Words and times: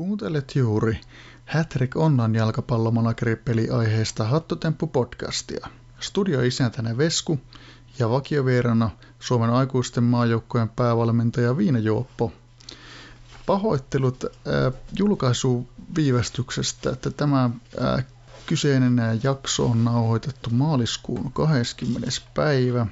Kuuntelet 0.00 0.56
juuri 0.56 1.00
Hattrick 1.46 1.96
Onnan 1.96 2.34
jalkapallomanageri 2.34 3.70
aiheesta 3.72 4.24
Hattotemppu-podcastia. 4.24 5.68
Studioisäntänä 6.00 6.96
Vesku 6.98 7.40
ja 7.98 8.10
vakiovierana 8.10 8.90
Suomen 9.18 9.50
aikuisten 9.50 10.04
maajoukkojen 10.04 10.68
päävalmentaja 10.68 11.56
Viina 11.56 11.78
Juoppo. 11.78 12.32
Pahoittelut 13.46 14.24
äh, 14.24 14.30
julkaisuviivästyksestä, 14.98 16.90
että 16.90 17.10
tämä 17.10 17.50
äh, 17.82 18.06
kyseinen 18.46 19.20
jakso 19.22 19.66
on 19.66 19.84
nauhoitettu 19.84 20.50
maaliskuun 20.50 21.32
20. 21.32 22.08
päivä. 22.34 22.86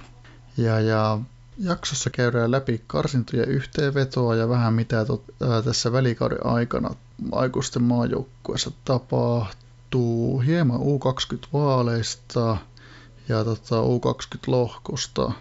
Ja, 0.57 0.81
ja 0.81 1.19
Jaksossa 1.61 2.11
käydään 2.11 2.51
läpi 2.51 2.85
karsintojen 2.87 3.49
yhteenvetoa 3.49 4.37
ja 4.37 4.49
vähän 4.49 4.75
mitä 4.75 5.05
tot, 5.05 5.25
ää, 5.43 5.63
tässä 5.63 5.93
välikauden 5.93 6.47
aikana 6.47 6.95
aikuisten 7.33 7.83
maajoukkueessa 7.83 8.71
tapahtuu. 8.85 10.41
Hieman 10.41 10.81
U20-vaaleista 10.81 12.57
ja 13.29 13.45
tota, 13.45 13.77
U20-lohkosta. 13.83 15.33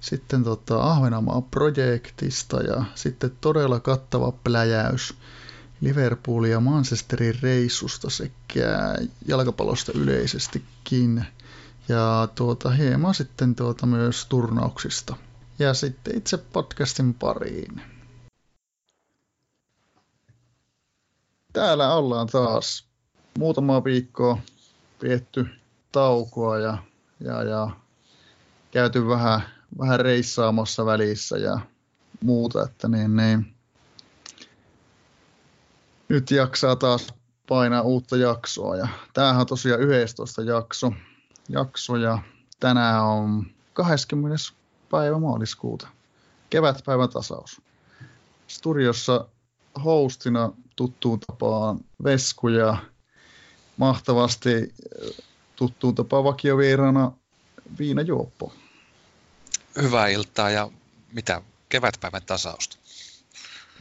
Sitten 0.00 0.44
tota, 0.44 0.82
Ahvenanmaa-projektista 0.82 2.62
ja 2.62 2.84
sitten 2.94 3.32
todella 3.40 3.80
kattava 3.80 4.32
pläjäys 4.44 5.14
Liverpoolin 5.80 6.50
ja 6.50 6.60
Manchesterin 6.60 7.38
reissusta 7.42 8.10
sekä 8.10 8.94
jalkapallosta 9.26 9.92
yleisestikin. 9.94 11.24
Ja 11.88 12.28
tuota, 12.34 12.70
hieman 12.70 13.14
sitten 13.14 13.54
tuota 13.54 13.86
myös 13.86 14.26
turnauksista 14.26 15.16
ja 15.58 15.74
sitten 15.74 16.16
itse 16.16 16.38
podcastin 16.38 17.14
pariin. 17.14 17.82
Täällä 21.52 21.94
ollaan 21.94 22.26
taas 22.26 22.88
muutama 23.38 23.84
viikko 23.84 24.38
vietty 25.02 25.46
taukoa 25.92 26.58
ja, 26.58 26.78
ja, 27.20 27.42
ja 27.42 27.70
käyty 28.70 29.08
vähän, 29.08 29.40
vähän 29.78 30.00
reissaamassa 30.00 30.86
välissä 30.86 31.36
ja 31.38 31.60
muuta, 32.20 32.62
että 32.62 32.88
niin, 32.88 33.16
niin. 33.16 33.54
nyt 36.08 36.30
jaksaa 36.30 36.76
taas 36.76 37.06
painaa 37.48 37.82
uutta 37.82 38.16
jaksoa 38.16 38.76
ja 38.76 38.88
tämähän 39.12 39.40
on 39.40 39.46
tosiaan 39.46 39.80
11 39.80 40.42
jakso, 40.42 40.92
jakso 41.48 41.96
ja 41.96 42.18
tänään 42.60 43.04
on 43.04 43.46
20 43.72 44.36
päivä 44.90 45.18
maaliskuuta. 45.18 45.88
Kevätpäivän 46.50 47.08
tasaus. 47.08 47.60
Studiossa 48.46 49.28
hostina 49.84 50.52
tuttuun 50.76 51.20
tapaan 51.20 51.80
Vesku 52.04 52.48
ja 52.48 52.76
mahtavasti 53.76 54.54
eh, 54.54 54.70
tuttuun 55.56 55.94
tapaan 55.94 56.24
vakiovieraana 56.24 57.12
Viina 57.78 58.02
Juoppo. 58.02 58.52
Hyvää 59.82 60.08
iltaa 60.08 60.50
ja 60.50 60.70
mitä 61.12 61.42
kevätpäivän 61.68 62.22
tasausta? 62.26 62.76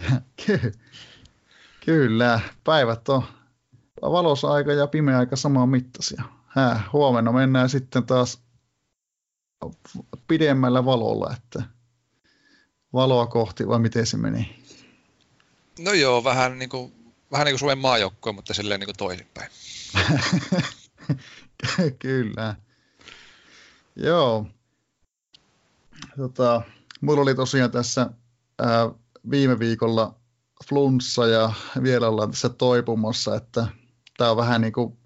Kyllä, 1.85 2.39
päivät 2.63 3.09
on 3.09 3.23
valosaika 4.01 4.73
ja 4.73 4.87
pimeä 4.87 5.17
aika 5.17 5.35
samaa 5.35 5.65
mittaisia. 5.65 6.23
Hää, 6.47 6.83
huomenna 6.93 7.31
mennään 7.31 7.69
sitten 7.69 8.05
taas 8.05 8.41
pidemmällä 10.27 10.85
valolla, 10.85 11.33
että 11.33 11.63
valoa 12.93 13.27
kohti 13.27 13.67
vai 13.67 13.79
miten 13.79 14.05
se 14.05 14.17
meni? 14.17 14.63
No 15.79 15.93
joo, 15.93 16.23
vähän 16.23 16.59
niin 16.59 16.69
kuin, 16.69 16.93
vähän 17.31 17.45
niin 17.45 17.53
kuin 17.53 17.59
Suomen 17.59 17.77
maajoukkue, 17.77 18.31
mutta 18.31 18.53
silleen 18.53 18.79
niin 18.79 18.87
kuin 18.87 18.97
toisinpäin. 18.97 19.51
Kyllä. 21.99 22.55
Joo. 23.95 24.47
Tota, 26.17 26.61
mulla 27.01 27.21
oli 27.21 27.35
tosiaan 27.35 27.71
tässä 27.71 28.09
ää, 28.59 28.89
viime 29.31 29.59
viikolla 29.59 30.15
flunssa 30.69 31.27
ja 31.27 31.53
vielä 31.83 32.07
ollaan 32.07 32.31
tässä 32.31 32.49
toipumassa, 32.49 33.35
että 33.35 33.67
tämä 34.17 34.31
on 34.31 34.37
vähän 34.37 34.61
niin 34.61 34.73
kuin 34.73 34.97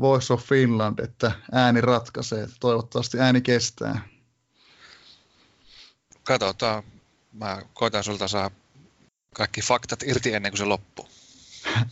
Voice 0.00 0.32
of 0.32 0.44
Finland, 0.44 0.98
että 0.98 1.32
ääni 1.52 1.80
ratkaisee. 1.80 2.48
Toivottavasti 2.60 3.20
ääni 3.20 3.40
kestää. 3.40 4.08
Katsotaan. 6.24 6.82
Mä 7.32 7.62
koitan 7.74 8.04
sulta 8.04 8.28
saa 8.28 8.50
kaikki 9.34 9.60
faktat 9.60 10.02
irti 10.02 10.34
ennen 10.34 10.52
kuin 10.52 10.58
se 10.58 10.64
loppuu. 10.64 11.08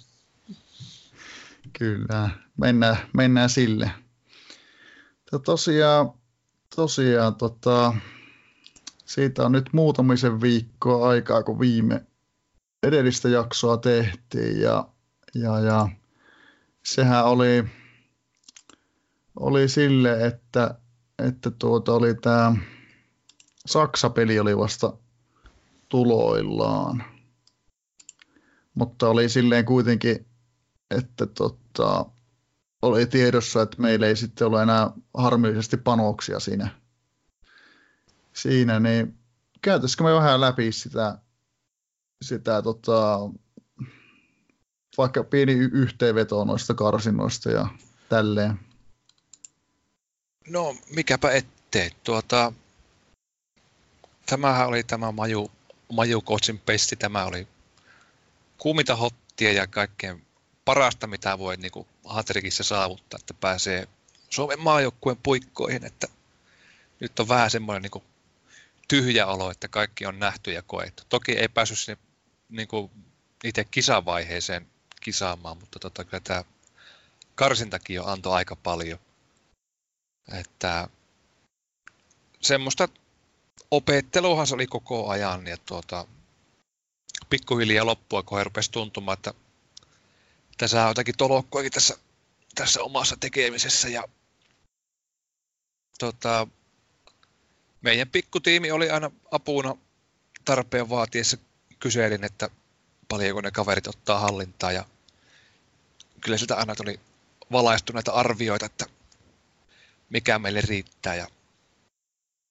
Kyllä, 1.79 2.31
mennään, 2.57 2.97
mennään 3.13 3.51
sille. 3.51 3.91
Ja 5.33 5.39
tosiaan, 5.39 6.13
tosiaan 6.77 7.35
tota, 7.35 7.95
siitä 9.05 9.47
on 9.47 9.53
nyt 9.53 9.73
muutamisen 9.73 10.41
viikkoa 10.41 11.09
aikaa, 11.09 11.43
kun 11.43 11.61
viime 11.61 12.07
edellistä 12.83 13.29
jaksoa 13.29 13.77
tehtiin 13.77 14.61
ja, 14.61 14.89
ja, 15.35 15.59
ja 15.61 15.89
sehän 16.85 17.25
oli 17.25 17.65
oli 19.37 19.69
sille, 19.69 20.27
että, 20.27 20.75
että 21.19 21.51
tuota 21.51 21.93
oli 21.93 22.15
tämä 22.15 22.57
Saksa-peli 23.67 24.39
oli 24.41 24.59
vasta 24.59 24.93
tuloillaan. 25.89 27.05
Mutta 28.75 29.09
oli 29.09 29.29
silleen 29.29 29.65
kuitenkin, 29.65 30.27
että 30.91 31.27
tota, 31.27 32.07
oli 32.83 33.07
tiedossa, 33.07 33.63
että 33.63 33.83
meillä 33.83 34.07
ei 34.07 34.17
sitten 34.17 34.47
ole 34.47 34.63
enää 34.63 34.91
harmillisesti 35.15 35.77
panoksia 35.77 36.41
siinä. 36.41 36.69
Siinä, 38.33 38.81
niin 38.81 39.19
käytäisikö 39.63 40.05
me 40.05 40.15
vähän 40.15 40.41
läpi 40.41 40.73
sitä, 40.73 41.19
sitä 42.23 42.63
tota, 42.63 43.19
vaikka 44.99 45.25
pieni 45.25 45.53
yhteenveto 45.53 46.45
noista 46.45 46.75
karsinnoista 46.75 47.51
ja 47.51 47.69
tälleen. 48.09 48.61
No, 50.47 50.77
mikäpä 50.91 51.31
ettei. 51.31 51.91
Tuota, 52.05 52.53
tämähän 54.27 54.67
oli 54.67 54.83
tämä 54.83 55.13
Maju, 55.13 55.51
Maju 55.93 56.23
Coachin 56.23 56.59
pesti. 56.59 56.97
Tämä 56.97 57.25
oli 57.25 57.49
kuumita 58.59 58.97
hottia 58.97 59.53
ja 59.53 59.67
kaikkein 59.67 60.27
parasta, 60.65 61.07
mitä 61.07 61.39
voi 61.39 61.57
niin 61.57 61.73
kuin 61.73 61.87
Hatrikissä 62.05 62.63
saavuttaa, 62.63 63.19
että 63.21 63.35
pääsee 63.35 63.89
Suomen 64.31 64.61
maajoukkueen 64.61 65.19
puikkoihin, 65.23 65.85
että 65.85 66.09
nyt 67.01 67.21
on 67.21 67.29
vähän 67.29 67.51
semmoinen 67.51 67.83
niin 67.83 67.91
kuin 67.91 68.05
tyhjä 68.89 69.27
olo, 69.27 69.51
että 69.51 69.69
kaikki 69.69 70.07
on 70.07 70.19
nähty 70.19 70.53
ja 70.53 70.63
koettu. 70.63 71.03
Toki 71.09 71.33
ei 71.33 71.49
päässyt 71.49 71.79
sinne 71.79 71.99
niin 72.49 72.69
kuin 72.69 72.91
itse 73.45 73.65
kisavaiheeseen 73.65 74.67
kisaamaan, 75.01 75.59
mutta 75.59 75.79
tota, 75.79 76.05
kyllä 76.05 76.21
tämä 76.21 76.45
karsintakin 77.35 77.97
jo 77.97 78.05
antoi 78.05 78.35
aika 78.35 78.57
paljon. 78.57 78.99
Että 80.33 80.89
semmoista 82.41 82.89
opetteluhan 83.71 84.47
se 84.47 84.55
oli 84.55 84.67
koko 84.67 85.09
ajan 85.09 85.47
ja 85.47 85.57
tuota, 85.57 86.07
pikkuhiljaa 87.31 87.87
loppua, 87.87 88.23
kun 88.23 88.45
rupesi 88.45 88.71
tuntumaan, 88.71 89.19
että 89.19 89.35
tässä 90.59 90.83
on 90.83 90.89
jotakin 90.89 91.17
tolokkoakin 91.17 91.73
tässä, 91.73 91.99
tässä 92.55 92.83
omassa 92.83 93.17
tekemisessä 93.21 93.89
ja 93.89 94.05
tuota, 95.99 96.47
meidän 97.83 98.09
pikkutiimi 98.09 98.71
oli 98.71 98.91
aina 98.91 99.11
apuna 99.31 99.77
tarpeen 100.45 100.89
vaatiessa. 100.89 101.37
Kyselin, 101.79 102.25
että 102.25 102.51
paljonko 103.09 103.41
ne 103.41 103.51
kaverit 103.51 103.87
ottaa 103.87 104.19
hallintaa 104.19 104.73
ja 104.73 104.85
kyllä 106.21 106.39
siltä 106.39 106.57
aina 106.57 106.75
tuli 106.75 107.01
valaistuneita 107.53 108.13
arvioita, 108.13 108.67
että 108.67 108.87
mikä 110.11 110.39
meille 110.39 110.61
riittää 110.61 111.15
ja 111.15 111.27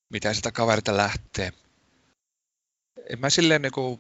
mitä 0.10 0.34
sitä 0.34 0.52
kaverita 0.52 0.98
lähtee. 0.98 1.54
En 3.10 3.20
mä 3.20 3.30
silleen 3.30 3.62
niin 3.62 4.00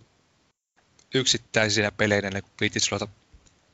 yksittäisinä 1.13 1.91
peleinä 1.91 2.29
niin 2.29 2.43
viittis 2.61 2.91
ruveta 2.91 3.07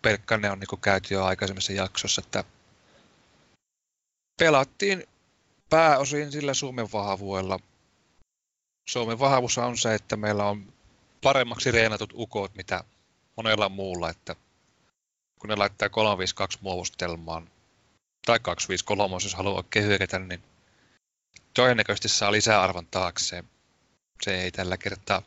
pelkkä 0.01 0.35
on 0.35 0.59
niin 0.59 0.81
käyty 0.81 1.13
jo 1.13 1.25
aikaisemmassa 1.25 1.73
jaksossa, 1.73 2.21
että 2.25 2.43
pelattiin 4.39 5.07
pääosin 5.69 6.31
sillä 6.31 6.53
Suomen 6.53 6.91
vahvuudella. 6.93 7.59
Suomen 8.89 9.19
vahvuus 9.19 9.57
on 9.57 9.77
se, 9.77 9.95
että 9.95 10.17
meillä 10.17 10.45
on 10.45 10.73
paremmaksi 11.23 11.71
reenatut 11.71 12.13
ukot, 12.13 12.55
mitä 12.55 12.83
monella 13.37 13.69
muulla, 13.69 14.09
että 14.09 14.35
kun 15.39 15.49
ne 15.49 15.55
laittaa 15.55 15.89
352 15.89 16.59
muovustelmaan, 16.61 17.49
tai 18.25 18.39
253, 18.39 19.15
jos 19.15 19.35
haluaa 19.35 19.57
oikein 19.57 19.85
hyökätä, 19.85 20.19
niin 20.19 20.43
todennäköisesti 21.53 22.09
saa 22.09 22.31
lisäarvon 22.31 22.87
taakseen. 22.87 23.49
Se 24.23 24.41
ei 24.41 24.51
tällä 24.51 24.77
kertaa 24.77 25.21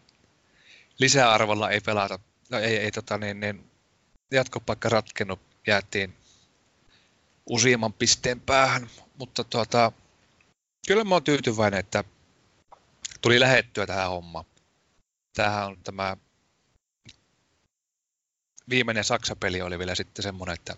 lisäarvolla 0.98 1.70
ei 1.70 1.80
pelata, 1.80 2.18
no 2.50 2.58
ei, 2.58 2.76
ei 2.76 2.90
tota 2.90 3.18
niin, 3.18 3.40
niin 3.40 3.70
jatkopaikka 4.30 4.88
ratkennut, 4.88 5.40
jäätiin 5.66 6.16
useamman 7.46 7.92
pisteen 7.92 8.40
päähän, 8.40 8.90
mutta 9.18 9.44
tuota, 9.44 9.92
kyllä 10.86 11.04
mä 11.04 11.14
oon 11.14 11.24
tyytyväinen, 11.24 11.80
että 11.80 12.04
tuli 13.20 13.40
lähettyä 13.40 13.86
tähän 13.86 14.08
hommaan. 14.08 14.44
Tämähän 15.36 15.66
on 15.66 15.76
tämä 15.84 16.16
viimeinen 18.68 19.04
Saksa-peli 19.04 19.62
oli 19.62 19.78
vielä 19.78 19.94
sitten 19.94 20.22
semmoinen, 20.22 20.54
että 20.54 20.76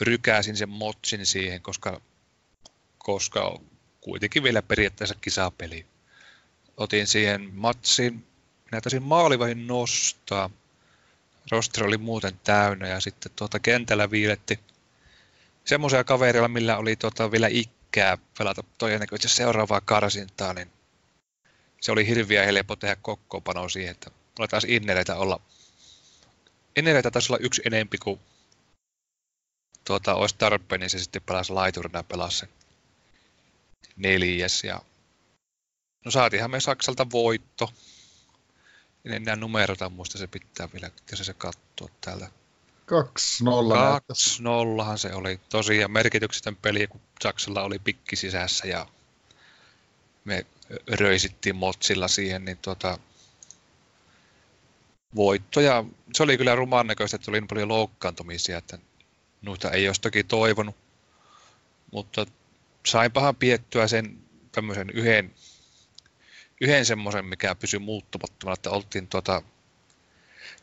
rykäsin 0.00 0.56
sen 0.56 0.68
motsin 0.68 1.26
siihen, 1.26 1.62
koska, 1.62 2.00
koska 2.98 3.40
on 3.40 3.64
kuitenkin 4.00 4.42
vielä 4.42 4.62
periaatteessa 4.62 5.14
kisapeli. 5.20 5.86
Otin 6.76 7.06
siihen 7.06 7.50
matsin, 7.54 8.26
minä 8.70 8.80
taisin 8.80 9.02
maalivahin 9.02 9.66
nostaa. 9.66 10.50
Roster 11.50 11.84
oli 11.84 11.98
muuten 11.98 12.40
täynnä 12.44 12.88
ja 12.88 13.00
sitten 13.00 13.32
tuota 13.36 13.58
kentällä 13.58 14.10
viiletti 14.10 14.60
semmoisia 15.64 16.04
kavereilla, 16.04 16.48
millä 16.48 16.76
oli 16.76 16.96
tuota 16.96 17.30
vielä 17.30 17.48
ikkää 17.48 18.18
pelata 18.38 18.64
todennäköisesti 18.78 19.36
seuraavaa 19.36 19.80
karsintaa, 19.80 20.52
niin 20.52 20.70
se 21.80 21.92
oli 21.92 22.06
hirviä 22.06 22.44
helppo 22.44 22.76
tehdä 22.76 22.96
kokkoopanoa 23.02 23.68
siihen, 23.68 23.90
että 23.90 24.10
mulla 24.10 24.48
taas 24.48 24.64
inneleitä 24.64 25.16
olla. 25.16 25.40
Inneleitä 26.76 27.10
taisi 27.10 27.32
olla 27.32 27.44
yksi 27.44 27.62
enempi 27.64 27.98
kuin 27.98 28.20
tuota, 29.84 30.14
olisi 30.14 30.34
tarpeen, 30.38 30.80
niin 30.80 30.90
se 30.90 30.98
sitten 30.98 31.22
pelasi 31.22 31.52
laiturina 31.52 31.98
ja 31.98 32.02
pelasi 32.02 32.38
sen 32.38 32.48
neljäs. 33.96 34.64
Ja... 34.64 34.80
No 36.04 36.10
saatiinhan 36.10 36.50
me 36.50 36.60
Saksalta 36.60 37.10
voitto. 37.10 37.72
En 39.04 39.12
enää 39.12 39.36
numerota, 39.36 39.88
muista 39.88 40.18
se 40.18 40.26
pitää 40.26 40.68
vielä, 40.72 40.90
jos 41.10 41.26
se 41.26 41.34
katsoa 41.34 41.88
täältä. 42.00 42.30
2-0. 42.92 42.94
2-0 44.92 44.98
se 44.98 45.14
oli 45.14 45.40
tosiaan 45.48 45.90
merkityksetön 45.90 46.56
peli, 46.56 46.86
kun 46.86 47.00
Saksalla 47.22 47.62
oli 47.62 47.78
pikki 47.78 48.16
sisässä 48.16 48.68
ja 48.68 48.86
me 50.24 50.46
röisittiin 50.88 51.56
motsilla 51.56 52.08
siihen, 52.08 52.44
niin 52.44 52.58
tuota, 52.58 52.98
voitto. 55.14 55.60
Ja 55.60 55.84
se 56.14 56.22
oli 56.22 56.38
kyllä 56.38 56.54
rumaan 56.54 56.86
näköistä, 56.86 57.16
että 57.16 57.30
oli 57.30 57.40
niin 57.40 57.48
paljon 57.48 57.68
loukkaantumisia, 57.68 58.58
että 58.58 58.78
noita 59.42 59.70
ei 59.70 59.86
toki 60.00 60.24
toivonut. 60.24 60.76
Mutta 61.92 62.26
sainpahan 62.86 63.36
piettyä 63.36 63.88
sen 63.88 64.18
tämmöisen 64.52 64.90
yhden, 64.90 65.34
yhden 66.60 66.86
semmoisen, 66.86 67.24
mikä 67.24 67.54
pysyi 67.54 67.80
muuttumattomana, 67.80 68.54
että 68.54 68.70
oltiin 68.70 69.08
tuota, 69.08 69.42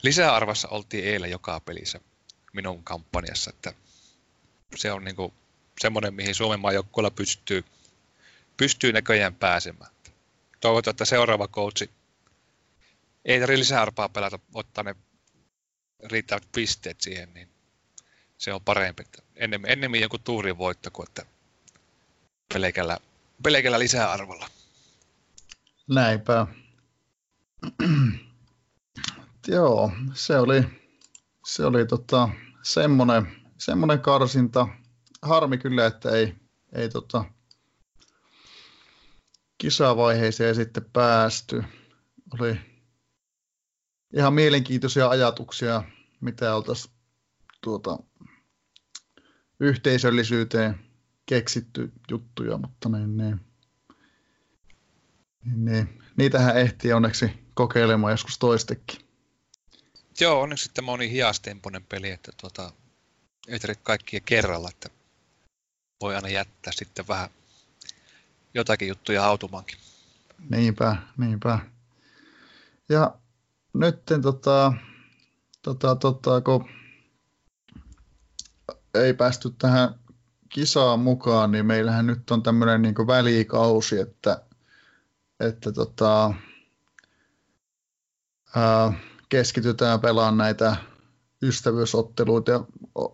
lisäarvassa 0.02 0.68
oltiin 0.68 1.06
eilen 1.06 1.32
joka 1.32 1.60
pelissä 1.60 2.00
minun 2.54 2.84
kampanjassa, 2.84 3.50
että 3.50 3.74
se 4.76 4.92
on 4.92 5.04
niinku 5.04 5.34
semmoinen, 5.82 6.14
mihin 6.14 6.36
Suomen 6.36 6.60
maajoukkueella 6.60 7.12
pystyy, 7.12 7.64
pystyy 8.58 8.94
näköjään 8.94 9.36
pääsemään. 9.36 9.92
Toivotaan, 10.60 10.92
että 10.92 11.06
seuraava 11.06 11.48
coachi 11.48 11.90
ei 13.26 13.40
tarvitse 13.40 13.60
lisäarpaa 13.60 14.10
pelata, 14.10 14.40
ottaa 14.54 14.84
ne 14.84 14.96
riittävät 16.12 16.44
pisteet 16.52 17.02
siihen, 17.02 17.34
niin 17.34 17.50
se 18.40 18.54
on 18.54 18.62
parempi. 18.62 19.04
Ennemmin, 19.36 19.72
ennemmin 19.72 20.02
joku 20.02 20.18
tuurin 20.18 20.58
voitto 20.58 20.92
kuin 20.92 21.08
että 21.08 21.26
pelkällä, 22.54 22.98
pelkällä 23.44 23.80
lisäarvolla. 23.80 24.48
Näinpä. 25.90 26.48
Joo, 29.48 29.92
se 30.14 30.38
oli, 30.38 30.64
se 31.46 31.66
oli 31.66 31.86
tota, 31.86 32.30
semmoinen, 32.64 33.36
semmoinen 33.58 34.00
karsinta. 34.00 34.68
Harmi 35.22 35.58
kyllä, 35.58 35.86
että 35.86 36.10
ei, 36.10 36.36
ei 36.74 36.90
tota, 36.90 37.26
kisavaiheeseen 39.58 40.56
sitten 40.56 40.86
päästy. 40.94 41.64
Oli 42.40 42.60
ihan 44.14 44.34
mielenkiintoisia 44.34 45.10
ajatuksia, 45.10 45.84
mitä 46.22 46.56
oltaisiin 46.56 46.94
tuota, 47.62 47.98
yhteisöllisyyteen 49.60 50.80
keksitty 51.26 51.92
juttuja, 52.12 52.58
mutta 52.58 52.90
niin, 52.90 53.18
niin, 53.18 53.40
niin, 55.46 55.66
niin, 55.66 56.04
niitähän 56.16 56.58
ehtii 56.58 56.94
onneksi 56.94 57.32
kokeilemaan 57.54 58.12
joskus 58.14 58.38
toistekin. 58.38 59.00
Joo, 60.20 60.42
onneksi 60.42 60.72
tämä 60.74 60.92
on 60.92 61.00
niin 61.00 61.12
hiastempoinen 61.12 61.84
peli, 61.84 62.10
että 62.10 62.32
tuota, 62.42 62.72
ei 63.48 63.60
tarvitse 63.60 63.84
kaikkia 63.84 64.20
kerralla, 64.20 64.70
että 64.70 64.90
voi 66.02 66.16
aina 66.16 66.30
jättää 66.30 66.74
sitten 66.76 67.08
vähän 67.08 67.30
jotakin 68.54 68.88
juttuja 68.88 69.22
hautumaankin. 69.22 69.78
Niinpä, 70.50 70.98
niinpä. 71.18 71.60
Ja 72.90 73.16
nyt 73.74 74.00
tota, 74.22 74.74
tota, 75.62 75.96
tota, 75.96 76.42
kun 76.42 76.70
ei 78.94 79.14
päästy 79.14 79.50
tähän 79.58 79.96
kisaan 80.50 81.00
mukaan, 81.00 81.52
niin 81.52 81.66
meillähän 81.66 82.08
nyt 82.08 82.32
on 82.32 82.44
tämmöinen 82.44 82.82
niin 82.82 83.08
välikausi, 83.08 84.00
että, 84.00 84.42
että 85.40 85.72
tota, 85.72 86.34
ää, 88.56 88.94
keskitytään 89.30 90.00
pelaamaan 90.00 90.38
näitä 90.38 90.76
ystävyysotteluita 91.42 92.52
ja 92.52 92.64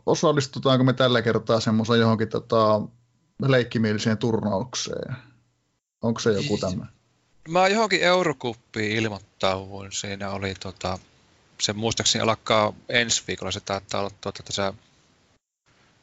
osallistutaanko 0.06 0.84
me 0.84 0.94
tällä 0.94 1.22
kertaa 1.22 1.60
semmoisen 1.60 2.00
johonkin 2.00 2.30
tota, 2.30 2.82
leikkimieliseen 3.48 4.18
turnaukseen? 4.18 5.16
Onko 6.02 6.20
se 6.20 6.32
joku 6.32 6.58
tämmöinen? 6.58 6.96
Mä 7.50 7.68
johonkin 7.68 8.02
Eurokuppiin 8.02 8.98
ilmoittauduin. 8.98 9.92
Siinä 9.92 10.30
oli 10.32 10.54
tota, 10.54 11.00
se 11.62 11.74
muistaakseni 11.74 12.24
alkaa 12.24 12.74
ensi 12.90 13.24
viikolla. 13.28 13.52
Se 13.52 13.60
taitaa 13.60 14.02
olla 14.02 14.12
tuota, 14.22 14.44
tässä 14.44 14.74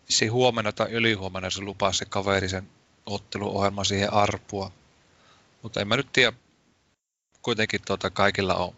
se 0.08 0.26
huomenna 0.26 0.72
tai 0.72 0.90
ylihuomenna 0.90 1.50
se 1.50 1.60
lupasi 1.60 1.98
se 1.98 2.04
kaveri 2.04 2.48
sen 2.48 2.68
otteluohjelman 3.06 3.84
siihen 3.84 4.12
arpua. 4.12 4.72
Mutta 5.62 5.80
en 5.80 5.88
mä 5.88 5.96
nyt 5.96 6.12
tiedä, 6.12 6.32
kuitenkin 7.42 7.82
tota, 7.86 8.10
kaikilla 8.10 8.54
on. 8.54 8.76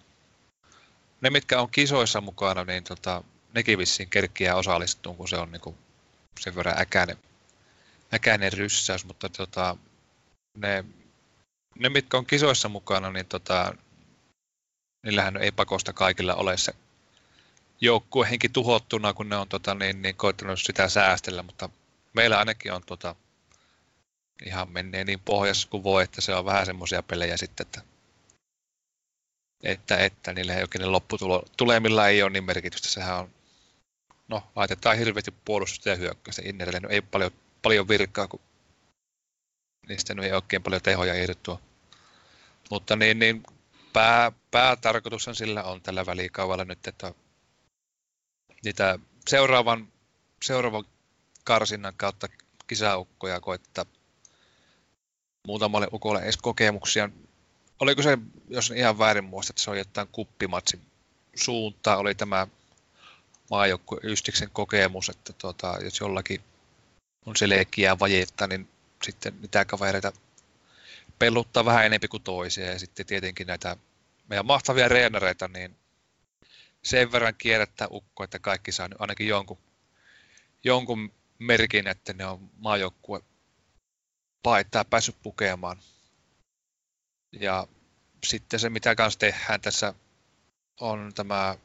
Ne, 1.20 1.30
mitkä 1.30 1.60
on 1.60 1.70
kisoissa 1.70 2.20
mukana, 2.20 2.64
niin 2.64 2.84
tota, 2.84 3.24
nekin 3.54 3.78
vissiin 3.78 4.10
kerkkiä 4.10 4.56
osallistuu, 4.56 5.14
kun 5.14 5.28
se 5.28 5.36
on 5.36 5.52
niinku 5.52 5.74
sen 6.40 6.54
verran 6.54 6.80
äkäinen, 6.80 7.16
äkäinen 8.14 8.52
ryssäys, 8.52 9.04
mutta 9.04 9.28
tota, 9.28 9.76
ne, 10.58 10.84
ne, 11.78 11.88
mitkä 11.88 12.16
on 12.16 12.26
kisoissa 12.26 12.68
mukana, 12.68 13.10
niin 13.10 13.26
tota, 13.26 13.74
niillähän 15.02 15.36
ei 15.36 15.52
pakosta 15.52 15.92
kaikilla 15.92 16.34
ole 16.34 16.56
se 16.56 16.74
joukkuehenki 17.80 18.48
tuhottuna, 18.48 19.12
kun 19.12 19.28
ne 19.28 19.36
on 19.36 19.48
tota, 19.48 19.74
niin, 19.74 20.02
niin 20.02 20.14
koittanut 20.14 20.60
sitä 20.60 20.88
säästellä, 20.88 21.42
mutta 21.42 21.68
meillä 22.12 22.38
ainakin 22.38 22.72
on 22.72 22.82
tota, 22.86 23.16
ihan 24.46 24.70
menee 24.70 25.04
niin 25.04 25.20
pohjassa 25.20 25.68
kuin 25.68 25.82
voi, 25.82 26.02
että 26.02 26.20
se 26.20 26.34
on 26.34 26.44
vähän 26.44 26.66
semmoisia 26.66 27.02
pelejä 27.02 27.36
sitten, 27.36 27.66
että, 27.66 27.82
että, 29.62 29.96
että 29.96 30.32
niillä 30.32 30.54
jokin 30.54 30.92
lopputulemilla 30.92 32.08
ei 32.08 32.22
ole 32.22 32.30
niin 32.30 32.44
merkitystä. 32.44 32.88
Sehän 32.88 33.18
on, 33.18 33.30
no 34.28 34.42
laitetaan 34.56 34.98
hirveästi 34.98 35.34
puolustusta 35.44 35.88
ja 35.88 35.96
hyökkäystä 35.96 36.42
Innerille, 36.44 36.80
no 36.80 36.88
ei 36.88 37.02
paljon, 37.02 37.30
paljon 37.62 37.88
virkaa, 37.88 38.28
kun 38.28 38.40
niistä 39.88 40.14
ei 40.22 40.32
oikein 40.32 40.62
paljon 40.62 40.82
tehoja 40.82 41.14
irtoa. 41.14 41.60
Mutta 42.70 42.96
niin, 42.96 43.18
niin 43.18 43.42
pää, 43.92 44.32
päätarkoitushan 44.50 45.34
sillä 45.34 45.64
on 45.64 45.82
tällä 45.82 46.06
välikaudella 46.06 46.64
nyt, 46.64 46.86
että 46.86 47.14
niitä 48.64 48.98
seuraavan, 49.28 49.88
seuraavan 50.42 50.84
karsinnan 51.44 51.94
kautta 51.96 52.28
kisaukkoja 52.66 53.40
koittaa 53.40 53.86
muutamalle 55.46 55.88
ukolle 55.92 56.22
edes 56.22 56.36
kokemuksia. 56.36 57.10
Oliko 57.80 58.02
se, 58.02 58.18
jos 58.48 58.70
ihan 58.70 58.98
väärin 58.98 59.24
muista, 59.24 59.50
että 59.50 59.62
se 59.62 59.70
on 59.70 59.78
jotain 59.78 60.08
kuppimatsin 60.12 60.80
suuntaa, 61.34 61.96
oli 61.96 62.14
tämä 62.14 62.46
maajoukkue 63.50 64.00
Ystiksen 64.02 64.50
kokemus, 64.52 65.08
että 65.08 65.32
tuota, 65.32 65.78
jos 65.84 66.00
jollakin 66.00 66.40
on 67.26 67.36
selkeää 67.36 67.98
vajetta, 67.98 68.46
niin 68.46 68.68
sitten 69.02 69.40
niitä 69.40 69.64
kavereita 69.64 70.12
peluttaa 71.18 71.64
vähän 71.64 71.86
enemmän 71.86 72.08
kuin 72.08 72.22
toisia. 72.22 72.66
Ja 72.66 72.78
sitten 72.78 73.06
tietenkin 73.06 73.46
näitä 73.46 73.76
meidän 74.28 74.46
mahtavia 74.46 74.88
reenareita, 74.88 75.48
niin 75.48 75.76
sen 76.84 77.12
verran 77.12 77.34
kierrättää 77.38 77.88
ukko, 77.90 78.24
että 78.24 78.38
kaikki 78.38 78.72
saa 78.72 78.88
ainakin 78.98 79.28
jonkun, 79.28 79.58
jonkun 80.64 81.12
merkin, 81.38 81.86
että 81.86 82.12
ne 82.12 82.26
on 82.26 82.50
maajoukkue 82.56 83.20
paittaa 84.42 84.84
päässyt 84.84 85.16
pukemaan. 85.22 85.76
Ja 87.40 87.66
sitten 88.26 88.60
se, 88.60 88.70
mitä 88.70 88.94
kanssa 88.94 89.18
tehdään 89.18 89.60
tässä, 89.60 89.94
on 90.80 91.12
tämä 91.14 91.56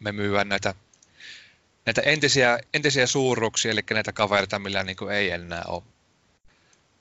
me 0.00 0.12
myydään 0.12 0.48
näitä, 0.48 0.74
näitä 1.86 2.00
entisiä, 2.00 2.58
entisiä 2.74 3.06
suuruuksia, 3.06 3.72
eli 3.72 3.80
näitä 3.90 4.12
kavereita, 4.12 4.58
millä 4.58 4.84
niin 4.84 4.96
kuin 4.96 5.14
ei 5.14 5.30
enää 5.30 5.64
ole, 5.66 5.82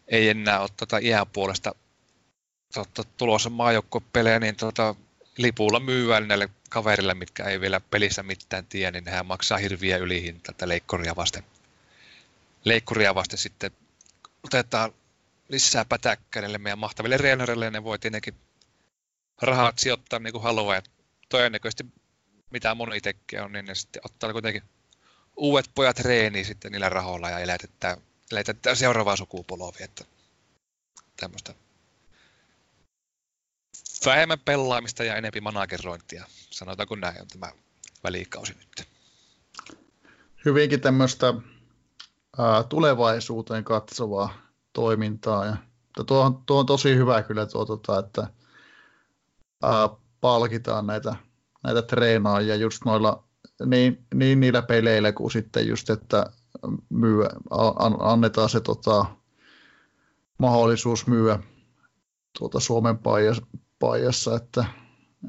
ei 0.08 0.30
enää 0.30 0.60
ole 0.60 0.70
tota 0.78 0.98
iän 0.98 1.28
puolesta 1.28 1.76
tota, 2.74 3.04
tulossa 3.18 3.50
maajoukkuepelejä, 3.50 4.40
niin 4.40 4.56
tota, 4.56 4.96
lipulla 5.38 5.80
myyvään 5.80 6.28
näille 6.28 6.50
kaverille, 6.70 7.14
mitkä 7.14 7.44
ei 7.44 7.62
vielä 7.62 7.80
pelissä 7.80 8.24
mitään 8.24 8.66
tiedä, 8.66 8.92
niin 8.92 9.04
nehän 9.04 9.26
maksaa 9.26 9.58
hirviä 9.58 9.98
ylihinta 9.98 10.54
tätä 10.54 10.68
leikkuria 10.68 11.16
vasten. 11.16 11.44
Leikkuria 12.64 13.16
vasten 13.16 13.40
sitten 13.40 13.72
otetaan 14.44 14.94
lisää 15.50 15.86
pätäkkäille 15.86 16.58
meidän 16.58 16.80
mahtaville 16.80 17.18
reenareille, 17.18 17.72
ne 17.72 17.84
voi 17.84 18.00
tietenkin 18.00 18.34
rahat 19.42 19.80
sijoittaa 19.80 20.20
niin 20.20 20.34
kuin 20.34 20.44
haluaa. 20.44 20.76
Ja 20.76 20.82
todennäköisesti 21.30 21.86
mitä 22.50 22.76
moni 22.76 23.02
tekee 23.02 23.42
on, 23.42 23.52
niin 23.52 23.66
ne 23.66 23.76
sitten 23.76 24.02
ottaa 24.06 24.34
kuitenkin 24.34 24.64
uudet 25.38 25.72
pojat 25.76 26.00
reeniin 26.00 26.46
sitten 26.46 26.72
niillä 26.72 26.90
rahoilla 26.90 27.30
ja 27.30 27.40
elätetään, 27.40 27.98
elätetään 28.32 28.76
seuraavaa 28.76 29.16
sukupolvia. 29.16 29.86
Että 29.86 30.06
tämmöistä 31.18 31.54
vähemmän 34.06 34.40
pelaamista 34.46 35.04
ja 35.04 35.16
enempi 35.16 35.42
managerointia. 35.42 36.26
Sanotaanko 36.30 36.96
näin 36.96 37.22
on 37.22 37.28
tämä 37.28 37.52
välikausi 38.04 38.54
nyt. 38.54 38.88
Hyvinkin 40.46 40.82
tämmöistä 40.82 41.34
ää, 42.38 42.64
tulevaisuuteen 42.64 43.64
katsovaa 43.64 44.34
toimintaa. 44.74 45.46
Ja, 45.46 45.58
tuo, 46.08 46.22
on, 46.22 46.44
tuo 46.46 46.60
on 46.60 46.66
tosi 46.66 46.96
hyvä 46.96 47.24
kyllä 47.24 47.46
tuo, 47.46 47.66
tuota, 47.66 48.00
että 48.00 48.28
ää, 49.64 49.90
palkitaan 50.22 50.88
näitä, 50.88 51.16
näitä 51.64 51.82
treenaajia 51.82 52.56
just 52.56 52.86
noilla 52.86 53.24
niin, 53.66 54.06
niin 54.14 54.40
niillä 54.40 54.62
peleillä 54.62 55.12
kuin 55.12 55.32
sitten 55.32 55.68
just, 55.68 55.90
että 55.90 56.26
myy, 56.90 57.26
an, 57.50 57.96
annetaan 58.00 58.50
se 58.50 58.60
tota, 58.60 59.06
mahdollisuus 60.38 61.08
myyä 61.08 61.40
tuota 62.40 62.60
Suomen 62.60 62.98
paijassa, 63.88 64.36
että, 64.36 64.66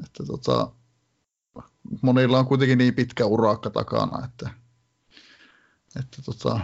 että 0.05 0.25
tota, 0.27 0.73
monilla 2.03 2.39
on 2.39 2.47
kuitenkin 2.47 2.79
niin 2.79 2.95
pitkä 2.95 3.27
urakka 3.27 3.71
takana, 3.71 4.25
että, 4.25 4.51
että 5.99 6.23
tota, 6.23 6.61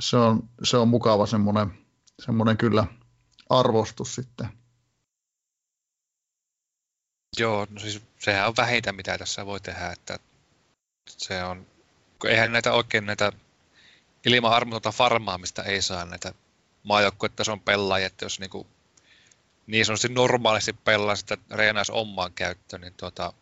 se, 0.00 0.16
on, 0.16 0.48
se 0.62 0.76
on 0.76 0.88
mukava 0.88 1.26
semmoinen, 1.26 1.78
semmoinen 2.24 2.56
kyllä 2.56 2.86
arvostus 3.50 4.14
sitten. 4.14 4.48
Joo, 7.38 7.66
no 7.70 7.80
siis 7.80 8.02
sehän 8.18 8.48
on 8.48 8.54
vähintä, 8.56 8.92
mitä 8.92 9.18
tässä 9.18 9.46
voi 9.46 9.60
tehdä, 9.60 9.90
että 9.90 10.18
se 11.08 11.44
on, 11.44 11.66
eihän 12.26 12.52
näitä 12.52 12.72
oikein 12.72 13.06
näitä 13.06 13.32
ilman 14.26 14.52
armotonta 14.52 14.92
farmaamista 14.92 15.62
ei 15.62 15.82
saa 15.82 16.04
näitä 16.04 16.34
maajoukkuetason 16.82 17.60
pelaajia, 17.60 18.06
että 18.06 18.24
jos 18.24 18.40
niinku 18.40 18.66
niin 19.66 19.86
sanotusti 19.86 20.08
normaalisti 20.08 20.72
pelaa 20.72 21.16
sitä 21.16 21.38
reenais 21.50 21.90
omaan 21.90 22.32
käyttöön, 22.32 22.82
niin 22.82 22.94
tuota, 22.94 23.32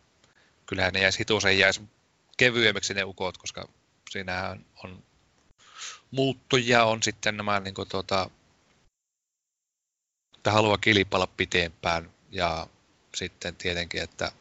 kyllähän 0.66 0.92
ne 0.92 1.02
jäisi 1.02 1.18
hitusen 1.18 1.58
jäisi 1.58 1.82
kevyemmiksi 2.36 2.94
ne 2.94 3.04
ukot, 3.04 3.38
koska 3.38 3.68
siinähän 4.10 4.64
on 4.84 5.02
muuttujia 6.10 6.84
on 6.84 7.02
sitten 7.02 7.36
nämä 7.36 7.60
niin 7.60 7.74
kuin, 7.74 7.88
tuota, 7.88 8.30
että 10.36 10.52
haluaa 10.52 10.78
kilpailla 10.78 11.26
pitempään 11.26 12.10
ja 12.30 12.66
sitten 13.14 13.56
tietenkin, 13.56 14.02
että 14.02 14.32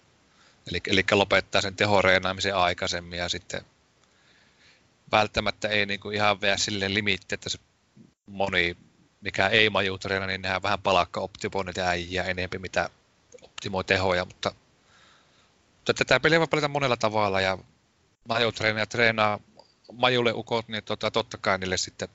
eli, 0.72 0.82
eli 0.88 1.04
lopettaa 1.12 1.62
sen 1.62 1.76
tehoreenaamisen 1.76 2.56
aikaisemmin 2.56 3.20
ja 3.20 3.30
sitten 3.30 3.66
välttämättä 5.12 5.68
ei 5.68 5.86
niin 5.86 6.00
kuin 6.00 6.16
ihan 6.16 6.42
vielä 6.42 6.58
sille 6.58 6.94
limitti, 6.94 7.36
että 7.36 7.50
se 7.50 7.60
moni 8.26 8.78
mikä 9.22 9.48
ei 9.48 9.70
majuutreena, 9.70 10.26
niin 10.26 10.42
nehän 10.42 10.64
vähän 10.64 10.82
palakka 10.82 11.20
optimoi 11.20 11.66
niitä 11.66 11.90
äijä 11.90 12.24
enempi, 12.24 12.60
mitä 12.60 12.90
optimoi 13.42 13.84
tehoja, 13.84 14.26
mutta, 14.26 14.54
mutta 15.76 15.94
tätä 15.94 16.20
peliä 16.20 16.40
voi 16.40 16.48
pelata 16.48 16.68
monella 16.68 16.98
tavalla 16.98 17.42
ja 17.42 17.58
majuutreena 18.30 18.86
treenaa 18.86 19.40
majulle 19.94 20.34
ukot, 20.34 20.68
niin 20.68 20.84
tota, 20.84 21.12
totta 21.12 21.38
kai 21.38 21.58
niille 21.58 21.78
sitten 21.78 22.10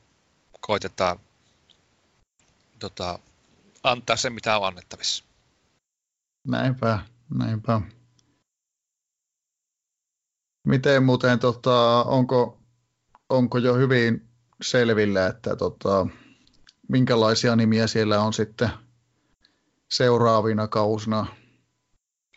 koitetaan 0.61 1.21
tota, 2.79 3.19
antaa 3.83 4.17
se, 4.17 4.31
mitä 4.31 4.59
on 4.59 4.67
annettavissa. 4.67 5.25
Näinpä, 6.47 6.99
näinpä. 7.39 7.81
Miten 10.67 11.05
muuten, 11.05 11.39
tota, 11.39 12.05
onko, 12.05 12.59
onko 13.29 13.59
jo 13.59 13.75
hyvin 13.75 14.29
selvillä, 14.63 15.27
että 15.27 15.57
tota, 15.57 16.07
minkälaisia 16.89 17.57
nimiä 17.57 17.87
siellä 17.87 18.21
on 18.21 18.33
sitten 18.33 18.71
seuraavina 19.91 20.69
kausina, 20.69 21.27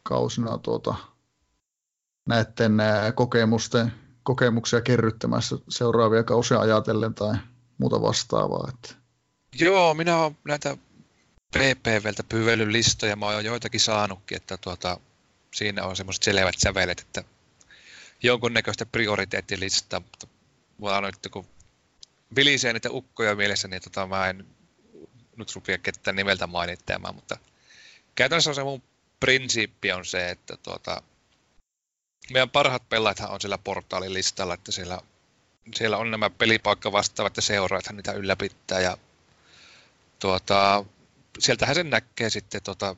kausina 0.03 0.57
tuota, 0.57 0.95
näiden 2.27 2.77
kokemusten, 3.15 3.93
kokemuksia 4.23 4.81
kerryttämässä 4.81 5.55
seuraavia 5.69 6.23
kausia 6.23 6.59
ajatellen 6.59 7.13
tai 7.13 7.35
muuta 7.77 8.01
vastaavaa. 8.01 8.69
Että. 8.73 8.95
Joo, 9.59 9.93
minä 9.93 10.17
olen 10.17 10.37
näitä 10.47 10.77
PPVltä 11.51 12.23
pyyvelyn 12.29 12.73
listoja, 12.73 13.15
mä 13.15 13.25
oon 13.25 13.45
joitakin 13.45 13.79
saanutkin, 13.79 14.35
että 14.35 14.57
tuota, 14.57 14.99
siinä 15.53 15.83
on 15.83 15.95
semmoiset 15.95 16.23
selvät 16.23 16.55
sävelet, 16.57 16.99
että 16.99 17.23
jonkunnäköistä 18.23 18.85
prioriteettilistaa, 18.85 19.99
mutta 19.99 20.27
on 20.81 21.03
nyt 21.03 21.31
kun 21.31 21.45
vilisee 22.35 22.73
niitä 22.73 22.89
ukkoja 22.91 23.35
mielessä, 23.35 23.67
niin 23.67 23.81
tota, 23.81 24.07
mä 24.07 24.29
en 24.29 24.45
nyt 25.37 25.55
rupia 25.55 25.77
ketään 25.77 26.15
nimeltä 26.15 26.47
mainittamaan, 26.47 27.15
mutta 27.15 27.37
käytännössä 28.15 28.53
se 28.53 28.63
mun 28.63 28.83
prinsiippi 29.19 29.91
on 29.91 30.05
se, 30.05 30.29
että 30.29 30.57
tuota, 30.57 31.01
meidän 32.33 32.49
parhaat 32.49 32.89
pelaajathan 32.89 33.29
on 33.29 33.41
siellä 33.41 33.57
portaalin 33.57 34.13
listalla, 34.13 34.53
että 34.53 34.71
siellä, 34.71 35.01
siellä 35.75 35.97
on 35.97 36.11
nämä 36.11 36.29
pelipaikka 36.29 36.91
vastaavat 36.91 37.35
ja 37.35 37.41
seuraajathan 37.41 37.95
niitä 37.95 38.11
ylläpittää 38.11 38.79
ja 38.79 38.97
tuota, 40.19 40.85
sieltähän 41.39 41.75
se 41.75 41.83
näkee 41.83 42.29
sitten 42.29 42.63
tuota, 42.63 42.95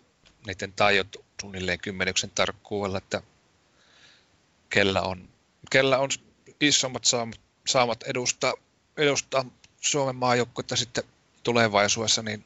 niiden 0.47 0.73
taijot 0.73 1.15
suunnilleen 1.41 1.79
kymmenyksen 1.79 2.31
tarkkuudella, 2.35 2.97
että 2.97 3.21
kellä 4.69 5.01
on, 5.01 5.29
kellä 5.71 5.99
on 5.99 6.09
isommat 6.61 7.05
saamat, 7.05 7.39
saamat 7.67 8.03
edustaa 8.03 8.53
edustaa 8.97 9.45
Suomen 9.81 10.15
maajoukkuetta 10.15 10.75
sitten 10.75 11.03
tulevaisuudessa, 11.43 12.21
niin 12.21 12.45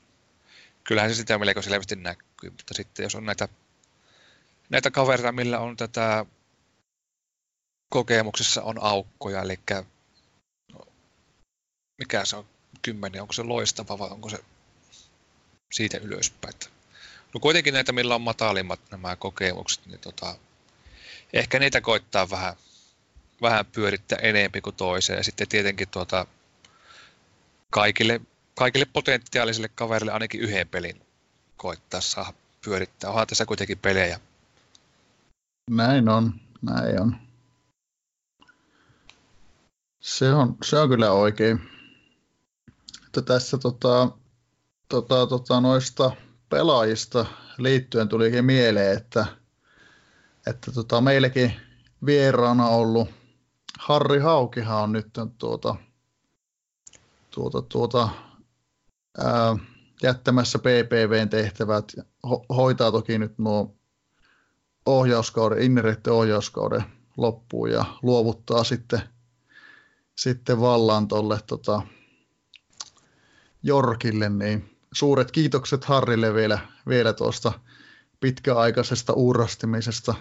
kyllähän 0.84 1.12
se 1.12 1.16
sitä 1.16 1.38
melko 1.38 1.62
selvästi 1.62 1.96
näkyy. 1.96 2.50
Mutta 2.50 2.74
sitten 2.74 3.04
jos 3.04 3.16
on 3.16 3.26
näitä, 3.26 3.48
näitä 4.70 4.92
kavereita, 4.92 5.32
millä 5.32 5.60
on 5.60 5.78
tätä 5.78 6.26
kokemuksessa 7.90 8.62
on 8.62 8.84
aukkoja, 8.84 9.42
eli 9.42 9.60
mikä 11.98 12.26
se 12.26 12.36
on 12.36 12.46
kymmenen, 12.82 13.22
onko 13.22 13.34
se 13.34 13.44
loistava 13.44 14.00
vai 14.00 14.10
onko 14.10 14.30
se 14.30 14.38
siitä 15.74 15.98
ylöspäin. 15.98 16.54
No 17.34 17.40
kuitenkin 17.40 17.74
näitä, 17.74 17.92
millä 17.92 18.16
on 18.16 18.22
matalimmat 18.22 18.80
nämä 18.92 19.16
kokemukset, 19.16 19.86
niin 19.86 20.00
tota, 20.00 20.36
ehkä 21.34 21.60
niitä 21.60 21.82
koittaa 21.82 22.30
vähän, 22.30 22.56
vähän 23.44 23.66
pyörittää 23.66 24.18
enemmän 24.22 24.62
kuin 24.62 24.76
toiseen. 24.76 25.18
Ja 25.18 25.24
sitten 25.24 25.48
tietenkin 25.48 25.88
tuota, 25.88 26.26
kaikille, 27.70 28.22
kaikille 28.56 28.86
potentiaalisille 28.86 29.70
kaverille 29.76 30.12
ainakin 30.12 30.42
yhden 30.42 30.68
pelin 30.68 31.02
koittaa 31.58 32.02
saa 32.02 32.34
pyörittää. 32.66 33.10
Onhan 33.10 33.28
tässä 33.28 33.46
kuitenkin 33.46 33.78
pelejä. 33.78 34.20
Näin 35.70 36.10
on, 36.10 36.34
näin 36.62 37.02
on. 37.02 37.16
Se 40.00 40.34
on, 40.34 40.58
se 40.64 40.80
on 40.80 40.90
kyllä 40.90 41.12
oikein. 41.12 41.62
Että 43.06 43.22
tässä 43.22 43.58
tota, 43.58 44.12
tota, 44.90 45.28
tota, 45.28 45.62
noista 45.62 46.12
pelaajista 46.50 47.26
liittyen 47.58 48.10
tulikin 48.10 48.46
mieleen, 48.46 48.98
että, 48.98 49.26
että 50.48 50.72
tota, 50.72 51.02
meilläkin 51.02 51.54
vieraana 52.06 52.68
ollut 52.68 53.10
Harri 53.84 54.20
Haukihan 54.20 54.84
on 54.84 54.92
nyt 54.92 55.08
tuota, 55.38 55.76
tuota, 57.32 57.62
tuota, 57.62 58.10
ää, 59.18 59.58
jättämässä 60.04 60.60
PPVn 60.60 61.30
tehtävät. 61.30 61.92
Ho- 62.28 62.46
hoitaa 62.56 62.92
toki 62.92 63.18
nyt 63.18 63.38
nuo 63.38 63.76
ohjauskauden, 64.86 65.62
Innereiden 65.62 66.14
ohjauskauden 66.14 66.84
loppuun 67.18 67.72
ja 67.72 67.86
luovuttaa 68.02 68.64
sitten, 68.64 69.02
sitten 70.16 70.62
vallan 70.62 71.08
tuolle 71.08 71.40
tota, 71.48 71.82
Jorkille, 73.64 74.30
niin 74.30 74.78
suuret 74.94 75.32
kiitokset 75.32 75.86
Harrille 75.86 76.34
vielä, 76.34 76.60
vielä 76.88 77.14
tuosta 77.14 77.60
pitkäaikaisesta 78.20 79.14
uurastimisesta 79.14 80.16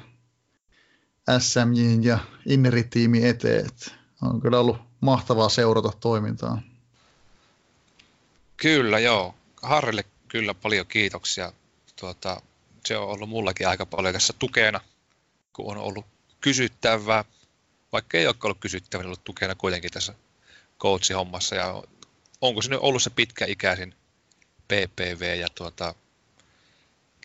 SMJ 1.39 2.09
ja 2.09 2.19
Inneri-tiimi 2.47 3.27
eteen. 3.27 3.67
Et 3.67 3.95
on 4.23 4.41
kyllä 4.41 4.59
ollut 4.59 4.79
mahtavaa 5.01 5.49
seurata 5.49 5.93
toimintaa. 6.01 6.63
Kyllä, 8.57 8.99
joo. 8.99 9.35
Harrille 9.63 10.05
kyllä 10.29 10.55
paljon 10.55 10.87
kiitoksia. 10.87 11.53
Tuota, 12.01 12.43
se 12.87 12.97
on 12.97 13.09
ollut 13.09 13.29
mullakin 13.29 13.69
aika 13.69 13.87
paljon 13.87 14.15
tässä 14.15 14.33
tukena, 14.39 14.81
kun 15.53 15.77
on 15.77 15.83
ollut 15.83 16.07
kysyttävää. 16.41 17.25
Vaikka 17.93 18.19
ei 18.19 18.27
ole 18.27 18.35
ollut 18.45 18.61
kysyttävää, 18.61 19.03
niin 19.03 19.09
ollut 19.09 19.25
tukena 19.25 19.55
kuitenkin 19.55 19.91
tässä 19.91 20.15
coach-hommassa. 20.79 21.55
Ja 21.57 21.83
onko 22.41 22.63
se 22.63 22.71
nyt 22.71 22.79
ollut 22.83 23.03
se 23.03 23.11
pitkäikäisin 23.11 23.95
PPV 24.69 25.39
ja 25.41 25.49
tuota, 25.55 25.95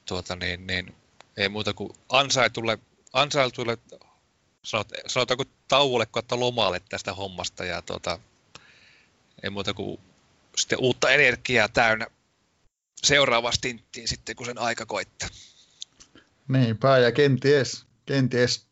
tuota 0.05 0.35
niin, 0.35 0.67
niin, 0.67 0.95
ei 1.37 1.49
muuta 1.49 1.73
kuin 1.73 1.93
ansaitulle, 2.09 2.79
ansaitulle 3.21 3.77
sanot, 4.63 4.87
sanotaanko 5.07 5.43
tauolle 5.67 6.07
että 6.19 6.39
lomalle 6.39 6.81
tästä 6.89 7.13
hommasta 7.13 7.65
ja 7.65 7.81
tuota, 7.81 8.19
ei 9.43 9.49
muuta 9.49 9.73
kuin 9.73 9.99
sitten 10.57 10.79
uutta 10.79 11.09
energiaa 11.09 11.69
täynnä 11.69 12.07
seuraava 13.03 13.51
stinttiin 13.51 14.07
sitten, 14.07 14.35
kun 14.35 14.45
sen 14.45 14.57
aika 14.57 14.85
koittaa. 14.85 15.29
Niinpä, 16.47 16.97
ja 16.97 17.11
kenties, 17.11 17.85
kenties 18.05 18.67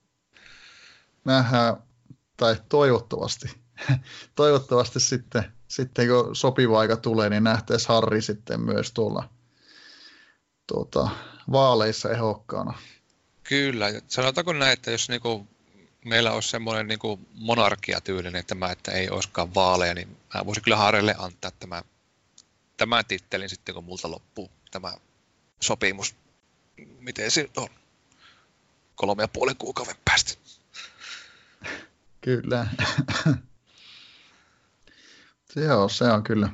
nähdään, 1.25 1.77
tai 2.37 2.55
toivottavasti, 2.69 3.47
toivottavasti 4.35 4.99
sitten, 4.99 5.53
sitten 5.67 6.07
kun 6.07 6.35
sopiva 6.35 6.79
aika 6.79 6.97
tulee, 6.97 7.29
niin 7.29 7.43
nähtäisiin 7.43 7.87
Harri 7.89 8.21
sitten 8.21 8.61
myös 8.61 8.91
tuolla 8.91 9.29
tuota, 10.67 11.09
vaaleissa 11.51 12.09
ehokkaana. 12.09 12.73
Kyllä, 13.47 13.87
sanotaanko 14.07 14.53
näin, 14.53 14.73
että 14.73 14.91
jos 14.91 15.09
niinku 15.09 15.47
meillä 16.05 16.31
olisi 16.31 16.49
semmoinen 16.49 16.87
niinku 16.87 17.19
monarkiatyylinen 17.33 18.45
tämä, 18.45 18.71
että 18.71 18.91
ei 18.91 19.09
olisikaan 19.09 19.55
vaaleja, 19.55 19.93
niin 19.93 20.17
mä 20.33 20.45
voisin 20.45 20.63
kyllä 20.63 20.77
Harrelle 20.77 21.15
antaa 21.17 21.51
tämä, 21.51 21.83
tämän 22.77 23.05
tittelin 23.05 23.49
sitten, 23.49 23.75
kun 23.75 23.83
multa 23.83 24.11
loppuu 24.11 24.51
tämä 24.71 24.93
sopimus. 25.61 26.15
Miten 26.99 27.31
se 27.31 27.49
on? 27.57 27.69
Kolme 28.95 29.23
ja 29.23 29.27
puolen 29.27 29.57
kuukauden 29.57 29.95
päästä. 30.05 30.33
Kyllä. 32.21 32.67
Joo, 35.55 35.89
se 35.89 36.03
on 36.03 36.23
kyllä. 36.23 36.49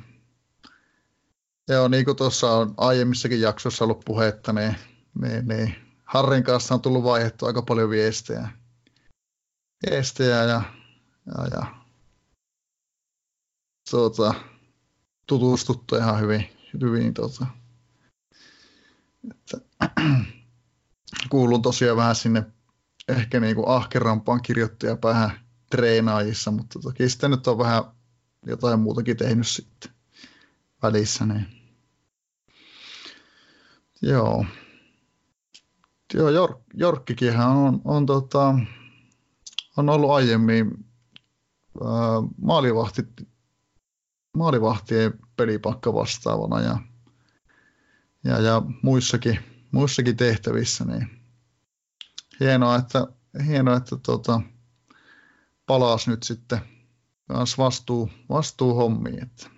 Joo, 1.67 1.87
niin 1.87 2.05
kuin 2.05 2.17
tuossa 2.17 2.51
on 2.51 2.73
aiemmissakin 2.77 3.41
jaksoissa 3.41 3.83
ollut 3.83 4.05
puhetta, 4.05 4.53
niin, 4.53 4.75
niin, 5.21 5.47
niin 5.47 5.90
Harrin 6.11 6.43
kanssa 6.43 6.73
on 6.73 6.81
tullut 6.81 7.03
vaihdettu 7.03 7.45
aika 7.45 7.61
paljon 7.61 7.89
viestejä. 7.89 8.49
Viestejä 9.89 10.43
ja, 10.43 10.61
ja, 11.25 11.47
ja 11.51 11.65
tuota, 13.89 14.33
tutustuttu 15.27 15.95
ihan 15.95 16.19
hyvin, 16.19 16.49
hyvin 16.81 17.13
tuota, 17.13 17.45
että, 19.31 19.57
kuulun 21.29 21.61
tosiaan 21.61 21.97
vähän 21.97 22.15
sinne 22.15 22.43
ehkä 23.07 23.39
niin 23.39 23.55
kuin 23.55 23.67
ahkerampaan 23.67 24.41
kirjoittajapäähän 24.41 25.39
treenaajissa, 25.69 26.51
mutta 26.51 26.79
toki 26.79 27.09
sitten 27.09 27.31
nyt 27.31 27.47
on 27.47 27.57
vähän 27.57 27.83
jotain 28.45 28.79
muutakin 28.79 29.17
tehnyt 29.17 29.47
sitten 29.47 29.91
välissä. 30.83 31.25
Niin. 31.25 31.47
Joo. 34.01 34.45
Joo, 36.13 36.29
Jork, 36.29 36.57
Jorkkikinhan 36.73 37.57
on, 37.57 37.81
on, 37.85 38.05
tota, 38.05 38.55
on 39.77 39.89
ollut 39.89 40.11
aiemmin 40.11 40.85
maalivahti, 42.41 43.01
maalivahtien 44.37 45.13
pelipakka 45.35 45.93
vastaavana 45.93 46.61
ja, 46.61 46.77
ja, 48.23 48.39
ja 48.39 48.61
muissakin, 48.81 49.39
muissakin 49.71 50.17
tehtävissä, 50.17 50.85
niin 50.85 51.21
hienoa, 52.39 52.75
että, 52.75 53.07
hienoa, 53.45 53.77
että 53.77 53.95
tota, 54.05 54.41
palasi 55.65 56.09
nyt 56.09 56.23
sitten 56.23 56.59
taas 57.27 57.57
vastuu, 57.57 58.09
vastuuhommiin. 58.29 59.23
Että. 59.23 59.49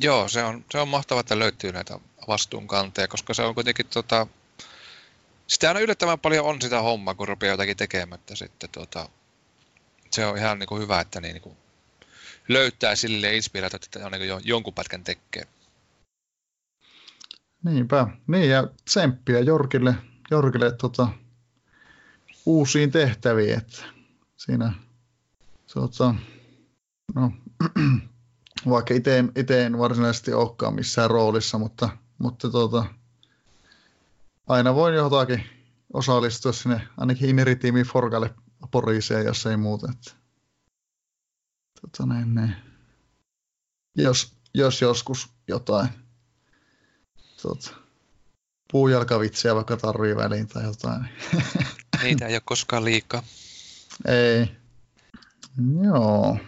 Joo, 0.00 0.28
se 0.28 0.44
on, 0.44 0.64
se 0.70 0.78
on 0.78 0.88
mahtavaa, 0.88 1.20
että 1.20 1.38
löytyy 1.38 1.72
näitä 1.72 2.00
vastuunkanteja, 2.28 3.08
koska 3.08 3.34
se 3.34 3.42
on 3.42 3.54
kuitenkin 3.54 3.86
tota, 3.86 4.26
sitä 5.46 5.68
aina 5.68 5.80
yllättävän 5.80 6.20
paljon 6.20 6.46
on 6.46 6.62
sitä 6.62 6.80
hommaa, 6.80 7.14
kun 7.14 7.28
rupeaa 7.28 7.52
jotakin 7.52 7.76
tekemättä 7.76 8.36
sitten 8.36 8.70
tota, 8.70 9.08
se 10.10 10.26
on 10.26 10.38
ihan 10.38 10.58
niin 10.58 10.68
kuin 10.68 10.82
hyvä, 10.82 11.00
että 11.00 11.20
niin, 11.20 11.32
niin 11.32 11.42
kuin 11.42 11.56
löytää 12.48 12.96
sille 12.96 13.36
inspiraatiota, 13.36 13.86
että 13.86 14.06
on 14.06 14.12
niin 14.12 14.40
jonkun 14.44 14.74
pätkän 14.74 15.04
tekee. 15.04 15.46
Niinpä. 17.64 18.06
Niin 18.26 18.50
ja 18.50 18.68
tsemppiä 18.84 19.40
Jorkille, 19.40 19.94
Jorkille 20.30 20.72
tota, 20.72 21.08
uusiin 22.46 22.90
tehtäviin. 22.90 23.58
Että 23.58 23.82
siinä 24.36 24.72
tota, 25.74 26.14
no, 27.14 27.32
vaikka 28.70 28.94
itse 28.94 29.66
en 29.66 29.78
varsinaisesti 29.78 30.32
olekaan 30.32 30.74
missään 30.74 31.10
roolissa, 31.10 31.58
mutta, 31.58 31.88
mutta 32.18 32.50
tota, 32.50 32.84
aina 34.46 34.74
voin 34.74 34.94
jotakin 34.94 35.44
osallistua 35.92 36.52
sinne 36.52 36.88
ainakin 36.96 37.28
Ineri-tiimi 37.28 37.84
Forgalle 37.84 38.34
Poriiseen, 38.70 39.26
jos 39.26 39.46
ei 39.46 39.56
muuta. 39.56 39.92
Tota, 41.80 42.06
niin, 42.06 42.34
niin. 42.34 42.56
Jos, 43.96 44.36
jos 44.54 44.80
joskus 44.80 45.28
jotain 45.48 45.88
tota, 47.42 47.70
puujalkavitsiä 48.72 49.54
vaikka 49.54 49.76
tarvii 49.76 50.16
väliin 50.16 50.48
tai 50.48 50.64
jotain. 50.64 51.08
Niitä 52.02 52.26
ei 52.28 52.34
ole 52.34 52.42
koskaan 52.44 52.84
liikaa. 52.84 53.22
Ei. 54.04 54.56
Joo. 55.84 56.38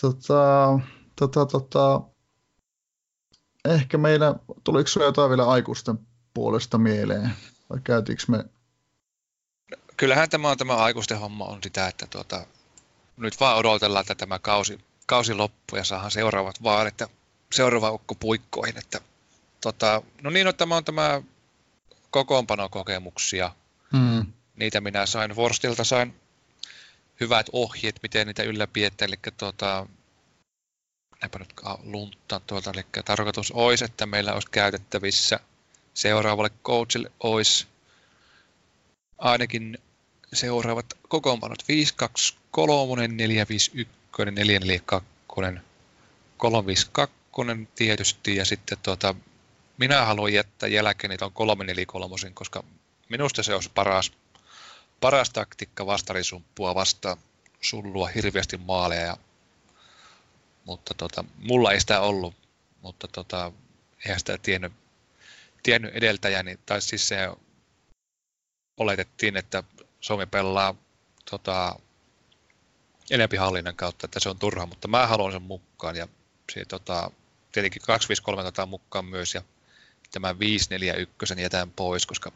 Tota, 0.00 0.78
tota, 1.16 1.46
tota, 1.46 2.02
ehkä 3.64 3.98
meillä, 3.98 4.34
tuliko 4.64 4.88
sinulla 4.88 5.08
jotain 5.08 5.28
vielä 5.30 5.48
aikuisten 5.48 5.98
puolesta 6.34 6.78
mieleen, 6.78 7.30
vai 7.70 7.78
käytiinkö 7.84 8.22
me? 8.28 8.44
Kyllähän 9.96 10.30
tämä 10.30 10.50
on 10.50 10.58
tämä 10.58 10.76
aikuisten 10.76 11.18
homma 11.18 11.44
on 11.44 11.62
sitä, 11.62 11.88
että 11.88 12.06
tuota, 12.06 12.46
nyt 13.16 13.40
vaan 13.40 13.56
odotellaan, 13.56 14.00
että 14.00 14.14
tämä 14.14 14.38
kausi, 14.38 14.80
kausi 15.06 15.34
loppuu 15.34 15.76
ja 15.76 15.84
saadaan 15.84 16.10
seuraavat 16.10 16.62
vaalit 16.62 17.00
ja 17.00 17.08
seuraava 17.52 17.90
ukko 17.90 18.14
puikkoihin. 18.14 18.78
Että, 18.78 19.00
tota, 19.60 20.02
no 20.22 20.30
niin, 20.30 20.46
no, 20.46 20.52
tämä 20.52 20.76
on 20.76 20.84
tämä 20.84 21.22
kokoonpanokokemuksia. 22.10 23.52
Hmm. 23.96 24.26
Niitä 24.56 24.80
minä 24.80 25.06
sain 25.06 25.30
Forstilta, 25.30 25.84
sain 25.84 26.14
hyvät 27.20 27.46
ohjeet, 27.52 27.98
miten 28.02 28.26
niitä 28.26 28.42
ylläpidetään. 28.42 29.08
Eli 29.08 29.32
tuota, 29.38 29.86
luntta 31.82 32.40
tuolta, 32.40 32.70
eli 32.74 32.84
tarkoitus 33.04 33.52
olisi, 33.52 33.84
että 33.84 34.06
meillä 34.06 34.34
olisi 34.34 34.50
käytettävissä 34.50 35.40
seuraavalle 35.94 36.50
coachille 36.64 37.12
olisi 37.20 37.66
ainakin 39.18 39.78
seuraavat 40.32 40.86
kokoonpanot 41.08 41.68
523, 41.68 43.08
451, 43.08 43.92
442, 44.34 45.08
352 46.36 47.68
tietysti 47.74 48.36
ja 48.36 48.44
sitten 48.44 48.78
tuota, 48.82 49.14
minä 49.78 50.04
haluan 50.04 50.32
jättää 50.32 50.68
jälkeen 50.68 51.18
tuon 51.18 51.32
343, 51.32 52.30
koska 52.34 52.64
minusta 53.08 53.42
se 53.42 53.54
olisi 53.54 53.70
paras 53.74 54.12
paras 55.00 55.30
taktiikka 55.30 55.86
vastarisumpua 55.86 56.74
vastaan 56.74 57.16
sullua 57.60 58.08
hirveästi 58.08 58.56
maaleja. 58.56 59.06
Ja, 59.06 59.16
mutta 60.68 60.94
tota, 60.94 61.24
mulla 61.38 61.72
ei 61.72 61.80
sitä 61.80 62.00
ollut, 62.00 62.34
mutta 62.82 63.08
tota, 63.08 63.52
eihän 64.04 64.18
sitä 64.18 64.38
tiennyt, 64.38 64.72
tiennyt 65.62 65.94
edeltäjäni, 65.94 66.58
tai 66.66 66.82
siis 66.82 67.08
se 67.08 67.28
oletettiin, 68.76 69.36
että 69.36 69.62
Suomi 70.00 70.26
pelaa 70.26 70.74
tota, 71.30 71.76
enempi 73.10 73.36
hallinnan 73.36 73.76
kautta, 73.76 74.06
että 74.06 74.20
se 74.20 74.28
on 74.28 74.38
turha, 74.38 74.66
mutta 74.66 74.88
mä 74.88 75.06
haluan 75.06 75.32
sen 75.32 75.42
mukaan 75.42 75.96
ja 75.96 76.08
se, 76.52 76.64
tota, 76.64 77.10
tietenkin 77.52 77.82
253 77.82 78.40
otetaan 78.40 78.68
mukaan 78.68 79.04
myös 79.04 79.34
ja 79.34 79.42
tämä 80.10 80.38
541 80.38 81.42
jätän 81.42 81.70
pois, 81.70 82.06
koska 82.06 82.32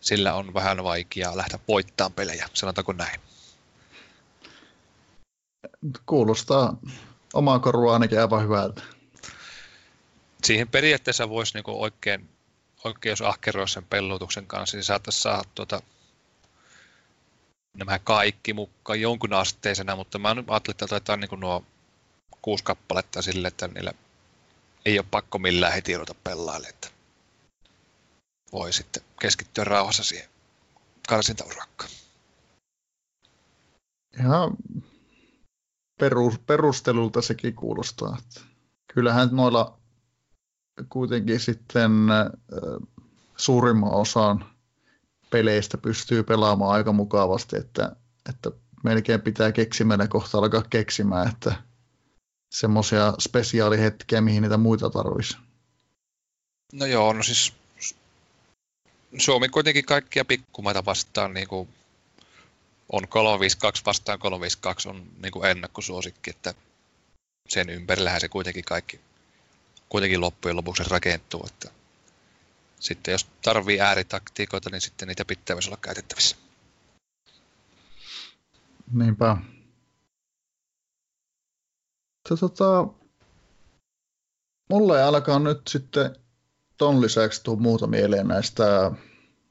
sillä 0.00 0.34
on 0.34 0.54
vähän 0.54 0.84
vaikeaa 0.84 1.36
lähteä 1.36 1.58
voittamaan 1.68 2.12
pelejä, 2.12 2.48
sanotaanko 2.54 2.92
näin. 2.92 3.20
Kuulostaa 6.06 6.76
omaa 7.34 7.58
korua 7.58 7.92
ainakin 7.92 8.20
aivan 8.20 8.42
hyvältä. 8.42 8.82
Siihen 10.44 10.68
periaatteessa 10.68 11.28
voisi 11.28 11.54
niinku 11.54 11.82
oikein, 11.82 12.28
oikein 12.84 13.10
jos 13.10 13.22
ahkeroisi 13.22 13.74
sen 13.74 13.84
pellutuksen 13.84 14.46
kanssa, 14.46 14.76
niin 14.76 14.84
saattaisi 14.84 15.20
saada 15.20 15.44
tuota, 15.54 15.82
nämä 17.76 17.98
kaikki 17.98 18.52
mukaan 18.52 19.00
jonkun 19.00 19.32
asteisena, 19.32 19.96
mutta 19.96 20.18
mä 20.18 20.28
ajattelin, 20.28 20.74
että 20.74 20.84
otetaan 20.84 21.20
niin 21.20 21.40
nuo 21.40 21.64
kuusi 22.42 22.64
kappaletta 22.64 23.22
sille, 23.22 23.48
että 23.48 23.68
niillä 23.68 23.92
ei 24.84 24.98
ole 24.98 25.06
pakko 25.10 25.38
millään 25.38 25.72
heti 25.72 25.94
ruveta 25.94 26.14
pelaalle, 26.14 26.68
että 26.68 26.88
voi 28.52 28.72
sitten 28.72 29.02
keskittyä 29.20 29.64
rauhassa 29.64 30.04
siihen 30.04 30.28
karsintaurakkaan. 31.08 31.90
Ihan 34.20 34.50
perus, 36.00 36.38
perustelulta 36.38 37.22
sekin 37.22 37.54
kuulostaa. 37.54 38.16
Kyllähän 38.94 39.28
noilla 39.32 39.78
kuitenkin 40.88 41.40
sitten 41.40 41.92
suurimman 43.36 43.94
osan 43.94 44.44
peleistä 45.30 45.78
pystyy 45.78 46.22
pelaamaan 46.22 46.72
aika 46.72 46.92
mukavasti, 46.92 47.56
että, 47.56 47.96
että 48.28 48.50
melkein 48.84 49.20
pitää 49.20 49.52
keksimällä 49.52 50.08
kohta 50.08 50.38
alkaa 50.38 50.62
keksimään, 50.70 51.28
että 51.28 51.54
semmoisia 52.50 53.14
spesiaalihetkiä, 53.20 54.20
mihin 54.20 54.42
niitä 54.42 54.56
muita 54.56 54.90
tarvisi. 54.90 55.36
No 56.72 56.86
joo, 56.86 57.12
no 57.12 57.22
siis 57.22 57.52
Suomi 59.18 59.48
kuitenkin 59.48 59.84
kaikkia 59.84 60.24
pikkumaita 60.24 60.84
vastaan 60.84 61.34
niin 61.34 61.48
kuin 61.48 61.68
on 62.94 63.08
352 63.08 63.84
vastaan 63.86 64.18
352 64.18 64.88
on 64.88 65.06
niin 65.22 65.32
kuin 65.32 65.50
ennakkosuosikki, 65.50 66.30
että 66.30 66.54
sen 67.48 67.70
ympärillähän 67.70 68.20
se 68.20 68.28
kuitenkin 68.28 68.64
kaikki 68.64 69.00
kuitenkin 69.88 70.20
loppujen 70.20 70.56
lopuksi 70.56 70.82
rakentuu. 70.90 71.46
Että 71.46 71.70
sitten 72.80 73.12
jos 73.12 73.26
tarvii 73.42 73.80
ääritaktiikoita, 73.80 74.70
niin 74.70 74.80
sitten 74.80 75.08
niitä 75.08 75.24
pitää 75.24 75.56
myös 75.56 75.66
olla 75.66 75.76
käytettävissä. 75.76 76.36
Niinpä. 78.92 79.36
Tota, 82.28 82.88
mulla 84.70 84.98
ei 84.98 85.04
alkaa 85.04 85.38
nyt 85.38 85.60
sitten 85.68 86.16
ton 86.78 87.00
lisäksi 87.00 87.42
tuu 87.42 87.56
muuta 87.56 87.86
mieleen 87.86 88.28
näistä 88.28 88.92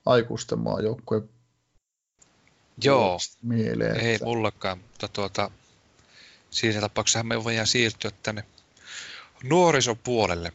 aikuisten 0.05 0.59
maajoukkueen 0.59 1.29
Joo, 2.83 3.19
mieleen. 3.41 3.99
ei 3.99 4.13
että... 4.13 4.25
mullakaan, 4.25 4.77
mutta 4.77 5.07
tuota, 5.07 5.51
siinä 6.49 6.81
tapauksessa 6.81 7.23
me 7.23 7.43
voidaan 7.43 7.67
siirtyä 7.67 8.11
tänne 8.23 8.43
nuorisopuolelle. 9.43 10.53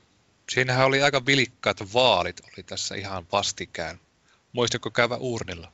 Siinähän 0.50 0.86
oli 0.86 1.02
aika 1.02 1.26
vilikkaat 1.26 1.94
vaalit, 1.94 2.40
oli 2.40 2.62
tässä 2.62 2.94
ihan 2.94 3.26
vastikään. 3.32 4.00
Muistatko 4.52 4.90
käyvä 4.90 5.16
urnilla? 5.16 5.72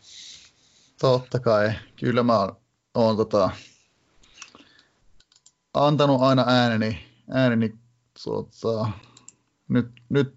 Totta 1.01 1.41
kai. 1.41 1.73
Kyllä 1.97 2.23
mä 2.23 2.49
oon 2.95 3.17
tota, 3.17 3.51
antanut 5.75 6.23
aina 6.23 6.45
ääneni, 6.49 7.07
ääneni 7.31 7.75
tota, 8.25 8.89
nyt, 9.69 9.87
nyt 10.09 10.35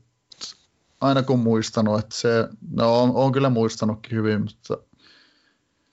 aina 1.02 1.24
kun 1.24 1.40
muistanut, 1.40 2.00
että 2.00 2.16
se, 2.16 2.30
no 2.72 3.02
on, 3.02 3.12
on 3.16 3.32
kyllä 3.32 3.50
muistanutkin 3.50 4.18
hyvin, 4.18 4.42
mutta 4.42 4.78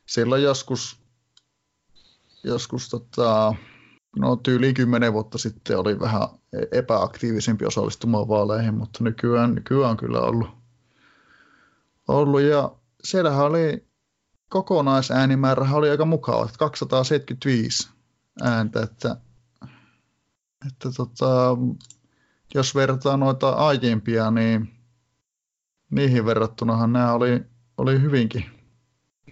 silloin 0.07 0.43
joskus, 0.43 0.97
joskus 2.45 2.88
tota, 2.88 3.55
no 4.19 4.37
tyyli 4.37 4.75
kymmenen 4.75 5.12
vuotta 5.12 5.38
sitten 5.38 5.79
oli 5.79 6.01
vähän 6.01 6.29
epäaktiivisempi 6.73 7.67
osallistumaan 7.67 8.29
vaaleihin, 8.29 8.75
mutta 8.75 9.05
nykyään, 9.05 9.55
nykyään 9.55 9.90
on 9.90 9.97
kyllä 9.97 10.21
ollut, 10.21 10.49
ollut 12.09 12.40
ja 12.40 12.73
siellähän 13.05 13.47
oli 13.47 13.87
kokonaisäänimäärä 14.49 15.69
oli 15.73 15.90
aika 15.90 16.05
mukava, 16.05 16.49
275 16.59 17.88
ääntä, 18.43 18.83
että, 18.83 19.17
että 20.67 20.90
tota, 20.97 21.57
jos 22.55 22.75
vertaa 22.75 23.17
noita 23.17 23.51
aiempia, 23.51 24.31
niin 24.31 24.75
niihin 25.90 26.27
verrattunahan 26.27 26.93
nämä 26.93 27.12
oli, 27.12 27.45
oli 27.77 28.01
hyvinkin. 28.01 28.54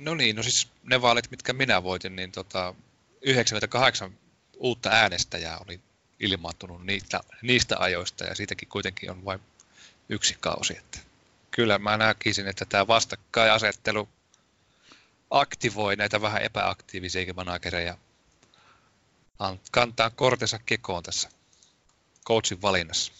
No 0.05 0.15
niin, 0.15 0.37
no 0.37 0.43
siis 0.43 0.69
ne 0.83 1.03
vaalit, 1.03 1.31
mitkä 1.31 1.53
minä 1.53 1.83
voitin, 1.83 2.17
niin 2.17 2.33
tota, 2.33 2.75
98 3.23 4.19
uutta 4.57 4.91
äänestäjää 4.91 5.59
oli 5.59 5.81
ilmaantunut 6.21 6.87
niistä, 6.87 7.21
niistä 7.43 7.77
ajoista 7.79 8.25
ja 8.25 8.35
siitäkin 8.35 8.69
kuitenkin 8.69 9.11
on 9.11 9.25
vain 9.25 9.41
yksi 10.09 10.37
kausi. 10.41 10.77
Että 10.79 10.99
kyllä 11.51 11.79
mä 11.79 11.97
näkisin, 11.97 12.49
että 12.49 12.65
tämä 12.65 12.87
vastakkainasettelu 12.87 14.09
aktivoi 15.31 15.97
näitä 15.97 16.23
vähän 16.23 16.43
epäaktiivisia 16.43 17.35
managereja 17.35 17.97
kantaa 19.71 20.11
kortensa 20.11 20.59
kekoon 20.67 21.03
tässä 21.03 21.29
coachin 22.27 22.63
valinnassa. 22.63 23.13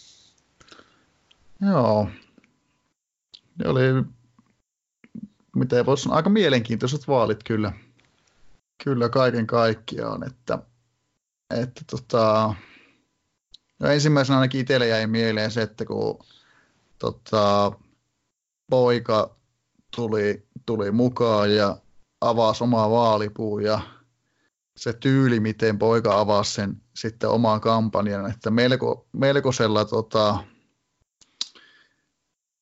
Joo. 1.61 2.11
Ne 3.59 3.69
oli, 3.69 3.81
miten 5.57 5.87
voisi 5.87 6.03
sanoa, 6.03 6.17
aika 6.17 6.31
mielenkiintoiset 6.31 7.09
vaalit 7.09 7.45
kyllä. 7.45 7.73
Kyllä 8.85 9.09
kaiken 9.09 9.47
kaikkiaan, 9.47 10.27
että, 10.27 10.59
että 11.51 11.83
tota, 11.91 12.55
no 13.81 13.89
ensimmäisenä 13.89 14.39
ainakin 14.39 14.61
itselle 14.61 14.87
jäi 14.87 15.07
mieleen 15.07 15.51
se, 15.51 15.63
että 15.63 15.85
kun 15.85 16.19
tota, 16.99 17.73
poika 18.71 19.37
tuli, 19.97 20.47
tuli 20.67 20.91
mukaan 20.91 21.55
ja 21.55 21.77
avasi 22.21 22.65
omaa 22.65 22.91
vaalipuun 22.91 23.63
ja 23.63 23.81
se 24.77 24.93
tyyli, 24.93 25.41
miten 25.41 25.79
poika 25.79 26.21
avasi 26.21 26.53
sen 26.53 26.83
sitten 26.97 27.31
omaan 27.31 27.61
kampanjan, 27.61 28.31
että 28.31 28.51
melko, 28.51 29.07
melkoisella, 29.13 29.85
tota, 29.85 30.45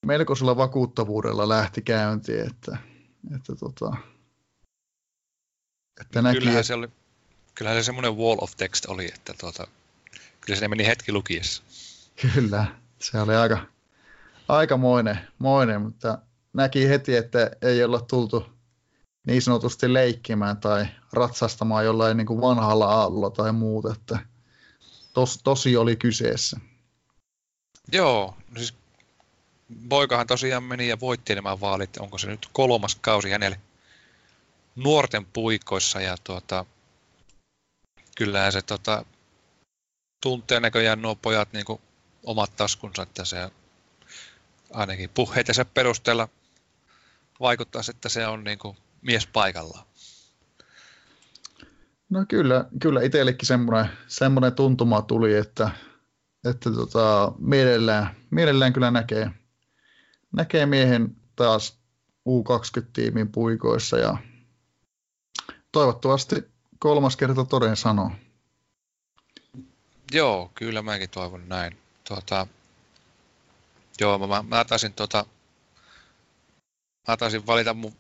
melkoisella 0.07 0.57
vakuuttavuudella 0.57 1.49
lähti 1.49 1.83
käyntiin, 1.83 2.47
että, 2.47 2.77
että, 3.35 3.55
tota, 3.55 3.97
että 6.01 6.23
näki, 6.23 6.39
kyllähän, 6.39 6.65
se 6.65 6.75
oli, 6.75 6.89
kyllähän 7.55 7.83
se 7.83 7.87
semmoinen 7.87 8.17
wall 8.17 8.39
of 8.41 8.57
text 8.57 8.87
oli, 8.87 9.07
että 9.15 9.35
tuota, 9.41 9.67
kyllä 10.41 10.59
se 10.59 10.69
meni 10.69 10.87
hetki 10.87 11.13
lukiessa. 11.13 11.63
Kyllä, 12.35 12.67
se 12.99 13.21
oli 13.21 13.37
aika, 13.37 13.67
aika 14.49 14.77
moinen, 14.77 15.21
moinen, 15.39 15.83
mutta 15.83 16.19
näki 16.53 16.89
heti, 16.89 17.17
että 17.17 17.51
ei 17.63 17.85
olla 17.85 18.01
tultu 18.01 18.47
niin 19.27 19.43
sanotusti 19.43 19.93
leikkimään 19.93 20.57
tai 20.57 20.87
ratsastamaan 21.13 21.85
jollain 21.85 22.17
niin 22.17 22.27
kuin 22.27 22.41
vanhalla 22.41 22.87
aallolla 22.87 23.31
tai 23.31 23.53
muuta, 23.53 23.93
että 23.93 24.19
tos, 25.15 25.41
tosi 25.45 25.77
oli 25.77 25.97
kyseessä. 25.97 26.61
Joo, 27.93 28.35
no 28.51 28.57
siis 28.57 28.80
poikahan 29.89 30.27
tosiaan 30.27 30.63
meni 30.63 30.89
ja 30.89 31.01
voitti 31.01 31.35
nämä 31.35 31.61
vaalit. 31.61 31.97
Onko 31.97 32.19
se 32.19 32.27
nyt 32.27 32.49
kolmas 32.53 32.95
kausi 32.95 33.31
hänelle 33.31 33.61
nuorten 34.77 35.27
puikoissa 35.27 36.01
ja 36.01 36.17
tuota, 36.25 36.65
kyllähän 38.17 38.53
se 38.53 38.63
tuota, 38.63 39.05
tuntee 40.23 40.61
näköjään 40.61 41.03
nuo 41.03 41.15
pojat 41.15 41.53
niin 41.53 41.65
kuin 41.65 41.81
omat 42.25 42.57
taskunsa, 42.57 43.03
että 43.03 43.25
se 43.25 43.51
ainakin 44.73 45.11
puheitensa 45.15 45.65
perusteella 45.65 46.29
vaikuttaa, 47.41 47.83
että 47.91 48.09
se 48.09 48.27
on 48.27 48.45
niin 48.45 48.59
kuin 48.59 48.77
mies 49.03 49.27
paikallaan. 49.27 49.87
No 52.11 52.25
kyllä, 52.29 52.65
kyllä 52.81 53.03
itsellekin 53.03 53.47
semmoinen, 53.47 53.91
semmoinen 54.07 54.53
tuntuma 54.53 55.03
tuli, 55.03 55.35
että, 55.35 55.71
että 56.45 56.71
tota, 56.71 57.33
mielellään, 57.39 58.17
mielellään 58.31 58.73
kyllä 58.73 58.91
näkee, 58.91 59.31
näkee 60.33 60.67
miehen 60.67 61.17
taas 61.37 61.79
U20-tiimin 62.29 63.33
puikoissa 63.33 63.99
ja 63.99 64.17
toivottavasti 65.73 66.35
kolmas 66.79 67.17
kerta 67.17 67.45
toden 67.45 67.77
sanoo. 67.77 68.11
Joo, 70.13 70.51
kyllä 70.55 70.83
mäkin 70.83 71.11
toivon 71.11 71.49
näin. 71.49 71.79
Tuota, 72.09 72.47
joo, 74.01 74.19
mä, 74.19 74.43
mä 74.43 74.65
taisin, 74.65 74.93
tuota, 74.93 75.27
mä 77.09 77.17
taisin 77.17 77.47
valita 77.47 77.75
mun 77.75 77.97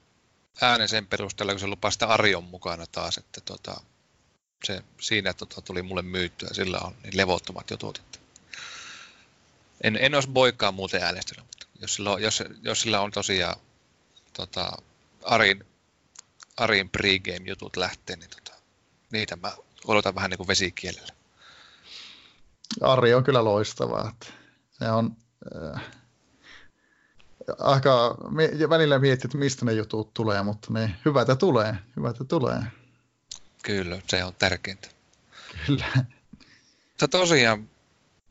äänen 0.60 0.88
sen 0.88 1.06
perusteella, 1.06 1.52
kun 1.52 1.60
se 1.60 1.66
lupaa 1.66 1.90
sitä 1.90 2.06
Arion 2.06 2.44
mukana 2.44 2.86
taas, 2.86 3.18
että 3.18 3.40
tuota, 3.40 3.80
se, 4.64 4.82
siinä 5.00 5.32
tuota, 5.32 5.62
tuli 5.62 5.82
mulle 5.82 6.02
myyttyä, 6.02 6.48
sillä 6.52 6.78
on 6.78 6.94
niin 7.02 7.16
levottomat 7.16 7.70
jutut. 7.70 8.02
En, 9.84 9.98
en 10.00 10.14
olisi 10.14 10.28
boikaa 10.28 10.72
muuten 10.72 11.02
äänestynyt, 11.02 11.44
mutta 11.46 11.59
jos 11.80 11.94
sillä 11.94 12.10
on, 12.10 12.22
jos, 12.22 12.42
jos 12.62 12.80
sillä 12.80 13.00
on 13.00 13.10
tosiaan 13.10 13.56
tota, 14.32 14.72
Arin, 15.24 15.64
Arin 16.56 16.90
pregame-jutut 16.90 17.76
lähtee, 17.76 18.16
niin 18.16 18.30
tota, 18.30 18.58
niitä 19.12 19.36
mä 19.36 19.52
odotan 19.86 20.14
vähän 20.14 20.30
niin 20.30 20.38
kuin 20.38 20.48
vesikielellä. 20.48 21.12
Ari 22.80 23.14
on 23.14 23.24
kyllä 23.24 23.44
loistava. 23.44 24.10
Että 24.10 24.26
se 24.70 24.90
on, 24.90 25.16
äh, 25.74 25.82
aika 27.58 28.16
välillä 28.68 28.98
mietit, 28.98 29.24
että 29.24 29.38
mistä 29.38 29.64
ne 29.64 29.72
jutut 29.72 30.14
tulee, 30.14 30.42
mutta 30.42 30.72
ne 30.72 30.96
hyvältä 31.04 31.36
tulee, 31.36 31.74
hyvältä 31.96 32.24
tulee. 32.24 32.62
Kyllä, 33.62 34.02
se 34.08 34.24
on 34.24 34.34
tärkeintä. 34.34 34.88
Kyllä. 35.66 35.86
Tosiaan 37.10 37.70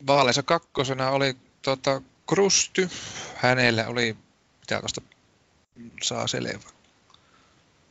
vaaleissa 0.07 0.43
kakkosena 0.43 1.09
oli 1.09 1.38
tota, 1.62 2.01
Krusty. 2.30 2.89
Hänellä 3.36 3.88
oli, 3.88 4.18
mitä 4.60 4.80
tuosta 4.80 5.02
saa 6.02 6.28
selvä, 6.28 6.60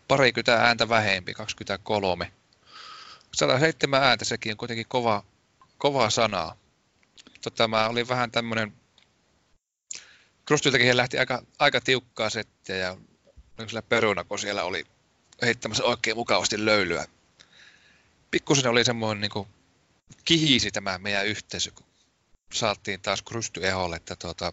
parikymmentä 0.08 0.54
ääntä 0.54 0.88
vähempi, 0.88 1.34
23. 1.34 2.32
107 3.34 4.02
ääntä, 4.02 4.24
sekin 4.24 4.52
on 4.52 4.56
kuitenkin 4.56 4.86
kova, 4.88 5.24
kova 5.78 6.10
sanaa. 6.10 6.56
Tota, 7.42 7.56
tämä 7.56 7.88
oli 7.88 8.08
vähän 8.08 8.30
tämmöinen, 8.30 8.72
Krustyltäkin 10.44 10.96
lähti 10.96 11.18
aika, 11.18 11.42
aika 11.58 11.80
tiukkaa 11.80 12.30
settiä 12.30 12.76
ja 12.76 12.96
sillä 13.66 13.82
perunako 13.82 14.36
siellä 14.36 14.64
oli 14.64 14.86
heittämässä 15.42 15.84
oikein 15.84 16.16
mukavasti 16.16 16.64
löylyä. 16.64 17.06
Pikkusen 18.30 18.70
oli 18.70 18.84
semmoinen 18.84 19.20
niin 19.20 19.30
kuin, 19.30 19.48
kihisi 20.24 20.70
tämä 20.70 20.98
meidän 20.98 21.26
yhteisö, 21.26 21.70
kun 21.74 21.87
saatiin 22.52 23.00
taas 23.00 23.22
Krusty 23.22 23.66
eholle, 23.66 23.96
että 23.96 24.16
tuota, 24.16 24.52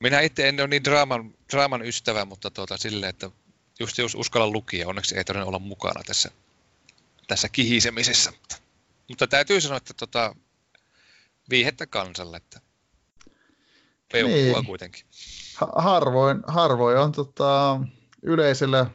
minä 0.00 0.20
itse 0.20 0.48
en 0.48 0.60
ole 0.60 0.68
niin 0.68 0.84
draaman, 0.84 1.34
draaman 1.52 1.82
ystävä, 1.82 2.24
mutta 2.24 2.50
tuota, 2.50 2.76
silleen, 2.76 3.10
että 3.10 3.30
just 3.80 3.98
jos 3.98 4.14
uskalla 4.14 4.50
lukia, 4.50 4.88
onneksi 4.88 5.16
ei 5.16 5.24
todella 5.24 5.46
olla 5.46 5.58
mukana 5.58 6.02
tässä, 6.06 6.30
tässä 7.26 7.48
kihisemisessä. 7.48 8.30
Mutta, 8.30 8.56
mutta 9.08 9.26
täytyy 9.26 9.60
sanoa, 9.60 9.76
että 9.76 9.94
tuota, 9.94 10.34
viihettä 11.50 11.86
kansalle, 11.86 12.36
että 12.36 12.60
peukkua 14.12 14.60
niin. 14.60 14.66
kuitenkin. 14.66 15.06
Harvoin, 15.76 16.42
harvoin 16.46 16.98
on 16.98 17.12
tota, 17.12 17.80
yleisellä 18.22 18.86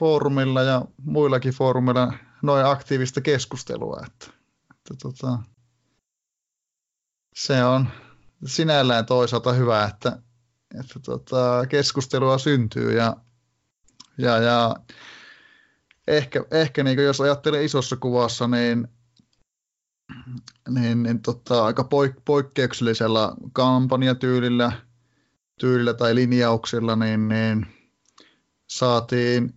foorumilla 0.00 0.62
ja 0.62 0.82
muillakin 1.02 1.52
foorumilla 1.52 2.12
noin 2.42 2.66
aktiivista 2.66 3.20
keskustelua, 3.20 4.02
että, 4.06 4.26
että 4.70 4.94
tota, 5.02 5.38
se 7.38 7.64
on 7.64 7.88
sinällään 8.46 9.06
toisaalta 9.06 9.52
hyvä, 9.52 9.84
että, 9.84 10.18
että 10.80 11.00
tota, 11.00 11.66
keskustelua 11.68 12.38
syntyy 12.38 12.96
ja, 12.96 13.16
ja, 14.18 14.38
ja 14.38 14.76
ehkä, 16.06 16.44
ehkä 16.50 16.84
niin 16.84 17.04
jos 17.04 17.20
ajattelee 17.20 17.64
isossa 17.64 17.96
kuvassa, 17.96 18.48
niin, 18.48 18.88
niin, 20.68 21.02
niin 21.02 21.22
tota, 21.22 21.64
aika 21.64 21.82
poik- 21.82 22.22
poikkeuksellisella 22.24 23.36
kampanjatyylillä 23.52 24.72
tyylillä 25.60 25.94
tai 25.94 26.14
linjauksilla, 26.14 26.96
niin, 26.96 27.28
niin 27.28 27.66
saatiin 28.66 29.54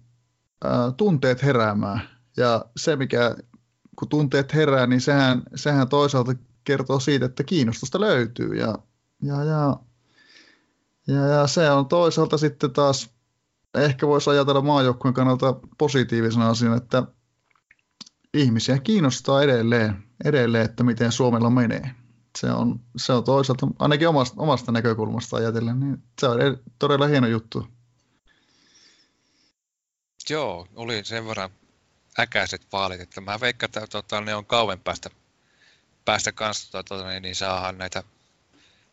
ää, 0.63 0.91
tunteet 0.91 1.43
heräämään. 1.43 2.01
Ja 2.37 2.65
se, 2.77 2.95
mikä 2.95 3.35
kun 3.95 4.09
tunteet 4.09 4.53
herää, 4.53 4.87
niin 4.87 5.01
sehän, 5.01 5.41
sehän 5.55 5.89
toisaalta 5.89 6.33
kertoo 6.63 6.99
siitä, 6.99 7.25
että 7.25 7.43
kiinnostusta 7.43 7.99
löytyy. 7.99 8.55
Ja, 8.55 8.77
ja, 9.21 9.43
ja, 9.43 9.77
ja, 11.07 11.27
ja 11.27 11.47
se 11.47 11.71
on 11.71 11.87
toisaalta 11.87 12.37
sitten 12.37 12.71
taas, 12.71 13.09
ehkä 13.75 14.07
voisi 14.07 14.29
ajatella 14.29 14.61
maajoukkueen 14.61 15.13
kannalta 15.13 15.55
positiivisena 15.77 16.49
asiana, 16.49 16.75
että 16.75 17.03
ihmisiä 18.33 18.79
kiinnostaa 18.79 19.41
edelleen, 19.41 20.03
edelleen 20.25 20.65
että 20.65 20.83
miten 20.83 21.11
Suomella 21.11 21.49
menee. 21.49 21.95
Se 22.39 22.51
on, 22.51 22.79
se 22.97 23.13
on 23.13 23.23
toisaalta, 23.23 23.67
ainakin 23.79 24.07
omasta, 24.07 24.41
omasta 24.41 24.71
näkökulmasta 24.71 25.37
ajatellen, 25.37 25.79
niin 25.79 26.03
se 26.21 26.27
on 26.27 26.37
todella 26.79 27.07
hieno 27.07 27.27
juttu. 27.27 27.67
Joo, 30.29 30.67
oli 30.75 31.05
sen 31.05 31.27
verran 31.27 31.49
äkäiset 32.19 32.67
vaalit, 32.71 33.01
että 33.01 33.21
mä 33.21 33.39
veikkaan, 33.41 33.67
että 33.67 33.87
tota, 33.87 34.21
ne 34.21 34.35
on 34.35 34.45
kauan 34.45 34.79
päästä, 34.79 35.09
päästä 36.05 36.31
kanssa, 36.31 36.71
tota, 36.71 37.07
niin, 37.07 37.23
niin 37.23 37.35
saadaan 37.35 37.77
näitä, 37.77 38.03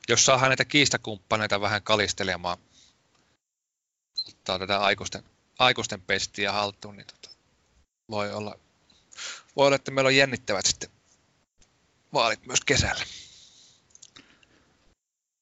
jos 0.08 0.24
saadaan 0.24 0.48
näitä 0.48 0.64
kiistakumppaneita 0.64 1.60
vähän 1.60 1.82
kalistelemaan, 1.82 2.58
ottaa 4.28 4.58
tätä 4.58 4.80
aikuisten, 4.80 5.24
aikuisten 5.58 6.02
pestiä 6.02 6.52
haltuun, 6.52 6.96
niin 6.96 7.06
tota, 7.06 7.36
voi 8.10 8.32
olla, 8.32 8.58
voi 9.56 9.66
olla, 9.66 9.76
että 9.76 9.90
meillä 9.90 10.08
on 10.08 10.16
jännittävät 10.16 10.66
sitten 10.66 10.90
vaalit 12.12 12.46
myös 12.46 12.60
kesällä. 12.66 13.04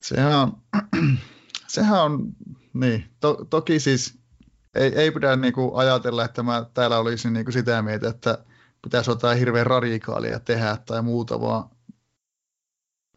Sehän 0.02 0.32
on, 0.32 0.62
sehän 1.68 2.02
on 2.02 2.32
niin, 2.74 3.10
to, 3.20 3.44
toki 3.50 3.80
siis 3.80 4.18
ei, 4.74 4.92
ei 4.94 5.10
pidä 5.10 5.36
niin 5.36 5.52
kuin 5.52 5.70
ajatella, 5.74 6.24
että 6.24 6.42
mä 6.42 6.66
täällä 6.74 6.98
olisin 6.98 7.32
niin 7.32 7.44
kuin 7.44 7.52
sitä 7.52 7.82
mieltä, 7.82 8.08
että 8.08 8.38
pitäisi 8.82 9.10
jotain 9.10 9.38
hirveän 9.38 9.66
radikaalia 9.66 10.40
tehdä 10.40 10.76
tai 10.86 11.02
muuta, 11.02 11.40
vaan, 11.40 11.70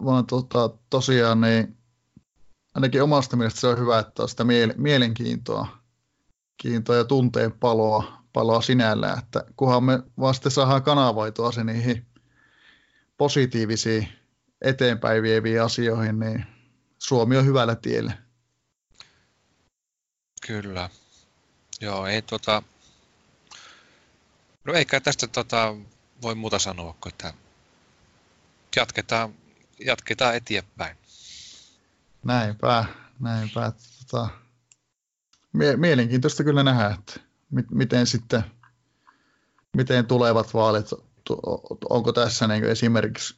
vaan 0.06 0.26
tota, 0.26 0.70
tosiaan 0.90 1.42
niin 1.42 1.78
ainakin 2.76 3.04
omasta 3.04 3.36
mielestä 3.36 3.60
se 3.60 3.68
on 3.68 3.80
hyvä, 3.80 4.00
että 4.00 4.24
on 4.24 4.30
sitä 4.30 4.44
mielenkiintoa 4.78 5.80
kiintoa 6.62 6.96
ja 6.96 7.04
tunteen 7.04 7.52
paloa, 7.52 8.24
paloa 8.34 8.62
sinällään, 8.62 9.20
että 9.20 9.44
kunhan 9.56 9.84
me 9.84 10.04
vasta 10.20 10.50
saadaan 10.50 10.84
kanavoitua 10.84 11.52
se 11.52 11.64
niihin 11.64 12.06
positiivisiin 13.18 14.08
eteenpäin 14.62 15.24
vieviin 15.24 15.62
asioihin, 15.62 16.20
niin 16.20 16.46
Suomi 17.00 17.38
on 17.38 17.46
hyvällä 17.46 17.76
tiellä. 17.76 18.14
Kyllä. 20.48 20.90
Joo, 21.82 22.06
ei 22.08 22.22
tota... 22.22 22.64
No 24.64 24.74
eikä 24.74 25.00
tästä 25.00 25.28
tota, 25.28 25.76
voi 26.22 26.36
muuta 26.36 26.60
sanoa, 26.60 26.96
kun 27.02 27.12
että 27.12 27.34
jatketaan, 28.76 29.34
jatketaan 29.86 30.36
eteenpäin. 30.36 30.98
Näinpä, 32.24 32.86
näinpä. 33.20 33.72
Tota, 34.00 34.30
mie- 35.54 35.78
mielenkiintoista 35.78 36.44
kyllä 36.44 36.64
nähdä, 36.64 36.96
että 37.00 37.20
mit- 37.52 37.72
miten 37.72 38.08
sitten, 38.08 38.44
miten 39.78 40.06
tulevat 40.06 40.54
vaalit, 40.54 40.88
onko 41.90 42.14
tässä 42.14 42.48
niin 42.48 42.64
esimerkiksi 42.64 43.36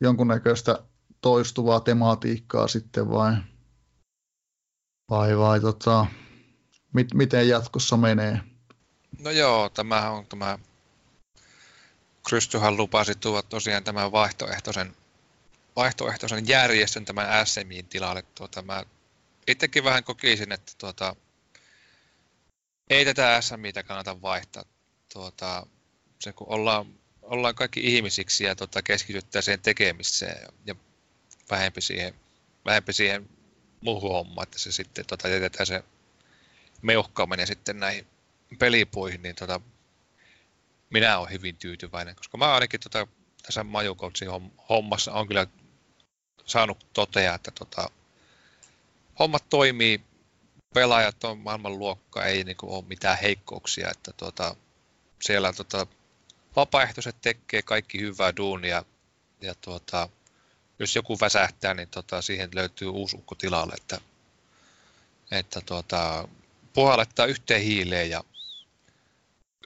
jonkunnäköistä 0.00 0.82
toistuvaa 1.20 1.80
tematiikkaa 1.80 2.68
sitten 2.68 3.10
vai, 3.10 3.36
vai, 5.10 5.38
vai 5.38 5.60
tota, 5.60 6.06
mit, 6.92 7.14
miten 7.14 7.48
jatkossa 7.48 7.96
menee? 7.96 8.53
No 9.24 9.30
joo, 9.30 9.68
tämä 9.68 10.10
on 10.10 10.26
tämä 10.26 10.58
Krystyhän 12.28 12.76
lupasi 12.76 13.14
tuoda 13.14 13.42
tosiaan 13.42 13.84
tämän 13.84 14.12
vaihtoehtoisen, 14.12 14.96
vaihtoehtoisen 15.76 16.48
järjestön 16.48 17.04
tämän 17.04 17.46
SMIin 17.46 17.86
tilalle. 17.86 18.22
Tuota, 18.22 18.62
mä 18.62 18.84
itsekin 19.46 19.84
vähän 19.84 20.04
kokisin, 20.04 20.52
että 20.52 20.72
tuota, 20.78 21.16
ei 22.90 23.04
tätä 23.04 23.40
SMItä 23.40 23.82
kannata 23.82 24.22
vaihtaa. 24.22 24.64
Tuota, 25.12 25.66
se 26.20 26.32
kun 26.32 26.46
ollaan, 26.50 26.86
ollaan 27.22 27.54
kaikki 27.54 27.80
ihmisiksi 27.96 28.44
ja 28.44 28.56
tuota, 28.56 28.82
keskityttäisiin 28.82 29.60
tekemiseen 29.60 30.42
ja, 30.42 30.48
ja 30.66 30.74
vähempi 31.50 31.80
siihen, 31.80 32.14
vähempi 32.64 32.92
siihen 32.92 33.28
muuhun 33.80 34.12
hommaan, 34.12 34.42
että 34.42 34.58
se 34.58 34.72
sitten 34.72 35.06
tuota, 35.06 35.28
jätetään 35.28 35.66
se 35.66 35.84
meuhkaaminen 36.82 37.46
sitten 37.46 37.80
näihin 37.80 38.13
pelipuihin, 38.56 39.22
niin 39.22 39.34
tota, 39.34 39.60
minä 40.90 41.18
olen 41.18 41.32
hyvin 41.32 41.56
tyytyväinen, 41.56 42.16
koska 42.16 42.38
mä 42.38 42.54
ainakin 42.54 42.80
tota, 42.80 43.06
tässä 43.42 43.64
majukoutsin 43.64 44.28
hommassa 44.68 45.12
on 45.12 45.28
kyllä 45.28 45.46
saanut 46.46 46.86
totea, 46.92 47.34
että 47.34 47.50
tota, 47.50 47.90
hommat 49.18 49.44
toimii, 49.50 50.00
pelaajat 50.74 51.24
on 51.24 51.38
maailmanluokka, 51.38 52.24
ei 52.24 52.44
niin 52.44 52.56
kuin, 52.56 52.72
ole 52.72 52.84
mitään 52.88 53.18
heikkouksia, 53.18 53.90
että 53.90 54.12
tota, 54.12 54.56
siellä 55.22 55.52
tota, 55.52 55.86
vapaaehtoiset 56.56 57.16
tekee 57.20 57.62
kaikki 57.62 58.00
hyvää 58.00 58.36
duunia 58.36 58.84
ja 59.40 59.54
tuota, 59.54 60.08
jos 60.78 60.96
joku 60.96 61.20
väsähtää, 61.20 61.74
niin 61.74 61.88
tota, 61.88 62.22
siihen 62.22 62.50
löytyy 62.54 62.88
uusi 62.88 63.16
ukko 63.16 63.34
tilalle, 63.34 63.74
että, 63.74 64.00
että 65.30 65.60
tuota, 65.60 66.28
puhallettaa 66.72 67.26
yhteen 67.26 67.62
hiileen 67.62 68.10
ja 68.10 68.24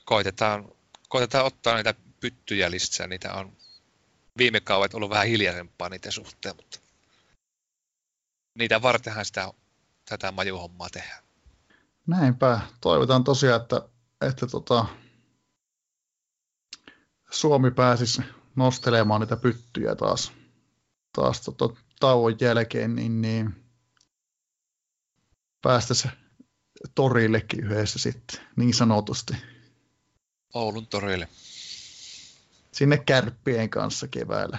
koitetaan, 0.08 0.68
koitetaan 1.08 1.44
ottaa 1.46 1.76
niitä 1.76 1.94
pyttyjä 2.20 2.70
lisää. 2.70 3.06
Niitä 3.06 3.34
on 3.34 3.56
viime 4.38 4.60
kauet 4.60 4.94
ollut 4.94 5.10
vähän 5.10 5.26
hiljaisempaa 5.26 5.88
niiden 5.88 6.12
suhteen, 6.12 6.56
mutta 6.56 6.78
niitä 8.58 8.82
vartenhan 8.82 9.24
sitä, 9.24 9.52
tätä 10.08 10.32
majuhommaa 10.32 10.90
tehdään. 10.90 11.22
Näinpä. 12.06 12.60
Toivotaan 12.80 13.24
tosiaan, 13.24 13.60
että, 13.60 13.88
että 14.20 14.46
tota, 14.46 14.86
Suomi 17.30 17.70
pääsisi 17.70 18.22
nostelemaan 18.56 19.20
niitä 19.20 19.36
pyttyjä 19.36 19.94
taas, 19.94 20.32
taas 21.12 21.40
tota, 21.40 21.68
tauon 22.00 22.36
jälkeen, 22.40 22.94
niin, 22.94 23.20
niin 23.20 23.64
päästä 25.62 25.94
se 25.94 26.10
torillekin 26.94 27.64
yhdessä 27.64 27.98
sitten, 27.98 28.40
niin 28.56 28.74
sanotusti. 28.74 29.57
Oulun 30.54 30.86
torille. 30.86 31.28
Sinne 32.72 32.98
kärppien 32.98 33.70
kanssa 33.70 34.08
keväällä. 34.08 34.58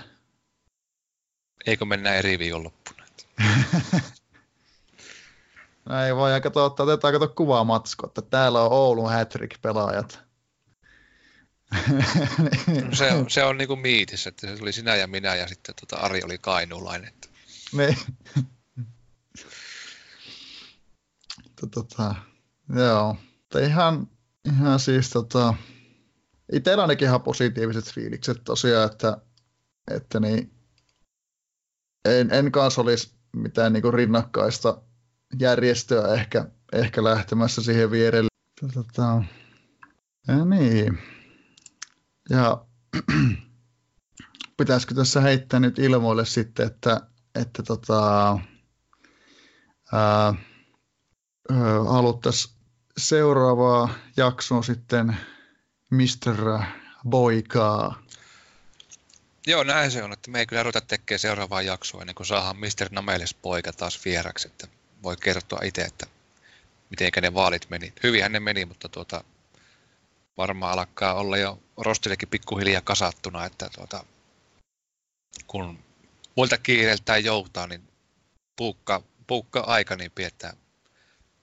Eikö 1.65 1.85
mennä 1.85 2.13
eri 2.13 2.39
viikonloppuna? 2.39 3.05
no 5.85 6.05
ei 6.05 6.15
voi, 6.15 6.31
ja 6.31 6.41
katso, 6.41 6.65
otetaan 6.65 7.13
kato 7.13 7.27
kuvaa 7.27 7.63
matsko, 7.63 8.07
että 8.07 8.21
täällä 8.21 8.61
on 8.61 8.71
Oulun 8.71 9.11
hattrick 9.11 9.61
pelaajat 9.61 10.29
se, 12.93 13.11
on, 13.13 13.29
se 13.31 13.43
on 13.43 13.57
niin 13.57 13.67
kuin 13.67 13.79
miitissä, 13.79 14.29
että 14.29 14.47
se 14.47 14.61
oli 14.61 14.73
sinä 14.73 14.95
ja 14.95 15.07
minä 15.07 15.35
ja 15.35 15.47
sitten 15.47 15.75
tota 15.75 15.95
Ari 15.95 16.23
oli 16.23 16.37
kainuulainen. 16.37 17.13
Ne. 17.73 17.95
tota, 21.73 22.15
joo, 22.75 23.17
ihan, 23.65 24.07
ihan 24.45 24.79
siis 24.79 25.09
tota, 25.09 25.53
itsellä 26.51 26.83
ainakin 26.83 27.07
ihan 27.07 27.21
positiiviset 27.21 27.93
fiilikset 27.93 28.43
tosiaan, 28.43 28.91
että, 28.91 29.17
että 29.91 30.19
niin, 30.19 30.53
en, 32.05 32.33
en 32.33 32.51
kanssa 32.51 32.81
olisi 32.81 33.15
mitään 33.35 33.73
niin 33.73 33.93
rinnakkaista 33.93 34.81
järjestöä 35.39 36.13
ehkä, 36.13 36.45
ehkä 36.73 37.03
lähtemässä 37.03 37.63
siihen 37.63 37.91
vierelle. 37.91 38.29
Tota, 38.73 39.23
ja 40.27 40.45
niin. 40.45 40.99
Ja 42.29 42.65
pitäisikö 44.57 44.95
tässä 44.95 45.21
heittää 45.21 45.59
nyt 45.59 45.79
ilmoille 45.79 46.25
sitten, 46.25 46.67
että, 46.67 47.01
että 47.35 47.63
tota, 47.63 48.39
haluttaisiin 51.87 52.55
seuraavaa 52.97 53.89
jaksoa 54.17 54.61
sitten 54.61 55.17
Mr. 55.89 56.63
Boikaa. 57.09 58.01
Joo, 59.47 59.63
näin 59.63 59.91
se 59.91 60.03
on, 60.03 60.13
että 60.13 60.31
me 60.31 60.39
ei 60.39 60.45
kyllä 60.45 60.63
ruveta 60.63 60.81
tekemään 60.81 61.19
seuraavaa 61.19 61.61
jaksoa 61.61 62.01
ennen 62.01 62.15
kuin 62.15 62.27
saadaan 62.27 62.57
Mr. 62.57 62.87
Nameles 62.91 63.33
poika 63.33 63.73
taas 63.73 64.05
vieraksi, 64.05 64.47
että 64.47 64.67
voi 65.03 65.17
kertoa 65.17 65.59
itse, 65.63 65.81
että 65.81 66.05
miten 66.89 67.11
ne 67.21 67.33
vaalit 67.33 67.69
meni. 67.69 67.93
Hyvinhän 68.03 68.31
ne 68.31 68.39
meni, 68.39 68.65
mutta 68.65 68.89
tuota, 68.89 69.23
varmaan 70.37 70.79
alkaa 70.79 71.13
olla 71.13 71.37
jo 71.37 71.59
rostillekin 71.77 72.29
pikkuhiljaa 72.29 72.81
kasattuna, 72.81 73.45
että 73.45 73.69
tuota, 73.75 74.05
kun 75.47 75.79
muilta 76.35 76.57
kiireiltään 76.57 77.23
joutaa, 77.23 77.67
niin 77.67 77.83
puukka, 78.55 79.03
puukka 79.27 79.59
aika, 79.59 79.95
niin 79.95 80.11
pidetään 80.11 80.57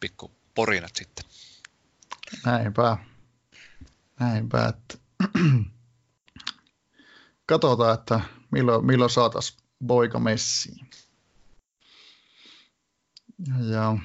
pikku 0.01 0.31
porinat 0.55 0.97
sitten. 0.97 1.25
Näinpä. 2.45 2.99
Näinpä, 4.21 4.67
että 4.69 4.99
katsotaan, 7.47 7.95
että 7.95 8.21
milloin, 8.51 8.87
milloin 8.87 9.11
saataisiin 9.11 9.61
poika 9.87 10.19
messiin. 10.19 10.91
Ja. 13.71 13.99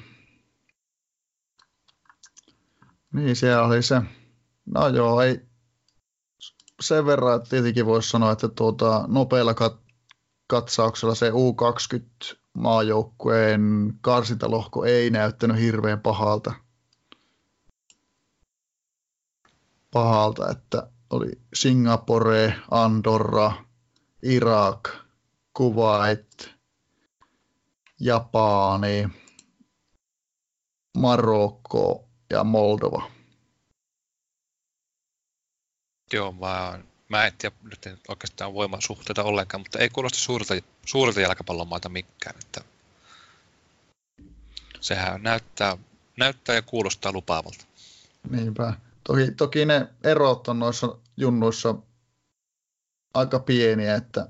Niin, 3.12 3.36
siellä 3.36 3.64
oli 3.64 3.82
se 3.82 4.02
No 4.64 4.88
joo, 4.88 5.20
ei 5.22 5.40
sen 6.80 7.06
verran, 7.06 7.36
että 7.36 7.50
tietenkin 7.50 7.86
voisi 7.86 8.10
sanoa, 8.10 8.32
että 8.32 8.48
tuota, 8.48 9.04
nopealla 9.08 9.52
kat- 9.52 9.92
katsauksella 10.46 11.14
se 11.14 11.30
U20 11.30 12.36
maajoukkueen 12.54 13.92
karsintalohko 14.00 14.84
ei 14.84 15.10
näyttänyt 15.10 15.58
hirveän 15.58 16.00
pahalta. 16.00 16.52
Pahalta, 19.92 20.50
että 20.50 20.88
oli 21.10 21.30
Singapore, 21.54 22.54
Andorra, 22.70 23.52
Irak, 24.22 24.88
Kuwait, 25.56 26.50
Japani, 28.00 29.08
Marokko 30.98 32.08
ja 32.30 32.44
Moldova. 32.44 33.10
Joo, 36.12 36.32
mä, 36.32 36.78
mä 37.08 37.26
en 37.26 37.32
tiedä 37.38 37.56
nyt 37.62 37.86
en 37.86 37.98
oikeastaan 38.08 38.54
voimasuhteita 38.54 39.22
ollenkaan, 39.22 39.60
mutta 39.60 39.78
ei 39.78 39.88
kuulosta 39.88 40.18
suurta, 40.18 40.54
suurta 40.86 41.20
jalkapallomaata 41.20 41.88
mikään. 41.88 42.36
Että 42.44 42.60
sehän 44.80 45.22
näyttää, 45.22 45.76
näyttää 46.16 46.54
ja 46.54 46.62
kuulostaa 46.62 47.12
lupaavalta. 47.12 47.64
Niinpä. 48.30 48.72
Toki, 49.04 49.30
toki 49.30 49.64
ne 49.64 49.88
erot 50.04 50.48
on 50.48 50.58
noissa 50.58 50.98
junnuissa 51.16 51.74
aika 53.14 53.38
pieniä, 53.38 53.94
että, 53.94 54.28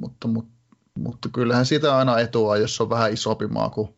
mutta, 0.00 0.28
mutta, 0.28 0.54
mutta 0.98 1.28
kyllähän 1.28 1.66
sitä 1.66 1.96
aina 1.96 2.20
etua, 2.20 2.56
jos 2.56 2.80
on 2.80 2.90
vähän 2.90 3.12
isompi 3.12 3.46
maa 3.46 3.70
kuin 3.70 3.94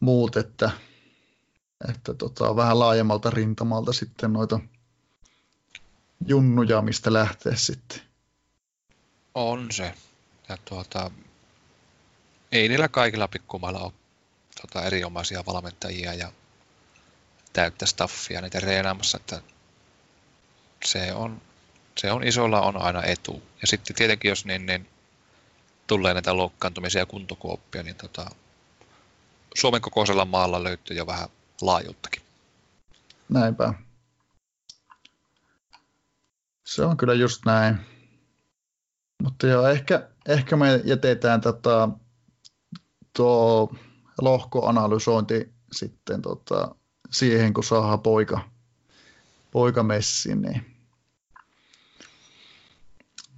muut, 0.00 0.36
että, 0.36 0.70
että 1.88 2.14
tota, 2.14 2.56
vähän 2.56 2.78
laajemmalta 2.78 3.30
rintamalta 3.30 3.92
sitten 3.92 4.32
noita 4.32 4.60
junnuja, 6.26 6.82
mistä 6.82 7.12
lähteä 7.12 7.56
sitten. 7.56 8.00
On 9.34 9.72
se. 9.72 9.94
Ja 10.48 10.56
tuota, 10.64 11.10
ei 12.52 12.68
niillä 12.68 12.88
kaikilla 12.88 13.28
pikkumailla 13.28 13.80
ole 13.80 13.92
tuota, 14.60 14.86
erinomaisia 14.86 15.42
valmentajia 15.46 16.14
ja 16.14 16.32
täyttä 17.52 17.86
staffia 17.86 18.40
niitä 18.40 18.60
reenaamassa, 18.60 19.16
että 19.16 19.42
se 20.84 21.12
on, 21.12 21.40
se 21.98 22.12
on 22.12 22.24
isolla 22.24 22.60
on 22.60 22.82
aina 22.82 23.04
etu. 23.04 23.42
Ja 23.60 23.66
sitten 23.66 23.96
tietenkin, 23.96 24.28
jos 24.28 24.44
niin, 24.44 24.66
niin 24.66 24.88
tulee 25.86 26.14
näitä 26.14 26.36
loukkaantumisia 26.36 27.00
ja 27.00 27.06
kuntokuoppia, 27.06 27.82
niin 27.82 27.96
tota, 27.96 28.30
Suomen 29.54 29.80
kokoisella 29.80 30.24
maalla 30.24 30.64
löytyy 30.64 30.96
jo 30.96 31.06
vähän 31.06 31.28
laajuuttakin. 31.60 32.22
Näinpä. 33.28 33.74
Se 36.66 36.84
on 36.84 36.96
kyllä 36.96 37.14
just 37.14 37.44
näin. 37.46 37.76
Mutta 39.22 39.46
joo, 39.46 39.66
ehkä, 39.66 40.08
ehkä 40.28 40.56
me 40.56 40.80
jätetään 40.84 41.40
tota, 41.40 41.88
tuo 43.16 43.74
lohkoanalysointi 44.20 45.54
sitten 45.72 46.22
tota, 46.22 46.74
siihen, 47.12 47.54
kun 47.54 47.64
saadaan 47.64 48.00
poika, 48.00 48.48
poika 49.50 49.82
messiin, 49.82 50.42
niin, 50.42 50.76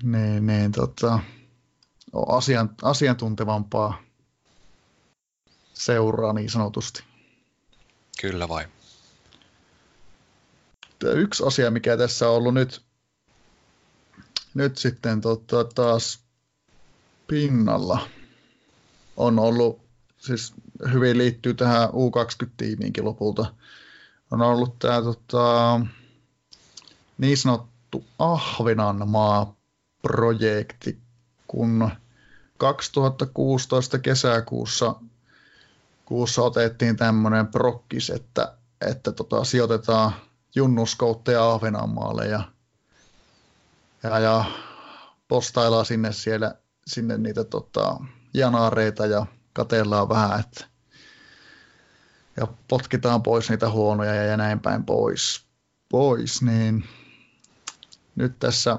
niin, 0.02 0.46
niin 0.46 0.72
tota, 0.72 1.20
asian, 2.28 2.70
asiantuntevampaa 2.82 4.02
seuraa 5.74 6.32
niin 6.32 6.50
sanotusti. 6.50 7.04
Kyllä 8.20 8.48
vai. 8.48 8.66
Yksi 11.04 11.44
asia, 11.46 11.70
mikä 11.70 11.96
tässä 11.96 12.28
on 12.28 12.36
ollut 12.36 12.54
nyt 12.54 12.84
nyt 14.54 14.78
sitten 14.78 15.20
tota, 15.20 15.64
taas 15.64 16.24
pinnalla 17.26 18.08
on 19.16 19.38
ollut, 19.38 19.83
siis 20.26 20.54
hyvin 20.92 21.18
liittyy 21.18 21.54
tähän 21.54 21.88
U20-tiimiinkin 21.88 23.04
lopulta, 23.04 23.54
on 24.30 24.42
ollut 24.42 24.78
tämä 24.78 25.02
tota, 25.02 25.80
niin 27.18 27.36
sanottu 27.36 28.04
Ahvenanmaa-projekti, 28.18 30.98
kun 31.46 31.90
2016 32.58 33.98
kesäkuussa 33.98 34.94
kuussa 36.04 36.42
otettiin 36.42 36.96
tämmöinen 36.96 37.46
prokkis, 37.46 38.10
että, 38.10 38.56
että 38.80 39.12
tota, 39.12 39.44
sijoitetaan 39.44 40.12
junnuskoutteja 40.54 41.50
Ahvenanmaalle 41.50 42.26
ja 42.26 42.42
ja, 44.02 44.18
ja 44.18 44.44
postaillaan 45.28 45.86
sinne 45.86 46.12
siellä 46.12 46.54
sinne 46.86 47.18
niitä 47.18 47.44
tota, 47.44 47.96
janaareita 48.34 49.06
ja 49.06 49.26
katellaan 49.54 50.08
vähän, 50.08 50.40
että 50.40 50.64
ja 52.36 52.46
potkitaan 52.68 53.22
pois 53.22 53.50
niitä 53.50 53.70
huonoja 53.70 54.14
ja, 54.14 54.36
näin 54.36 54.60
päin 54.60 54.84
pois, 54.84 55.44
pois, 55.88 56.42
niin 56.42 56.84
nyt 58.16 58.38
tässä 58.38 58.78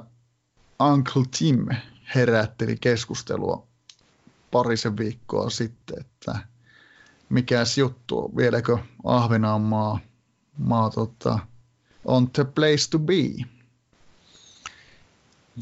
Uncle 0.79 1.23
Tim 1.39 1.67
herätteli 2.15 2.77
keskustelua 2.81 3.67
parisen 4.51 4.97
viikkoa 4.97 5.49
sitten, 5.49 5.99
että 5.99 6.39
mikäs 7.29 7.77
juttu, 7.77 8.31
vieläkö 8.37 8.77
Ahvenanmaa 9.03 9.99
maa, 10.57 10.89
tota, 10.89 11.39
on 12.05 12.31
the 12.31 12.43
place 12.43 12.89
to 12.89 12.99
be. 12.99 13.45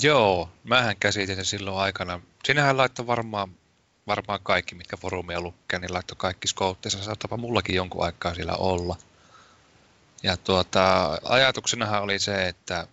Joo, 0.01 0.49
mähän 0.63 0.95
käsitin 0.99 1.35
sen 1.35 1.45
silloin 1.45 1.77
aikana. 1.77 2.19
Sinähän 2.45 2.77
laittoi 2.77 3.07
varmaan 3.07 3.49
varmaan 4.07 4.39
kaikki, 4.43 4.75
mitkä 4.75 4.97
foorumia 4.97 5.41
lukee, 5.41 5.79
niin 5.79 5.93
laittoi 5.93 6.15
kaikki 6.17 6.47
skouttinsa. 6.47 7.03
Saattaa 7.03 7.37
mullakin 7.37 7.75
jonkun 7.75 8.05
aikaa 8.05 8.35
siellä 8.35 8.55
olla. 8.55 8.95
Ja 10.23 10.37
tuota, 10.37 11.11
ajatuksenahan 11.23 12.03
oli 12.03 12.19
se, 12.19 12.47
että 12.47 12.87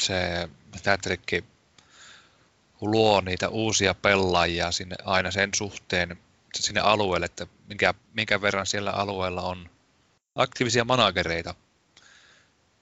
se 0.00 0.48
teatterikki 0.82 1.44
luo 2.80 3.20
niitä 3.20 3.48
uusia 3.48 3.94
pelaajia 3.94 4.72
sinne 4.72 4.96
aina 5.04 5.30
sen 5.30 5.50
suhteen 5.54 6.18
sinne 6.54 6.80
alueelle, 6.80 7.26
että 7.26 7.46
minkä, 7.68 7.94
minkä 8.14 8.42
verran 8.42 8.66
siellä 8.66 8.90
alueella 8.90 9.42
on 9.42 9.70
aktiivisia 10.34 10.84
managereita. 10.84 11.54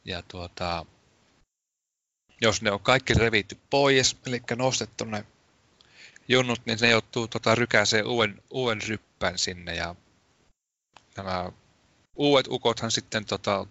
Ja 0.05 0.23
tuota, 0.29 0.87
jos 2.41 2.63
ne 2.63 2.71
on 2.71 2.81
kaikki 2.81 3.15
revitty 3.15 3.59
pois, 3.71 4.17
eli 4.27 4.43
nostettu 4.57 5.05
ne 5.05 5.25
junnut, 6.29 6.61
niin 6.65 6.79
ne 6.81 6.91
joutuu 6.91 7.29
tota, 7.29 7.55
rykäseen 7.55 8.07
uuden, 8.07 8.43
uuden 8.51 8.83
ryppän 8.89 9.39
sinne 9.39 9.75
ja 9.75 9.95
nämä 11.17 11.53
uudet 12.17 12.47
ukothan 12.49 12.91
sitten 12.91 13.25
tota, 13.25 13.67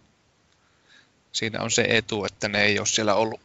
siinä 1.31 1.61
on 1.61 1.71
se 1.71 1.85
etu, 1.89 2.25
että 2.25 2.47
ne 2.47 2.63
ei 2.63 2.79
ole 2.79 2.87
siellä 2.87 3.15
ollut 3.15 3.41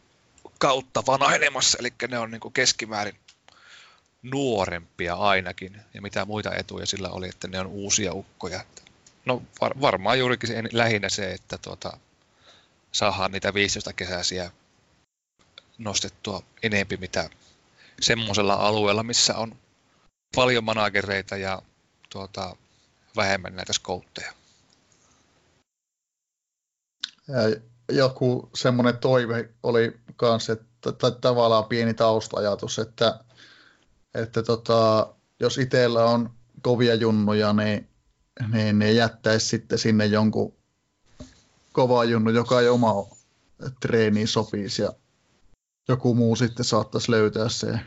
kautta 0.58 1.06
vanhenemassa, 1.06 1.78
eli 1.80 1.92
ne 2.08 2.18
on 2.18 2.30
niin 2.30 2.52
keskimäärin 2.52 3.16
nuorempia 4.22 5.14
ainakin. 5.14 5.80
Ja 5.94 6.02
mitä 6.02 6.24
muita 6.24 6.54
etuja 6.54 6.86
sillä 6.86 7.08
oli, 7.10 7.28
että 7.28 7.48
ne 7.48 7.60
on 7.60 7.66
uusia 7.66 8.12
ukkoja. 8.12 8.64
No 9.24 9.42
var, 9.60 9.80
varmaan 9.80 10.18
juurikin 10.18 10.48
se, 10.48 10.62
lähinnä 10.72 11.08
se, 11.08 11.32
että 11.32 11.58
tuota, 11.58 11.98
saadaan 12.92 13.32
niitä 13.32 13.54
15 13.54 13.92
kesäisiä 13.92 14.50
nostettua 15.78 16.42
enempi 16.62 16.96
mitä 16.96 17.30
semmoisella 18.02 18.54
alueella, 18.54 19.02
missä 19.02 19.36
on 19.36 19.56
paljon 20.34 20.64
managereita 20.64 21.36
ja 21.36 21.62
tuota, 22.10 22.56
vähemmän 23.16 23.56
näitä 23.56 23.72
skoutteja. 23.72 24.32
Joku 27.88 28.50
semmoinen 28.54 28.98
toive 28.98 29.48
oli 29.62 30.00
myös, 30.22 30.50
että 30.50 30.92
tai 30.92 31.12
tavallaan 31.20 31.64
pieni 31.64 31.94
taustajatus, 31.94 32.78
että, 32.78 33.20
että 34.14 34.42
tota, 34.42 35.14
jos 35.40 35.58
itsellä 35.58 36.04
on 36.04 36.30
kovia 36.62 36.94
junnuja, 36.94 37.52
niin, 37.52 37.88
niin 38.52 38.78
ne 38.78 38.92
jättäisi 38.92 39.46
sitten 39.46 39.78
sinne 39.78 40.06
jonkun 40.06 40.54
kova 41.72 42.04
junnu, 42.04 42.30
joka 42.30 42.60
ei 42.60 42.68
oma 42.68 43.06
treeniin 43.80 44.28
sopisi 44.28 44.82
ja 44.82 44.92
joku 45.88 46.14
muu 46.14 46.36
sitten 46.36 46.64
saattaisi 46.64 47.10
löytää 47.10 47.48
se. 47.48 47.78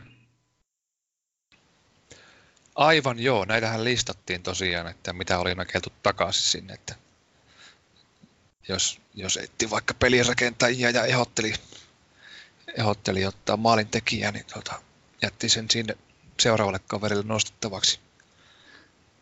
Aivan 2.74 3.18
joo, 3.18 3.44
näitähän 3.44 3.84
listattiin 3.84 4.42
tosiaan, 4.42 4.86
että 4.86 5.12
mitä 5.12 5.38
oli 5.38 5.54
nakeltu 5.54 5.90
takaisin 6.02 6.42
sinne, 6.42 6.74
että 6.74 6.94
jos, 8.68 9.00
jos 9.14 9.36
etti 9.36 9.70
vaikka 9.70 9.94
pelirakentajia 9.94 10.90
ja 10.90 11.04
ehotteli, 11.04 11.54
ehotteli 12.74 13.26
ottaa 13.26 13.56
maalin 13.56 13.88
tekijä, 13.88 14.32
niin 14.32 14.46
tota, 14.54 14.82
jätti 15.22 15.48
sen 15.48 15.70
sinne 15.70 15.96
seuraavalle 16.40 16.80
kaverille 16.86 17.24
nostettavaksi. 17.26 18.00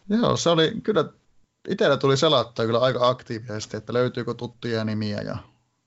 Joo, 0.08 0.36
se 0.36 0.50
oli 0.50 0.72
kyllä, 0.82 1.04
itsellä 1.68 1.96
tuli 1.96 2.16
selattaa 2.16 2.66
kyllä 2.66 2.78
aika 2.78 3.08
aktiivisesti, 3.08 3.76
että 3.76 3.92
löytyykö 3.92 4.34
tuttuja 4.34 4.84
nimiä 4.84 5.20
ja 5.20 5.36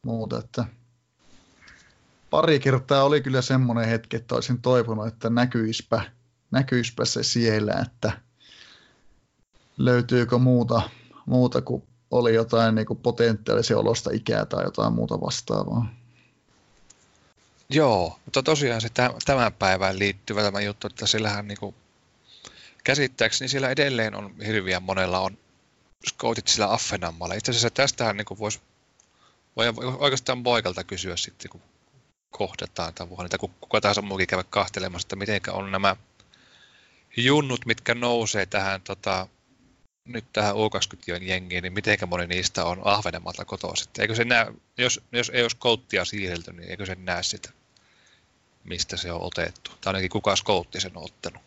muuta, 0.06 0.40
että 0.40 0.66
pari 2.30 2.60
kertaa 2.60 3.04
oli 3.04 3.22
kyllä 3.22 3.42
semmoinen 3.42 3.86
hetki, 3.86 4.16
että 4.16 4.36
olisin 4.36 4.62
toivonut, 4.62 5.08
että 5.08 5.30
näkyispä, 5.30 6.02
näkyispä 6.52 7.06
se 7.06 7.24
siellä, 7.24 7.74
että 7.86 8.12
löytyykö 9.78 10.38
muuta, 10.38 10.82
muuta 11.26 11.62
kuin 11.62 11.84
oli 12.12 12.34
jotain 12.34 12.76
niin 12.76 12.86
kuin 12.86 13.00
potentiaalisen 13.00 13.78
olosta 13.78 14.10
ikää 14.14 14.46
tai 14.46 14.64
jotain 14.64 14.94
muuta 14.94 15.22
vastaavaa. 15.22 15.94
Joo, 17.70 18.20
mutta 18.26 18.44
tosiaan 18.44 18.82
se 18.82 18.90
tämän 19.26 19.54
päivään 19.54 20.00
liittyvä 20.00 20.42
tämä 20.42 20.62
juttu, 20.62 20.88
että 20.88 21.08
sillähän 21.08 21.48
niin 21.48 21.58
kuin, 21.60 21.76
käsittääkseni 22.84 23.50
siellä 23.50 23.70
edelleen 23.70 24.16
on 24.16 24.36
hirviä 24.46 24.80
monella 24.80 25.20
on 25.20 25.38
scoutit 26.10 26.48
sillä 26.48 26.74
Affenanmaalla. 26.74 27.36
Itse 27.36 27.52
asiassa 27.52 27.70
tästähän 27.70 28.18
niin 28.18 28.40
voisi 28.40 28.60
voi 29.56 29.66
oikeastaan 29.98 30.44
poikalta 30.44 30.84
kysyä 30.84 31.18
sitten, 31.18 31.50
kun 31.50 31.62
kohdataan 32.32 32.94
tai 32.94 33.10
voi 33.10 33.24
niitä 33.24 33.38
kuka 33.38 33.82
tahansa 33.82 34.02
muukin 34.02 34.28
käydä 34.28 34.44
kahtelemassa, 34.50 35.06
että 35.06 35.16
miten 35.16 35.42
on 35.52 35.72
nämä 35.72 35.96
junnut, 37.18 37.66
mitkä 37.66 37.96
nousee 37.96 38.46
tähän 38.46 38.82
tota, 38.82 39.28
nyt 40.06 40.26
tähän 40.34 40.56
U20-jengiin, 40.56 41.62
niin 41.62 41.74
miten 41.74 41.98
moni 42.08 42.28
niistä 42.28 42.66
on 42.66 42.82
Ahvenemalta 42.86 43.46
kotoisin? 43.46 43.88
Eikö 44.00 44.16
se 44.16 44.24
näe, 44.24 44.54
jos, 44.78 45.02
jos 45.12 45.30
ei 45.30 45.42
olisi 45.42 45.58
kouttia 45.58 46.06
siirrelty, 46.06 46.54
niin 46.54 46.70
eikö 46.70 46.86
se 46.86 46.96
näe 46.96 47.24
sitä, 47.24 47.50
mistä 48.64 48.98
se 48.98 49.12
on 49.12 49.22
otettu? 49.22 49.72
Tai 49.82 49.90
ainakin 49.90 50.10
kuka 50.10 50.36
skoutti 50.36 50.80
sen 50.80 50.98
on 50.98 51.04
ottanut? 51.04 51.42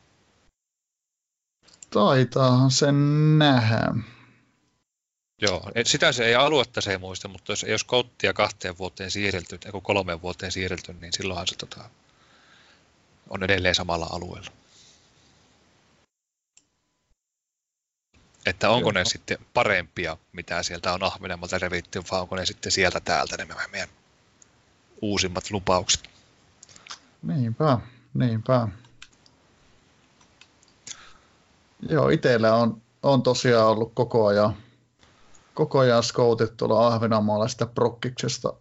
Taitaahan 1.91 2.71
sen 2.71 3.39
nähdä. 3.39 3.95
Joo, 5.41 5.71
sitä 5.85 6.13
se 6.13 6.25
ei 6.25 6.35
aluetta 6.35 6.81
se 6.81 6.91
ei 6.91 6.99
muista, 6.99 7.29
mutta 7.29 7.53
jos 7.53 7.65
olisi 7.65 7.87
kouttia 7.87 8.33
kahteen 8.33 8.79
vuoteen 8.79 9.11
siirrelty, 9.11 9.59
tai 9.59 9.73
kolmeen 9.83 10.23
vuoteen 10.23 10.53
siirrelty, 10.53 10.93
niin 10.93 11.13
silloinhan 11.13 11.47
se 11.49 11.57
tota, 11.57 11.91
on 13.31 13.43
edelleen 13.43 13.75
samalla 13.75 14.07
alueella. 14.13 14.51
Että 18.47 18.71
onko 18.71 18.89
Joo. 18.89 18.93
ne 18.93 19.05
sitten 19.05 19.39
parempia, 19.55 20.17
mitä 20.33 20.63
sieltä 20.63 20.93
on 20.93 21.03
Ahvenemalta 21.03 21.59
revitty, 21.59 22.03
vai 22.11 22.21
onko 22.21 22.37
ne 22.37 22.47
sitten 22.47 22.73
sieltä 22.73 23.01
täältä 23.01 23.37
ne 23.37 23.47
meidän 23.73 23.89
uusimmat 25.03 25.51
lupaukset? 25.51 26.11
Niinpä, 27.23 27.79
niinpä. 28.15 28.69
Joo, 31.89 32.09
itsellä 32.09 32.55
on, 32.55 32.83
on 33.03 33.23
tosiaan 33.23 33.67
ollut 33.67 33.93
koko 33.95 34.27
ajan 34.27 34.57
koko 35.55 35.79
ajan 35.79 36.03
scoutit 36.03 36.57
tuolla 36.57 36.87
Ahvenanmaalla 36.87 37.49
sitä 37.49 37.67
prokkiksesta 37.67 38.53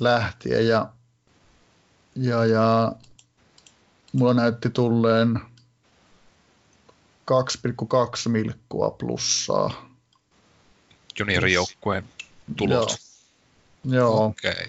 lähtien 0.00 0.68
ja, 0.68 0.88
ja, 2.16 2.44
ja 2.44 2.92
mulla 4.12 4.34
näytti 4.34 4.70
tulleen 4.70 5.40
2,2 7.30 8.28
milkkua 8.28 8.90
plussaa. 8.90 9.92
Juniorijoukkueen 11.18 12.04
tulot. 12.56 12.96
Joo. 13.84 13.94
Joo. 13.94 14.24
Okay. 14.24 14.64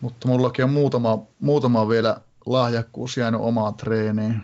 Mutta 0.00 0.28
mullakin 0.28 0.64
on 0.64 0.70
muutama, 0.70 1.18
muutama 1.40 1.88
vielä 1.88 2.20
lahjakkuus 2.46 3.16
jäänyt 3.16 3.40
omaan 3.40 3.74
treeniin. 3.74 4.42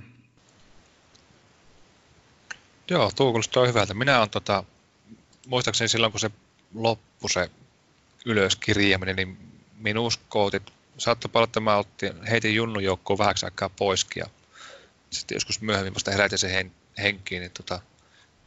Joo, 2.90 3.10
tuo 3.16 3.30
kuulostaa 3.30 3.66
hyvältä. 3.66 3.94
Minä 3.94 4.18
olen 4.18 4.30
tota, 4.30 4.64
muistaakseni 5.46 5.88
silloin, 5.88 6.12
kun 6.12 6.20
se 6.20 6.30
loppui 6.74 7.30
se 7.30 7.50
ylöskirjaaminen, 8.24 9.16
niin 9.16 9.38
minuskootit, 9.76 10.62
saattoi 10.98 11.30
paljon, 11.32 11.48
että 11.48 11.60
mä 11.60 11.76
otin, 11.76 12.22
heitin 12.22 12.54
Junnun 12.54 12.84
joukkoon 12.84 13.18
vähäksi 13.18 13.46
aikaa 13.46 13.68
poiskin 13.68 14.20
ja 14.20 14.26
sitten 15.10 15.36
joskus 15.36 15.60
myöhemmin 15.60 15.94
vasta 15.94 16.10
herätin 16.10 16.38
sen 16.38 16.50
hen, 16.50 16.72
henkiin, 16.98 17.40
niin 17.40 17.52
tota, 17.52 17.80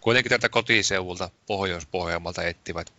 kuitenkin 0.02 0.30
tätä 0.30 0.50
kotiseuvulta 0.50 1.30
Pohjois-Pohjanmalta 1.48 2.44
etsivät. 2.44 2.94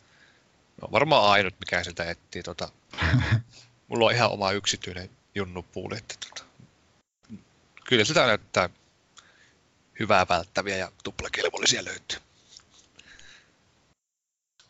No, 0.82 0.88
varmaan 0.92 1.30
ainut, 1.30 1.55
mikä 1.61 1.82
sieltä 1.82 2.11
etsii. 2.11 2.42
Tota, 2.42 2.68
mulla 3.88 4.07
on 4.07 4.12
ihan 4.12 4.30
oma 4.30 4.53
yksityinen 4.53 5.11
junnupuuli, 5.34 5.97
että 5.99 6.14
tota, 6.28 6.44
kyllä 7.84 8.05
sitä 8.05 8.26
näyttää 8.26 8.70
hyvää 10.01 10.26
välttäviä 10.28 10.76
ja 10.76 10.92
tuplakelvollisia 11.05 11.84
löytyy. 11.84 12.18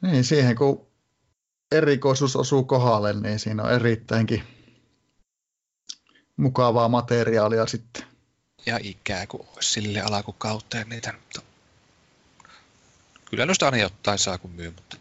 Niin, 0.03 0.25
siihen 0.25 0.57
kun 0.57 0.87
erikoisuus 1.73 2.37
osuu 2.37 2.65
kohdalle, 2.65 3.13
niin 3.13 3.39
siinä 3.39 3.63
on 3.63 3.73
erittäinkin 3.73 4.43
mukavaa 6.37 6.89
materiaalia 6.89 7.67
sitten. 7.67 8.05
Ja 8.67 8.79
ikää, 8.83 9.27
kun 9.27 9.49
olisi 9.55 9.73
sille 9.73 10.01
alakukautta 10.01 10.77
ja 10.77 10.85
niitä. 10.85 11.13
Mutta 11.13 11.43
kyllä 13.31 13.47
noista 13.47 13.67
aina 13.67 13.77
jotain 13.77 14.19
saa 14.19 14.39
kun 14.39 14.51
myy, 14.51 14.71
mutta 14.71 14.97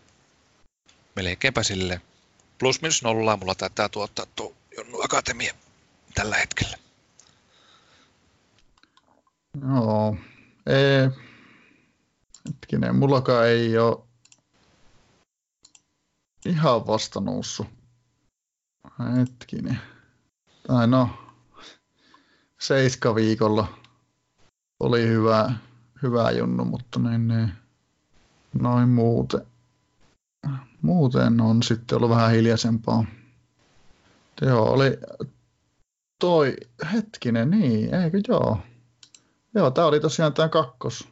melkeinpä 1.16 1.64
sille 1.64 2.02
plus 2.60 2.82
minus 2.82 3.04
nollaa 3.04 3.38
mulla 3.38 3.56
taitaa 3.56 3.90
tuottaa 3.90 4.26
tuo 4.36 4.56
Jonnu 4.78 5.02
Akatemia 5.02 5.54
tällä 6.16 6.36
hetkellä. 6.36 6.78
Joo, 9.62 10.18
ei, 10.66 11.10
hetkinen, 12.48 12.96
mullakaan 12.96 13.48
ei 13.48 13.78
ole 13.78 13.98
ihan 16.46 16.88
vasta 16.88 17.20
noussut. 17.20 17.68
Hetkinen. 19.18 19.80
Tai 20.68 20.88
no, 20.88 21.10
seiska 22.60 23.16
viikolla 23.16 23.68
oli 24.80 25.08
hyvä, 25.08 25.54
hyvä 26.04 26.32
junnu, 26.32 26.66
mutta 26.66 27.00
niin, 27.00 27.28
niin, 27.28 27.54
noin 28.54 28.90
muuten. 28.90 29.42
Muuten 30.82 31.42
on 31.42 31.64
sitten 31.64 31.96
ollut 31.96 32.10
vähän 32.10 32.32
hiljaisempaa. 32.32 33.06
Joo, 34.42 34.72
oli 34.72 34.98
toi 36.20 36.56
hetkinen, 36.94 37.50
niin, 37.50 37.94
eikö 37.94 38.22
joo. 38.28 38.60
Joo, 39.56 39.72
tää 39.72 39.86
oli 39.86 40.00
tosiaan 40.00 40.34
tää 40.34 40.50
kakkos. 40.50 41.08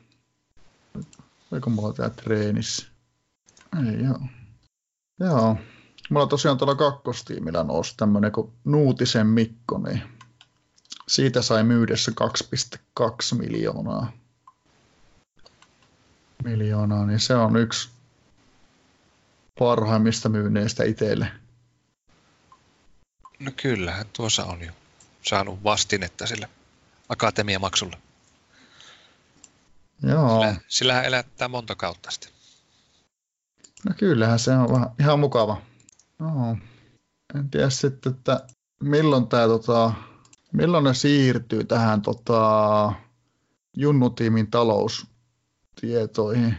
Oliko 1.52 1.70
mulla 1.70 1.94
tää 1.94 2.10
treenissä? 2.10 2.88
Ei 3.88 4.04
joo. 4.04 4.20
Joo. 5.26 5.58
Mulla 6.10 6.28
tosiaan 6.28 6.58
tuolla 6.58 6.76
kakkostiimillä 6.76 7.64
nousi 7.64 7.94
tämmönen 7.98 8.32
kuin 8.32 8.54
Nuutisen 8.64 9.28
Mikko, 9.28 9.78
niin 9.78 10.04
siitä 11.08 11.42
sai 11.42 11.64
myydessä 11.64 12.12
2,2 13.02 13.38
miljoonaa. 13.38 14.12
Miljoonaa, 16.44 17.06
niin 17.06 17.20
se 17.20 17.36
on 17.36 17.58
yksi 17.58 17.90
parhaimmista 19.60 20.30
myynneistä 20.30 20.84
itselle. 20.84 21.32
No 23.40 23.52
kyllähän 23.62 24.06
tuossa 24.14 24.46
on 24.46 24.62
jo 24.62 24.72
saanut 25.22 25.64
vastinetta 25.64 26.28
sille 26.28 26.50
akatemiamaksulle. 27.10 27.98
Joo. 30.04 30.40
Sillä, 30.40 30.56
sillähän 30.68 31.06
elättää 31.06 31.48
monta 31.48 31.76
kautta 31.76 32.12
sitten. 32.12 32.43
No 33.86 33.94
kyllähän 33.98 34.40
se 34.40 34.52
on 34.52 34.72
vähän, 34.72 34.90
ihan 35.00 35.20
mukava. 35.20 35.62
Joo. 36.20 36.58
En 37.36 37.50
tiedä 37.50 37.70
sitten, 37.70 38.12
että 38.12 38.48
milloin 38.84 39.28
tämä 39.28 39.48
tota, 39.48 39.94
milloin 40.52 40.84
ne 40.84 40.94
siirtyy 40.94 41.64
tähän 41.64 42.02
tota, 42.02 42.94
Junnutiimin 43.78 44.52
taloustietoihin. 44.52 46.58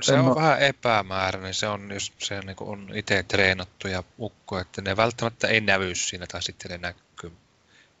Se 0.00 0.14
en 0.14 0.20
on 0.20 0.26
mä... 0.26 0.34
vähän 0.34 0.60
epämääräinen, 0.60 1.54
se 1.54 1.68
on, 1.68 1.90
jos 1.90 2.12
se 2.18 2.40
niin 2.40 2.56
on 2.60 2.90
itse 2.94 3.22
treenattu 3.22 3.88
ja 3.88 4.02
ukko, 4.18 4.58
että 4.58 4.82
ne 4.82 4.96
välttämättä 4.96 5.48
ei 5.48 5.60
nävy 5.60 5.94
siinä 5.94 6.26
tai 6.26 6.42
sitten 6.42 6.70
ne 6.70 6.78
näkyy. 6.78 7.32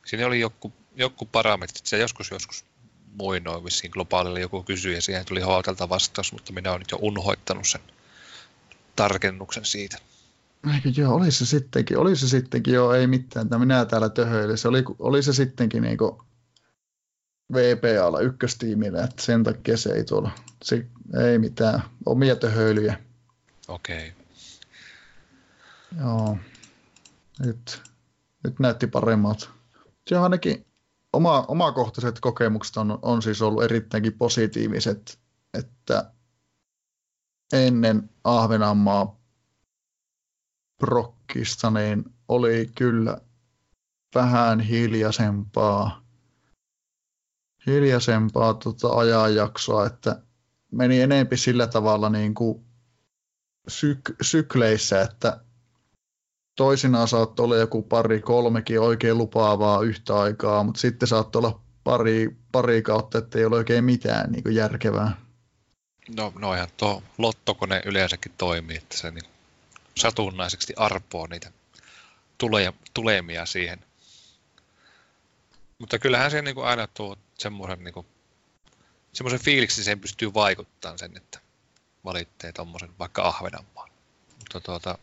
Siinä 0.06 0.26
oli 0.26 0.40
joku, 0.40 0.72
joku 0.96 1.26
parametrit, 1.26 1.86
se 1.86 1.98
joskus 1.98 2.30
joskus 2.30 2.64
muinoin 3.18 3.64
vissiin 3.64 3.90
globaalilla 3.90 4.38
joku 4.38 4.62
kysyi 4.62 4.94
ja 4.94 5.02
siihen 5.02 5.26
tuli 5.26 5.40
Haatalta 5.40 5.88
vastaus, 5.88 6.32
mutta 6.32 6.52
minä 6.52 6.70
olen 6.70 6.80
nyt 6.80 6.90
jo 6.90 6.98
unhoittanut 7.00 7.68
sen 7.68 7.80
tarkennuksen 8.96 9.64
siitä. 9.64 9.98
Eikö 10.74 10.90
joo, 10.96 11.14
oli 11.14 11.30
se 11.30 11.46
sittenkin, 11.46 11.98
oli 11.98 12.16
se 12.16 12.28
sittenkin, 12.28 12.74
joo, 12.74 12.92
ei 12.92 13.06
mitään, 13.06 13.46
että 13.46 13.58
minä 13.58 13.84
täällä 13.84 14.08
töhöilin. 14.08 14.58
Se 14.58 14.68
oli, 14.68 14.84
oli 14.98 15.22
se 15.22 15.32
sittenkin 15.32 15.82
niin 15.82 15.98
kuin 15.98 16.18
VPAlla 17.52 18.20
ykköstiimillä, 18.20 19.04
että 19.04 19.22
sen 19.22 19.44
takia 19.44 19.76
se 19.76 19.92
ei 19.92 20.04
tuolla, 20.04 20.30
se, 20.64 20.86
ei 21.30 21.38
mitään, 21.38 21.82
omia 22.06 22.36
töhöilyjä. 22.36 22.98
Okei. 23.68 24.08
Okay. 24.08 24.16
Joo, 26.00 26.38
nyt, 27.44 27.82
nyt 28.44 28.58
näytti 28.58 28.86
paremmat. 28.86 29.50
Se 30.08 30.16
on 30.16 30.22
ainakin 30.22 30.66
oma, 31.12 31.44
omakohtaiset 31.48 32.20
kokemukset 32.20 32.76
on, 32.76 32.98
on 33.02 33.22
siis 33.22 33.42
ollut 33.42 33.64
erittäinkin 33.64 34.12
positiiviset, 34.12 35.18
että 35.54 36.10
ennen 37.52 38.10
Ahvenanmaa 38.24 39.20
prokkista 40.80 41.70
niin 41.70 42.04
oli 42.28 42.70
kyllä 42.74 43.20
vähän 44.14 44.60
hiljaisempaa, 44.60 46.02
hiljaisempaa 47.66 48.54
tota 48.54 48.88
ajanjaksoa, 48.88 49.86
että 49.86 50.22
meni 50.72 51.00
enempi 51.00 51.36
sillä 51.36 51.66
tavalla 51.66 52.10
niin 52.10 52.34
kuin 52.34 52.64
syk- 53.70 54.16
sykleissä, 54.22 55.02
että 55.02 55.40
toisinaan 56.56 57.08
saattoi 57.08 57.44
olla 57.44 57.56
joku 57.56 57.82
pari, 57.82 58.20
kolmekin 58.20 58.80
oikein 58.80 59.18
lupaavaa 59.18 59.82
yhtä 59.82 60.20
aikaa, 60.20 60.64
mutta 60.64 60.80
sitten 60.80 61.08
saattoi 61.08 61.40
olla 61.40 61.60
pari, 61.84 62.36
pari 62.52 62.82
kautta, 62.82 63.18
että 63.18 63.38
ei 63.38 63.44
ole 63.44 63.56
oikein 63.56 63.84
mitään 63.84 64.32
niin 64.32 64.54
järkevää. 64.54 65.25
No, 66.08 66.32
noihan 66.38 66.68
tuo 66.76 67.02
lottokone 67.18 67.82
yleensäkin 67.84 68.32
toimii, 68.38 68.76
että 68.76 68.96
se 68.96 69.10
niin 69.10 69.30
satunnaiseksi 69.96 70.74
arpoo 70.76 71.26
niitä 71.26 71.52
tulee, 72.38 72.72
tulemia 72.94 73.46
siihen. 73.46 73.84
Mutta 75.78 75.98
kyllähän 75.98 76.30
se 76.30 76.42
niin 76.42 76.54
kuin 76.54 76.66
aina 76.66 76.86
tuo 76.86 77.16
semmoisen, 77.38 77.84
niin 77.84 77.94
kuin, 77.94 78.06
semmoisen 79.12 79.40
fiiliksi 79.40 79.84
sen 79.84 80.00
pystyy 80.00 80.34
vaikuttamaan 80.34 80.98
sen, 80.98 81.16
että 81.16 81.40
valitsee 82.04 82.52
tuommoisen 82.52 82.98
vaikka 82.98 83.28
Ahvenanmaan. 83.28 83.90
Mutta 84.38 84.60
tuota, 84.60 84.98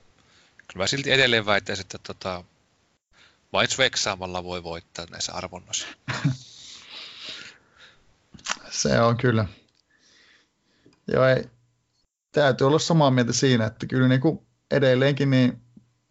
kyllä 0.68 0.84
mä 0.84 0.88
silti 0.88 1.12
edelleen 1.12 1.45
väittäisin, 1.45 1.86
että 1.86 1.97
tota, 1.97 2.43
vain 3.54 3.68
sveksaamalla 3.68 4.43
voi 4.43 4.64
voittaa 4.64 5.06
näissä 5.12 5.34
arvonnoissa. 5.34 5.88
se 8.70 9.01
on 9.01 9.18
kyllä. 9.18 9.45
Joo, 11.08 11.26
ei, 11.26 11.43
täytyy 12.32 12.68
olla 12.68 12.80
samaa 12.80 13.12
mieltä 13.12 13.34
siinä, 13.34 13.66
että 13.66 13.86
kyllä 13.86 14.08
niin 14.08 14.22
kuin 14.22 14.39
edelleenkin 14.72 15.30
niin 15.30 15.62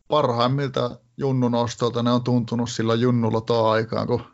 parhaimmilta 0.09 0.99
junnun 1.17 1.55
ostolta 1.55 2.03
ne 2.03 2.11
on 2.11 2.25
tuntunut 2.25 2.71
sillä 2.71 2.95
junnulla 2.95 3.41
tuo 3.41 3.69
aikaan, 3.69 4.07
kun 4.07 4.25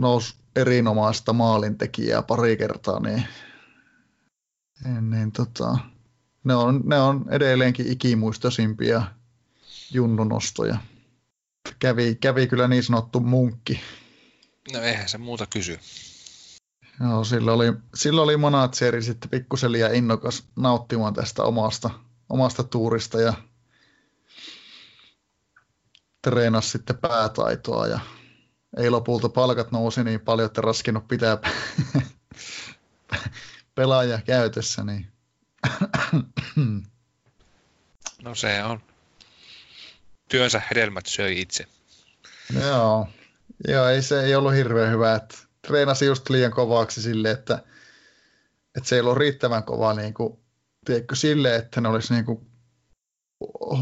nousi 0.00 0.34
erinomaista 0.56 1.32
maalintekijää 1.32 2.22
pari 2.22 2.56
kertaa, 2.56 3.00
niin, 3.00 3.24
niin, 4.84 5.10
niin 5.10 5.32
tota, 5.32 5.78
ne, 6.44 6.54
on, 6.54 6.80
ne 6.84 6.98
on 6.98 7.24
edelleenkin 7.30 7.92
ikimuistoisimpia 7.92 9.02
junnun 9.90 10.32
ostoja. 10.32 10.78
Kävi, 11.78 12.14
kävi 12.14 12.46
kyllä 12.46 12.68
niin 12.68 12.82
sanottu 12.82 13.20
munkki. 13.20 13.80
No 14.72 14.80
eihän 14.80 15.08
se 15.08 15.18
muuta 15.18 15.46
kysy. 15.46 15.78
Joo, 17.00 17.24
sillä 17.24 17.52
oli, 17.52 17.72
sillä 17.94 18.22
oli 18.22 18.36
Monatseri 18.36 19.02
sitten 19.02 19.30
pikkusen 19.30 19.72
liian 19.72 19.94
innokas 19.94 20.44
nauttimaan 20.56 21.14
tästä 21.14 21.42
omasta 21.42 21.90
omasta 22.28 22.64
tuurista 22.64 23.20
ja 23.20 23.34
treenasi 26.22 26.70
sitten 26.70 26.98
päätaitoa 26.98 27.86
ja 27.86 28.00
ei 28.76 28.90
lopulta 28.90 29.28
palkat 29.28 29.72
nousi 29.72 30.04
niin 30.04 30.20
paljon, 30.20 30.46
että 30.46 30.60
raskinut 30.60 31.08
pitää 31.08 31.38
pelaajia 33.74 34.20
käytössä. 34.20 34.84
Niin. 34.84 35.12
no 38.22 38.34
se 38.34 38.64
on. 38.64 38.80
Työnsä 40.28 40.62
hedelmät 40.70 41.06
söi 41.06 41.40
itse. 41.40 41.66
Joo. 42.60 43.08
Joo, 43.68 43.86
ei 43.86 44.02
se 44.02 44.24
ei 44.24 44.34
ollut 44.34 44.54
hirveän 44.54 44.92
hyvä. 44.92 45.14
Että 45.14 45.36
treenasi 45.66 46.06
just 46.06 46.30
liian 46.30 46.52
kovaksi 46.52 47.02
sille, 47.02 47.30
että, 47.30 47.62
että 48.76 48.88
se 48.88 48.94
ei 48.94 49.00
ollut 49.00 49.16
riittävän 49.16 49.64
kova 49.64 49.94
niin 49.94 50.14
kuin 50.14 50.38
tiedätkö, 50.84 51.16
sille, 51.16 51.56
että 51.56 51.80
ne 51.80 51.88
olisi 51.88 52.14
niinku 52.14 52.46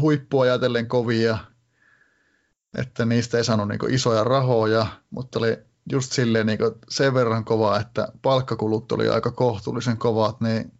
huippua 0.01 0.43
ajatellen 0.43 0.87
kovia, 0.87 1.37
että 2.77 3.05
niistä 3.05 3.37
ei 3.37 3.43
saanut 3.43 3.67
niinku 3.67 3.85
isoja 3.89 4.23
rahoja, 4.23 4.87
mutta 5.09 5.39
oli 5.39 5.57
just 5.91 6.11
silleen 6.11 6.45
niinku 6.45 6.77
sen 6.89 7.13
verran 7.13 7.45
kova, 7.45 7.79
että 7.79 8.07
palkkakulut 8.21 8.91
oli 8.91 9.09
aika 9.09 9.31
kohtuullisen 9.31 9.97
kovat, 9.97 10.41
niin 10.41 10.71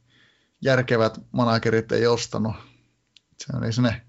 järkevät 0.61 1.19
managerit 1.31 1.91
ei 1.91 2.07
ostanut. 2.07 2.55
Se, 3.37 3.59
meni 3.59 3.73
sinne, 3.73 4.01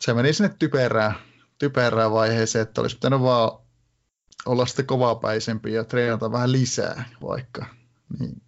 se 0.00 0.14
meni 0.14 0.32
sinne 0.32 0.54
typerään, 0.58 1.14
typerään 1.58 2.12
vaiheeseen, 2.12 2.62
että 2.62 2.80
olisi 2.80 2.96
pitänyt 2.96 3.20
vaan 3.20 3.50
olla 4.46 4.66
sitten 4.66 4.86
kovapäisempi 4.86 5.72
ja 5.72 5.84
treenata 5.84 6.32
vähän 6.32 6.52
lisää 6.52 7.08
vaikka. 7.22 7.66
Niin 8.18 8.42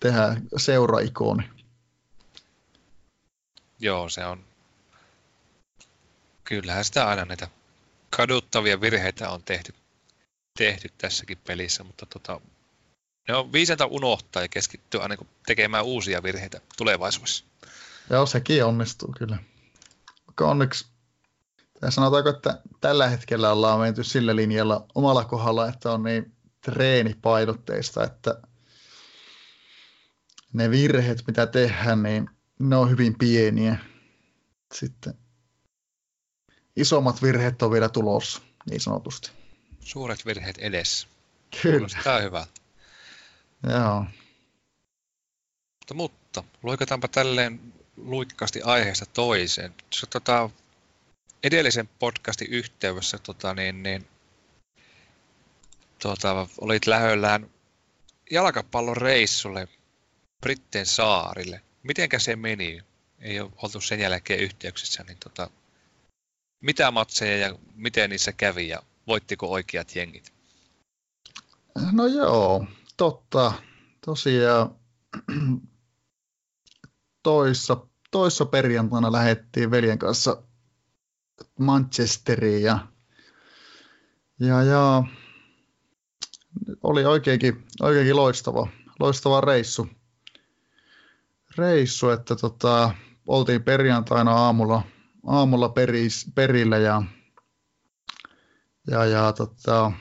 tehdä 0.00 0.36
seuraikoni. 0.56 1.50
Joo, 3.80 4.08
se 4.08 4.24
on. 4.24 4.44
Kyllähän 6.44 6.84
sitä 6.84 7.08
aina 7.08 7.24
näitä 7.24 7.48
kaduttavia 8.16 8.80
virheitä 8.80 9.30
on 9.30 9.42
tehty, 9.42 9.74
tehty 10.58 10.88
tässäkin 10.98 11.38
pelissä, 11.46 11.84
mutta 11.84 12.06
tota, 12.06 12.40
ne 13.28 13.34
on 13.34 13.52
viisaita 13.52 13.86
unohtaa 13.86 14.42
ja 14.42 14.48
keskittyä 14.48 15.02
aina 15.02 15.16
tekemään 15.46 15.84
uusia 15.84 16.22
virheitä 16.22 16.60
tulevaisuudessa. 16.76 17.44
Joo, 18.10 18.26
sekin 18.26 18.64
onnistuu 18.64 19.14
kyllä. 19.18 19.38
Onneksi, 20.40 20.86
tai 21.82 21.92
sanotaanko, 21.92 22.30
että 22.30 22.62
tällä 22.80 23.08
hetkellä 23.08 23.52
ollaan 23.52 23.80
menty 23.80 24.04
sillä 24.04 24.36
linjalla 24.36 24.86
omalla 24.94 25.24
kohdalla, 25.24 25.68
että 25.68 25.92
on 25.92 26.02
niin 26.02 26.36
treenipainotteista, 26.60 28.04
että 28.04 28.42
ne 30.52 30.70
virheet, 30.70 31.24
mitä 31.26 31.46
tehdään, 31.46 32.02
niin 32.02 32.30
ne 32.58 32.76
on 32.76 32.90
hyvin 32.90 33.18
pieniä. 33.18 33.76
Sitten 34.74 35.14
isommat 36.76 37.22
virheet 37.22 37.62
on 37.62 37.70
vielä 37.70 37.88
tulossa, 37.88 38.42
niin 38.70 38.80
sanotusti. 38.80 39.30
Suuret 39.80 40.26
virheet 40.26 40.58
edessä. 40.58 41.08
Kyllä. 41.62 41.88
Tämä 42.04 42.16
on 42.16 42.22
hyvä. 42.22 42.46
Joo. 43.68 44.04
Mutta, 45.78 45.94
mutta 45.94 46.44
luikataanpa 46.62 47.08
tälleen 47.08 47.72
luikkaasti 47.96 48.62
aiheesta 48.62 49.06
toiseen. 49.06 49.74
Se, 49.92 50.06
tota, 50.06 50.50
edellisen 51.42 51.88
podcastin 51.98 52.50
yhteydessä 52.50 53.18
tota, 53.18 53.54
niin, 53.54 53.82
niin, 53.82 54.06
tota, 56.02 56.46
olit 56.60 56.86
lähöllään 56.86 57.50
jalkapallon 58.30 58.96
reissulle 58.96 59.68
Britten 60.40 60.86
saarille. 60.86 61.62
Mitenkä 61.82 62.18
se 62.18 62.36
meni? 62.36 62.82
Ei 63.18 63.40
ole 63.40 63.50
oltu 63.62 63.80
sen 63.80 64.00
jälkeen 64.00 64.40
yhteyksissä, 64.40 65.04
niin 65.04 65.18
tota, 65.18 65.50
mitä 66.60 66.90
matseja 66.90 67.46
ja 67.46 67.58
miten 67.74 68.10
niissä 68.10 68.32
kävi 68.32 68.68
ja 68.68 68.82
voittiko 69.06 69.50
oikeat 69.50 69.96
jengit? 69.96 70.32
No 71.92 72.06
joo, 72.06 72.66
totta. 72.96 73.52
Tosiaan 74.04 74.74
toissa, 77.22 77.86
toissa 78.10 78.46
perjantaina 78.46 79.12
lähettiin 79.12 79.70
veljen 79.70 79.98
kanssa 79.98 80.42
Manchesteriin 81.58 82.62
ja, 82.62 82.78
ja, 84.40 84.62
ja 84.62 85.04
oli 86.82 87.04
oikeinkin, 87.04 87.66
oikeinkin 87.80 88.16
loistava, 88.16 88.68
loistava 89.00 89.40
reissu. 89.40 89.88
reissu 91.58 92.10
että 92.10 92.36
tota, 92.36 92.94
oltiin 93.26 93.62
perjantaina 93.62 94.32
aamulla, 94.32 94.82
aamulla 95.26 95.68
peris, 95.68 96.32
perillä 96.34 96.78
ja, 96.78 97.02
ja, 98.90 99.04
ja 99.04 99.32
tota, 99.32 99.92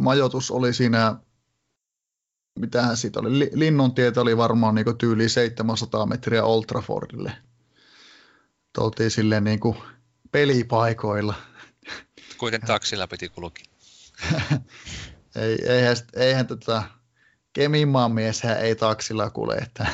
majoitus 0.00 0.50
oli 0.50 0.72
siinä, 0.72 1.16
mitähän 2.58 2.96
siitä 2.96 3.20
oli, 3.20 3.50
Linnuntietä 3.52 4.20
oli 4.20 4.36
varmaan 4.36 4.74
niin 4.74 4.98
tyyli 4.98 5.28
700 5.28 6.06
metriä 6.06 6.44
Old 6.44 6.64
Traffordille. 6.64 7.36
Oltiin 8.78 9.10
silleen 9.10 9.44
niin 9.44 9.60
kuin 9.60 9.76
pelipaikoilla. 10.32 11.34
Kuiten 12.38 12.60
taksilla 12.60 13.06
piti 13.06 13.28
kulki? 13.28 13.62
ei, 15.36 15.58
eihän, 15.68 15.96
eihän 16.16 16.46
tätä 16.46 16.82
Kemimaan 17.54 18.12
mieshän 18.12 18.60
ei 18.60 18.74
taksilla 18.74 19.30
kulje. 19.30 19.56
Että 19.56 19.86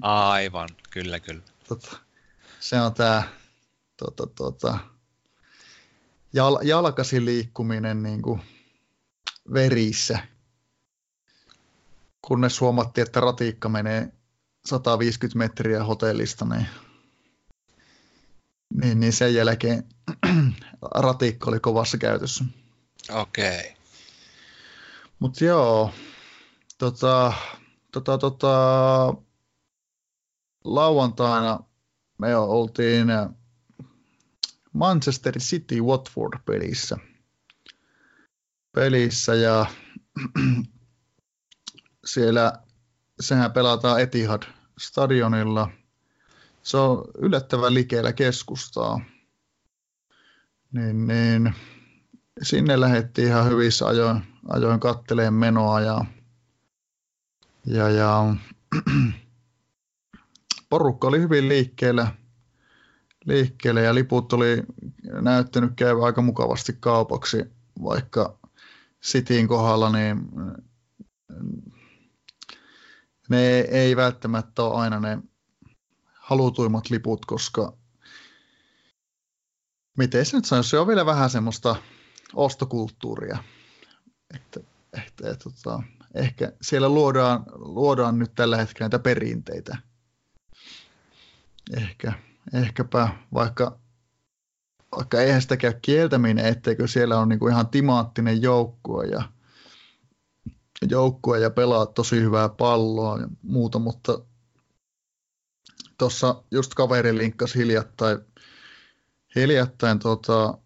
Aivan, 0.00 0.68
kyllä, 0.90 1.20
kyllä. 1.20 1.42
Tota, 1.68 1.96
se 2.60 2.80
on 2.80 2.94
tämä 2.94 3.22
tota, 3.96 4.26
tota, 4.26 4.78
jal, 6.32 6.58
jalkasi 6.62 7.24
liikkuminen 7.24 8.02
niin 8.02 8.22
kuin 8.22 8.40
verissä. 9.52 10.18
Kunnes 12.22 12.60
huomattiin, 12.60 13.06
että 13.06 13.20
ratiikka 13.20 13.68
menee 13.68 14.12
150 14.66 15.38
metriä 15.38 15.84
hotellista, 15.84 16.44
niin, 16.44 16.66
niin, 18.74 19.00
niin 19.00 19.12
sen 19.12 19.34
jälkeen 19.34 19.84
ratiikka 20.94 21.50
oli 21.50 21.60
kovassa 21.60 21.98
käytössä. 21.98 22.44
Okei. 23.10 23.60
Okay. 23.60 23.72
Mutta 25.18 25.44
joo, 25.44 25.92
tota, 26.78 27.32
tota, 27.92 28.18
tota, 28.18 29.14
lauantaina 30.64 31.60
me 32.18 32.36
oltiin 32.36 33.08
Manchester 34.72 35.38
City 35.38 35.80
Watford 35.80 36.40
pelissä. 36.44 36.96
Pelissä 38.74 39.34
ja 39.34 39.66
siellä 42.12 42.52
sehän 43.20 43.52
pelataan 43.52 44.00
Etihad 44.00 44.42
stadionilla. 44.78 45.70
Se 46.68 46.76
on 46.76 47.04
yllättävän 47.18 47.74
likeellä 47.74 48.12
keskustaa. 48.12 49.00
Niin, 50.72 51.06
niin 51.06 51.54
sinne 52.42 52.80
lähdettiin 52.80 53.28
ihan 53.28 53.46
hyvissä 53.46 53.86
ajoin, 53.86 54.22
ajoin 54.48 54.80
katteleen 54.80 55.34
menoa 55.34 55.80
ja, 55.80 56.04
ja, 57.66 57.88
ja 57.88 58.34
porukka 60.70 61.08
oli 61.08 61.20
hyvin 61.20 61.48
liikkeellä, 61.48 62.14
liikkeelle 63.24 63.82
ja 63.82 63.94
liput 63.94 64.32
oli 64.32 64.62
näyttänyt 65.20 65.72
käyvä 65.76 66.04
aika 66.04 66.22
mukavasti 66.22 66.76
kaupaksi, 66.80 67.44
vaikka 67.82 68.38
Cityin 69.02 69.48
kohdalla 69.48 69.92
niin 69.92 70.20
ne 73.28 73.58
ei 73.58 73.96
välttämättä 73.96 74.62
ole 74.62 74.80
aina 74.80 75.00
ne 75.00 75.18
halutuimmat 76.28 76.90
liput, 76.90 77.26
koska 77.26 77.72
miten 79.98 80.26
se 80.26 80.36
nyt 80.36 80.44
sanoisi, 80.44 80.70
se 80.70 80.78
on 80.78 80.86
vielä 80.86 81.06
vähän 81.06 81.30
semmoista 81.30 81.76
ostokulttuuria. 82.34 83.38
Että, 84.34 84.60
että, 84.92 85.30
että, 85.30 85.50
että 85.50 85.78
ehkä 86.14 86.52
siellä 86.62 86.88
luodaan, 86.88 87.44
luodaan 87.54 88.18
nyt 88.18 88.34
tällä 88.34 88.56
hetkellä 88.56 88.84
näitä 88.84 88.98
perinteitä. 88.98 89.78
Ehkä, 91.76 92.12
ehkäpä, 92.54 93.08
vaikka, 93.34 93.78
vaikka 94.96 95.20
eihän 95.20 95.42
sitä 95.42 95.56
käy 95.56 95.72
kieltäminen, 95.82 96.46
etteikö 96.46 96.86
siellä 96.86 97.18
on 97.18 97.28
niinku 97.28 97.48
ihan 97.48 97.68
timaattinen 97.68 98.42
joukkue 98.42 99.06
ja, 99.06 99.22
joukkue 100.88 101.40
ja 101.40 101.50
pelaa 101.50 101.86
tosi 101.86 102.20
hyvää 102.20 102.48
palloa 102.48 103.18
ja 103.18 103.28
muuta, 103.42 103.78
mutta 103.78 104.28
tuossa 105.98 106.42
just 106.50 106.74
kaveri 106.74 107.18
linkkasi 107.18 107.58
hiljattain, 107.58 108.18
hiljattain 109.36 109.98
tota, 109.98 110.58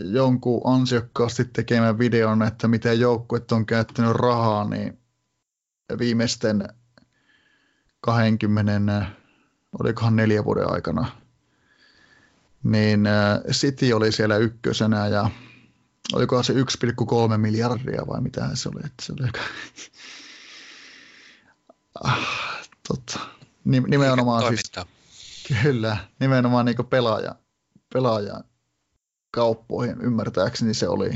jonkun 0.00 0.60
ansiokkaasti 0.64 1.44
tekemän 1.44 1.98
videon, 1.98 2.42
että 2.42 2.68
miten 2.68 3.00
joukkuet 3.00 3.52
on 3.52 3.66
käyttänyt 3.66 4.12
rahaa, 4.12 4.64
niin 4.64 4.98
viimeisten 5.98 6.68
20, 8.00 9.06
olikohan 9.80 10.16
neljä 10.16 10.44
vuoden 10.44 10.72
aikana, 10.72 11.06
niin 12.62 13.06
äh, 13.06 13.40
City 13.50 13.92
oli 13.92 14.12
siellä 14.12 14.36
ykkösenä 14.36 15.06
ja 15.06 15.30
olikohan 16.12 16.44
se 16.44 16.52
1,3 16.52 16.58
miljardia 17.36 18.06
vai 18.06 18.20
mitä 18.20 18.50
se 18.54 18.68
oli, 18.68 18.80
että 18.84 19.04
se 19.04 19.12
oli 19.12 19.26
aika... 19.26 19.40
ah, 22.04 22.58
totta. 22.88 23.37
Nimenomaan 23.68 24.48
siis, 24.48 24.72
kyllä, 25.62 25.96
nimenomaan 26.20 26.66
niin 26.66 26.86
pelaaja, 26.90 27.34
pelaaja 27.94 28.40
kauppoihin, 29.30 30.00
ymmärtääkseni 30.00 30.74
se 30.74 30.88
oli 30.88 31.10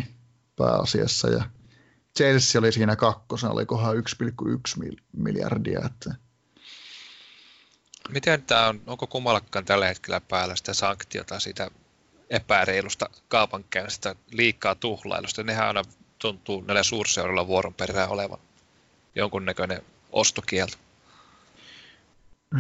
pääasiassa. 0.56 1.28
Ja 1.28 1.44
Chelsea 2.16 2.58
oli 2.58 2.72
siinä 2.72 2.96
kakkosen, 2.96 3.50
olikohan 3.50 3.96
1,1 3.96 4.02
miljardia. 5.12 5.80
Että... 5.86 6.14
Miten 8.08 8.42
tämä 8.42 8.68
on, 8.68 8.80
onko 8.86 9.06
kummallakaan 9.06 9.64
tällä 9.64 9.86
hetkellä 9.86 10.20
päällä 10.20 10.56
sitä 10.56 10.74
sanktiota 10.74 11.40
siitä 11.40 11.70
epäreilusta 12.30 13.10
kaupankäynnistä, 13.28 14.14
liikaa 14.30 14.74
tuhlailusta? 14.74 15.42
Nehän 15.42 15.66
aina 15.66 15.82
tuntuu 16.18 16.60
näillä 16.60 16.82
suurseurilla 16.82 17.46
vuoron 17.46 17.74
perään 17.74 18.10
olevan 18.10 18.38
jonkunnäköinen 19.14 19.82
ostokielto. 20.12 20.76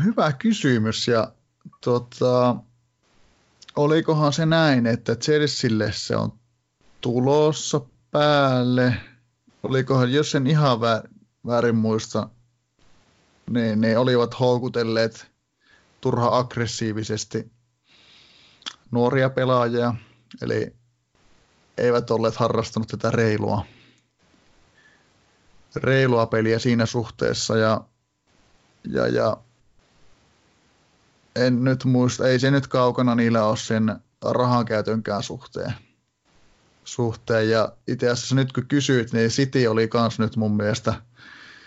Hyvä 0.04 0.32
kysymys 0.32 1.08
ja 1.08 1.32
tota, 1.84 2.56
olikohan 3.76 4.32
se 4.32 4.46
näin, 4.46 4.86
että 4.86 5.16
Chelsealle 5.16 5.92
se 5.92 6.16
on 6.16 6.32
tulossa 7.00 7.80
päälle. 8.10 8.94
Olikohan, 9.62 10.12
jos 10.12 10.34
en 10.34 10.46
ihan 10.46 10.80
väärin 11.46 11.76
muista, 11.76 12.28
niin 13.50 13.80
ne 13.80 13.98
olivat 13.98 14.40
houkutelleet 14.40 15.26
turha 16.00 16.38
aggressiivisesti 16.38 17.52
nuoria 18.90 19.30
pelaajia, 19.30 19.94
eli 20.42 20.76
eivät 21.78 22.10
olleet 22.10 22.36
harrastanut 22.36 22.88
tätä 22.88 23.10
reilua, 23.10 23.64
reilua 25.76 26.26
peliä 26.26 26.58
siinä 26.58 26.86
suhteessa 26.86 27.56
ja, 27.56 27.84
ja, 28.84 29.08
ja 29.08 29.36
en 31.36 31.64
nyt 31.64 31.84
muista, 31.84 32.28
ei 32.28 32.38
se 32.38 32.50
nyt 32.50 32.66
kaukana 32.66 33.14
niillä 33.14 33.44
ole 33.44 33.56
sen 33.56 34.00
rahankäytönkään 34.24 35.22
suhteen. 35.22 35.72
suhteen. 36.84 37.50
Ja 37.50 37.72
itse 37.88 38.10
asiassa 38.10 38.34
nyt 38.34 38.52
kun 38.52 38.66
kysyit, 38.66 39.12
niin 39.12 39.30
City 39.30 39.66
oli 39.66 39.88
kans 39.88 40.18
nyt 40.18 40.36
mun 40.36 40.56
mielestä 40.56 40.94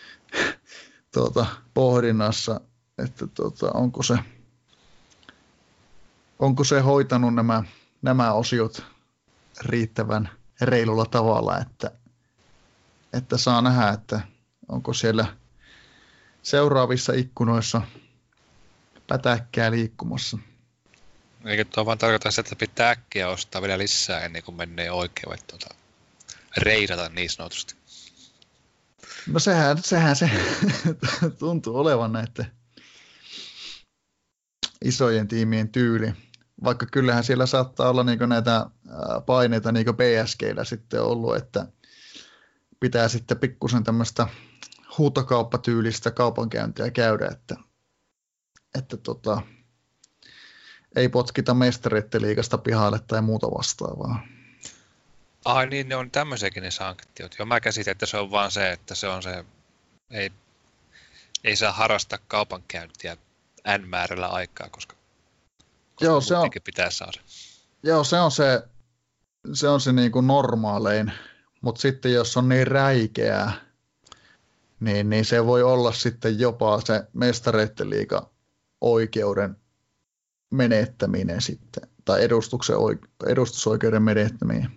tuota, 1.14 1.46
pohdinnassa, 1.74 2.62
että 2.98 3.28
tuota, 3.28 3.72
onko, 3.72 4.04
se, 4.04 4.18
onko 6.40 6.64
se 6.64 6.80
hoitanut 6.80 7.36
nämä, 7.36 7.64
nämä 8.02 8.34
osiot 8.34 8.84
riittävän, 9.62 10.30
reilulla 10.62 11.06
tavalla, 11.06 11.60
että, 11.60 11.92
että 13.14 13.38
saa 13.38 13.62
nähdä, 13.62 13.90
että 13.90 14.22
onko 14.70 14.94
siellä 14.94 15.26
seuraavissa 16.42 17.14
ikkunoissa 17.14 17.82
pätäkkää 19.08 19.72
liikkumassa. 19.72 20.38
Eikö 21.46 21.66
tuo 21.66 21.86
vaan 21.86 21.98
tarkoita 21.98 22.32
sitä, 22.32 22.42
että 22.42 22.56
pitää 22.56 22.90
äkkiä 22.90 23.30
ostaa 23.30 23.62
vielä 23.62 23.78
lisää 23.78 24.20
ennen 24.22 24.44
kuin 24.44 24.56
menee 24.56 24.92
oikein, 24.92 25.34
että 25.34 25.46
tuota, 25.48 25.76
reidata 26.58 27.10
niin 27.10 27.30
sanotusti. 27.30 27.76
No 29.28 29.40
sehän, 29.40 29.84
sehän 29.84 30.16
se 30.16 30.30
tuntuu 31.40 31.78
olevan 31.78 32.14
näiden 32.14 32.52
isojen 34.84 35.28
tiimien 35.28 35.70
tyyli. 35.70 36.14
Vaikka 36.64 36.86
kyllähän 36.86 37.24
siellä 37.24 37.46
saattaa 37.46 37.90
olla 37.90 38.04
niin 38.04 38.20
näitä 38.28 38.66
paineita 39.26 39.72
niin 39.72 39.86
PSGllä 39.86 40.64
sitten 40.64 41.02
ollut, 41.02 41.36
että 41.36 41.68
pitää 42.80 43.08
sitten 43.08 43.40
pikkusen 43.40 43.84
tämmöistä 43.84 44.28
huutokauppatyylistä 44.98 46.12
kaupankäyntiä 46.12 46.92
käydä, 46.92 47.28
että, 47.32 47.56
että 48.78 48.98
tota, 48.98 49.42
ei 50.96 51.10
potkita 51.10 51.54
mestareiden 51.54 52.22
liikasta 52.22 52.58
pihalle 52.58 53.00
tai 53.08 53.22
muuta 53.22 53.48
vastaavaa. 53.48 54.28
Ai 55.46 55.68
niin, 55.68 55.90
ne 55.90 55.96
on 55.96 56.12
tämmöisiäkin 56.12 56.64
ne 56.64 56.72
sanktiot. 56.72 57.36
Joo, 57.40 57.46
mä 57.46 57.60
käsitän, 57.60 57.92
että 57.92 58.06
se 58.06 58.18
on 58.18 58.32
vaan 58.32 58.52
se, 58.52 58.72
että 58.72 58.96
se 58.96 59.08
on 59.08 59.24
se, 59.24 59.46
ei, 60.12 60.32
ei 61.44 61.56
saa 61.56 61.72
harrastaa 61.72 62.20
kaupankäyntiä 62.28 63.18
N 63.78 63.88
määrällä 63.88 64.28
aikaa, 64.28 64.70
koska, 64.70 64.96
koska 64.96 66.06
Joo, 66.06 66.22
se 66.22 66.36
on, 66.36 66.50
pitää 66.64 66.90
saada. 66.90 67.22
Joo, 67.84 68.04
se 68.04 68.20
on 68.20 68.32
se, 68.32 68.64
se, 69.54 69.70
on 69.70 69.82
se 69.82 69.92
niin 69.92 70.12
kuin 70.12 70.28
normaalein, 70.28 71.12
mutta 71.62 71.82
sitten 71.82 72.14
jos 72.14 72.38
on 72.38 72.50
niin 72.50 72.68
räikeää, 72.68 73.52
niin, 74.80 75.10
niin 75.10 75.26
se 75.26 75.46
voi 75.46 75.64
olla 75.64 75.92
sitten 75.92 76.40
jopa 76.40 76.82
se 76.82 77.04
mestareiden 77.14 77.90
liiga 77.90 78.35
oikeuden 78.86 79.56
menettäminen 80.52 81.42
sitten, 81.42 81.90
tai 82.06 82.24
edustuksen, 82.24 82.76
edustusoikeuden 83.26 84.04
menettäminen. 84.04 84.72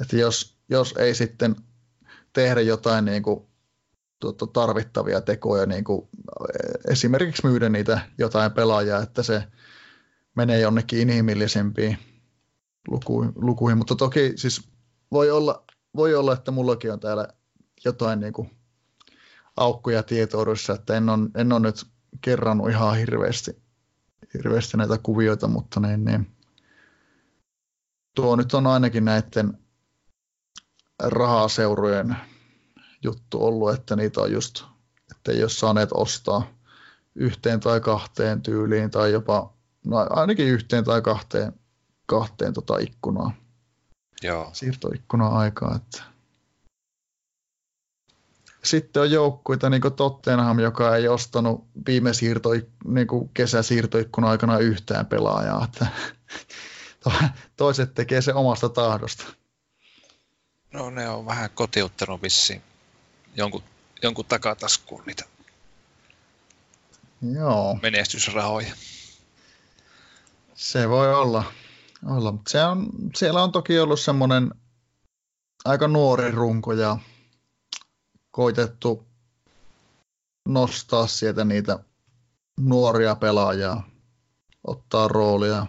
Että 0.00 0.16
jos, 0.16 0.56
jos 0.68 0.94
ei 0.98 1.14
sitten 1.14 1.56
tehdä 2.32 2.60
jotain 2.60 3.04
niin 3.04 3.22
kuin, 3.22 3.46
tuota, 4.20 4.46
tarvittavia 4.46 5.20
tekoja, 5.20 5.66
niin 5.66 5.84
kuin 5.84 6.08
esimerkiksi 6.88 7.46
myydä 7.46 7.68
niitä 7.68 8.00
jotain 8.18 8.52
pelaajaa, 8.52 9.02
että 9.02 9.22
se 9.22 9.42
menee 10.36 10.60
jonnekin 10.60 11.00
inhimillisempiin 11.00 11.98
lukuihin, 12.88 13.32
lukuihin. 13.36 13.78
mutta 13.78 13.96
toki 13.96 14.32
siis 14.36 14.68
voi 15.12 15.30
olla, 15.30 15.64
voi 15.96 16.14
olla, 16.14 16.32
että 16.32 16.50
mullakin 16.50 16.92
on 16.92 17.00
täällä 17.00 17.28
jotain 17.84 18.20
niin 18.20 18.32
kuin 18.32 18.50
aukkoja 19.56 20.02
tietoudessa, 20.02 20.72
että 20.72 20.96
en 20.96 21.08
ole, 21.08 21.28
en 21.34 21.52
ole 21.52 21.60
nyt 21.60 21.86
kerrannut 22.20 22.70
ihan 22.70 22.96
hirveästi, 22.96 23.62
hirveästi 24.34 24.76
näitä 24.76 24.98
kuvioita, 24.98 25.48
mutta 25.48 25.80
niin, 25.80 26.04
niin, 26.04 26.30
tuo 28.14 28.36
nyt 28.36 28.54
on 28.54 28.66
ainakin 28.66 29.04
näiden 29.04 29.58
rahaseurojen 31.02 32.16
juttu 33.02 33.44
ollut, 33.44 33.74
että 33.74 33.96
niitä 33.96 34.20
on 34.20 34.32
just, 34.32 34.64
että 35.10 35.32
ei 35.32 35.42
ole 35.42 35.48
saaneet 35.48 35.88
ostaa 35.94 36.46
yhteen 37.14 37.60
tai 37.60 37.80
kahteen 37.80 38.42
tyyliin 38.42 38.90
tai 38.90 39.12
jopa 39.12 39.52
no 39.86 39.96
ainakin 40.10 40.46
yhteen 40.46 40.84
tai 40.84 41.02
kahteen, 41.02 41.52
kahteen 42.06 42.52
tota 42.52 42.78
ikkunaa. 42.78 43.32
Joo. 44.22 44.50
Siirtoikkunaa 44.52 45.38
aikaa. 45.38 45.76
Että. 45.76 46.02
Sitten 48.64 49.02
on 49.02 49.10
joukkuita, 49.10 49.70
niin 49.70 49.80
kuin 49.80 49.94
Tottenham, 49.94 50.58
joka 50.58 50.96
ei 50.96 51.08
ostanut 51.08 51.64
viime 51.86 52.14
siirto, 52.14 52.48
niin 52.84 53.06
kuin 53.06 53.30
kesäsiirtoikkunan 53.34 54.30
aikana 54.30 54.58
yhtään 54.58 55.06
pelaajaa. 55.06 55.64
Että 55.64 55.86
toiset 57.56 57.94
tekee 57.94 58.22
se 58.22 58.34
omasta 58.34 58.68
tahdosta. 58.68 59.24
No 60.72 60.90
ne 60.90 61.08
on 61.08 61.26
vähän 61.26 61.50
kotiuttanut 61.50 62.22
vissiin 62.22 62.62
jonkun, 63.36 63.62
jonkun 64.02 64.24
takataskuun 64.24 65.02
niitä 65.06 65.24
Joo. 67.34 67.78
menestysrahoja. 67.82 68.74
Se 70.54 70.88
voi 70.88 71.14
olla. 71.14 71.44
olla. 72.06 72.34
Se 72.48 72.64
on, 72.64 72.88
siellä 73.16 73.42
on 73.42 73.52
toki 73.52 73.78
ollut 73.78 74.00
semmoinen 74.00 74.50
aika 75.64 75.88
nuori 75.88 76.30
runko 76.30 76.72
ja 76.72 76.98
koitettu 78.38 79.06
nostaa 80.48 81.06
sieltä 81.06 81.44
niitä 81.44 81.78
nuoria 82.60 83.14
pelaajia, 83.14 83.76
ottaa 84.64 85.08
roolia. 85.08 85.66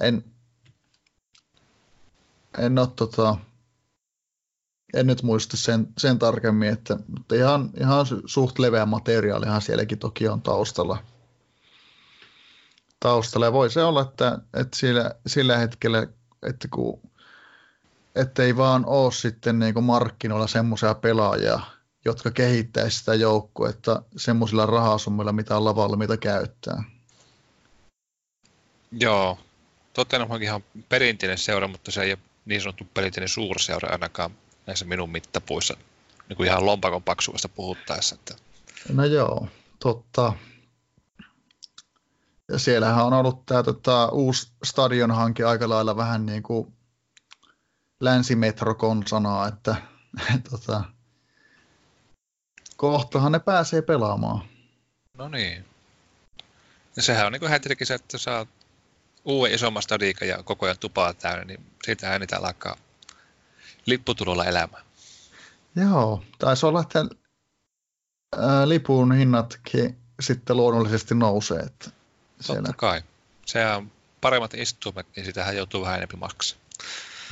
En, 0.00 0.24
en 2.58 2.78
ole 2.78 2.88
tota, 2.96 3.36
en 4.94 5.06
nyt 5.06 5.22
muista 5.22 5.56
sen, 5.56 5.88
sen 5.98 6.18
tarkemmin, 6.18 6.68
että, 6.68 6.98
mutta 7.18 7.34
ihan, 7.34 7.70
ihan 7.80 8.06
suht 8.26 8.58
leveä 8.58 8.86
materiaalihan 8.86 9.62
sielläkin 9.62 9.98
toki 9.98 10.28
on 10.28 10.42
taustalla. 10.42 10.98
taustalla. 13.00 13.46
Ja 13.46 13.52
voi 13.52 13.70
se 13.70 13.84
olla, 13.84 14.02
että, 14.02 14.38
että 14.54 14.76
sillä, 14.76 15.14
sillä 15.26 15.58
hetkellä, 15.58 16.06
että 16.42 16.68
kun 16.70 17.00
että 18.18 18.42
ei 18.42 18.56
vaan 18.56 18.86
ole 18.86 19.12
sitten 19.12 19.58
niin 19.58 19.84
markkinoilla 19.84 20.46
semmoisia 20.46 20.94
pelaajia, 20.94 21.60
jotka 22.04 22.30
kehittäisi 22.30 22.98
sitä 22.98 23.14
joukkuetta 23.14 24.02
semmoisilla 24.16 24.66
rahasummilla, 24.66 25.32
mitä 25.32 25.56
ollaan 25.56 25.76
valmiita 25.76 26.16
käyttää. 26.16 26.84
Joo, 28.92 29.38
Tottenham 29.92 30.30
on 30.30 30.42
ihan 30.42 30.64
perinteinen 30.88 31.38
seura, 31.38 31.68
mutta 31.68 31.90
se 31.90 32.02
ei 32.02 32.12
ole 32.12 32.18
niin 32.44 32.60
sanottu 32.60 32.84
perinteinen 32.94 33.28
suurseura 33.28 33.88
ainakaan 33.92 34.30
näissä 34.66 34.84
minun 34.84 35.10
mittapuissa 35.10 35.76
niin 36.28 36.36
kuin 36.36 36.46
ihan 36.46 36.66
lompakon 36.66 37.02
paksuudesta 37.02 37.48
puhuttaessa. 37.48 38.14
Että... 38.14 38.34
No 38.92 39.04
joo, 39.04 39.48
totta. 39.78 40.32
Ja 42.48 42.58
siellähän 42.58 43.06
on 43.06 43.12
ollut 43.12 43.46
tämä 43.46 43.62
tota, 43.62 44.08
uusi 44.08 44.52
stadionhanke 44.64 45.44
aika 45.44 45.68
lailla 45.68 45.96
vähän 45.96 46.26
niin 46.26 46.42
kuin 46.42 46.77
länsimetrokon-sanaa, 48.00 49.48
että 49.48 49.76
tota, 50.50 50.84
kohtahan 52.76 53.32
ne 53.32 53.38
pääsee 53.38 53.82
pelaamaan. 53.82 54.48
No 55.14 55.28
niin. 55.28 55.64
Ja 56.96 57.02
sehän 57.02 57.26
on 57.26 57.32
niin 57.32 57.40
kuin 57.40 57.52
se, 57.84 57.94
että 57.94 58.18
saa 58.18 58.46
uuden 59.24 59.54
isomman 59.54 59.82
stadiikan 59.82 60.28
ja 60.28 60.42
koko 60.42 60.66
ajan 60.66 60.78
tupaa 60.78 61.14
täynnä, 61.14 61.44
niin 61.44 61.66
siitähän 61.84 62.20
niitä 62.20 62.38
alkaa 62.38 62.76
lipputulolla 63.86 64.44
elämään. 64.44 64.84
Joo, 65.76 66.24
taisi 66.38 66.66
olla, 66.66 66.80
että 66.80 67.04
ää, 68.36 68.68
lipun 68.68 69.14
hinnatkin 69.14 69.98
sitten 70.20 70.56
luonnollisesti 70.56 71.14
nousee. 71.14 71.58
Että 71.58 71.90
siellä... 72.40 72.62
Totta 72.62 72.72
kai. 72.72 73.02
Se 73.46 73.66
on 73.66 73.92
paremmat 74.20 74.54
istuimet, 74.54 75.06
niin 75.16 75.26
sitähän 75.26 75.56
joutuu 75.56 75.82
vähän 75.82 75.96
enemmän 75.96 76.18
maksaa. 76.18 76.58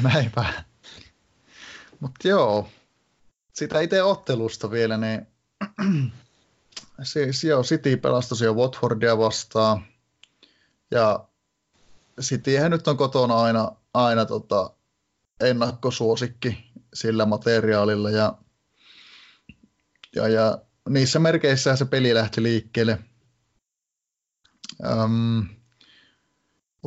Näinpä. 0.03 0.64
Mutta 2.01 2.28
joo, 2.28 2.68
sitä 3.53 3.80
itse 3.80 4.03
ottelusta 4.03 4.70
vielä, 4.70 4.97
niin 4.97 5.26
siis 7.03 7.44
joo, 7.44 7.62
City 7.62 7.97
pelasi 7.97 8.28
tosiaan 8.28 8.57
Watfordia 8.57 9.18
vastaan. 9.18 9.86
Ja 10.90 11.28
Cityhän 12.20 12.70
nyt 12.70 12.88
on 12.88 12.97
kotona 12.97 13.42
aina, 13.42 13.72
aina 13.94 14.24
tota, 14.24 14.70
ennakkosuosikki 15.40 16.72
sillä 16.94 17.26
materiaalilla 17.26 18.11
ja, 18.11 18.38
ja, 20.14 20.28
ja 20.28 20.59
niissä 20.88 21.18
merkeissä 21.18 21.76
se 21.76 21.84
peli 21.84 22.14
lähti 22.14 22.42
liikkeelle. 22.42 22.99
Um, 25.05 25.49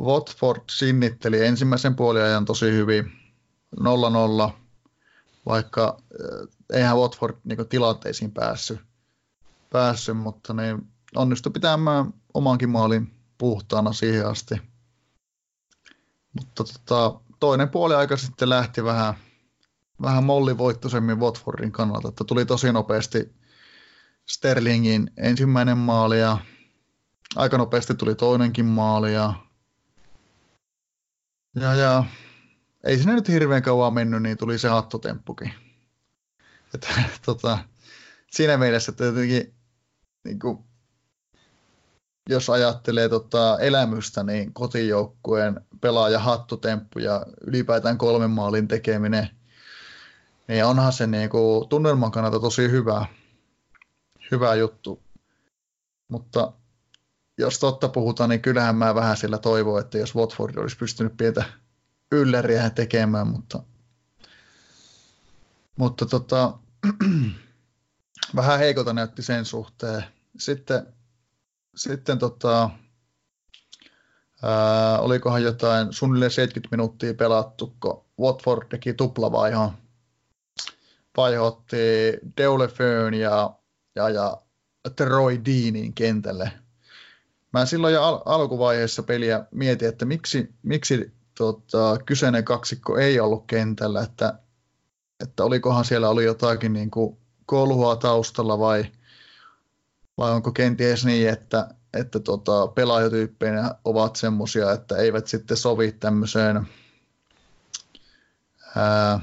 Watford 0.00 0.62
sinnitteli 0.70 1.46
ensimmäisen 1.46 1.96
puoliajan 1.96 2.44
tosi 2.44 2.72
hyvin 2.72 3.12
0-0, 3.80 4.50
vaikka 5.46 5.98
äh, 5.98 6.48
eihän 6.72 6.96
Watford 6.96 7.36
niin 7.44 7.68
tilanteisiin 7.68 8.32
päässyt, 8.32 8.80
päässyt 9.70 10.16
mutta 10.16 10.54
niin 10.54 10.88
onnistui 11.16 11.52
pitämään 11.52 12.14
omankin 12.34 12.70
maalin 12.70 13.14
puhtaana 13.38 13.92
siihen 13.92 14.26
asti. 14.26 14.54
Mutta 16.32 16.64
tota, 16.64 17.20
toinen 17.40 17.68
puoli 17.68 17.94
aika 17.94 18.16
sitten 18.16 18.48
lähti 18.48 18.84
vähän, 18.84 19.14
vähän 20.02 20.24
mollivoittoisemmin 20.24 21.20
Watfordin 21.20 21.72
kannalta, 21.72 22.08
että 22.08 22.24
tuli 22.24 22.46
tosi 22.46 22.72
nopeasti 22.72 23.32
Sterlingin 24.28 25.10
ensimmäinen 25.16 25.78
maali 25.78 26.20
ja 26.20 26.38
aika 27.36 27.58
nopeasti 27.58 27.94
tuli 27.94 28.14
toinenkin 28.14 28.66
maali 28.66 29.14
ja, 29.14 29.34
ja, 31.54 31.74
ja 31.74 32.04
ei 32.84 32.98
sinne 32.98 33.14
nyt 33.14 33.28
hirveän 33.28 33.62
kauan 33.62 33.94
mennyt, 33.94 34.22
niin 34.22 34.36
tuli 34.36 34.58
se 34.58 34.68
hattutemppukin. 34.68 35.52
Että, 36.74 36.88
tota, 37.26 37.58
siinä 38.30 38.56
mielessä, 38.56 38.92
että 38.92 39.04
jotenkin, 39.04 39.54
niin 40.24 40.38
kuin, 40.38 40.58
jos 42.28 42.50
ajattelee 42.50 43.08
tota, 43.08 43.58
elämystä, 43.58 44.22
niin 44.22 44.54
kotijoukkueen 44.54 45.60
pelaaja 45.80 46.18
hattutemppu 46.18 46.98
ja 46.98 47.26
ylipäätään 47.46 47.98
kolmen 47.98 48.30
maalin 48.30 48.68
tekeminen, 48.68 49.28
niin 50.48 50.64
onhan 50.64 50.92
se 50.92 51.06
niin 51.06 51.30
kuin, 51.30 51.68
tunnelman 51.68 52.10
kannalta 52.10 52.40
tosi 52.40 52.70
hyvä, 52.70 53.06
hyvä 54.30 54.54
juttu. 54.54 55.02
Mutta 56.08 56.52
jos 57.40 57.58
totta 57.58 57.88
puhutaan, 57.88 58.30
niin 58.30 58.42
kyllähän 58.42 58.76
mä 58.76 58.94
vähän 58.94 59.16
sillä 59.16 59.38
toivon, 59.38 59.80
että 59.80 59.98
jos 59.98 60.16
Watford 60.16 60.56
olisi 60.56 60.76
pystynyt 60.76 61.16
pientä 61.16 61.44
ylläriä 62.12 62.70
tekemään, 62.70 63.26
mutta, 63.26 63.62
mutta 65.76 66.06
tota, 66.06 66.58
vähän 68.36 68.58
heikolta 68.58 68.92
näytti 68.92 69.22
sen 69.22 69.44
suhteen. 69.44 70.04
Sitten, 70.38 70.86
sitten 71.76 72.18
tota, 72.18 72.70
ää, 74.42 74.98
olikohan 74.98 75.42
jotain 75.42 75.92
suunnilleen 75.92 76.30
70 76.30 76.76
minuuttia 76.76 77.14
pelattu, 77.14 77.76
kun 77.80 78.04
Watford 78.20 78.68
teki 78.68 78.94
tuplavaihon. 78.94 79.72
Vaihotti 81.16 81.76
Deulefön 82.36 83.14
ja, 83.14 83.54
ja, 83.94 84.08
ja 84.08 84.36
Troy 84.96 85.40
Deanin 85.44 85.94
kentälle. 85.94 86.52
Mä 87.52 87.66
silloin 87.66 87.94
jo 87.94 88.02
al- 88.02 88.22
alkuvaiheessa 88.24 89.02
peliä 89.02 89.44
mietin, 89.50 89.88
että 89.88 90.04
miksi, 90.04 90.54
miksi 90.62 91.12
tota, 91.38 91.98
kyseinen 92.06 92.44
kaksikko 92.44 92.98
ei 92.98 93.20
ollut 93.20 93.44
kentällä, 93.46 94.02
että, 94.02 94.38
että 95.22 95.44
olikohan 95.44 95.84
siellä 95.84 96.08
oli 96.08 96.24
jotakin 96.24 96.72
niin 96.72 96.90
kuin 96.90 97.16
kolhua 97.46 97.96
taustalla 97.96 98.58
vai, 98.58 98.84
vai 100.18 100.30
onko 100.30 100.52
kenties 100.52 101.04
niin, 101.04 101.28
että, 101.28 101.74
että 101.94 102.20
tota, 102.20 102.66
pelaajatyyppeinä 102.66 103.74
ovat 103.84 104.16
semmoisia, 104.16 104.72
että 104.72 104.96
eivät 104.96 105.26
sitten 105.26 105.56
sovi 105.56 105.92
tämmöiseen 105.92 106.68
ää, 108.76 109.20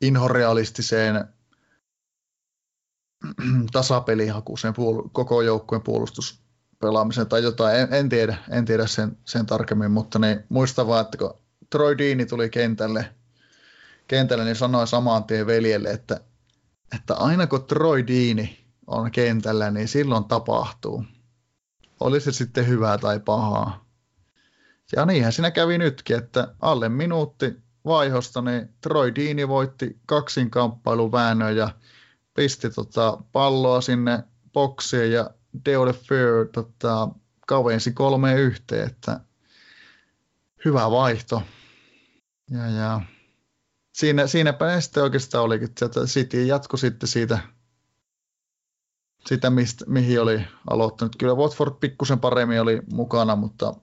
inhorealistiseen 0.00 1.24
tasapelihakuiseen 3.72 4.74
puol- 4.74 5.08
koko 5.12 5.42
joukkueen 5.42 5.82
puolustuspelaamiseen 6.80 7.26
tai 7.26 7.42
jotain, 7.42 7.76
en, 7.76 7.88
en 7.90 8.08
tiedä, 8.08 8.36
en 8.50 8.64
tiedä 8.64 8.86
sen, 8.86 9.18
sen 9.24 9.46
tarkemmin, 9.46 9.90
mutta 9.90 10.18
niin, 10.18 10.44
muista 10.48 10.86
vaan, 10.86 11.00
että 11.00 11.18
kun 11.18 11.34
Troy 11.70 11.98
Dini 11.98 12.26
tuli 12.26 12.50
kentälle, 12.50 13.14
kentälle 14.08 14.44
niin 14.44 14.56
sanoi 14.56 14.86
saman 14.86 15.24
tien 15.24 15.46
veljelle, 15.46 15.90
että, 15.90 16.20
että 16.94 17.14
aina 17.14 17.46
kun 17.46 17.64
Troy 17.64 18.06
Dini 18.06 18.58
on 18.86 19.10
kentällä, 19.10 19.70
niin 19.70 19.88
silloin 19.88 20.24
tapahtuu. 20.24 21.04
Oli 22.00 22.20
se 22.20 22.32
sitten 22.32 22.68
hyvää 22.68 22.98
tai 22.98 23.20
pahaa. 23.20 23.84
Ja 24.96 25.06
niinhän 25.06 25.32
siinä 25.32 25.50
kävi 25.50 25.78
nytkin, 25.78 26.16
että 26.16 26.54
alle 26.60 26.88
minuutti 26.88 27.56
vaihosta, 27.84 28.42
niin 28.42 28.68
Troy 28.80 29.14
Dini 29.14 29.48
voitti 29.48 30.00
kaksinkamppailun 30.06 31.12
väännön 31.12 31.56
ja 31.56 31.70
pisti 32.34 32.70
tota 32.70 33.18
palloa 33.32 33.80
sinne 33.80 34.24
boksiin 34.52 35.12
ja 35.12 35.30
Deole 35.64 35.92
Fair 35.92 36.48
tota, 36.52 37.08
kavensi 37.46 37.92
kolme 37.92 38.34
yhteen, 38.34 38.86
että 38.86 39.20
hyvä 40.64 40.90
vaihto. 40.90 41.42
Ja, 42.50 42.70
ja 42.70 43.00
siinä, 43.92 44.26
siinäpä 44.26 44.66
ne 44.66 44.80
sitten 44.80 45.02
oikeastaan 45.02 45.44
olikin, 45.44 45.68
että 45.68 46.00
City 46.04 46.44
jatkoi 46.44 46.78
sitten 46.78 47.08
siitä, 47.08 47.38
sitä, 49.26 49.50
mistä, 49.50 49.84
mihin 49.88 50.20
oli 50.20 50.46
aloittanut. 50.70 51.16
Kyllä 51.16 51.34
Watford 51.34 51.74
pikkusen 51.80 52.20
paremmin 52.20 52.60
oli 52.60 52.82
mukana, 52.92 53.36
mutta 53.36 53.74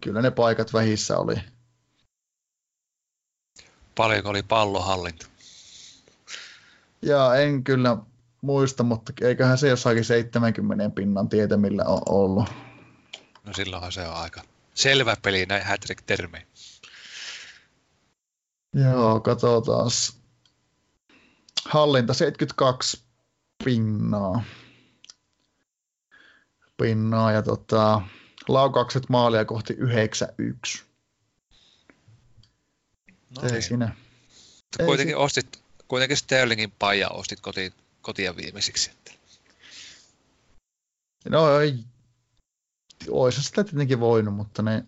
kyllä 0.00 0.22
ne 0.22 0.30
paikat 0.30 0.72
vähissä 0.72 1.18
oli. 1.18 1.34
Paljonko 3.94 4.28
oli 4.28 4.42
pallohallinta? 4.42 5.26
Ja 7.02 7.34
en 7.34 7.64
kyllä 7.64 7.96
muista, 8.40 8.82
mutta 8.82 9.12
eiköhän 9.20 9.58
se 9.58 9.68
jossakin 9.68 10.04
70 10.04 10.90
pinnan 10.90 11.28
tietämillä 11.28 11.84
ole 11.84 12.02
ollut. 12.08 12.48
No 13.44 13.52
silloinhan 13.52 13.92
se 13.92 14.08
on 14.08 14.14
aika 14.14 14.42
selvä 14.74 15.16
peli 15.22 15.46
näin 15.46 15.64
hätrick 15.64 16.02
termein 16.06 16.46
Joo, 18.74 19.20
katsotaan. 19.20 19.90
Hallinta 21.64 22.14
72 22.14 23.02
pinnaa. 23.64 24.44
Pinnaa 26.76 27.32
ja 27.32 27.42
tota, 27.42 28.02
laukaukset 28.48 29.08
maalia 29.08 29.44
kohti 29.44 29.74
91. 29.78 30.82
No 33.36 33.42
Ei 33.42 33.50
niin. 33.50 33.62
siinä. 33.62 33.94
Kuitenkin 34.84 35.16
Ei 35.16 35.22
ostit, 35.22 35.62
kuitenkin 35.88 36.16
Sterlingin 36.16 36.72
paja 36.78 37.08
ostit 37.08 37.40
koti, 37.40 37.72
kotia 38.00 38.36
viimeisiksi. 38.36 38.90
Että. 38.90 39.12
No 41.28 41.60
ei, 41.60 41.84
olisi 43.08 43.42
sitä 43.42 43.64
tietenkin 43.64 44.00
voinut, 44.00 44.34
mutta 44.34 44.62
ne, 44.62 44.86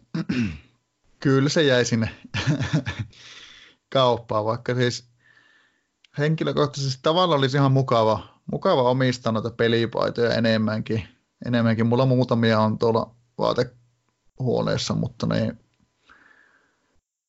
kyllä 1.23 1.49
se 1.49 1.63
jäi 1.63 1.85
sinne 1.85 2.11
kauppaan, 3.95 4.45
vaikka 4.45 4.75
siis 4.75 5.13
henkilökohtaisesti 6.19 7.01
tavallaan 7.03 7.39
olisi 7.39 7.57
ihan 7.57 7.73
mukava, 7.73 8.41
mukava 8.53 8.83
omistaa 8.83 9.33
noita 9.33 9.51
pelipaitoja 9.51 10.35
enemmänkin. 10.35 11.09
enemmänkin. 11.47 11.87
Mulla 11.87 12.07
muutamia 12.07 12.61
on 12.61 12.79
tuolla 12.79 13.15
vaatehuoneessa, 13.39 14.95
mutta 14.95 15.27
ne, 15.27 15.57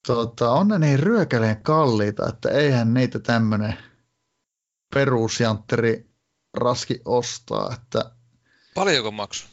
tota, 0.07 0.51
on 0.51 0.67
ne 0.67 0.79
niin 0.79 0.99
ryökäleen 0.99 1.63
kalliita, 1.63 2.29
että 2.29 2.49
eihän 2.49 2.93
niitä 2.93 3.19
tämmöinen 3.19 3.77
perusjantteri 4.93 6.09
raski 6.53 7.01
ostaa. 7.05 7.73
Että... 7.73 8.11
Paljonko 8.75 9.11
maksu? 9.11 9.47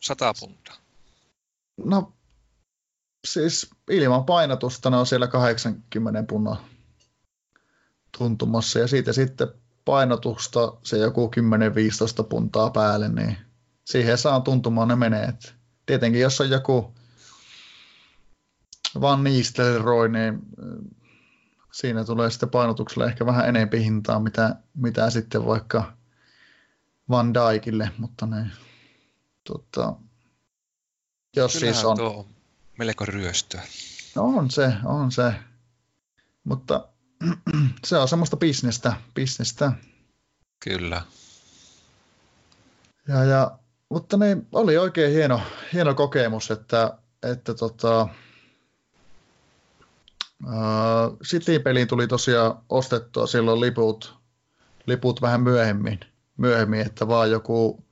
Sata 0.00 0.34
puntaa. 0.40 0.76
No 1.84 2.12
siis 3.24 3.70
ilman 3.90 4.24
painotusta 4.24 4.90
ne 4.90 4.96
on 4.96 5.06
siellä 5.06 5.26
80 5.26 6.24
punnan 6.28 6.56
tuntumassa 8.18 8.78
ja 8.78 8.88
siitä 8.88 9.12
sitten 9.12 9.48
painotusta 9.84 10.72
se 10.82 10.98
joku 10.98 11.30
10-15 12.22 12.24
puntaa 12.28 12.70
päälle, 12.70 13.08
niin 13.08 13.36
siihen 13.84 14.18
saa 14.18 14.40
tuntumaan 14.40 14.88
ne 14.88 14.96
menee. 14.96 15.24
Et 15.24 15.54
tietenkin 15.86 16.20
jos 16.20 16.40
on 16.40 16.50
joku 16.50 16.94
Van 19.00 19.24
Nistelrooy, 19.24 20.08
niin 20.08 20.38
siinä 21.72 22.04
tulee 22.04 22.30
sitten 22.30 22.50
painotuksella 22.50 23.06
ehkä 23.06 23.26
vähän 23.26 23.48
enempi 23.48 23.84
hintaa, 23.84 24.20
mitä, 24.20 24.56
mitä 24.74 25.10
sitten 25.10 25.46
vaikka 25.46 25.92
Van 27.10 27.34
Dijkille, 27.34 27.90
mutta 27.98 28.26
ne, 28.26 28.50
tota, 29.44 29.94
jos 31.36 31.52
Kyllähän 31.52 31.74
siis 31.74 31.84
on... 31.84 31.96
Tuo 31.96 32.28
melko 32.78 33.04
ryöstöä. 33.04 33.62
No 34.14 34.22
on 34.22 34.50
se, 34.50 34.72
on 34.84 35.12
se. 35.12 35.34
Mutta 36.44 36.88
se 37.86 37.98
on 37.98 38.08
semmoista 38.08 38.36
bisnestä, 38.36 38.92
bisnestä. 39.14 39.72
Kyllä. 40.64 41.02
Ja, 43.08 43.24
ja, 43.24 43.58
mutta 43.88 44.16
niin, 44.16 44.48
oli 44.52 44.78
oikein 44.78 45.12
hieno, 45.12 45.40
hieno 45.72 45.94
kokemus, 45.94 46.50
että, 46.50 46.98
että 47.22 47.54
tota, 47.54 48.08
City-peliin 51.24 51.88
tuli 51.88 52.06
tosiaan 52.06 52.58
ostettua 52.68 53.26
silloin 53.26 53.60
liput, 53.60 54.14
liput 54.86 55.22
vähän 55.22 55.40
myöhemmin, 55.40 56.00
myöhemmin 56.36 56.80
että 56.80 57.08
vaan 57.08 57.30
joku 57.30 57.84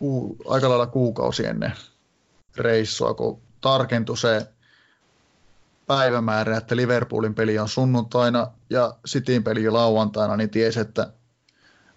ku, 0.00 0.36
aika 0.48 0.68
lailla 0.68 0.86
kuukausi 0.86 1.46
ennen 1.46 1.72
reissua, 2.56 3.14
kun 3.14 3.42
tarkentui 3.60 4.16
se 4.16 4.46
päivämäärä, 5.86 6.56
että 6.56 6.76
Liverpoolin 6.76 7.34
peli 7.34 7.58
on 7.58 7.68
sunnuntaina 7.68 8.46
ja 8.70 8.94
Cityn 9.08 9.44
peli 9.44 9.70
lauantaina, 9.70 10.36
niin 10.36 10.50
tiesi, 10.50 10.80
että, 10.80 11.12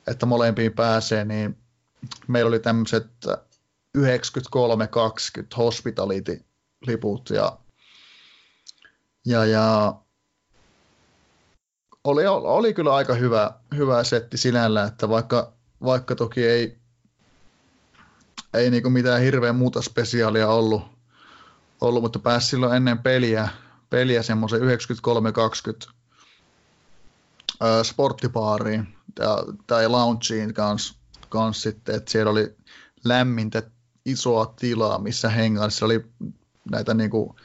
että 0.08 0.26
molempiin 0.26 0.74
pääsee, 0.74 1.26
niin 1.26 1.58
meillä 2.28 2.50
oli 2.50 2.60
tämmöiset 2.60 3.08
93-20 3.98 4.02
hospitality-liput 5.58 7.30
ja, 7.30 7.58
ja, 9.26 9.46
ja 9.46 9.96
oli, 12.04 12.28
oli 12.28 12.74
kyllä 12.74 12.96
aika 12.96 13.14
hyvä, 13.14 13.52
hyvä 13.76 14.04
setti 14.04 14.38
sinällä, 14.38 14.84
että 14.84 15.10
vaikka, 15.10 15.54
vaikka 15.84 16.16
toki 16.16 16.46
ei, 16.46 16.78
ei 18.54 18.70
niinku 18.70 18.90
mitään 18.90 19.22
hirveän 19.22 19.56
muuta 19.56 19.82
spesiaalia 19.82 20.48
ollut, 20.50 20.84
ollut, 21.82 22.04
mutta 22.04 22.20
pääsi 22.20 22.48
silloin 22.48 22.76
ennen 22.76 23.00
peliä, 23.00 23.50
peliä 23.90 24.24
semmoisen 24.24 24.62
93-20 24.62 25.94
sporttipaariin 27.84 28.96
tai 29.68 29.88
loungeen 29.88 30.54
kanssa 30.54 30.96
kans 31.30 31.62
sitten, 31.62 31.96
että 31.96 32.12
siellä 32.12 32.32
oli 32.32 32.56
lämmintä 33.04 33.64
isoa 34.06 34.54
tilaa, 34.60 35.00
missä 35.00 35.30
hengaili. 35.30 35.72
Se 35.72 35.86
oli 35.86 36.06
näitä 36.72 36.94
niinku 36.94 37.36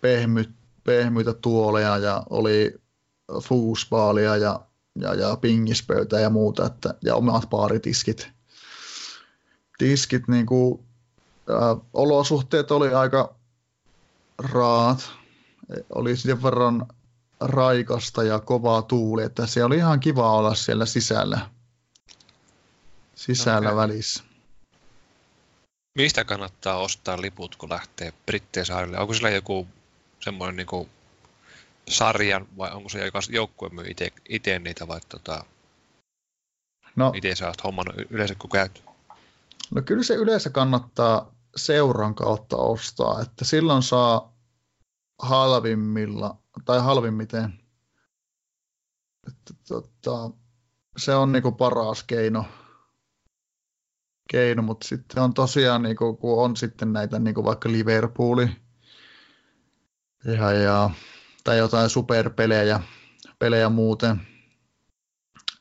pehmy, 0.00 0.44
pehmyitä 0.84 1.34
tuoleja 1.34 1.96
ja 1.96 2.22
oli 2.30 2.74
fuusbaalia 3.42 4.36
ja, 4.36 4.60
ja, 4.98 5.14
ja 5.14 5.36
pingispöytä 5.36 6.20
ja 6.20 6.30
muuta, 6.30 6.66
että, 6.66 6.94
ja 7.02 7.14
omat 7.14 7.50
baaritiskit. 7.50 8.28
Tiskit, 9.78 10.28
niinku, 10.28 10.84
ä, 11.50 11.54
olosuhteet 11.92 12.70
oli 12.70 12.94
aika 12.94 13.34
raat. 14.38 15.10
Oli 15.94 16.16
sen 16.16 16.42
verran 16.42 16.86
raikasta 17.40 18.22
ja 18.22 18.40
kovaa 18.40 18.82
tuuli, 18.82 19.22
että 19.22 19.46
se 19.46 19.64
oli 19.64 19.76
ihan 19.76 20.00
kiva 20.00 20.32
olla 20.32 20.54
siellä 20.54 20.86
sisällä, 20.86 21.50
sisällä 23.14 23.68
okay. 23.68 23.76
välissä. 23.76 24.24
Mistä 25.98 26.24
kannattaa 26.24 26.76
ostaa 26.76 27.20
liput, 27.20 27.56
kun 27.56 27.70
lähtee 27.70 28.12
Britteen 28.26 28.66
saarille? 28.66 28.98
Onko 28.98 29.14
sillä 29.14 29.30
joku 29.30 29.68
semmoinen 30.24 30.56
niin 30.56 30.90
sarjan 31.88 32.46
vai 32.58 32.72
onko 32.72 32.88
se 32.88 33.04
joka 33.04 33.20
joukkue 33.30 33.68
myy 33.68 33.86
itse 34.28 34.58
niitä 34.58 34.88
vai 34.88 35.00
tota, 35.08 35.44
no, 36.96 37.10
miten 37.10 37.36
sä 37.36 37.46
oot 37.46 37.64
hommannut 37.64 37.96
yleensä 38.10 38.34
kun 38.34 38.50
käyt? 38.50 38.84
No 39.74 39.82
kyllä 39.82 40.02
se 40.02 40.14
yleensä 40.14 40.50
kannattaa 40.50 41.34
seuran 41.56 42.14
kautta 42.14 42.56
ostaa, 42.56 43.20
että 43.20 43.44
silloin 43.44 43.82
saa 43.82 44.32
halvimmilla 45.18 46.36
tai 46.64 46.80
halvimmiten. 46.80 47.60
Että, 49.28 49.54
tota, 49.68 50.30
se 50.96 51.14
on 51.14 51.32
niinku 51.32 51.52
paras 51.52 52.02
keino, 52.02 52.44
keino 54.30 54.62
mutta 54.62 54.88
sitten 54.88 55.22
on 55.22 55.34
tosiaan, 55.34 55.82
niinku, 55.82 56.16
kun 56.16 56.44
on 56.44 56.56
sitten 56.56 56.92
näitä 56.92 57.18
niinku 57.18 57.44
vaikka 57.44 57.72
Liverpooli 57.72 58.63
ja, 60.24 60.52
ja, 60.52 60.90
tai 61.44 61.58
jotain 61.58 61.90
superpelejä 61.90 62.80
pelejä 63.38 63.68
muuten, 63.68 64.20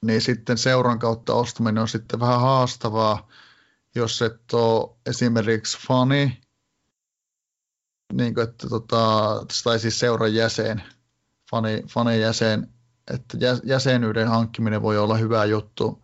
niin 0.01 0.22
sitten 0.22 0.57
seuran 0.57 0.99
kautta 0.99 1.34
ostaminen 1.34 1.82
on 1.82 1.88
sitten 1.88 2.20
vähän 2.20 2.41
haastavaa, 2.41 3.28
jos 3.95 4.22
et 4.22 4.53
ole 4.53 4.95
esimerkiksi 5.05 5.78
fani, 5.88 6.41
niin 8.14 8.34
kuin, 8.34 8.43
että 8.43 8.70
tota, 8.70 9.45
tai 9.64 9.80
siis 9.80 9.99
seuran 9.99 10.36
jäsen, 10.36 10.84
fani, 11.51 11.84
fani 11.89 12.22
jäsen, 12.22 12.74
että 13.14 13.38
jäsenyyden 13.64 14.28
hankkiminen 14.28 14.82
voi 14.82 14.97
olla 14.97 15.18
hyvä 15.18 15.45
juttu. 15.45 16.03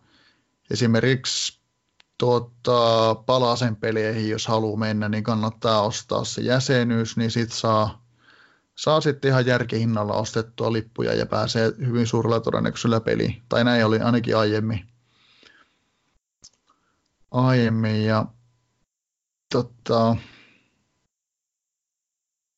Esimerkiksi 0.70 1.60
tuota, 2.18 3.14
palasen 3.26 3.76
peleihin, 3.76 4.30
jos 4.30 4.46
haluaa 4.46 4.78
mennä, 4.78 5.08
niin 5.08 5.24
kannattaa 5.24 5.82
ostaa 5.82 6.24
se 6.24 6.42
jäsenyys, 6.42 7.16
niin 7.16 7.30
sitten 7.30 7.58
saa, 7.58 8.04
saa 8.80 9.00
sitten 9.00 9.28
ihan 9.28 9.46
järkihinnalla 9.46 10.14
ostettua 10.14 10.72
lippuja 10.72 11.14
ja 11.14 11.26
pääsee 11.26 11.72
hyvin 11.86 12.06
suurella 12.06 12.40
todennäköisellä 12.40 13.00
peliin. 13.00 13.42
Tai 13.48 13.64
näin 13.64 13.86
oli 13.86 13.98
ainakin 13.98 14.36
aiemmin. 14.36 14.86
Aiemmin 17.30 18.04
ja 18.04 18.26
tota, 19.52 20.16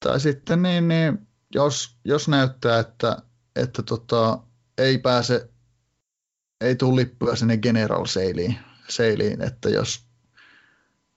tai 0.05 0.21
sitten 0.21 0.63
niin, 0.63 0.89
niin 0.89 1.29
jos, 1.55 1.99
jos 2.05 2.29
näyttää, 2.29 2.79
että, 2.79 3.17
että 3.57 3.83
tota, 3.83 4.39
ei 4.79 4.99
pääse, 4.99 5.51
ei 6.61 6.77
tule 6.77 6.97
lippuja 6.97 7.37
sinne 7.37 7.57
general 7.57 8.07
salein, 8.07 8.59
salein 8.89 9.43
että 9.43 9.69
jos, 9.69 10.07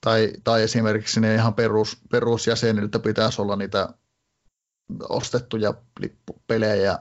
tai, 0.00 0.32
tai 0.44 0.62
esimerkiksi 0.62 1.14
sinne 1.14 1.34
ihan 1.34 1.54
perus, 1.54 1.98
perusjäseniltä 2.10 2.98
pitäisi 2.98 3.42
olla 3.42 3.56
niitä 3.56 3.94
ostettuja 5.08 5.74
lippupelejä 6.00 6.98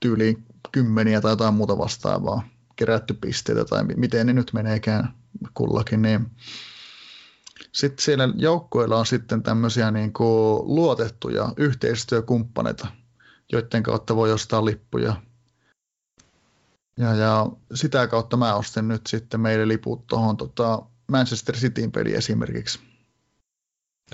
tyyliin 0.00 0.44
kymmeniä 0.72 1.20
tai 1.20 1.32
jotain 1.32 1.54
muuta 1.54 1.78
vastaavaa, 1.78 2.48
kerätty 2.76 3.14
pisteitä 3.14 3.64
tai 3.64 3.84
miten 3.84 4.26
ne 4.26 4.32
nyt 4.32 4.52
meneekään 4.52 5.14
kullakin, 5.54 6.02
niin 6.02 6.26
sitten 7.72 8.04
siellä 8.04 8.28
joukkueilla 8.36 8.98
on 8.98 9.06
sitten 9.06 9.42
tämmöisiä 9.42 9.90
niin 9.90 10.12
kuin 10.12 10.62
luotettuja 10.64 11.52
yhteistyökumppaneita, 11.56 12.86
joiden 13.52 13.82
kautta 13.82 14.16
voi 14.16 14.32
ostaa 14.32 14.64
lippuja. 14.64 15.22
Ja, 16.96 17.14
ja 17.14 17.46
sitä 17.74 18.06
kautta 18.06 18.36
mä 18.36 18.54
ostin 18.54 18.88
nyt 18.88 19.06
sitten 19.06 19.40
meille 19.40 19.68
liput 19.68 20.06
tuohon 20.06 20.36
tota 20.36 20.82
Manchester 21.08 21.56
Cityin 21.56 21.92
peli 21.92 22.14
esimerkiksi. 22.14 22.80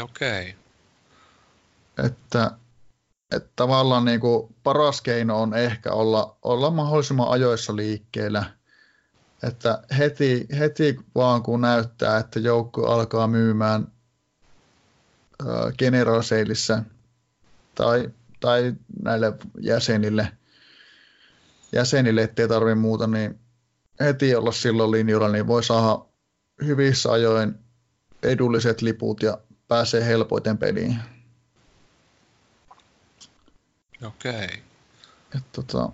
Okei. 0.01 0.51
Okay. 0.51 0.68
Että, 2.05 2.51
että 3.37 3.51
tavallaan 3.57 4.05
niin 4.05 4.21
kuin 4.21 4.55
paras 4.63 5.03
keino 5.03 5.43
on 5.43 5.55
ehkä 5.55 5.93
olla, 5.93 6.39
olla 6.43 6.71
mahdollisimman 6.71 7.29
ajoissa 7.29 7.77
liikkeellä– 7.77 8.45
että 9.43 9.83
heti, 9.99 10.47
heti 10.59 10.97
vaan 11.15 11.43
kun 11.43 11.61
näyttää, 11.61 12.19
että 12.19 12.41
joukko 12.41 12.87
alkaa 12.87 13.27
myymään 13.27 13.93
General 15.79 16.23
Saleissa 16.23 16.83
tai, 17.75 18.11
tai 18.41 18.75
näille 19.03 19.33
jäsenille, 19.61 20.33
jäsenille, 21.73 22.23
ettei 22.23 22.49
tarvitse 22.49 22.75
muuta, 22.75 23.07
niin 23.07 23.41
heti 24.01 24.35
olla 24.35 24.53
silloin 24.53 24.91
linjalla, 24.91 25.29
niin 25.29 25.47
voi 25.47 25.65
saada 25.65 26.05
hyvissä 26.65 27.13
ajoin 27.13 27.55
edulliset 28.23 28.83
liput 28.83 29.23
ja 29.23 29.39
pääsee 29.69 30.07
helpoiten 30.07 30.59
peliin. 30.59 30.97
Okei. 34.07 34.45
Okay. 34.45 35.41
tota, 35.53 35.89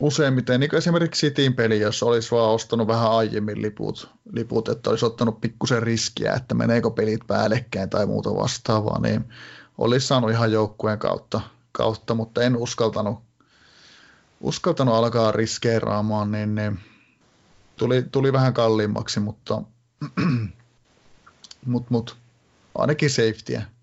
useimmiten, 0.00 0.60
niin 0.60 0.74
esimerkiksi 0.74 1.26
Cityn 1.26 1.54
peli, 1.54 1.80
jos 1.80 2.02
olisi 2.02 2.30
vaan 2.30 2.50
ostanut 2.50 2.88
vähän 2.88 3.10
aiemmin 3.10 3.62
liput, 3.62 4.10
liput, 4.32 4.68
että 4.68 4.90
olisi 4.90 5.06
ottanut 5.06 5.40
pikkusen 5.40 5.82
riskiä, 5.82 6.34
että 6.34 6.54
meneekö 6.54 6.90
pelit 6.90 7.26
päällekkäin 7.26 7.90
tai 7.90 8.06
muuta 8.06 8.34
vastaavaa, 8.34 9.00
niin 9.00 9.24
olisi 9.78 10.06
saanut 10.06 10.30
ihan 10.30 10.52
joukkueen 10.52 10.98
kautta, 10.98 11.40
kautta 11.72 12.14
mutta 12.14 12.42
en 12.42 12.56
uskaltanut, 12.56 13.18
uskaltanut 14.40 14.94
alkaa 14.94 15.32
riskeeraamaan, 15.32 16.32
niin, 16.32 16.54
niin 16.54 16.78
tuli, 17.76 18.02
tuli 18.02 18.32
vähän 18.32 18.54
kalliimmaksi, 18.54 19.20
mutta 19.20 19.62
mut, 21.66 21.90
mut, 21.90 22.16
ainakin 22.74 23.10
safetyä. 23.10 23.75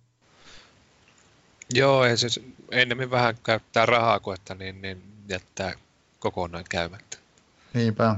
Joo, 1.73 2.03
ei 2.03 2.17
siis 2.17 2.39
ennemmin 2.71 3.11
vähän 3.11 3.37
käyttää 3.43 3.85
rahaa 3.85 4.19
kuin 4.19 4.35
että 4.35 4.55
niin, 4.55 4.81
niin 4.81 5.03
jättää 5.29 5.73
kokonaan 6.19 6.65
käymättä. 6.69 7.17
Niinpä. 7.73 8.15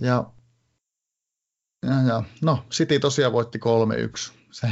Ja, 0.00 0.24
ja, 1.86 2.02
ja 2.08 2.22
no, 2.42 2.64
City 2.70 2.98
tosiaan 2.98 3.32
voitti 3.32 3.58
3-1. 4.28 4.32
Se, 4.50 4.68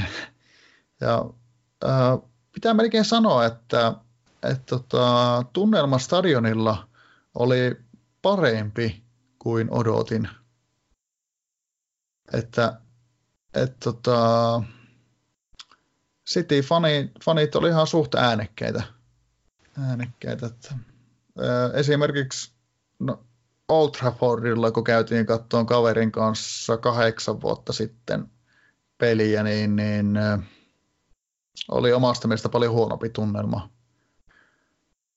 ja 1.01 1.24
äh, 1.84 2.30
pitää 2.53 2.74
melkein 2.74 3.05
sanoa, 3.05 3.45
että, 3.45 3.95
että 4.42 4.64
tota, 4.66 5.45
tunnelma 5.53 5.99
stadionilla 5.99 6.88
oli 7.34 7.76
parempi 8.22 9.05
kuin 9.38 9.70
odotin. 9.70 10.28
Että, 12.32 12.80
että 13.55 13.76
tota, 13.84 14.62
City-fanit 16.31 17.11
fanit 17.25 17.55
oli 17.55 17.68
ihan 17.68 17.87
suht 17.87 18.14
äänekkäitä. 18.14 18.83
äänekkäitä 19.79 20.47
että 20.47 20.75
esimerkiksi 21.75 22.53
no, 22.99 23.25
Old 23.68 23.91
Traffordilla, 23.91 24.70
kun 24.70 24.85
käytiin 24.85 25.27
kattoon 25.27 25.66
kaverin 25.66 26.12
kanssa 26.12 26.77
kahdeksan 26.77 27.41
vuotta 27.41 27.72
sitten 27.72 28.31
peliä, 28.99 29.43
niin, 29.43 29.77
niin 29.77 30.18
oli 31.70 31.93
omasta 31.93 32.29
mielestä 32.29 32.49
paljon 32.49 32.72
huonompi 32.72 33.09
tunnelma. 33.09 33.70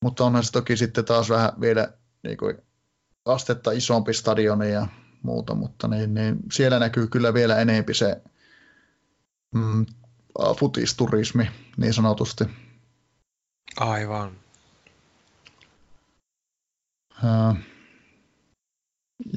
Mutta 0.01 0.26
onhan 0.26 0.43
se 0.43 0.51
toki 0.51 0.78
sitten 0.78 1.05
taas 1.05 1.30
vähän 1.30 1.51
vielä 1.62 1.93
niin 2.24 2.38
kuin, 2.38 2.58
astetta 3.26 3.72
isompi 3.72 4.14
stadioni 4.14 4.72
ja 4.72 4.88
muuta, 5.24 5.55
mutta 5.55 5.88
niin, 5.88 6.14
niin 6.14 6.38
siellä 6.51 6.80
näkyy 6.80 7.08
kyllä 7.08 7.34
vielä 7.34 7.58
enempi 7.58 7.93
se 7.93 8.22
mm, 9.53 9.86
futisturismi 10.60 11.52
niin 11.78 11.94
sanotusti. 11.94 12.44
Aivan. 13.80 14.32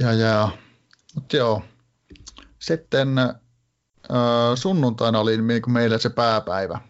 Ja, 0.01 0.13
ja, 0.13 0.49
mutta 1.15 1.37
joo. 1.37 1.63
Sitten 2.59 3.09
sunnuntaina 4.55 5.21
oli 5.21 5.43
niin 5.43 5.63
kuin 5.63 5.73
meillä 5.73 5.99
se 5.99 6.11
pääpäivä. 6.11 6.81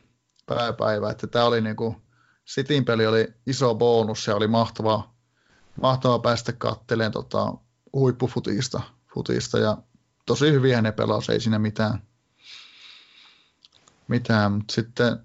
pääpäivä. 0.47 1.11
Että 1.11 1.27
tämä 1.27 1.45
oli 1.45 1.61
niinku, 1.61 1.97
Cityn 2.51 2.85
peli 2.85 3.07
oli 3.07 3.29
iso 3.47 3.75
bonus 3.75 4.27
ja 4.27 4.37
oli 4.37 4.47
mahtava, 4.47 5.15
mahtava 5.83 6.19
päästä 6.19 6.53
katteleen 6.53 7.13
tota, 7.13 7.55
huippufutista 7.93 8.81
futista 9.15 9.59
ja 9.59 9.77
tosi 10.27 10.53
hyviä 10.53 10.83
ne 10.83 10.93
pelasi, 10.93 11.33
ei 11.33 11.41
siinä 11.41 11.59
mitään. 11.59 12.10
Mitään. 14.11 14.53
Mutta 14.53 14.75
sitten 14.75 15.19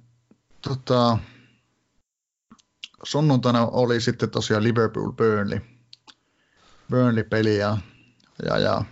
tota, 0.61 1.17
sunnuntaina 3.03 3.65
oli 3.65 4.01
sitten 4.01 4.29
tosiaan 4.29 4.63
Liverpool 4.63 5.11
Burnley. 5.11 5.61
Burnley-peli 6.89 7.57
ja, 7.57 7.77
ja, 8.45 8.59
ja 8.59 8.83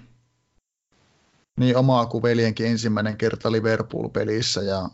niin 1.59 1.77
omaa 1.77 2.05
kuin 2.05 2.23
veljenkin 2.23 2.67
ensimmäinen 2.67 3.17
kerta 3.17 3.51
Liverpool-pelissä 3.51 4.61
ja, 4.61 4.89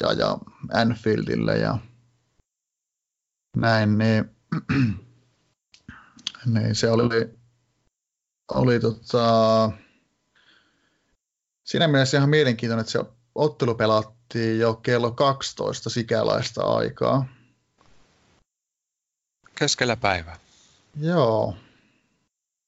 ja, 0.00 0.12
ja 0.12 0.38
Anfieldille 0.74 1.58
ja 1.58 1.78
näin, 3.56 3.98
niin, 3.98 4.30
niin 6.54 6.74
se 6.74 6.90
oli, 6.90 7.06
oli 8.54 8.80
tota, 8.80 9.70
siinä 11.64 11.88
mielessä 11.88 12.16
ihan 12.16 12.30
mielenkiintoinen, 12.30 12.80
että 12.80 12.92
se 12.92 13.04
ottelu 13.34 13.74
pelattiin 13.74 14.17
jo 14.34 14.74
kello 14.74 15.10
12 15.10 15.90
sikäläistä 15.90 16.62
aikaa. 16.64 17.28
Keskellä 19.54 19.96
päivää. 19.96 20.36
Joo. 21.00 21.56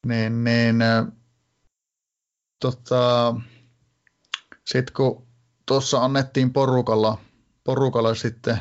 Niin, 0.07 0.45
niin 0.45 0.77
tota, 2.61 3.35
sitten 4.67 4.95
kun 4.95 5.27
tuossa 5.67 6.05
annettiin 6.05 6.53
porukalla, 6.53 7.19
porukalla 7.65 8.15
sitten 8.15 8.59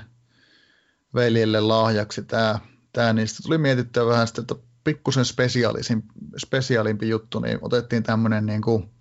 veljelle 1.13 1.61
lahjaksi 1.61 2.23
tämä, 2.23 2.59
tämä 2.93 3.13
niin 3.13 3.27
tuli 3.43 3.57
mietittyä 3.57 4.05
vähän 4.05 4.27
sitten, 4.27 4.41
että 4.41 4.55
pikkusen 4.83 5.25
spesiaalimpi 6.37 7.09
juttu, 7.09 7.39
niin 7.39 7.59
otettiin 7.61 8.03
tämmöinen 8.03 8.45
niin 8.45 8.61
kuin 8.61 8.91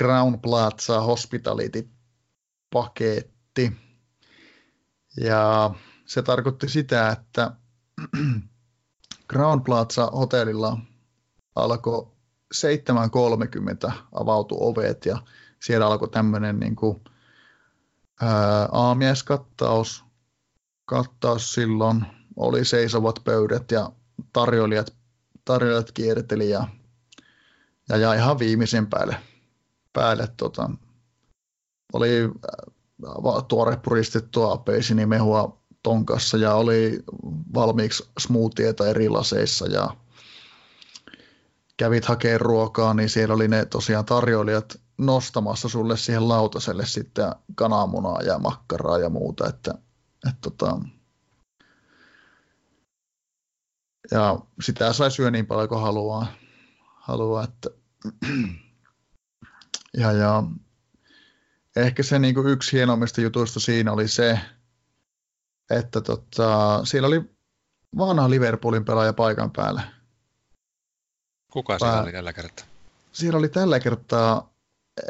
Crown 0.00 0.40
Plaza 0.40 1.00
Hospitality 1.00 1.93
paketti. 2.74 3.72
Ja 5.20 5.70
se 6.06 6.22
tarkoitti 6.22 6.68
sitä, 6.68 7.08
että 7.08 7.50
Crown 9.32 9.64
Plaza 9.64 10.06
hotellilla 10.06 10.78
alkoi 11.54 12.06
7.30 12.54 13.92
avautu 14.12 14.56
ovet 14.60 15.06
ja 15.06 15.18
siellä 15.62 15.86
alkoi 15.86 16.08
tämmöinen 16.08 16.60
niin 16.60 16.76
kuin, 16.76 17.04
ää, 18.20 18.68
aamieskattaus 18.72 20.04
kattaus 20.84 21.54
silloin. 21.54 22.06
Oli 22.36 22.64
seisovat 22.64 23.20
pöydät 23.24 23.70
ja 23.70 23.92
tarjoilijat, 24.32 24.96
tarjoilijat 25.44 25.92
kierteli 25.92 26.50
ja, 26.50 26.68
ja, 27.88 27.96
ja 27.96 28.14
ihan 28.14 28.38
viimeisen 28.38 28.86
päälle, 28.86 29.16
päälle 29.92 30.28
tota, 30.36 30.70
oli 31.94 32.30
tuore 33.48 33.76
puristettua 33.76 34.52
apeisinimehua 34.52 35.58
tonkassa 35.82 36.36
ja 36.36 36.54
oli 36.54 37.02
valmiiksi 37.54 38.10
smoothieta 38.18 38.88
eri 38.88 39.08
laseissa 39.08 39.66
ja 39.66 39.90
kävit 41.76 42.04
hakemaan 42.04 42.40
ruokaa, 42.40 42.94
niin 42.94 43.08
siellä 43.08 43.34
oli 43.34 43.48
ne 43.48 43.64
tosiaan 43.64 44.04
tarjoilijat 44.04 44.80
nostamassa 44.98 45.68
sulle 45.68 45.96
siihen 45.96 46.28
lautaselle 46.28 46.86
sitten 46.86 47.32
kananmunaa 47.54 48.22
ja 48.22 48.38
makkaraa 48.38 48.98
ja 48.98 49.08
muuta, 49.08 49.48
että, 49.48 49.74
että 50.28 50.40
tota, 50.40 50.78
ja 54.10 54.38
sitä 54.62 54.92
sai 54.92 55.10
syö 55.10 55.30
niin 55.30 55.46
paljon 55.46 55.68
kuin 55.68 55.80
haluaa, 55.80 56.26
haluaa 56.94 57.44
että 57.44 57.70
ja, 60.00 60.12
ja 60.12 60.42
ehkä 61.76 62.02
se 62.02 62.18
niin 62.18 62.34
kuin 62.34 62.46
yksi 62.46 62.72
hienommista 62.72 63.20
jutuista 63.20 63.60
siinä 63.60 63.92
oli 63.92 64.08
se, 64.08 64.40
että 65.70 66.00
tota, 66.00 66.80
siellä 66.84 67.06
oli 67.06 67.30
vanha 67.98 68.30
Liverpoolin 68.30 68.84
pelaaja 68.84 69.12
paikan 69.12 69.50
päällä. 69.50 69.82
Kuka 71.52 71.78
siellä 71.78 72.02
oli 72.02 72.12
tällä 72.12 72.32
kertaa? 72.32 72.66
Siellä 73.12 73.38
oli 73.38 73.48
tällä 73.48 73.80
kertaa 73.80 74.54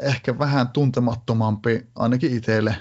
ehkä 0.01 0.39
vähän 0.39 0.69
tuntemattomampi, 0.69 1.87
ainakin 1.95 2.37
itselle, 2.37 2.77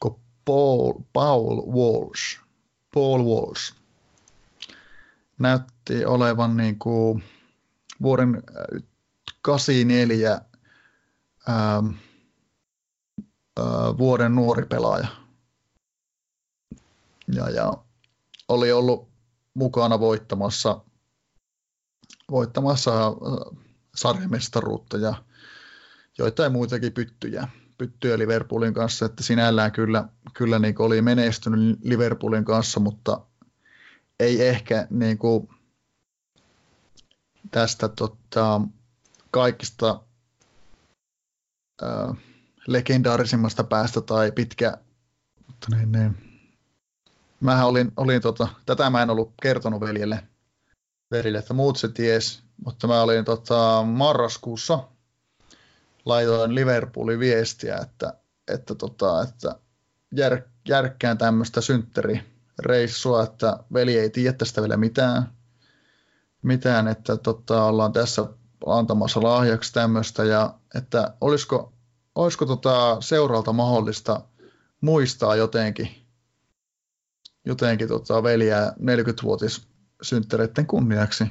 kuin 0.00 0.14
Paul, 0.44 0.92
Paul 1.12 1.56
Walsh. 1.56 2.40
Paul 2.94 3.24
Walsh. 3.24 3.74
Näytti 5.38 6.04
olevan 6.04 6.56
niin 6.56 6.78
kuin 6.78 7.24
vuoden 8.02 8.42
84 9.42 10.32
äh, 10.32 10.40
ähm, 11.48 11.86
äh, 11.86 12.09
vuoden 13.98 14.34
nuori 14.34 14.66
pelaaja. 14.66 15.08
Ja, 17.34 17.50
ja 17.50 17.72
oli 18.48 18.72
ollut 18.72 19.08
mukana 19.54 20.00
voittamassa 20.00 20.80
voittamassa 22.30 22.92
sarjamestaruutta 23.94 24.96
ja 24.96 25.14
joitain 26.18 26.52
muitakin 26.52 26.92
pyttyjä, 26.92 27.48
pyttyjä 27.78 28.18
Liverpoolin 28.18 28.74
kanssa, 28.74 29.06
että 29.06 29.22
sinällään 29.22 29.72
kyllä, 29.72 30.08
kyllä 30.34 30.58
niin 30.58 30.74
oli 30.78 31.02
menestynyt 31.02 31.78
Liverpoolin 31.82 32.44
kanssa, 32.44 32.80
mutta 32.80 33.26
ei 34.20 34.48
ehkä 34.48 34.86
niin 34.90 35.18
kuin 35.18 35.48
tästä 37.50 37.88
tota, 37.88 38.60
kaikista 39.30 40.02
äh, 41.82 42.16
legendaarisimmasta 42.72 43.64
päästä 43.64 44.00
tai 44.00 44.32
pitkä, 44.32 44.76
mutta 45.46 45.76
niin, 45.76 45.92
niin. 45.92 46.16
Mähän 47.40 47.66
olin, 47.66 47.92
olin 47.96 48.22
tota, 48.22 48.48
tätä 48.66 48.90
mä 48.90 49.02
en 49.02 49.10
ollut 49.10 49.32
kertonut 49.42 49.80
veljelle, 49.80 50.22
verille, 51.10 51.38
että 51.38 51.54
muut 51.54 51.76
se 51.76 51.88
ties, 51.88 52.42
mutta 52.64 52.86
mä 52.86 53.02
olin 53.02 53.24
tota, 53.24 53.82
marraskuussa, 53.82 54.88
laitoin 56.04 56.54
Liverpoolin 56.54 57.18
viestiä, 57.18 57.76
että, 57.76 58.14
että, 58.48 58.74
tota, 58.74 59.22
että 59.22 59.56
jär, 60.16 60.42
järkkään 60.68 61.18
tämmöistä 61.18 61.60
synttärireissua, 61.60 63.22
että 63.22 63.58
veli 63.72 63.98
ei 63.98 64.10
tiedä 64.10 64.32
tästä 64.32 64.60
vielä 64.60 64.76
mitään, 64.76 65.32
mitään 66.42 66.88
että 66.88 67.16
tota, 67.16 67.64
ollaan 67.64 67.92
tässä 67.92 68.26
antamassa 68.66 69.22
lahjaksi 69.22 69.72
tämmöistä 69.72 70.24
ja 70.24 70.54
että 70.74 71.14
olisiko, 71.20 71.72
olisiko 72.22 72.46
tota 72.46 72.96
seuralta 73.00 73.52
mahdollista 73.52 74.20
muistaa 74.80 75.36
jotenkin, 75.36 76.06
jotenkin 77.44 77.88
tota 77.88 78.22
veljää 78.22 78.70
40-vuotis 78.70 79.68
synttäreiden 80.02 80.66
kunniaksi. 80.66 81.24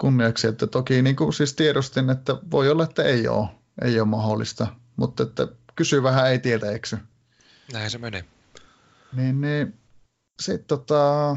kunniaksi. 0.00 0.46
Että 0.46 0.66
toki 0.66 1.02
niin 1.02 1.16
kuin 1.16 1.32
siis 1.32 1.54
tiedostin, 1.54 2.10
että 2.10 2.36
voi 2.50 2.70
olla, 2.70 2.84
että 2.84 3.02
ei 3.02 3.28
ole, 3.28 3.48
ei 3.82 4.00
ole 4.00 4.08
mahdollista, 4.08 4.66
mutta 4.96 5.22
että 5.22 5.48
kysy 5.74 6.02
vähän 6.02 6.30
ei 6.30 6.38
tietä 6.38 6.70
eksy. 6.70 6.98
Näin 7.72 7.90
se 7.90 7.98
menee. 7.98 8.24
Niin, 9.12 9.40
niin 9.40 9.78
sitten 10.40 10.68
tota, 10.68 11.36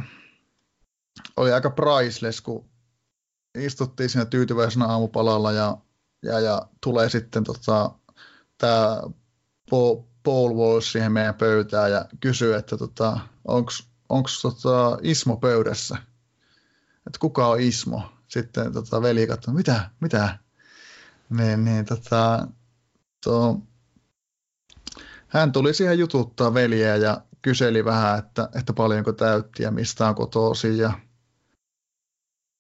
oli 1.38 1.52
aika 1.52 1.70
priceless, 1.70 2.42
kun 2.42 2.70
istuttiin 3.58 4.10
siinä 4.10 4.26
tyytyväisenä 4.26 4.86
aamupalalla 4.86 5.52
ja, 5.52 5.78
ja, 6.24 6.40
ja 6.40 6.68
tulee 6.84 7.10
sitten 7.10 7.44
tota, 7.44 7.92
tämä 8.62 9.02
Paul 10.24 10.54
Walsh 10.54 10.92
siihen 10.92 11.12
meidän 11.12 11.36
pöytään 11.36 11.92
ja 11.92 12.06
kysyy, 12.20 12.56
että 12.56 12.78
tota, 12.78 13.20
onko 14.10 14.30
tota 14.42 14.98
Ismo 15.02 15.38
pöydässä 15.38 15.98
että 17.08 17.20
kuka 17.20 17.48
on 17.48 17.60
Ismo. 17.60 18.04
Sitten 18.28 18.74
tota, 18.74 19.02
veli 19.02 19.28
katsoi, 19.28 19.54
mitä, 19.54 19.90
mitä? 20.00 20.38
Niin, 21.30 21.66
niin 21.66 21.86
tota, 21.86 22.48
to, 23.24 23.60
hän 25.28 25.52
tuli 25.52 25.74
siihen 25.74 26.00
jututtaa 26.00 26.54
veljeä 26.54 26.96
ja 26.96 27.22
kyseli 27.42 27.86
vähän, 27.86 28.20
että, 28.20 28.50
että 28.56 28.74
paljonko 28.74 29.12
täytti 29.12 29.64
ja 29.64 29.72
mistä 29.72 30.08
on 30.08 30.16
kotoisin 30.16 30.78
ja, 30.78 30.94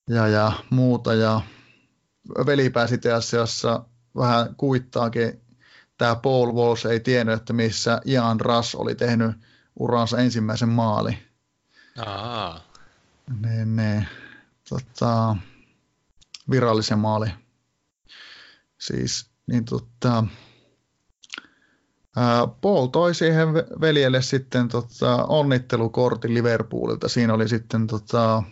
ja, 0.09 0.27
ja 0.27 0.51
muuta. 0.69 1.13
Ja 1.13 1.41
veli 2.45 2.69
pääsi 2.69 3.11
asiassa 3.15 3.85
vähän 4.15 4.55
kuittaakin. 4.55 5.40
Tämä 6.01 6.15
Paul 6.15 6.53
Walsh 6.53 6.87
ei 6.87 6.99
tiennyt, 6.99 7.35
että 7.35 7.53
missä 7.53 8.01
Ian 8.05 8.39
Russ 8.39 8.75
oli 8.75 8.95
tehnyt 8.95 9.31
uransa 9.79 10.17
ensimmäisen 10.17 10.69
maali. 10.69 11.17
Aa. 12.05 12.59
Niin, 13.41 13.75
niin 13.75 14.07
tota, 14.69 15.35
virallisen 16.51 16.99
maali. 16.99 17.29
Siis, 18.79 19.29
niin 19.47 19.65
tota, 19.65 20.23
Paul 22.61 22.87
toi 22.87 23.15
siihen 23.15 23.47
veljelle 23.81 24.21
sitten 24.21 24.67
tota, 24.67 25.25
onnittelukortin 25.25 26.33
Liverpoolilta. 26.33 27.09
Siinä 27.09 27.33
oli 27.33 27.49
sitten 27.49 27.87
tota, 27.87 28.43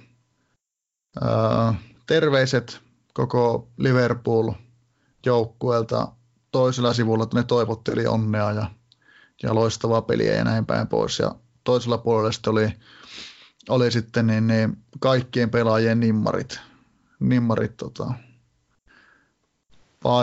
ää, 1.22 1.74
terveiset 2.08 2.82
koko 3.14 3.72
Liverpool-joukkueelta 3.78 6.19
toisella 6.52 6.94
sivulla, 6.94 7.24
että 7.24 7.38
ne 7.38 7.44
toivotteli 7.44 8.08
onnea 8.08 8.52
ja, 8.52 8.72
ja 9.44 9.56
loistavaa 9.56 10.02
peliä 10.02 10.36
ja 10.36 10.44
näin 10.44 10.66
päin 10.66 10.88
pois. 10.88 11.20
Ja 11.20 11.36
toisella 11.64 11.98
puolella 11.98 12.32
sitten 12.32 12.52
oli, 12.52 12.70
oli 13.70 13.92
sitten 13.92 14.28
niin, 14.28 14.48
niin 14.48 14.78
kaikkien 15.00 15.50
pelaajien 15.50 16.00
nimmarit, 16.00 16.60
nimmarit 17.20 17.78
tota, 17.78 18.14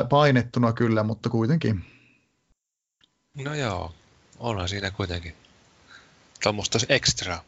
painettuna 0.09 0.73
kyllä, 0.73 1.03
mutta 1.03 1.29
kuitenkin. 1.29 1.85
No 3.35 3.55
joo, 3.55 3.95
onhan 4.39 4.69
siinä 4.69 4.91
kuitenkin 4.91 5.35
tuommoista 6.43 6.79
ekstra. 6.89 7.39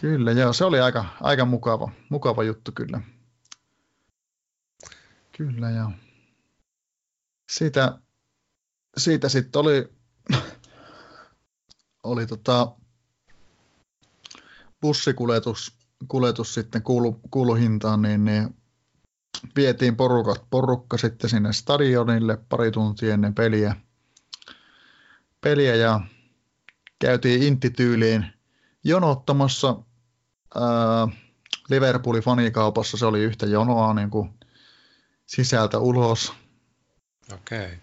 Kyllä, 0.00 0.32
joo, 0.32 0.52
se 0.52 0.64
oli 0.64 0.80
aika, 0.80 1.04
aika 1.20 1.44
mukava, 1.44 1.90
mukava 2.08 2.42
juttu 2.42 2.72
kyllä. 2.72 3.00
Kyllä, 5.36 5.70
joo. 5.70 5.90
Siitä, 7.50 7.98
siitä 8.98 9.28
sitten 9.28 9.60
oli, 9.60 9.88
oli 12.02 12.26
tota, 12.26 12.72
bussikuljetus 14.80 15.78
kuljetus 16.08 16.54
sitten 16.54 16.82
kuulu, 16.82 17.20
kuulu 17.30 17.54
hintaan, 17.54 18.02
niin, 18.02 18.24
niin 18.24 18.56
vietiin 19.56 19.96
porukat, 19.96 20.44
porukka 20.50 20.96
sitten 20.98 21.30
sinne 21.30 21.52
stadionille 21.52 22.38
pari 22.48 22.70
tuntia 22.70 23.14
ennen 23.14 23.34
peliä, 23.34 23.76
peliä 25.40 25.74
ja 25.74 26.00
käytiin 26.98 27.42
intityyliin 27.42 28.26
jonottamassa 28.84 29.76
ää, 30.54 31.08
Liverpoolin 31.70 32.22
fanikaupassa. 32.22 32.96
Se 32.96 33.06
oli 33.06 33.20
yhtä 33.20 33.46
jonoa 33.46 33.94
niin 33.94 34.10
kuin 34.10 34.30
sisältä 35.26 35.78
ulos. 35.78 36.32
Okei. 37.32 37.64
Okay. 37.64 37.76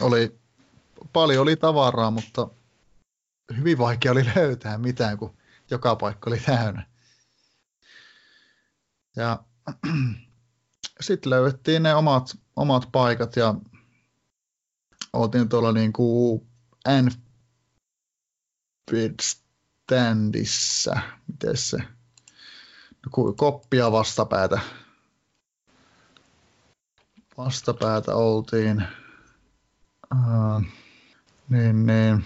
Oli, 0.00 0.38
paljon 1.12 1.42
oli 1.42 1.56
tavaraa, 1.56 2.10
mutta 2.10 2.48
hyvin 3.56 3.78
vaikea 3.78 4.12
oli 4.12 4.24
löytää 4.36 4.78
mitään, 4.78 5.18
kun 5.18 5.36
joka 5.70 5.96
paikka 5.96 6.30
oli 6.30 6.38
täynnä. 6.38 6.86
Ja 9.16 9.42
sitten 11.00 11.30
löydettiin 11.30 11.82
ne 11.82 11.94
omat, 11.94 12.38
omat 12.56 12.88
paikat 12.92 13.36
ja 13.36 13.54
oltiin 15.12 15.48
tuolla 15.48 15.72
niin 15.72 15.92
kuin 15.92 16.46
Anfield 16.84 17.20
standissa, 19.22 21.00
miten 21.26 21.56
se, 21.56 21.76
no, 21.76 23.32
koppia 23.36 23.92
vastapäätä, 23.92 24.60
vastapäätä 27.38 28.14
oltiin. 28.14 28.84
Uh, 30.14 30.62
niin, 31.48 31.86
niin. 31.86 32.24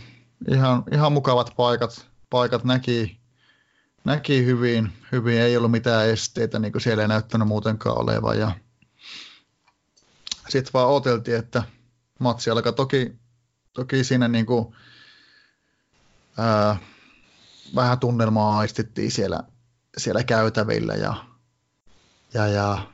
Ihan, 0.49 0.85
ihan 0.93 1.13
mukavat 1.13 1.53
paikat, 1.57 2.07
paikat 2.31 2.65
näki, 2.65 3.21
näki 4.05 4.45
hyvin, 4.45 4.93
hyvin, 5.13 5.39
ei 5.39 5.57
ollut 5.57 5.71
mitään 5.71 6.09
esteitä, 6.09 6.59
niin 6.59 6.73
kuin 6.73 6.83
siellä 6.83 7.03
ei 7.03 7.09
näyttänyt 7.09 7.49
muutenkaan 7.49 7.99
olevan. 7.99 8.39
Ja 8.39 8.53
sitten 10.49 10.73
vaan 10.75 10.89
oteltiin, 10.89 11.37
että 11.37 11.63
matsi 12.19 12.51
alkaa. 12.51 12.73
Toki, 12.73 13.17
toki 13.73 14.05
siinä 14.05 14.29
niin 14.29 14.47
kuin, 14.47 14.75
ää, 16.39 16.77
vähän 17.75 17.99
tunnelmaa 17.99 18.59
aistettiin 18.59 19.11
siellä, 19.11 19.43
siellä 19.97 20.25
käytävillä 20.25 20.95
ja, 20.95 21.15
ja, 22.35 22.47
ja 22.47 22.93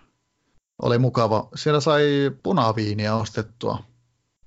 oli 0.83 0.99
mukava. 0.99 1.49
Siellä 1.55 1.81
sai 1.81 2.31
punaviiniä 2.43 3.15
ostettua, 3.15 3.85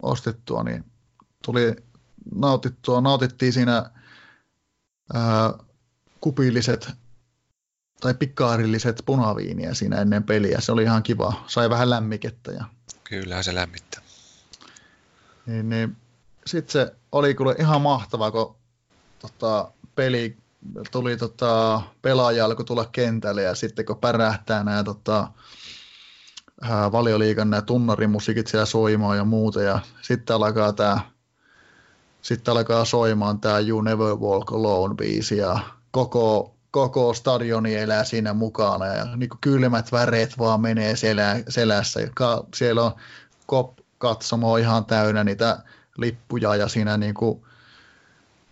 ostettua 0.02 0.64
niin 0.64 0.90
tuli 1.41 1.76
nautittua, 2.35 3.01
nautittiin 3.01 3.53
siinä 3.53 3.91
ää, 5.13 5.53
kupilliset 6.22 6.91
tai 8.01 8.13
pikkaarilliset 8.13 9.03
punaviiniä 9.05 9.73
siinä 9.73 10.01
ennen 10.01 10.23
peliä. 10.23 10.61
Se 10.61 10.72
oli 10.72 10.84
ihan 10.84 11.03
kiva. 11.03 11.34
Sai 11.47 11.69
vähän 11.69 11.89
lämmikettä. 11.89 12.51
Ja... 12.51 12.65
Kyllä 13.03 13.43
se 13.43 13.55
lämmittää. 13.55 14.01
Niin, 15.45 15.69
niin. 15.69 15.97
Sitten 16.45 16.72
se 16.72 16.95
oli 17.11 17.35
kyllä 17.35 17.55
ihan 17.59 17.81
mahtava, 17.81 18.31
kun 18.31 18.55
tota, 19.19 19.72
peli 19.95 20.38
tuli 20.91 21.18
tota, 21.18 21.81
pelaaja 22.01 22.45
alkoi 22.45 22.65
tulla 22.65 22.85
kentälle 22.85 23.41
ja 23.41 23.55
sitten 23.55 23.85
kun 23.85 23.97
pärähtää 23.97 24.63
nämä 24.63 24.84
tota, 24.84 25.27
valioliikan 26.91 27.49
nämä 27.49 27.61
tunnarimusiikit 27.61 28.47
siellä 28.47 28.65
soimaan 28.65 29.18
ja 29.18 29.23
muuta 29.26 29.61
ja 29.61 29.80
sitten 30.01 30.35
alkaa 30.35 30.73
tämä 30.73 30.99
sitten 32.22 32.52
alkaa 32.52 32.85
soimaan 32.85 33.39
tämä 33.39 33.60
You 33.60 33.81
Never 33.81 34.15
Walk 34.15 34.52
Alone 34.52 34.95
biisi 34.95 35.38
ja 35.38 35.60
koko, 35.91 36.56
koko 36.72 37.14
stadioni 37.14 37.76
elää 37.76 38.03
siinä 38.03 38.34
mukana 38.34 38.85
ja 38.85 39.15
niin 39.15 39.30
kylmät 39.41 39.91
väreet 39.91 40.38
vaan 40.38 40.61
menee 40.61 40.95
selä, 40.95 41.39
selässä. 41.49 41.99
Siellä 42.56 42.84
on 42.84 42.91
kop 43.45 43.77
katsomo 43.98 44.57
ihan 44.57 44.85
täynnä 44.85 45.23
niitä 45.23 45.64
lippuja 45.98 46.56
ja 46.56 46.68
siinä 46.68 46.98
niin 46.98 47.14
kuin, 47.14 47.41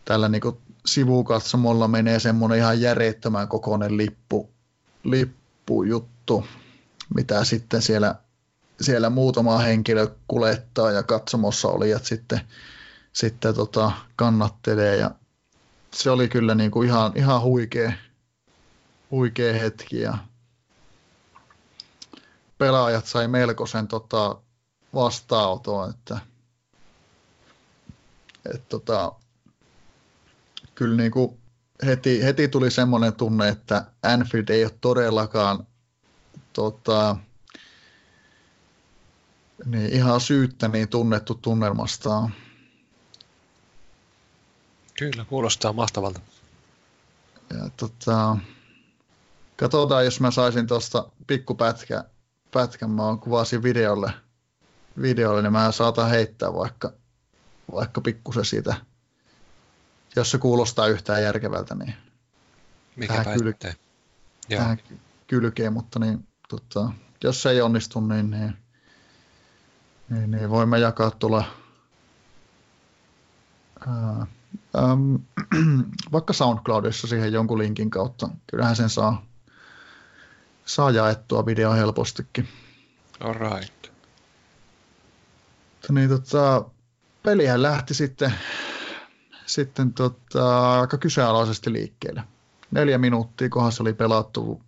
tällä 0.06 0.30
niin 0.30 0.42
kuin 0.42 0.58
sivukatsomolla 0.86 1.88
menee 1.88 2.20
semmoinen 2.20 2.58
ihan 2.58 2.82
järjettömän 2.82 3.48
kokoinen 3.48 3.98
lippu, 3.98 4.50
lippujuttu, 5.04 6.46
mitä 7.16 7.44
sitten 7.44 7.82
siellä, 7.82 8.16
siellä 8.82 9.10
muutama 9.10 9.58
henkilö 9.58 10.08
kulettaa 10.28 10.92
ja 10.92 11.04
katsomossa 11.04 11.68
olijat 11.68 12.06
sitten, 12.06 12.42
sitten 13.20 13.56
tota, 13.56 13.92
kannattelee 14.16 14.96
ja 14.96 15.12
se 15.94 16.10
oli 16.10 16.28
kyllä 16.28 16.56
niin 16.56 16.72
kuin 16.72 16.88
ihan, 16.88 17.12
ihan 17.16 17.42
huikea, 17.42 17.92
huikea 19.12 19.54
hetki 19.54 20.00
ja 20.00 20.18
pelaajat 22.58 23.06
sai 23.06 23.28
melkoisen 23.28 23.88
tota, 23.88 24.42
vastaanoton, 24.94 25.90
että, 25.90 26.20
että 28.54 28.70
tota, 28.70 29.12
kyllä 30.76 30.98
niin 30.98 31.12
kuin 31.12 31.40
heti, 31.86 32.24
heti 32.24 32.48
tuli 32.48 32.72
semmoinen 32.72 33.14
tunne, 33.14 33.48
että 33.48 33.86
Anfield 34.04 34.50
ei 34.50 34.64
ole 34.64 34.78
todellakaan 34.82 35.68
tota, 36.54 37.16
niin 39.66 39.94
ihan 39.94 40.22
syyttä 40.22 40.68
niin 40.68 40.90
tunnettu 40.90 41.36
tunnelmastaan. 41.36 42.34
Kyllä, 45.00 45.26
kuulostaa 45.26 45.74
mahtavalta. 45.74 46.20
Ja, 47.50 47.70
tota, 47.78 48.38
katsotaan, 49.56 50.06
jos 50.06 50.20
mä 50.20 50.32
saisin 50.32 50.68
tuosta 50.68 51.10
pikkupätkä, 51.28 52.04
pätkän, 52.52 52.90
mä 52.90 53.04
kuvasin 53.22 53.64
videolle, 53.64 54.14
videolle, 55.02 55.42
niin 55.42 55.52
mä 55.52 55.72
saatan 55.72 56.10
heittää 56.10 56.54
vaikka, 56.54 56.94
vaikka 57.72 58.02
pikkusen 58.02 58.46
siitä. 58.46 58.76
Jos 60.16 60.32
se 60.32 60.38
kuulostaa 60.38 60.88
yhtään 60.88 61.24
järkevältä, 61.24 61.76
niin 61.76 61.94
Mikä 62.96 63.14
tähän, 63.14 63.40
kyl... 63.40 63.54
tähän 64.50 64.78
kylkeen, 65.28 65.74
mutta 65.74 66.00
niin, 66.00 66.28
tota, 66.50 66.92
jos 67.24 67.42
se 67.42 67.50
ei 67.50 67.62
onnistu, 67.62 68.02
niin, 68.02 68.32
niin, 68.32 68.58
niin, 70.10 70.32
niin 70.32 70.50
voimme 70.50 70.80
jakaa 70.80 71.12
tuolla 71.12 71.44
ää, 73.88 74.26
äm, 74.76 75.20
vaikka 76.12 76.34
SoundCloudissa 76.34 77.08
siihen 77.08 77.34
jonkun 77.34 77.58
linkin 77.58 77.90
kautta. 77.90 78.30
Kyllähän 78.48 78.76
sen 78.76 78.90
saa, 78.90 79.26
saa 80.66 80.92
jaettua 80.92 81.46
video 81.46 81.74
helpostikin. 81.74 82.48
Alright. 83.20 83.88
Niin, 85.90 86.10
tota, 86.10 86.66
pelihän 87.24 87.62
lähti 87.62 87.94
sitten 87.94 88.34
sitten 89.50 89.94
tota, 89.94 90.80
aika 90.82 90.98
kyseenalaisesti 90.98 91.74
liikkeelle. 91.74 92.24
Neljä 92.72 92.98
minuuttia, 92.98 93.50
se 93.72 93.84
oli 93.84 93.94
pelattu, 93.94 94.62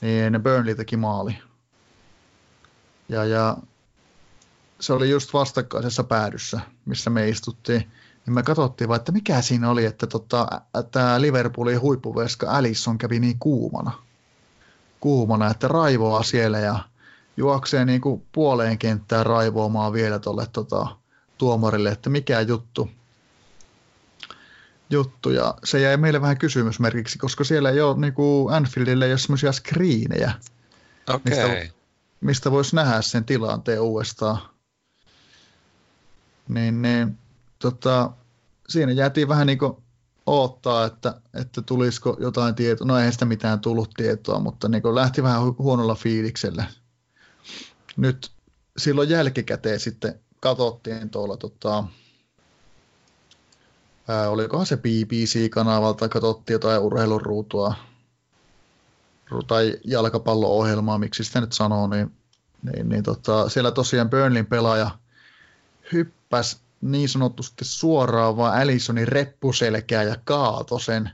niin 0.00 0.42
Burnley 0.42 0.74
teki 0.74 0.96
maali. 0.96 1.38
Ja, 3.08 3.24
ja 3.24 3.56
se 4.80 4.92
oli 4.92 5.10
just 5.10 5.32
vastakkaisessa 5.32 6.04
päädyssä, 6.04 6.60
missä 6.84 7.10
me 7.10 7.28
istuttiin. 7.28 7.90
Niin 8.26 8.34
me 8.34 8.42
katsottiin 8.42 8.88
vaan, 8.88 8.96
että 8.96 9.12
mikä 9.12 9.42
siinä 9.42 9.70
oli, 9.70 9.84
että 9.84 10.06
tota, 10.06 10.60
tämä 10.90 11.20
Liverpoolin 11.20 11.80
huippuveska 11.80 12.50
Alisson 12.50 12.98
kävi 12.98 13.20
niin 13.20 13.38
kuumana. 13.38 13.92
Kuumana, 15.00 15.50
että 15.50 15.68
raivoaa 15.68 16.22
siellä 16.22 16.58
ja 16.58 16.78
juoksee 17.36 17.84
niin 17.84 18.00
kuin 18.00 18.22
puoleen 18.32 18.78
kenttään 18.78 19.26
raivoamaan 19.26 19.92
vielä 19.92 20.18
tuolle 20.18 20.46
tota, 20.52 20.96
tuomarille, 21.38 21.90
että 21.90 22.10
mikä 22.10 22.40
juttu 22.40 22.90
juttu 24.92 25.30
ja 25.30 25.54
se 25.64 25.80
jäi 25.80 25.96
meille 25.96 26.20
vähän 26.20 26.38
kysymysmerkiksi, 26.38 27.18
koska 27.18 27.44
siellä 27.44 27.70
ei 27.70 27.80
ole 27.80 27.98
niin 27.98 28.12
kuin 28.12 28.54
Anfieldille 28.54 29.04
ei 29.04 29.12
ole 29.12 29.18
semmoisia 29.18 29.52
screenejä, 29.52 30.32
Okei. 31.08 31.44
Okay. 31.44 31.60
mistä, 31.60 31.74
mistä 32.20 32.50
voisi 32.50 32.76
nähdä 32.76 33.02
sen 33.02 33.24
tilanteen 33.24 33.80
uudestaan. 33.80 34.38
Niin, 36.48 36.82
niin 36.82 37.18
tota, 37.62 38.10
siinä 38.68 38.92
jäätiin 38.92 39.28
vähän 39.28 39.46
niin 39.46 39.58
kuin 39.58 39.76
odottaa, 40.26 40.84
että, 40.84 41.20
että 41.34 41.62
tulisiko 41.62 42.16
jotain 42.20 42.54
tietoa. 42.54 42.86
No 42.86 42.98
eihän 42.98 43.12
sitä 43.12 43.24
mitään 43.24 43.60
tullut 43.60 43.90
tietoa, 43.96 44.40
mutta 44.40 44.68
niin 44.68 44.82
kuin 44.82 44.94
lähti 44.94 45.22
vähän 45.22 45.42
hu- 45.42 45.56
huonolla 45.58 45.94
fiiliksellä. 45.94 46.64
Nyt 47.96 48.30
silloin 48.76 49.08
jälkikäteen 49.08 49.80
sitten 49.80 50.20
katsottiin 50.40 51.10
tuolla, 51.10 51.36
tota, 51.36 51.84
ää, 54.08 54.30
olikohan 54.30 54.66
se 54.66 54.76
BBC-kanavalta, 54.76 56.08
katsottiin 56.08 56.54
jotain 56.54 56.80
urheiluruutua 56.80 57.74
ru- 59.30 59.46
tai 59.46 59.78
jalkapallo-ohjelmaa, 59.84 60.98
miksi 60.98 61.24
sitä 61.24 61.40
nyt 61.40 61.52
sanoo, 61.52 61.86
niin, 61.86 62.12
niin, 62.62 62.88
niin 62.88 63.02
tota, 63.02 63.48
siellä 63.48 63.70
tosiaan 63.70 64.10
Burnlin 64.10 64.46
pelaaja 64.46 64.90
hyppäsi 65.92 66.56
niin 66.82 67.08
sanotusti 67.08 67.64
suoraan 67.64 68.36
vaan 68.36 68.62
Allisonin 68.62 69.08
reppuselkää 69.08 70.02
ja 70.02 70.16
kaato 70.24 70.78
sen. 70.78 71.10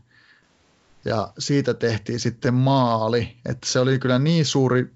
Ja 1.04 1.32
siitä 1.38 1.74
tehtiin 1.74 2.20
sitten 2.20 2.54
maali. 2.54 3.36
Että 3.46 3.66
se 3.70 3.80
oli 3.80 3.98
kyllä 3.98 4.18
niin 4.18 4.46
suuri 4.46 4.94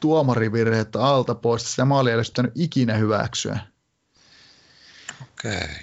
tuomarivirhe, 0.00 0.80
että 0.80 1.04
alta 1.06 1.34
pois 1.34 1.70
sitä 1.70 1.84
maalia 1.84 2.12
ei 2.12 2.16
olisi 2.16 2.32
ikinä 2.54 2.94
hyväksyä. 2.94 3.58
Okei. 5.22 5.56
Okay. 5.56 5.74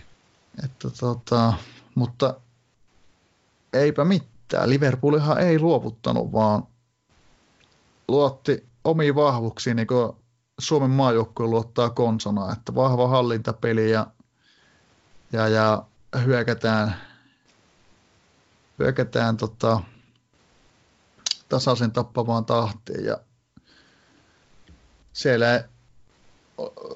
Että 0.64 0.90
tota, 1.00 1.54
mutta 1.96 2.40
eipä 3.74 4.06
mitään. 4.06 4.70
Liverpoolihan 4.70 5.40
ei 5.40 5.60
luovuttanut, 5.60 6.32
vaan 6.32 6.68
luotti 8.08 8.68
omiin 8.84 9.16
vahvuuksiin, 9.16 9.76
niin 9.76 9.88
kuin 9.88 10.14
Suomen 10.60 10.90
maajoukkue 10.90 11.48
luottaa 11.48 11.90
konsona, 11.90 12.54
että 12.54 12.76
vahva 12.76 13.08
hallintapeli 13.08 13.92
ja, 13.92 14.08
ja, 15.34 15.48
ja 15.48 15.84
hyökätään, 16.26 16.96
hyökätään 18.80 19.38
tota, 19.38 19.82
tasaisen 21.50 21.92
tappavaan 21.92 22.46
tahtiin 22.46 23.06
ja 23.06 23.18
siellä 25.14 25.64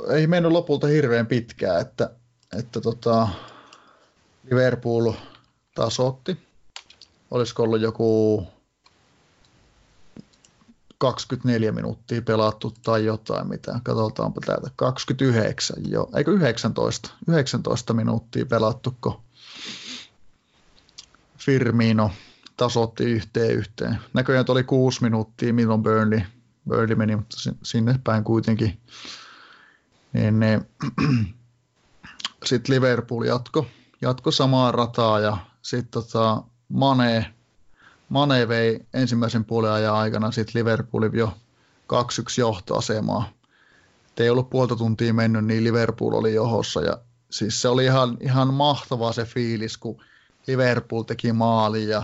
ei 0.10 0.28
mennyt 0.28 0.52
lopulta 0.52 0.88
hirveän 0.88 1.28
pitkään, 1.28 1.82
että, 1.82 2.10
että 2.58 2.82
tota, 2.82 3.28
Liverpool 4.44 5.14
tasotti. 5.76 6.48
Olisiko 7.32 7.64
ollut 7.64 7.82
joku 7.82 8.48
24 10.98 11.72
minuuttia 11.72 12.22
pelattu 12.22 12.74
tai 12.84 13.06
jotain, 13.06 13.48
mitä, 13.48 13.80
katsotaanpa 13.84 14.42
täältä, 14.42 14.72
29 14.76 15.78
jo, 15.88 16.10
eikö 16.16 16.32
19, 16.32 17.10
19 17.28 17.94
minuuttia 17.94 18.46
pelattu, 18.46 18.96
kun 19.02 19.22
Firmino 21.38 22.12
tasotti 22.58 23.04
yhteen 23.04 23.52
yhteen. 23.52 23.98
Näköjään 24.14 24.46
oli 24.50 24.64
kuusi 24.64 25.04
minuuttia, 25.04 25.54
milloin 25.54 25.84
Burnley, 25.84 26.22
Burnley 26.70 26.96
meni, 26.96 27.16
mutta 27.16 27.38
sinne 27.64 28.00
päin 28.04 28.24
kuitenkin. 28.24 28.80
Niin, 30.14 30.40
niin, 30.40 30.62
sitten 32.46 32.76
Liverpool 32.76 33.24
jatko, 33.24 33.66
jatko 34.02 34.32
samaa 34.32 34.72
rataa 34.72 35.20
ja 35.20 35.38
sitten 35.62 35.92
tota, 35.92 36.44
Mane 36.70 37.34
Mane 38.10 38.48
vei 38.48 38.80
ensimmäisen 38.94 39.46
puolen 39.46 39.72
ajan 39.72 39.96
aikana 39.96 40.32
sitten 40.32 40.60
Liverpoolin 40.60 41.16
jo 41.16 41.34
2-1 41.94 41.98
johtoasemaa. 42.38 43.30
Et 44.10 44.20
ei 44.20 44.30
ollut 44.30 44.50
puolta 44.50 44.76
tuntia 44.76 45.14
mennyt, 45.14 45.46
niin 45.46 45.64
Liverpool 45.64 46.14
oli 46.14 46.34
johossa 46.34 46.82
ja 46.82 46.98
siis 47.30 47.62
se 47.62 47.68
oli 47.68 47.86
ihan, 47.86 48.18
ihan 48.20 48.54
mahtavaa 48.54 49.14
se 49.14 49.26
fiilis, 49.26 49.78
kun 49.78 50.02
Liverpool 50.48 51.04
teki 51.04 51.34
maali 51.34 51.90
ja 51.90 52.04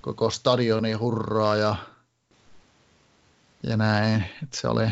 koko 0.00 0.30
stadioni 0.30 0.92
hurraa 0.92 1.56
ja, 1.56 1.76
ja 3.62 3.76
näin. 3.76 4.24
Et 4.42 4.52
se 4.52 4.68
oli 4.68 4.86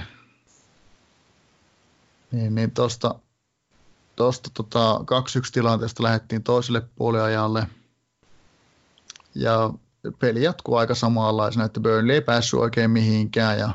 niin, 2.30 2.54
niin 2.54 2.70
tosta, 2.70 3.14
tosta 4.16 4.50
tota 4.54 4.94
2-1 4.94 5.02
tilanteesta 5.52 6.02
lähdettiin 6.02 6.42
toiselle 6.42 6.82
puoliajalle 6.96 7.66
ja 9.34 9.70
peli 10.18 10.42
jatkuu 10.42 10.76
aika 10.76 10.94
samanlaisena, 10.94 11.64
että 11.64 11.80
Burnley 11.80 12.14
ei 12.14 12.20
päässyt 12.20 12.60
oikein 12.60 12.90
mihinkään 12.90 13.58
ja 13.58 13.70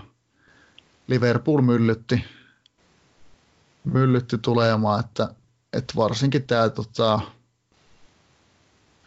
Liverpool 1.08 1.62
myllytti, 1.62 2.26
myllytti 3.84 4.38
tulemaan, 4.38 5.00
että, 5.00 5.30
että 5.74 5.94
varsinkin 5.96 6.48
tämä 6.48 6.70
tota, 6.70 7.20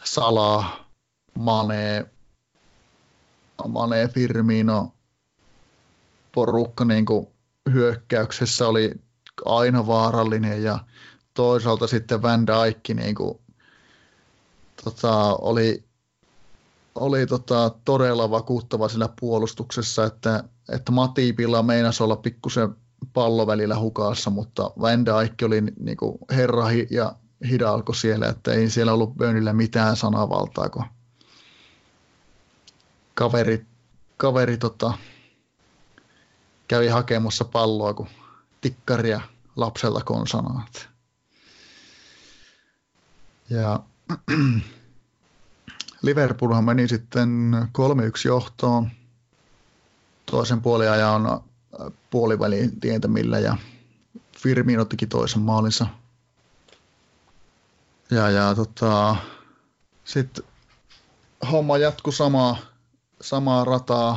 Sala, 0.04 0.86
Mane, 1.38 2.06
Mane, 3.68 4.08
Firmino, 4.08 4.92
porukka 6.34 6.84
niin 6.84 7.06
kuin 7.06 7.26
hyökkäyksessä 7.72 8.68
oli 8.68 8.94
aina 9.44 9.86
vaarallinen 9.86 10.62
ja 10.62 10.78
toisaalta 11.34 11.86
sitten 11.86 12.22
Van 12.22 12.46
Dijk 12.46 12.88
niin 12.94 13.14
kuin, 13.14 13.38
tota, 14.84 15.36
oli 15.36 15.89
oli 17.00 17.26
tota, 17.26 17.70
todella 17.84 18.30
vakuuttava 18.30 18.88
sillä 18.88 19.08
puolustuksessa, 19.20 20.04
että, 20.04 20.44
että 20.72 20.92
Matipilla 20.92 21.62
meinasi 21.62 22.02
olla 22.02 22.16
pikkusen 22.16 22.76
pallo 23.12 23.46
välillä 23.46 23.78
hukassa, 23.78 24.30
mutta 24.30 24.70
Van 24.80 25.06
Dijk 25.06 25.34
oli 25.44 25.60
niin 25.60 25.96
kuin 25.96 26.18
herra 26.30 26.66
ja 26.90 27.14
hidalko 27.50 27.92
siellä, 27.92 28.28
että 28.28 28.52
ei 28.52 28.70
siellä 28.70 28.92
ollut 28.92 29.16
Bönillä 29.16 29.52
mitään 29.52 29.96
sanavaltaa, 29.96 30.68
kun 30.68 30.84
kaveri, 33.14 33.66
kaveri 34.16 34.56
tota, 34.56 34.92
kävi 36.68 36.88
hakemassa 36.88 37.44
palloa, 37.44 37.94
kun 37.94 38.08
tikkaria 38.60 39.20
lapselta 39.56 40.00
konsanaa. 40.04 40.66
Ja 43.50 43.80
Liverpoolhan 46.02 46.64
meni 46.64 46.88
sitten 46.88 47.52
3-1 47.78 47.80
johtoon 48.24 48.90
toisen 50.30 50.60
puoliajan 50.60 51.40
puolivälin 52.10 52.80
tietämillä 52.80 53.38
ja 53.38 53.56
Firmino 54.38 54.84
teki 54.84 55.06
toisen 55.06 55.42
maalinsa. 55.42 55.86
Ja, 58.10 58.30
ja 58.30 58.54
tota, 58.54 59.16
sitten 60.04 60.44
homma 61.52 61.78
jatkui 61.78 62.12
samaa, 62.12 62.56
samaa 63.20 63.64
rataa, 63.64 64.16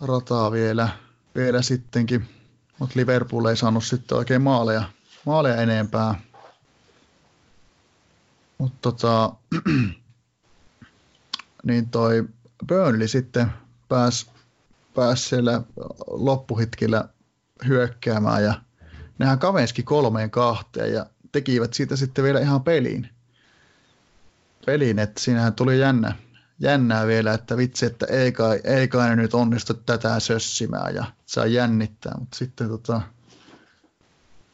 rataa 0.00 0.52
vielä, 0.52 0.88
vielä 1.34 1.62
sittenkin, 1.62 2.28
mutta 2.78 2.98
Liverpool 2.98 3.44
ei 3.44 3.56
saanut 3.56 3.84
sitten 3.84 4.18
oikein 4.18 4.42
maaleja, 4.42 4.82
maaleja 5.26 5.56
enempää. 5.56 6.20
Mutta 8.58 8.78
tota, 8.82 9.32
niin 11.64 11.90
toi 11.90 12.28
Burnley 12.66 13.08
sitten 13.08 13.52
pääsi 13.88 14.26
pääs 14.94 15.28
siellä 15.28 15.62
loppuhitkillä 16.06 17.08
hyökkäämään 17.66 18.44
ja 18.44 18.54
nehän 19.18 19.38
kavenski 19.38 19.82
kolmeen 19.82 20.30
kahteen 20.30 20.92
ja 20.92 21.06
tekivät 21.32 21.74
siitä 21.74 21.96
sitten 21.96 22.24
vielä 22.24 22.40
ihan 22.40 22.62
peliin. 22.62 23.08
Pelin, 24.66 24.98
että 24.98 25.20
siinähän 25.20 25.54
tuli 25.54 25.80
jännä, 25.80 26.12
jännää 26.58 27.06
vielä, 27.06 27.34
että 27.34 27.56
vitsi, 27.56 27.86
että 27.86 28.06
ei 28.06 28.32
kai, 28.32 28.60
ei 28.64 28.88
kai 28.88 29.08
ne 29.08 29.16
nyt 29.16 29.34
onnistu 29.34 29.74
tätä 29.74 30.20
sössimään 30.20 30.94
ja 30.94 31.04
saa 31.26 31.46
jännittää, 31.46 32.14
mutta 32.18 32.38
sitten 32.38 32.68
tota, 32.68 33.00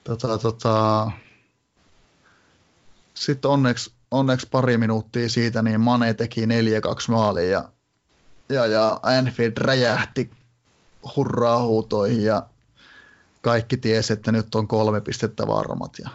tota, 0.05 0.39
tota, 0.39 1.11
sitten 3.15 3.51
onneksi 3.51 3.96
onneksi 4.19 4.49
pari 4.51 4.79
minuuttia 4.79 5.29
siitä, 5.29 5.63
niin 5.63 5.81
Mane 5.81 6.15
teki 6.15 6.47
4-2 6.47 6.49
maalia 7.09 7.51
ja, 7.51 7.69
ja, 8.49 8.67
ja 8.67 9.01
Anfield 9.03 9.53
räjähti 9.59 10.31
hurraa 11.17 11.63
huutoihin 11.63 12.25
ja 12.25 12.47
kaikki 13.43 13.77
tiesi, 13.77 14.13
että 14.13 14.33
nyt 14.33 14.55
on 14.55 14.69
kolme 14.69 15.01
pistettä 15.01 15.47
varmat. 15.47 15.99
Ja, 15.99 16.11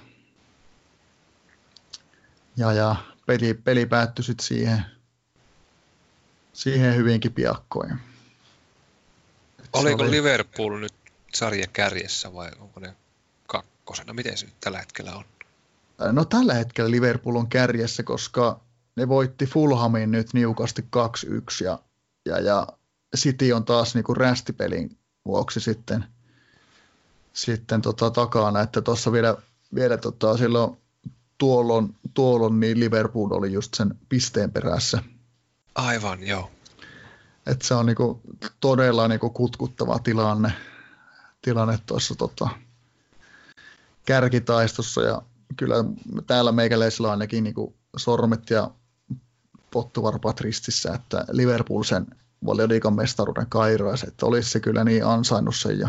ja, 2.58 2.74
ja 2.74 2.96
peli, 3.26 3.54
peli 3.54 3.86
päättyi 3.86 4.26
sitten 4.26 4.46
siihen, 4.46 4.86
siihen 6.54 6.96
hyvinkin 6.96 7.34
piakkoin. 7.34 8.00
Oliko 9.74 10.04
oli... 10.04 10.12
Liverpool 10.12 10.78
nyt 10.78 10.94
sarja 11.34 11.68
kärjessä 11.68 12.34
vai 12.34 12.52
onko 12.60 12.80
ne 12.80 12.96
kakkosena? 13.48 14.14
Miten 14.14 14.38
se 14.38 14.46
nyt 14.46 14.56
tällä 14.60 14.80
hetkellä 14.80 15.16
on? 15.16 15.26
No 16.12 16.26
tällä 16.26 16.54
hetkellä 16.54 16.92
Liverpool 16.92 17.36
on 17.36 17.48
kärjessä, 17.48 18.04
koska 18.04 18.60
ne 18.96 19.08
voitti 19.08 19.46
Fulhamin 19.46 20.12
nyt 20.12 20.34
niukasti 20.34 20.82
2-1 20.82 21.64
ja, 21.64 21.80
ja, 22.26 22.40
ja 22.40 22.68
City 23.18 23.52
on 23.52 23.66
taas 23.66 23.96
niin 23.96 24.04
kuin 24.04 24.18
rästipelin 24.18 24.98
vuoksi 25.26 25.60
sitten, 25.60 26.06
sitten 27.34 27.82
tota 27.82 28.10
takana, 28.12 28.62
että 28.62 28.82
tuossa 28.82 29.12
vielä, 29.12 29.38
vielä 29.76 29.98
tota, 29.98 30.38
silloin 30.38 30.78
tuolloin, 31.38 31.96
tuolloin 32.14 32.60
niin 32.60 32.80
Liverpool 32.80 33.32
oli 33.32 33.54
just 33.54 33.74
sen 33.74 33.96
pisteen 34.10 34.52
perässä. 34.52 35.04
Aivan, 35.76 36.24
joo. 36.28 36.52
Et 37.46 37.62
se 37.62 37.74
on 37.74 37.86
niinku 37.86 38.22
todella 38.60 39.08
niinku 39.08 39.30
kutkuttava 39.30 40.00
tilanne, 40.00 40.54
tilanne 41.42 41.80
tuossa 41.86 42.16
tota, 42.16 42.50
kärkitaistossa 44.06 45.02
ja 45.02 45.22
kyllä 45.58 45.76
täällä 46.28 46.52
meikäläisillä 46.52 47.12
ainakin 47.12 47.44
niinku 47.44 47.76
sormet 47.98 48.50
ja 48.50 48.72
pottuvarpat 49.72 50.42
ristissä, 50.42 50.94
että 50.94 51.26
Liverpool 51.32 51.84
sen 51.84 52.06
valioliikan 52.46 52.94
mestaruuden 52.94 53.50
kairoisi, 53.50 54.08
että 54.08 54.26
olisi 54.26 54.50
se 54.50 54.60
kyllä 54.60 54.84
niin 54.84 55.06
ansainnut 55.06 55.56
sen 55.56 55.80
jo. 55.80 55.88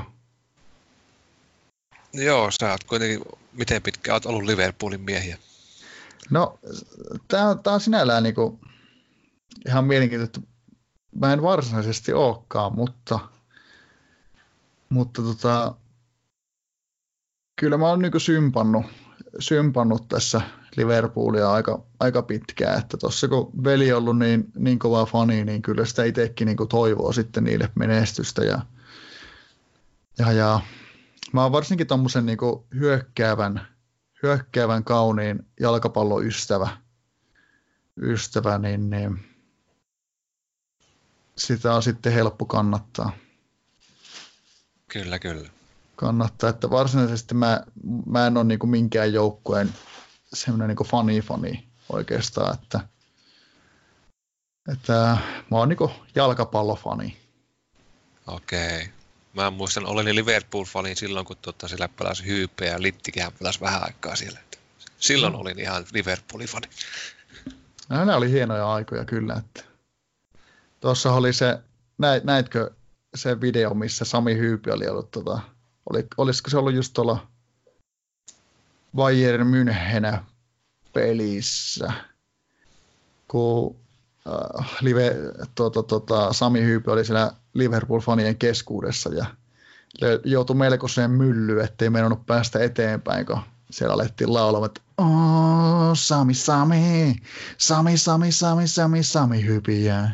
Joo, 2.13 2.51
sä 2.61 2.71
oot 2.71 2.85
kuitenkin, 2.85 3.21
miten 3.53 3.83
pitkä 3.83 4.13
oot 4.13 4.27
ollut 4.27 4.43
Liverpoolin 4.43 5.01
miehiä? 5.01 5.39
No, 6.31 6.59
tämä 7.29 7.49
on, 7.49 7.63
tää 7.63 7.73
on 7.73 7.81
sinällään 7.81 8.23
niinku 8.23 8.61
ihan 9.67 9.85
mielenkiintoista. 9.85 10.41
Mä 11.15 11.33
en 11.33 11.43
varsinaisesti 11.43 12.13
olekaan, 12.13 12.75
mutta, 12.75 13.19
mutta 14.89 15.23
tota, 15.23 15.75
kyllä 17.61 17.77
mä 17.77 17.89
oon 17.89 17.99
niinku 17.99 18.19
sympannut, 18.19 18.87
sympannut 19.39 20.09
tässä 20.09 20.41
Liverpoolia 20.77 21.53
aika, 21.53 21.85
aika 22.01 22.23
pitkään, 22.23 22.79
että 22.79 22.97
tuossa 22.97 23.29
kun 23.29 23.51
veli 23.65 23.93
on 23.93 23.99
ollut 23.99 24.19
niin, 24.19 24.53
niin 24.57 24.79
kova 24.79 25.07
fani, 25.07 25.45
niin 25.45 25.63
kyllä 25.63 25.85
sitä 25.85 26.05
itsekin 26.05 26.47
niin 26.47 26.69
toivoo 26.69 27.13
sitten 27.13 27.45
niille 27.45 27.69
menestystä 27.75 28.45
ja, 28.45 28.61
ja, 30.19 30.33
ja 30.33 30.61
mä 31.33 31.43
oon 31.43 31.53
varsinkin 31.53 31.87
tuommoisen 31.87 32.27
niin 32.27 32.39
hyökkäävän, 32.75 33.67
hyökkäävän 34.23 34.85
kauniin 34.85 35.47
jalkapalloystävä, 35.61 36.69
ystävä, 38.03 38.59
niin, 38.59 38.91
niin 38.91 39.19
sitä 41.37 41.75
on 41.75 41.83
sitten 41.83 42.13
helppo 42.13 42.45
kannattaa. 42.45 43.13
Kyllä, 44.89 45.19
kyllä. 45.19 45.62
Kannattaa, 46.03 46.51
että 46.51 46.71
varsinaisesti 46.71 47.35
mä, 47.35 47.61
mä 48.07 48.27
en 48.27 48.37
ole 48.37 48.45
niin 48.45 48.69
minkään 48.69 49.13
joukkueen 49.13 49.75
semmoinen 50.33 50.69
niin 50.69 50.89
fani-fani 50.89 51.69
oikeastaan, 51.89 52.55
että, 52.55 52.81
että 54.73 54.93
mä 55.51 55.59
oon 55.59 55.69
niin 55.69 55.91
jalkapallofani. 56.15 57.17
Okei. 58.27 58.89
Mä 59.35 59.51
muistan, 59.51 59.87
olin 59.87 60.17
Liverpool-fani 60.17 60.95
silloin, 60.97 61.27
kun 61.27 61.37
tuota, 61.43 61.69
siellä 61.69 61.89
pelasi 61.89 62.27
Hyype 62.27 62.67
ja 62.67 62.83
Littikähän 62.83 63.33
pelasi 63.39 63.61
vähän 63.61 63.85
aikaa 63.85 64.17
siellä. 64.17 64.41
Silloin 64.99 65.33
mm. 65.33 65.41
olin 65.41 65.59
ihan 65.59 65.85
Liverpoolin 65.93 66.49
fani. 66.49 66.69
No, 67.89 67.97
nämä 67.97 68.17
oli 68.17 68.31
hienoja 68.31 68.73
aikoja 68.73 69.05
kyllä. 69.05 69.35
Että... 69.35 69.65
Tuossa 70.81 71.13
oli 71.13 71.33
se, 71.33 71.59
näit, 71.99 72.25
näitkö 72.25 72.71
se 73.15 73.41
video, 73.41 73.75
missä 73.75 74.05
Sami 74.05 74.37
Hyypi 74.37 74.71
oli 74.71 74.89
ollut, 74.89 75.11
tota, 75.11 75.52
oli, 75.91 76.07
olisiko 76.17 76.51
se 76.51 76.59
ollut 76.59 76.75
just 76.75 76.93
tuolla 76.95 77.27
Bayern 78.97 79.47
München 79.47 80.19
pelissä, 80.93 81.93
kun 83.29 83.77
äh, 84.27 84.67
live, 84.81 85.15
tuota, 85.55 85.83
tuota, 85.83 86.33
Sami 86.33 86.61
Hyypi 86.61 86.91
oli 86.91 87.05
siellä 87.05 87.33
Liverpool-fanien 87.55 88.37
keskuudessa 88.39 89.11
ja 89.15 89.27
joutui 90.25 90.57
melkoiseen 90.57 91.11
myllyyn, 91.11 91.65
ettei 91.65 91.91
mennyt 91.91 92.27
päästä 92.27 92.59
eteenpäin, 92.65 93.27
kun 93.27 93.41
siellä 93.71 93.95
alettiin 93.95 94.35
laulamaan, 94.35 94.67
että 94.67 94.81
oh, 94.99 95.91
Sami, 95.95 96.35
Sami, 96.35 97.17
Sami, 97.59 97.99
Sami, 97.99 98.33
Sami, 98.33 98.69
Sami, 98.69 99.03
Sami 99.03 99.45
hypiä. 99.47 100.11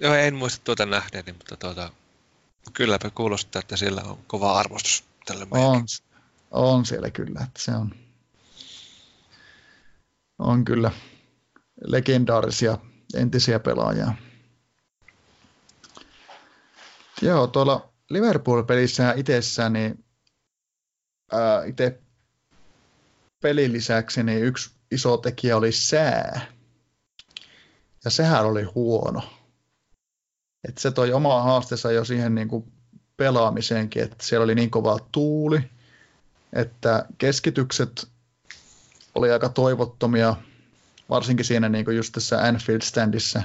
Joo, 0.00 0.14
en 0.14 0.34
muista 0.34 0.64
tuota 0.64 0.86
nähneeni, 0.86 1.32
mutta 1.32 1.56
tuota, 1.56 1.90
kylläpä 2.72 3.10
kuulostaa, 3.10 3.60
että 3.60 3.76
siellä 3.76 4.02
on 4.02 4.18
kova 4.26 4.58
arvostus 4.58 5.04
tälle 5.26 5.46
on, 5.50 5.84
on 6.50 6.86
siellä 6.86 7.10
kyllä, 7.10 7.40
että 7.44 7.62
se 7.62 7.72
on, 7.72 7.94
on 10.38 10.64
kyllä 10.64 10.90
legendaarisia 11.84 12.78
entisiä 13.14 13.60
pelaajia. 13.60 14.12
Joo, 17.22 17.46
tuolla 17.46 17.92
Liverpool-pelissä 18.10 19.14
itsessään, 19.16 19.72
niin 19.72 20.04
itse 21.66 22.00
pelin 23.42 23.72
lisäksi 23.72 24.22
niin 24.22 24.44
yksi 24.44 24.70
iso 24.90 25.16
tekijä 25.16 25.56
oli 25.56 25.72
sää. 25.72 26.46
Ja 28.04 28.10
sehän 28.10 28.46
oli 28.46 28.62
huono. 28.62 29.35
Et 30.68 30.78
se 30.78 30.90
toi 30.90 31.12
omaa 31.12 31.42
haasteensa 31.42 31.92
jo 31.92 32.04
siihen 32.04 32.34
niin 32.34 32.48
kuin 32.48 32.72
pelaamiseenkin, 33.16 34.02
että 34.02 34.16
siellä 34.20 34.44
oli 34.44 34.54
niin 34.54 34.70
kova 34.70 34.98
tuuli, 35.12 35.70
että 36.52 37.04
keskitykset 37.18 38.08
oli 39.14 39.32
aika 39.32 39.48
toivottomia, 39.48 40.36
varsinkin 41.10 41.44
siinä 41.44 41.68
niin 41.68 41.84
kuin 41.84 41.96
just 41.96 42.12
tässä 42.12 42.42
Anfield 42.42 42.80
Standissa. 42.80 43.42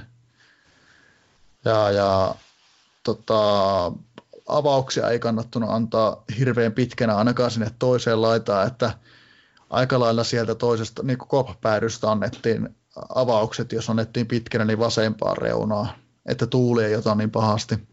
Ja, 1.66 1.92
ja 1.92 2.36
tota, 3.04 3.38
avauksia 4.48 5.10
ei 5.10 5.20
kannattunut 5.20 5.70
antaa 5.70 6.24
hirveän 6.40 6.74
pitkänä 6.74 7.16
ainakaan 7.16 7.52
sinne 7.52 7.72
toiseen 7.80 8.22
laitaan, 8.22 8.68
että 8.68 8.92
aika 9.70 10.00
lailla 10.00 10.24
sieltä 10.24 10.56
toisesta 10.56 11.04
niin 11.04 11.18
koppääristä 11.18 12.12
annettiin 12.12 12.76
avaukset, 13.16 13.72
jos 13.72 13.90
annettiin 13.90 14.28
pitkänä, 14.28 14.66
niin 14.66 14.80
vasempaan 14.80 15.38
reunaan, 15.38 15.90
että 16.26 16.48
tuuli 16.48 16.84
ei 16.84 16.96
ota 16.96 17.16
niin 17.16 17.32
pahasti. 17.32 17.88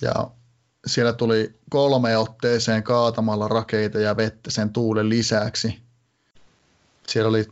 Ja 0.00 0.30
siellä 0.86 1.12
tuli 1.12 1.60
kolme 1.70 2.16
otteeseen 2.16 2.82
kaatamalla 2.82 3.48
rakeita 3.48 3.98
ja 3.98 4.16
vettä 4.16 4.50
sen 4.50 4.72
tuulen 4.72 5.08
lisäksi. 5.08 5.82
Siellä 7.08 7.28
oli 7.28 7.48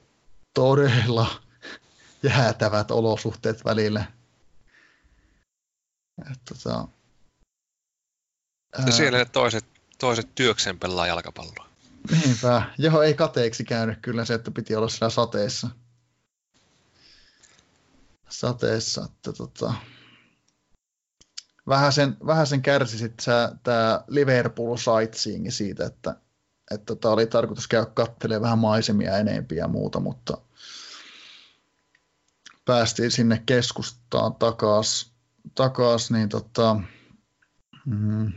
todella 0.54 1.30
jäätävät 2.22 2.90
olosuhteet 2.90 3.64
välillä. 3.64 4.04
Et, 6.32 6.38
tota, 6.48 6.88
ää... 8.78 8.90
siellä 8.90 9.24
toiset, 9.24 9.64
toiset 9.98 10.34
työkseen 10.34 10.78
pelaa 10.78 11.06
jalkapalloa. 11.06 11.70
Niinpä. 12.10 12.62
Joo, 12.78 13.02
ei 13.02 13.14
kateeksi 13.14 13.64
käynyt 13.64 13.98
kyllä 14.02 14.24
se, 14.24 14.34
että 14.34 14.50
piti 14.50 14.76
olla 14.76 14.88
siellä 14.88 15.10
sateessa. 15.10 15.68
Sateessa, 18.30 19.04
että 19.04 19.32
tota, 19.32 19.74
vähän 21.68 21.92
sen, 21.92 22.16
vähän 22.26 22.46
sen 22.46 22.62
kärsi 22.62 22.98
sitten 22.98 23.24
tämä 23.62 24.04
Liverpool 24.08 24.76
sightseeing 24.76 25.50
siitä, 25.50 25.86
että, 25.86 26.16
että 26.70 26.86
tota, 26.86 27.10
oli 27.10 27.26
tarkoitus 27.26 27.68
käydä 27.68 27.86
katselemaan 27.86 28.42
vähän 28.42 28.58
maisemia 28.58 29.18
enempiä 29.18 29.58
ja 29.58 29.68
muuta, 29.68 30.00
mutta 30.00 30.38
päästiin 32.64 33.10
sinne 33.10 33.42
keskustaan 33.46 34.34
takaisin, 34.34 35.12
takas, 35.54 36.10
niin 36.10 36.28
tota, 36.28 36.76
mm, 37.86 38.32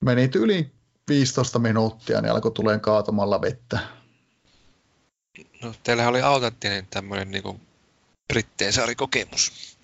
meni 0.00 0.30
yli 0.34 0.72
15 1.08 1.58
minuuttia, 1.58 2.20
niin 2.20 2.32
alkoi 2.32 2.52
tuleen 2.52 2.80
kaatamalla 2.80 3.40
vettä. 3.40 3.78
No, 5.62 5.74
teillähän 5.82 6.10
oli 6.10 6.22
autenttinen 6.22 6.86
tämmöinen 6.86 7.30
niin 7.30 7.60
Britteen 8.28 8.72
saarikokemus. 8.72 9.76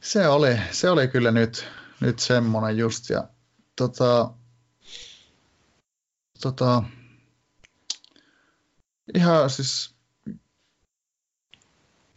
Se 0.00 0.28
oli, 0.28 0.60
se 0.70 0.90
oli 0.90 1.08
kyllä 1.08 1.30
nyt, 1.30 1.66
nyt 2.00 2.18
semmoinen 2.18 2.78
just. 2.78 3.10
Ja, 3.10 3.28
tota, 3.76 4.30
tota, 6.42 6.82
ihan 9.14 9.50
siis 9.50 9.94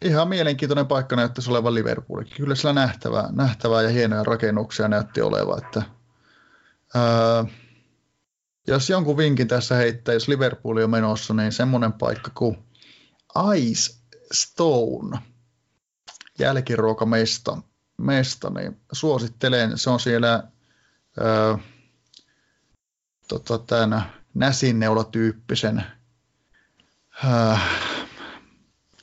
ihan 0.04 0.28
mielenkiintoinen 0.28 0.86
paikka 0.86 1.16
näyttäisi 1.16 1.50
olevan 1.50 1.74
Liverpool. 1.74 2.24
Kyllä 2.36 2.54
sillä 2.54 2.72
nähtävää, 2.72 3.28
nähtävää 3.32 3.82
ja 3.82 3.88
hienoja 3.88 4.24
rakennuksia 4.24 4.88
näytti 4.88 5.20
oleva. 5.20 5.58
Että, 5.58 5.82
ää, 6.94 7.44
jos 8.66 8.90
jonkun 8.90 9.16
vinkin 9.16 9.48
tässä 9.48 9.74
heittää, 9.74 10.14
jos 10.14 10.28
Liverpool 10.28 10.76
on 10.76 10.90
menossa, 10.90 11.34
niin 11.34 11.52
semmoinen 11.52 11.92
paikka 11.92 12.30
kuin 12.34 12.58
Ice 13.56 13.97
Stone, 14.32 15.18
jälkiruokamesta, 16.38 17.58
mesta, 17.98 18.50
niin 18.50 18.80
suosittelen. 18.92 19.78
Se 19.78 19.90
on 19.90 20.00
siellä 20.00 20.42
ää, 21.20 21.58
tota, 23.28 23.58
tämän 23.58 24.12
näsinneula-tyyppisen 24.34 25.84
äh, 27.24 27.62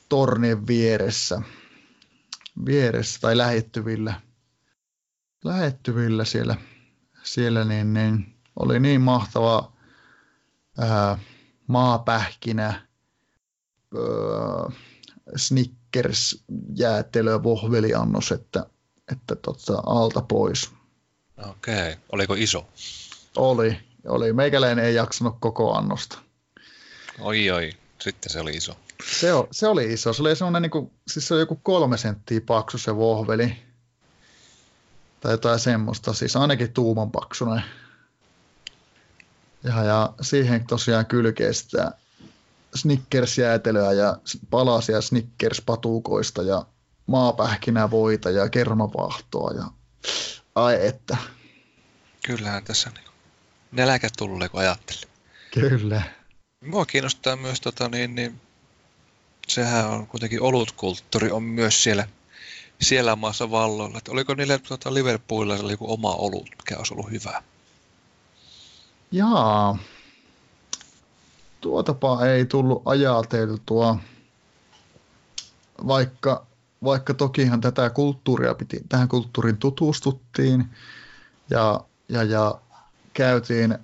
tornien 0.08 0.66
vieressä, 0.66 1.42
vieressä 2.66 3.20
tai 3.20 3.36
lähettyvillä, 3.36 4.20
lähettyvillä 5.44 6.24
siellä, 6.24 6.56
siellä 7.22 7.64
niin, 7.64 7.94
niin 7.94 8.36
oli 8.56 8.80
niin 8.80 9.00
mahtava 9.00 9.72
ää, 10.78 11.18
maapähkinä, 11.66 12.66
ää, 12.66 12.86
Snickers 15.36 16.44
jäätelö 16.74 17.42
vohveliannos, 17.42 18.32
että, 18.32 18.66
että 19.12 19.36
tota, 19.36 19.82
alta 19.86 20.22
pois. 20.22 20.70
Okei, 21.36 21.74
okay. 21.74 21.94
oliko 22.12 22.34
iso? 22.34 22.68
Oli, 23.36 23.78
oli. 24.08 24.32
Meikäläinen 24.32 24.84
ei 24.84 24.94
jaksanut 24.94 25.36
koko 25.40 25.74
annosta. 25.74 26.18
Oi 27.20 27.50
oi, 27.50 27.72
sitten 27.98 28.32
se 28.32 28.40
oli 28.40 28.50
iso. 28.50 28.76
Se, 29.20 29.34
o, 29.34 29.48
se 29.50 29.68
oli 29.68 29.92
iso. 29.92 30.12
Se 30.12 30.22
oli 30.22 30.36
semmoinen, 30.36 30.62
niin 30.62 30.70
kuin, 30.70 30.90
siis 31.08 31.28
se 31.28 31.34
oli 31.34 31.42
joku 31.42 31.56
kolme 31.62 31.96
senttiä 31.96 32.40
paksu 32.40 32.78
se 32.78 32.96
vohveli. 32.96 33.56
Tai 35.20 35.32
jotain 35.32 35.58
semmoista, 35.58 36.12
siis 36.12 36.36
ainakin 36.36 36.72
tuuman 36.72 37.10
paksunen. 37.10 37.62
Ja, 39.64 39.84
ja 39.84 40.14
siihen 40.20 40.66
tosiaan 40.66 41.06
kylkee 41.06 41.52
sitä 41.52 41.92
Snickers-jäätelöä 42.76 43.92
ja 43.92 44.16
palasia 44.50 45.00
Snickers-patukoista 45.00 46.42
ja 46.42 46.66
maapähkinävoita 47.06 48.30
ja 48.30 48.48
kermavahtoa 48.48 49.50
ja 49.50 49.64
ai 50.54 50.86
että. 50.86 51.16
Kyllähän 52.26 52.64
tässä 52.64 52.90
niin 52.90 53.06
nälkä 53.72 54.08
tulee, 54.18 54.48
kun 54.48 54.60
ajattelin. 54.60 55.08
Kyllä. 55.54 56.02
Mua 56.64 56.86
kiinnostaa 56.86 57.36
myös, 57.36 57.60
tota, 57.60 57.88
niin, 57.88 58.14
niin, 58.14 58.40
sehän 59.48 59.86
on 59.86 60.06
kuitenkin 60.06 60.42
olutkulttuuri 60.42 61.30
on 61.30 61.42
myös 61.42 61.82
siellä, 61.82 62.08
siellä 62.80 63.16
maassa 63.16 63.50
valloilla. 63.50 63.98
Että 63.98 64.12
oliko 64.12 64.34
niille 64.34 64.58
tota, 64.58 64.94
Liverpoolilla 64.94 65.70
joku 65.70 65.92
oma 65.92 66.14
olut, 66.14 66.48
mikä 66.58 66.76
olisi 66.78 66.94
ollut 66.94 67.10
hyvä? 67.10 67.42
Jaa, 69.12 69.78
tuotapa 71.60 72.26
ei 72.26 72.46
tullut 72.46 72.82
ajateltua, 72.84 73.98
vaikka, 75.86 76.46
vaikka 76.84 77.14
tokihan 77.14 77.60
tätä 77.60 77.90
kulttuuria 77.90 78.54
piti, 78.54 78.80
tähän 78.88 79.08
kulttuuriin 79.08 79.56
tutustuttiin 79.56 80.70
ja, 81.50 81.80
ja, 82.08 82.22
ja 82.22 82.60
käytiin 83.12 83.78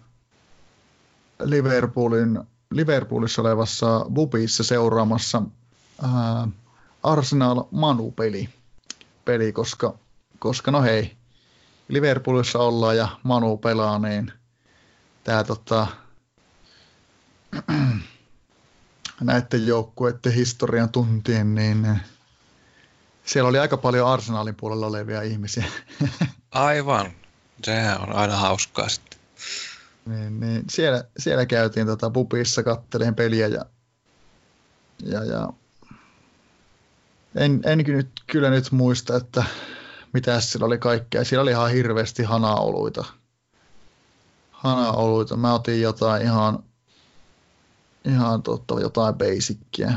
Liverpoolin, 1.43 2.41
Liverpoolissa 2.71 3.43
olevassa 3.43 4.07
Bubissa 4.13 4.65
seuraamassa 4.65 5.43
ää, 6.03 6.49
Arsenal 7.03 7.65
Manu-peli, 7.71 8.49
peli, 9.25 9.53
koska, 9.53 9.95
koska 10.39 10.71
no 10.71 10.83
hei, 10.83 11.17
Liverpoolissa 11.89 12.59
ollaan 12.59 12.97
ja 12.97 13.09
Manu 13.23 13.57
pelaa, 13.57 13.99
niin 13.99 14.33
tämä 15.25 15.45
tota, 15.45 15.87
näiden 19.21 19.67
joukkueiden 19.67 20.33
historian 20.33 20.89
tuntien, 20.91 21.55
niin 21.55 22.01
siellä 23.25 23.49
oli 23.49 23.59
aika 23.59 23.77
paljon 23.77 24.09
arsenaalin 24.09 24.55
puolella 24.55 24.87
olevia 24.87 25.23
ihmisiä. 25.23 25.65
Aivan. 26.51 27.13
Sehän 27.65 28.01
on 28.01 28.13
aina 28.13 28.37
hauskaa 28.37 28.89
sitten. 28.89 29.21
Niin, 30.07 30.41
niin 30.41 30.65
siellä, 30.71 31.05
siellä 31.19 31.47
käytiin 31.47 31.87
tota 31.87 32.11
pubissa 32.11 32.63
katteleen 32.63 33.15
peliä 33.15 33.47
ja, 33.47 33.65
ja, 35.05 35.25
ja 35.25 35.49
en, 37.35 37.61
en 37.65 37.79
nyt, 37.79 38.11
kyllä 38.27 38.51
nyt 38.51 38.73
muista, 38.73 39.17
että 39.17 39.45
mitä 40.13 40.41
siellä 40.41 40.67
oli 40.67 40.79
kaikkea. 40.79 41.25
Siellä 41.25 41.43
oli 41.43 41.51
ihan 41.51 41.71
hirveästi 41.71 42.23
hanaoluita. 42.23 43.05
Hanaoluita. 44.51 45.37
Mä 45.37 45.55
otin 45.55 45.81
jotain 45.81 46.23
ihan 46.23 46.65
ihan 48.05 48.43
totta, 48.43 48.81
jotain 48.81 49.15
basickia. 49.15 49.93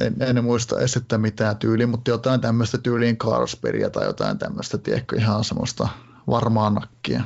En, 0.00 0.16
en 0.20 0.44
muista 0.44 0.78
edes, 0.78 0.96
että 0.96 1.18
mitään 1.18 1.56
tyyliä, 1.56 1.86
mutta 1.86 2.10
jotain 2.10 2.40
tämmöistä 2.40 2.78
tyyliin 2.78 3.16
Carlsbergia 3.16 3.90
tai 3.90 4.04
jotain 4.04 4.38
tämmöistä, 4.38 4.78
tiedätkö, 4.78 5.16
ihan 5.16 5.44
semmoista 5.44 5.88
varmaa 6.26 6.70
nakkia. 6.70 7.24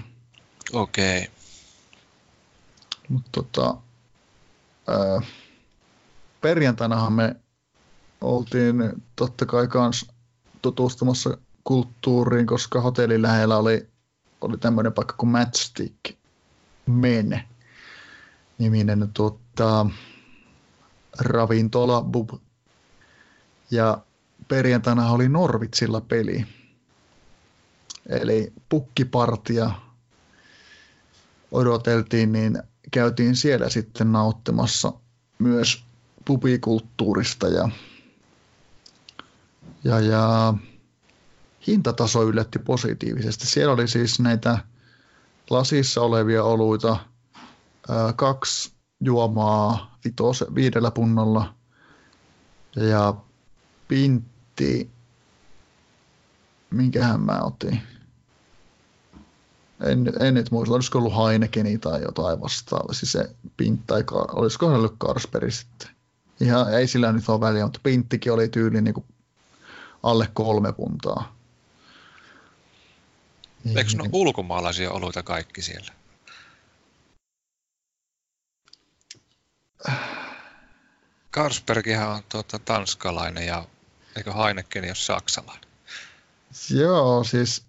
Okei. 0.73 1.19
Okay. 1.19 1.31
Mutta 3.09 3.31
tota, 3.33 3.77
ää, 4.89 5.21
perjantainahan 6.41 7.13
me 7.13 7.37
oltiin 8.21 8.77
totta 9.17 9.47
kai 9.47 9.67
kans 9.67 10.07
tutustumassa 10.63 11.39
kulttuuriin, 11.65 12.47
koska 12.47 12.81
hotellin 12.81 13.23
lähellä 13.23 13.57
oli, 13.57 13.89
oli 14.41 14.59
tämmöinen 14.59 14.93
paikka 14.93 15.15
kuin 15.19 15.31
Matchstick 15.31 15.97
Men 16.87 17.43
niminen 18.59 19.11
tuota, 19.15 19.87
ravintola 21.19 22.03
Bub. 22.03 22.31
Ja 23.71 23.99
perjantaina 24.49 25.11
oli 25.11 25.29
Norvitsilla 25.29 26.01
peli. 26.01 26.47
Eli 28.09 28.53
pukkipartia 28.69 29.71
odoteltiin, 31.53 32.33
niin 32.33 32.63
käytiin 32.91 33.37
siellä 33.37 33.69
sitten 33.69 34.13
nauttimassa 34.13 34.93
myös 35.39 35.85
pubikulttuurista 36.25 37.49
ja, 37.49 37.69
ja, 39.85 40.01
ja 40.01 40.55
hintataso 41.67 42.23
yllätti 42.23 42.59
positiivisesti. 42.59 43.47
Siellä 43.47 43.73
oli 43.73 43.89
siis 43.89 44.21
näitä 44.21 44.59
lasissa 45.51 46.01
olevia 46.03 46.45
oluita– 46.45 46.97
kaksi 48.17 48.73
juomaa 49.01 49.99
vitos, 50.05 50.45
viidellä 50.55 50.91
punnolla 50.91 51.55
ja 52.77 53.15
pintti, 53.89 54.91
minkähän 56.71 57.21
mä 57.21 57.41
otin. 57.43 57.83
En, 59.81 60.13
en 60.21 60.35
nyt 60.35 60.51
muista, 60.51 60.75
olisiko 60.75 60.99
ollut 60.99 61.17
Heinekeni 61.17 61.79
tai 61.79 62.03
jotain 62.03 62.41
vastaavaa, 62.41 62.93
siis 62.93 63.13
se 63.13 63.31
pintti, 63.57 63.85
tai 63.87 64.05
olisiko 64.33 64.67
ollut 64.67 64.95
Karsperi 64.99 65.51
sitten. 65.51 65.89
Ihan, 66.41 66.75
ei 66.75 66.87
sillä 66.87 67.13
nyt 67.13 67.29
ole 67.29 67.41
väliä, 67.41 67.65
mutta 67.65 67.81
pinttikin 67.83 68.33
oli 68.33 68.49
tyyli 68.49 68.81
niin 68.81 68.95
kuin 68.95 69.07
alle 70.03 70.29
kolme 70.35 70.73
puntaa. 70.73 71.37
Eikö 73.67 73.91
ne 73.97 74.09
ulkomaalaisia 74.13 74.91
oluita 74.91 75.23
kaikki 75.23 75.63
siellä? 75.63 75.98
Karsbergihan 81.31 82.09
on 82.09 82.23
tuota, 82.29 82.59
tanskalainen 82.59 83.47
ja 83.47 83.65
eikö 84.17 84.33
Heineken 84.33 84.85
ole 84.85 84.95
saksalainen? 84.95 85.69
Joo, 86.71 87.25
siis 87.25 87.63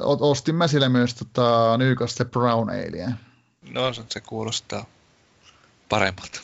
ostin 0.00 0.54
mä 0.54 0.68
sille 0.68 0.88
myös 0.88 1.14
tota, 1.14 1.76
Newcastle 1.78 2.26
Brown 2.26 2.70
Alea. 2.70 3.10
No 3.70 3.92
se 4.08 4.20
kuulostaa 4.20 4.86
paremmalta. 5.88 6.40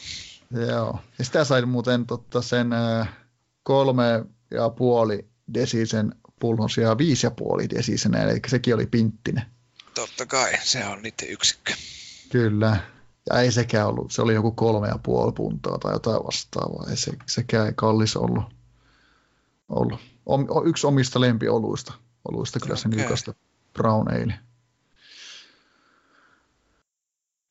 Joo, 0.68 0.98
ja 1.18 1.24
sitä 1.24 1.44
sai 1.44 1.62
muuten 1.62 2.06
totta, 2.06 2.42
sen 2.42 2.70
kolme 3.62 4.24
ja 4.50 4.70
puoli 4.70 5.28
desisen 5.54 6.14
pullon 6.40 6.70
sijaan 6.70 6.98
viisi 6.98 7.26
ja 7.26 7.30
puoli 7.30 7.70
desisen, 7.70 8.14
eli 8.14 8.40
sekin 8.48 8.74
oli 8.74 8.86
pinttinen. 8.86 9.46
Totta 9.94 10.26
kai, 10.26 10.52
se 10.62 10.86
on 10.86 11.02
niiden 11.02 11.28
yksikkö. 11.28 11.74
Kyllä, 12.28 12.76
ja 13.30 13.40
ei 13.40 13.52
sekään 13.52 13.88
ollut, 13.88 14.12
se 14.12 14.22
oli 14.22 14.34
joku 14.34 14.52
kolme 14.52 14.88
ja 14.88 14.98
puoli 15.02 15.32
puntaa 15.32 15.78
tai 15.78 15.92
jotain 15.92 16.24
vastaavaa. 16.24 16.86
Ei 16.90 16.96
se, 16.96 17.12
sekään 17.26 17.66
ei 17.66 17.72
kallis 17.76 18.16
ollut. 18.16 18.44
ollut. 19.68 20.00
Om, 20.26 20.46
yksi 20.64 20.86
omista 20.86 21.20
lempioluista. 21.20 21.94
Oluista 22.24 22.60
kyllä 22.60 22.72
okay. 22.72 22.82
se 22.82 22.88
Newcastle 22.88 23.34
Brown 23.72 24.08
Ale. 24.08 24.38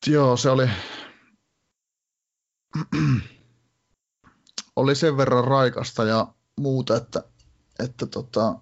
Joo, 0.06 0.36
se 0.36 0.50
oli, 0.50 0.70
oli 4.76 4.94
sen 4.94 5.16
verran 5.16 5.44
raikasta 5.44 6.04
ja 6.04 6.26
muuta, 6.60 6.96
että, 6.96 7.22
että 7.78 8.06
tota, 8.06 8.58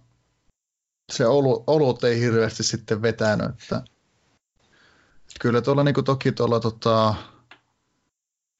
se 1.12 1.26
olu, 1.26 1.64
olut 1.66 2.04
ei 2.04 2.20
hirveästi 2.20 2.62
sitten 2.62 3.02
vetänyt, 3.02 3.46
että 3.46 3.82
Kyllä 5.40 5.62
tuolla 5.62 5.84
niin 5.84 5.94
kuin 5.94 6.04
toki 6.04 6.32
tuolla 6.32 6.60
tota, 6.60 7.14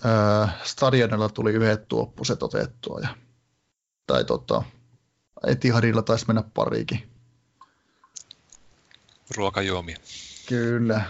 ää, 0.05 0.59
stadionilla 0.65 1.29
tuli 1.29 1.53
yhdet 1.53 1.89
tuoppuset 1.89 2.43
otettua. 2.43 3.01
Ja, 3.01 3.09
tai 4.07 4.25
tota, 4.25 4.63
Etihadilla 5.47 6.03
taisi 6.03 6.27
mennä 6.27 6.43
parikin. 6.55 7.11
Ruokajuomia. 9.37 9.97
Kyllä, 10.49 11.05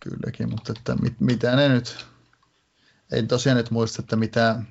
kylläkin, 0.00 0.50
mutta 0.50 0.72
että 0.76 0.94
mit, 0.94 1.20
mitä 1.20 1.56
ne 1.56 1.68
nyt, 1.68 2.06
en 3.12 3.28
tosiaan 3.28 3.56
nyt 3.56 3.70
muista, 3.70 4.02
että 4.02 4.16
mitä, 4.16 4.62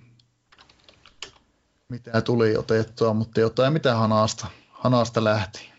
mitä 1.89 2.21
tuli 2.21 2.57
otettua, 2.57 3.13
mutta 3.13 3.39
jotain 3.39 3.73
mitä 3.73 3.95
hanasta, 3.95 4.47
hanasta 4.71 5.23
lähti. 5.23 5.71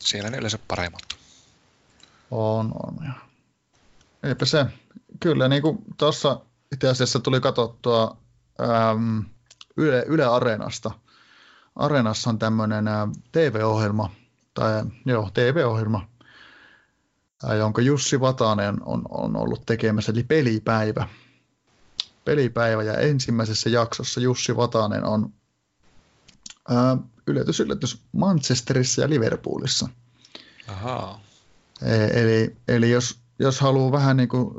Siellä 0.00 0.30
ne 0.30 0.38
yleensä 0.38 0.58
paremmat. 0.68 1.02
On, 2.30 2.72
on. 2.86 3.04
Ja. 3.04 3.12
Eipä 4.24 4.44
se. 4.44 4.66
Kyllä 5.20 5.48
niin 5.48 5.62
kuin 5.62 5.78
tuossa 5.96 6.40
itse 6.72 6.88
asiassa 6.88 7.20
tuli 7.20 7.40
katsottua 7.40 8.16
äm, 8.60 9.24
Yle, 9.76 10.04
Yle 10.06 10.24
Areenasta. 10.24 10.90
Areenassa 11.76 12.30
on 12.30 12.38
tämmöinen 12.38 12.84
TV-ohjelma, 13.32 14.10
tai 14.54 14.84
joo, 15.06 15.30
TV-ohjelma, 15.34 16.08
jonka 17.58 17.82
Jussi 17.82 18.20
Vatanen 18.20 18.76
on, 18.84 19.02
on 19.08 19.36
ollut 19.36 19.66
tekemässä, 19.66 20.12
eli 20.12 20.22
Pelipäivä. 20.22 21.08
Pelipäivä, 22.24 22.82
ja 22.82 22.98
ensimmäisessä 22.98 23.70
jaksossa 23.70 24.20
Jussi 24.20 24.56
Vatanen 24.56 25.04
on 25.04 25.32
ää, 26.68 26.96
yllätys, 27.26 27.60
yllätys 27.60 28.02
Manchesterissa 28.12 29.02
ja 29.02 29.08
Liverpoolissa. 29.08 29.88
Ahaa. 30.68 31.20
E, 31.82 32.20
eli, 32.22 32.56
eli 32.68 32.90
jos, 32.90 33.23
jos 33.38 33.60
haluaa 33.60 33.92
vähän 33.92 34.16
niin 34.16 34.28
kuin 34.28 34.54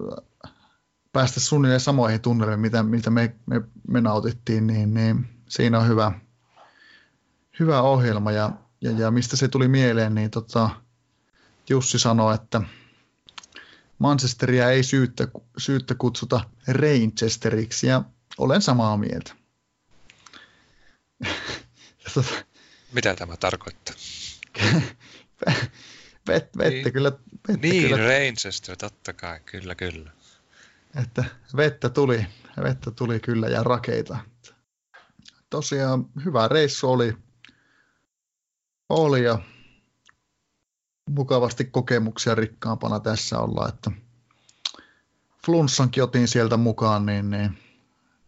päästä 1.14 1.40
suunnilleen 1.40 1.80
samoihin 1.80 2.22
tunnelmiin, 2.22 2.60
mitä, 2.60 2.84
mitä 2.84 3.10
me, 3.10 3.36
me, 3.46 3.62
me 3.88 4.02
nautittiin, 4.02 4.68
niin, 4.68 4.94
niin 4.94 5.28
siinä 5.50 5.80
on 5.80 5.88
hyvä, 5.88 6.12
hyvä 7.60 7.82
ohjelma. 7.82 8.32
Ja, 8.32 8.52
ja, 8.82 8.92
ja 8.92 9.12
mistä 9.12 9.38
se 9.38 9.48
tuli 9.48 9.68
mieleen, 9.68 10.16
niin 10.16 10.32
tota, 10.32 10.70
Jussi 11.70 12.00
sanoi, 12.00 12.36
että 12.36 12.62
Manchesteria 14.00 14.70
ei 14.70 14.84
syyttä, 14.84 15.28
syyttä 15.58 15.96
kutsuta 15.96 16.42
Reinchesteriksi, 16.68 17.88
ja 17.88 18.04
olen 18.38 18.62
samaa 18.62 18.98
mieltä. 18.98 19.36
tota, 22.14 22.30
Mitä 22.92 23.16
tämä 23.16 23.38
tarkoittaa? 23.38 23.96
Vet, 26.28 26.58
vettä 26.58 26.72
niin, 26.72 26.94
kyllä. 26.94 27.12
Vettä 27.48 27.68
niin, 27.68 27.84
kyllä. 27.84 27.98
Reinchester, 27.98 28.78
totta 28.78 29.14
kai, 29.14 29.40
kyllä, 29.46 29.76
kyllä. 29.76 30.12
Että 31.02 31.26
vettä 31.56 31.90
tuli, 31.90 32.28
vettä 32.64 32.92
tuli 32.92 33.20
kyllä 33.20 33.48
ja 33.48 33.64
rakeita. 33.64 34.18
Tosiaan 35.50 36.06
hyvä 36.26 36.48
reissu 36.48 36.92
oli, 36.92 37.18
oli 38.90 39.24
ja 39.24 39.40
mukavasti 41.10 41.66
kokemuksia 41.66 42.36
rikkaampana 42.36 43.00
tässä 43.00 43.40
olla, 43.40 43.70
että 43.70 43.92
flunssankin 45.46 46.04
otin 46.04 46.28
sieltä 46.28 46.58
mukaan, 46.58 47.06
niin, 47.06 47.30
niin, 47.30 47.58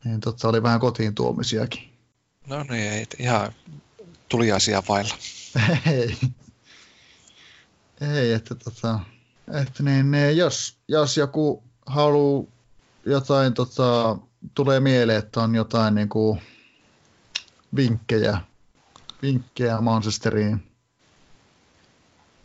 niin 0.03 0.19
totta 0.19 0.47
oli 0.47 0.63
vähän 0.63 0.79
kotiin 0.79 1.15
tuomisiakin. 1.15 1.93
No 2.47 2.63
niin, 2.63 2.91
ei, 2.91 3.05
ihan 3.19 3.51
tuli 4.29 4.51
asia 4.51 4.83
vailla. 4.89 5.15
ei. 5.91 6.17
Ei, 8.01 8.33
että, 8.33 8.55
tota, 8.55 8.99
että 9.61 9.83
niin, 9.83 10.11
niin, 10.11 10.37
jos, 10.37 10.77
jos 10.87 11.17
joku 11.17 11.63
haluaa 11.85 12.47
jotain, 13.05 13.53
tota, 13.53 14.17
tulee 14.53 14.79
mieleen, 14.79 15.19
että 15.19 15.41
on 15.41 15.55
jotain 15.55 15.95
niin 15.95 16.09
kuin, 16.09 16.41
vinkkejä, 17.75 18.41
vinkkejä 19.21 19.81
Manchesteriin 19.81 20.63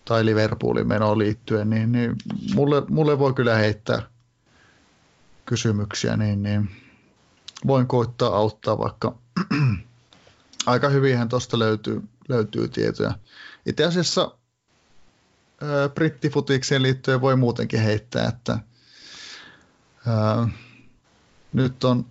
tai 0.04 0.24
Liverpoolin 0.24 0.88
menoon 0.88 1.18
liittyen, 1.18 1.70
niin, 1.70 1.92
niin 1.92 2.16
mulle, 2.54 2.82
mulle, 2.88 3.18
voi 3.18 3.34
kyllä 3.34 3.54
heittää 3.54 4.02
kysymyksiä, 5.46 6.16
niin, 6.16 6.42
niin 6.42 6.70
voin 7.66 7.86
koittaa 7.86 8.36
auttaa, 8.36 8.78
vaikka 8.78 9.18
aika 10.66 10.88
hyvinhän 10.88 11.28
tuosta 11.28 11.58
löytyy, 11.58 12.02
löytyy 12.28 12.68
tietoja. 12.68 13.12
Itse 13.66 13.84
asiassa 13.84 14.38
brittifutikseen 15.94 16.82
liittyen 16.82 17.20
voi 17.20 17.36
muutenkin 17.36 17.80
heittää, 17.80 18.28
että 18.28 18.58
ää, 20.06 20.48
nyt 21.52 21.84
on, 21.84 22.06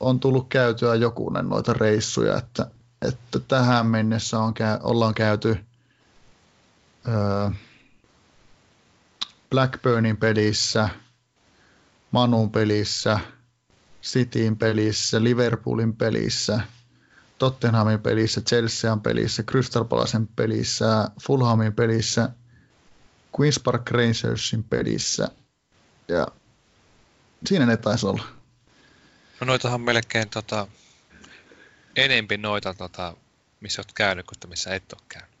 on 0.00 0.20
tullut 0.20 0.48
käytyä 0.48 0.94
jokunen 0.94 1.48
noita 1.48 1.72
reissuja, 1.72 2.38
että, 2.38 2.70
että 3.02 3.38
tähän 3.38 3.86
mennessä 3.86 4.38
on, 4.38 4.54
ollaan 4.82 5.14
käyty 5.14 5.56
ää, 7.08 7.52
Blackburnin 9.50 10.16
pelissä, 10.16 10.88
Manun 12.10 12.50
pelissä, 12.50 13.20
Cityin 14.02 14.56
pelissä, 14.56 15.24
Liverpoolin 15.24 15.96
pelissä, 15.96 16.60
Tottenhamin 17.38 18.00
pelissä, 18.00 18.40
Chelsean 18.40 19.00
pelissä, 19.00 19.42
Crystal 19.42 19.84
Palacen 19.84 20.28
pelissä, 20.36 21.10
Fulhamin 21.22 21.72
pelissä– 21.72 22.28
Queen's 23.40 23.60
Park 23.64 23.90
Rangersin 23.90 24.64
pelissä. 24.64 25.28
Ja 26.08 26.26
siinä 27.46 27.66
ne 27.66 27.76
taisi 27.76 28.06
olla. 28.06 28.24
No 29.40 29.44
noitahan 29.44 29.80
melkein 29.80 30.28
tota, 30.28 30.66
enempi 31.96 32.36
noita, 32.36 32.74
tota, 32.74 33.16
missä 33.60 33.80
olet 33.80 33.92
käynyt, 33.92 34.26
kuin 34.26 34.50
missä 34.50 34.74
et 34.74 34.92
ole 34.92 35.02
käynyt. 35.08 35.32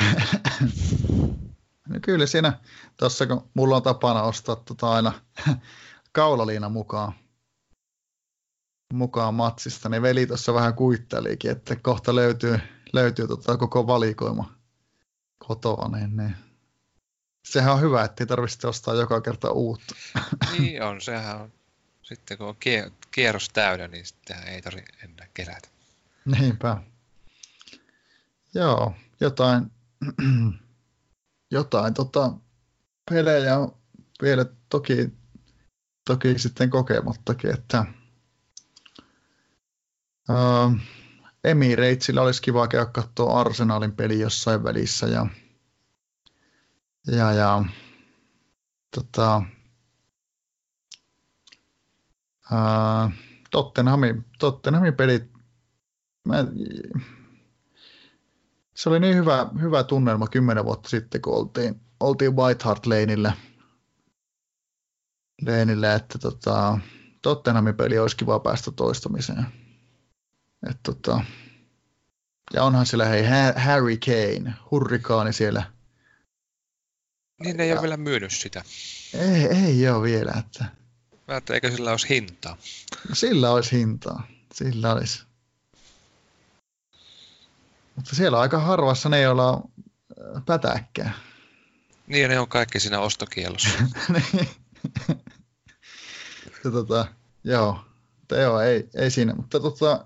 no 1.88 2.00
kyllä 2.02 2.26
siinä, 2.26 2.58
tuossa 2.96 3.26
kun 3.26 3.50
mulla 3.54 3.76
on 3.76 3.82
tapana 3.82 4.22
ostaa 4.22 4.56
tota 4.56 4.90
aina 4.90 5.12
kaulaliina 6.12 6.68
mukaan, 6.68 7.12
mukaan 8.92 9.34
matsista, 9.34 9.88
niin 9.88 10.02
veli 10.02 10.26
tuossa 10.26 10.54
vähän 10.54 10.74
kuittelikin, 10.74 11.50
että 11.50 11.76
kohta 11.76 12.14
löytyy, 12.14 12.58
löytyy 12.92 13.28
tota 13.28 13.56
koko 13.56 13.86
valikoima 13.86 14.54
kotoa, 15.38 15.88
niin, 15.88 16.16
niin 16.16 16.36
sehän 17.44 17.72
on 17.72 17.80
hyvä, 17.80 18.04
ettei 18.04 18.26
tarvitse 18.26 18.66
ostaa 18.66 18.94
joka 18.94 19.20
kerta 19.20 19.50
uutta. 19.50 19.94
Niin 20.58 20.82
on, 20.82 21.00
sehän 21.00 21.40
on. 21.40 21.52
Sitten 22.02 22.38
kun 22.38 22.46
on 22.46 22.56
kierros 23.10 23.48
täydä, 23.48 23.88
niin 23.88 24.06
sittenhän 24.06 24.48
ei 24.48 24.62
tarvitse 24.62 24.92
enää 25.04 25.28
kerätä. 25.34 25.68
Niinpä. 26.24 26.82
Joo, 28.54 28.94
jotain, 29.20 29.72
jotain 31.50 31.94
tota, 31.94 32.32
pelejä 33.10 33.58
on 33.58 33.76
vielä 34.22 34.46
toki, 34.68 35.10
toki 36.04 36.38
sitten 36.38 36.70
kokemattakin, 36.70 37.54
että 37.54 37.84
uh, 40.30 40.76
Emiratesilla 41.44 42.22
olisi 42.22 42.42
kiva 42.42 42.68
käydä 42.68 42.86
katsoa 42.86 43.40
Arsenalin 43.40 43.92
peli 43.92 44.20
jossain 44.20 44.64
välissä 44.64 45.06
ja 45.06 45.26
ja, 47.06 47.32
ja. 47.32 47.64
Tota, 48.94 49.42
ää, 52.52 53.10
Tottenhamin, 53.50 54.24
Tottenhamin 54.38 54.94
pelit, 54.94 55.30
mä, 56.24 56.36
se 58.74 58.88
oli 58.88 59.00
niin 59.00 59.16
hyvä, 59.16 59.50
hyvä 59.60 59.84
tunnelma 59.84 60.26
kymmenen 60.26 60.64
vuotta 60.64 60.88
sitten, 60.88 61.22
kun 61.22 61.34
oltiin, 61.34 61.80
oltiin 62.00 62.36
White 62.36 62.64
Hart 62.64 62.86
Laneillä, 62.86 63.32
Laneillä 65.46 65.94
että 65.94 66.18
tota, 66.18 66.78
Tottenhamin 67.22 67.74
peli 67.74 67.98
olisi 67.98 68.16
kiva 68.16 68.40
päästä 68.40 68.70
toistamiseen. 68.70 69.46
Et 70.70 70.80
tota, 70.82 71.24
ja 72.54 72.64
onhan 72.64 72.86
siellä 72.86 73.04
hei 73.04 73.24
Harry 73.56 73.96
Kane, 73.96 74.54
hurrikaani 74.70 75.32
siellä– 75.32 75.62
niin 77.44 77.56
ne 77.56 77.62
ei 77.62 77.68
ja... 77.68 77.74
ole 77.74 77.82
vielä 77.82 77.96
myynyt 77.96 78.32
sitä. 78.32 78.64
Ei, 79.14 79.44
ei 79.44 79.88
ole 79.88 80.02
vielä. 80.02 80.32
Että... 80.38 80.64
Mä 81.28 81.36
että 81.36 81.54
eikö 81.54 81.70
sillä 81.70 81.90
olisi 81.90 82.08
hintaa? 82.08 82.56
No, 83.08 83.14
sillä 83.14 83.50
olisi 83.50 83.78
hintaa. 83.78 84.26
Sillä 84.54 84.92
olisi. 84.92 85.22
Mutta 87.96 88.16
siellä 88.16 88.36
on 88.36 88.42
aika 88.42 88.58
harvassa 88.58 89.08
ne, 89.08 89.20
joilla 89.20 89.52
on 89.52 89.62
äh, 90.36 90.42
pätäkkää. 90.46 91.12
Niin, 92.06 92.30
ne 92.30 92.38
on 92.38 92.48
kaikki 92.48 92.80
siinä 92.80 93.00
ostokielossa. 93.00 93.68
niin. 94.32 94.48
tota, 96.62 97.06
joo, 97.44 97.84
mutta 98.18 98.36
joo, 98.36 98.60
ei, 98.60 98.88
ei 98.94 99.10
siinä. 99.10 99.34
Mutta 99.34 99.60
tota, 99.60 100.04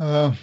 äh, 0.00 0.38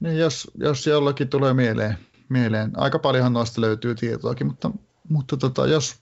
niin 0.00 0.18
jos, 0.18 0.50
jos 0.54 0.86
jollakin 0.86 1.28
tulee 1.28 1.54
mieleen 1.54 2.11
mieleen. 2.32 2.72
Aika 2.76 2.98
paljonhan 2.98 3.32
noista 3.32 3.60
löytyy 3.60 3.94
tietoakin, 3.94 4.46
mutta, 4.46 4.70
mutta 5.08 5.36
tota, 5.36 5.66
jos, 5.66 5.96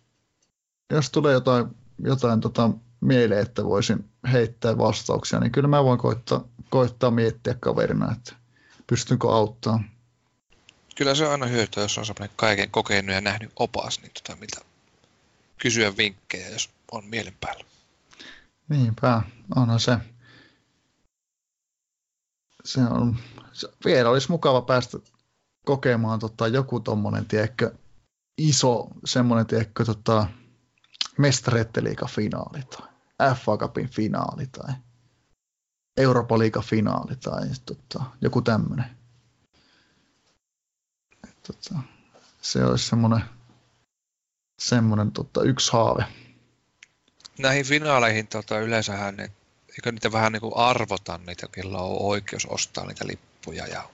jos 0.90 1.10
tulee 1.10 1.32
jotain, 1.32 1.66
jotain 2.04 2.40
tota 2.40 2.70
mieleen, 3.00 3.42
että 3.42 3.64
voisin 3.64 4.10
heittää 4.32 4.78
vastauksia, 4.78 5.40
niin 5.40 5.52
kyllä 5.52 5.68
mä 5.68 5.84
voin 5.84 5.98
koittaa, 5.98 6.44
koittaa 6.70 7.10
miettiä 7.10 7.54
kaverina, 7.60 8.12
että 8.12 8.34
pystynkö 8.86 9.28
auttamaan. 9.28 9.84
Kyllä 10.96 11.14
se 11.14 11.26
on 11.26 11.32
aina 11.32 11.46
hyötyä, 11.46 11.82
jos 11.82 11.98
on 11.98 12.06
semmoinen 12.06 12.36
kaiken 12.36 12.70
kokenut 12.70 13.14
ja 13.14 13.20
nähnyt 13.20 13.52
opas, 13.56 14.02
niin 14.02 14.12
tota, 14.14 14.40
miltä, 14.40 14.60
kysyä 15.58 15.96
vinkkejä, 15.96 16.48
jos 16.48 16.70
on 16.92 17.04
mielen 17.04 17.36
päällä. 17.40 17.64
Niinpä, 18.68 19.22
onhan 19.56 19.80
se. 19.80 19.96
Se 22.64 22.80
on, 22.80 23.16
se, 23.52 23.68
vielä 23.84 24.10
olisi 24.10 24.30
mukava 24.30 24.62
päästä 24.62 24.98
kokemaan 25.70 26.18
tota, 26.18 26.48
joku 26.48 26.80
tommonen, 26.80 27.26
tiedätkö, 27.26 27.74
iso 28.38 28.88
semmoinen, 29.04 29.46
tiedätkö, 29.46 29.84
tota, 29.84 30.26
mestaretteliiga-finaali 31.18 32.62
tai 32.62 33.34
FA 33.34 33.56
Cupin 33.56 33.88
finaali 33.88 34.46
tai 34.46 34.74
Euroopan 35.96 36.38
liiga 36.38 36.60
finaali 36.60 37.16
tai 37.16 37.48
tota, 37.66 38.04
joku 38.20 38.42
tämmöinen. 38.42 38.96
Tota, 41.46 41.80
se 42.42 42.64
olisi 42.64 42.88
semmoinen, 42.88 43.22
semmoinen 44.58 45.12
tota, 45.12 45.42
yksi 45.42 45.72
haave. 45.72 46.04
Näihin 47.38 47.66
finaaleihin 47.66 48.26
tota, 48.26 48.58
yleensähän, 48.58 49.16
ne, 49.16 49.30
eikö 49.68 49.92
niitä 49.92 50.12
vähän 50.12 50.32
niin 50.32 50.40
kuin 50.40 50.56
arvota 50.56 51.18
niitä, 51.18 51.46
kello 51.52 51.96
on 51.96 52.06
oikeus 52.06 52.46
ostaa 52.46 52.86
niitä 52.86 53.06
lippuja 53.06 53.66
ja 53.66 53.88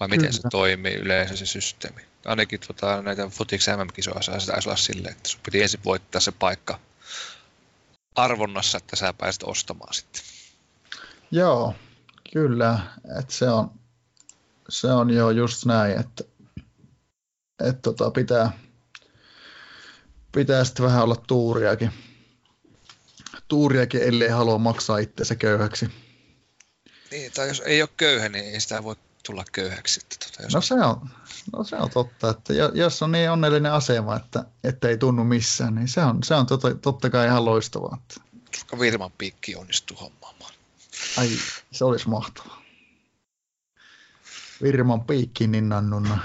vai 0.00 0.08
miten 0.08 0.30
Kyllä. 0.30 0.32
se 0.32 0.48
toimii 0.50 0.94
yleensä 0.94 1.36
se 1.36 1.46
systeemi? 1.46 2.00
Ainakin 2.24 2.60
tota, 2.66 3.02
näitä 3.02 3.28
Futix 3.28 3.66
MM-kisoissa 3.68 4.40
se 4.40 4.46
taisi 4.46 4.68
olla 4.68 4.76
silleen, 4.76 5.14
että 5.16 5.28
sun 5.28 5.40
piti 5.44 5.62
ensin 5.62 5.80
voittaa 5.84 6.20
se 6.20 6.32
paikka 6.32 6.80
arvonnassa, 8.14 8.78
että 8.78 8.96
sä 8.96 9.12
pääset 9.12 9.42
ostamaan 9.42 9.94
sitten. 9.94 10.22
Joo, 11.30 11.74
kyllä. 12.32 12.78
Että 13.20 13.34
se, 13.34 13.50
on, 13.50 13.70
se 14.68 14.86
on 14.86 15.10
jo 15.10 15.30
just 15.30 15.64
näin, 15.64 16.00
että, 16.00 16.24
että 17.64 17.82
tota 17.82 18.10
pitää, 18.10 18.52
pitää 20.32 20.64
sitten 20.64 20.86
vähän 20.86 21.02
olla 21.02 21.16
tuuriakin. 21.16 21.90
Tuuriakin, 23.48 24.02
ellei 24.02 24.28
halua 24.28 24.58
maksaa 24.58 24.98
itseensä 24.98 25.34
köyhäksi. 25.34 25.90
Niin, 27.10 27.32
tai 27.32 27.48
jos 27.48 27.62
ei 27.66 27.82
ole 27.82 27.90
köyhä, 27.96 28.28
niin 28.28 28.44
ei 28.44 28.60
sitä 28.60 28.84
voi 28.84 28.96
tulla 29.26 29.44
köyhäksi. 29.52 30.00
Tota, 30.00 30.42
jos 30.42 30.54
no, 30.54 30.60
se 30.60 30.74
on, 30.74 31.10
no 31.52 31.64
se 31.64 31.76
on 31.76 31.90
totta, 31.90 32.30
että 32.30 32.52
jos 32.74 33.02
on 33.02 33.12
niin 33.12 33.30
onnellinen 33.30 33.72
asema, 33.72 34.16
että, 34.16 34.44
että 34.64 34.88
ei 34.88 34.98
tunnu 34.98 35.24
missään, 35.24 35.74
niin 35.74 35.88
se 35.88 36.00
on, 36.00 36.22
se 36.22 36.34
on 36.34 36.46
totta, 36.46 36.74
totta 36.74 37.10
kai 37.10 37.26
ihan 37.26 37.44
loistavaa. 37.44 38.02
Koska 38.50 38.78
Virman 38.78 39.12
piikki 39.18 39.56
onnistuu 39.56 39.96
hommaamaan. 39.96 40.52
Ai, 41.18 41.28
se 41.72 41.84
olisi 41.84 42.08
mahtavaa. 42.08 42.62
Virman 44.62 45.04
piikki 45.04 45.46
ninnannuna. 45.46 46.18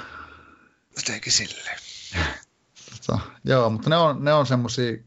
Jotenkin 0.95 1.31
silleen. 1.33 1.79
tota, 2.89 3.19
joo, 3.43 3.69
mutta 3.69 3.89
ne 3.89 3.97
on, 3.97 4.23
ne 4.23 4.33
on 4.33 4.45
semmosia, 4.45 4.97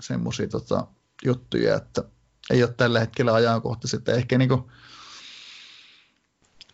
semmosia 0.00 0.48
tota, 0.48 0.86
juttuja, 1.24 1.76
että 1.76 2.02
ei 2.50 2.62
ole 2.62 2.72
tällä 2.72 3.00
hetkellä 3.00 3.34
ajankohtaiset. 3.34 4.08
Ehkä 4.08 4.38
niinku, 4.38 4.70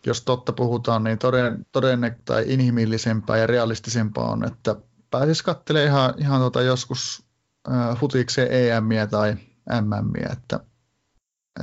jos 0.05 0.21
totta 0.21 0.53
puhutaan, 0.53 1.03
niin 1.03 1.17
toden, 1.17 1.65
todenne, 1.71 2.17
tai 2.25 2.43
inhimillisempää 2.47 3.37
ja 3.37 3.47
realistisempaa 3.47 4.31
on, 4.31 4.47
että 4.47 4.75
pääsisi 5.11 5.43
katselemaan 5.43 5.89
ihan, 5.89 6.13
ihan 6.17 6.39
tuota 6.39 6.61
joskus 6.61 7.23
äh, 7.71 7.97
futikseen 7.97 8.75
EMiä 8.75 9.07
tai 9.07 9.35
MMiä, 9.81 10.29
että, 10.31 10.59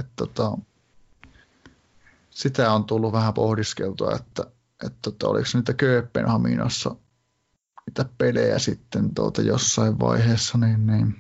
että 0.01 0.13
tota, 0.17 0.59
sitä 2.31 2.73
on 2.73 2.85
tullut 2.85 3.13
vähän 3.13 3.35
pohdiskeltua, 3.35 4.13
että, 4.17 4.45
että 4.87 4.99
tota, 5.03 5.29
oliko 5.29 5.49
niitä 5.55 5.75
Kööpenhaminassa 5.75 6.97
niitä 7.87 8.05
pelejä 8.19 8.59
sitten 8.59 9.15
tuota 9.15 9.43
jossain 9.43 10.01
vaiheessa, 10.01 10.59
niin, 10.59 10.87
niin 10.87 11.17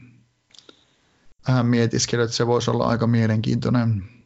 vähän 1.48 1.66
mietiskelin, 1.66 2.24
että 2.24 2.36
se 2.36 2.46
voisi 2.46 2.70
olla 2.70 2.86
aika 2.86 3.06
mielenkiintoinen 3.06 4.17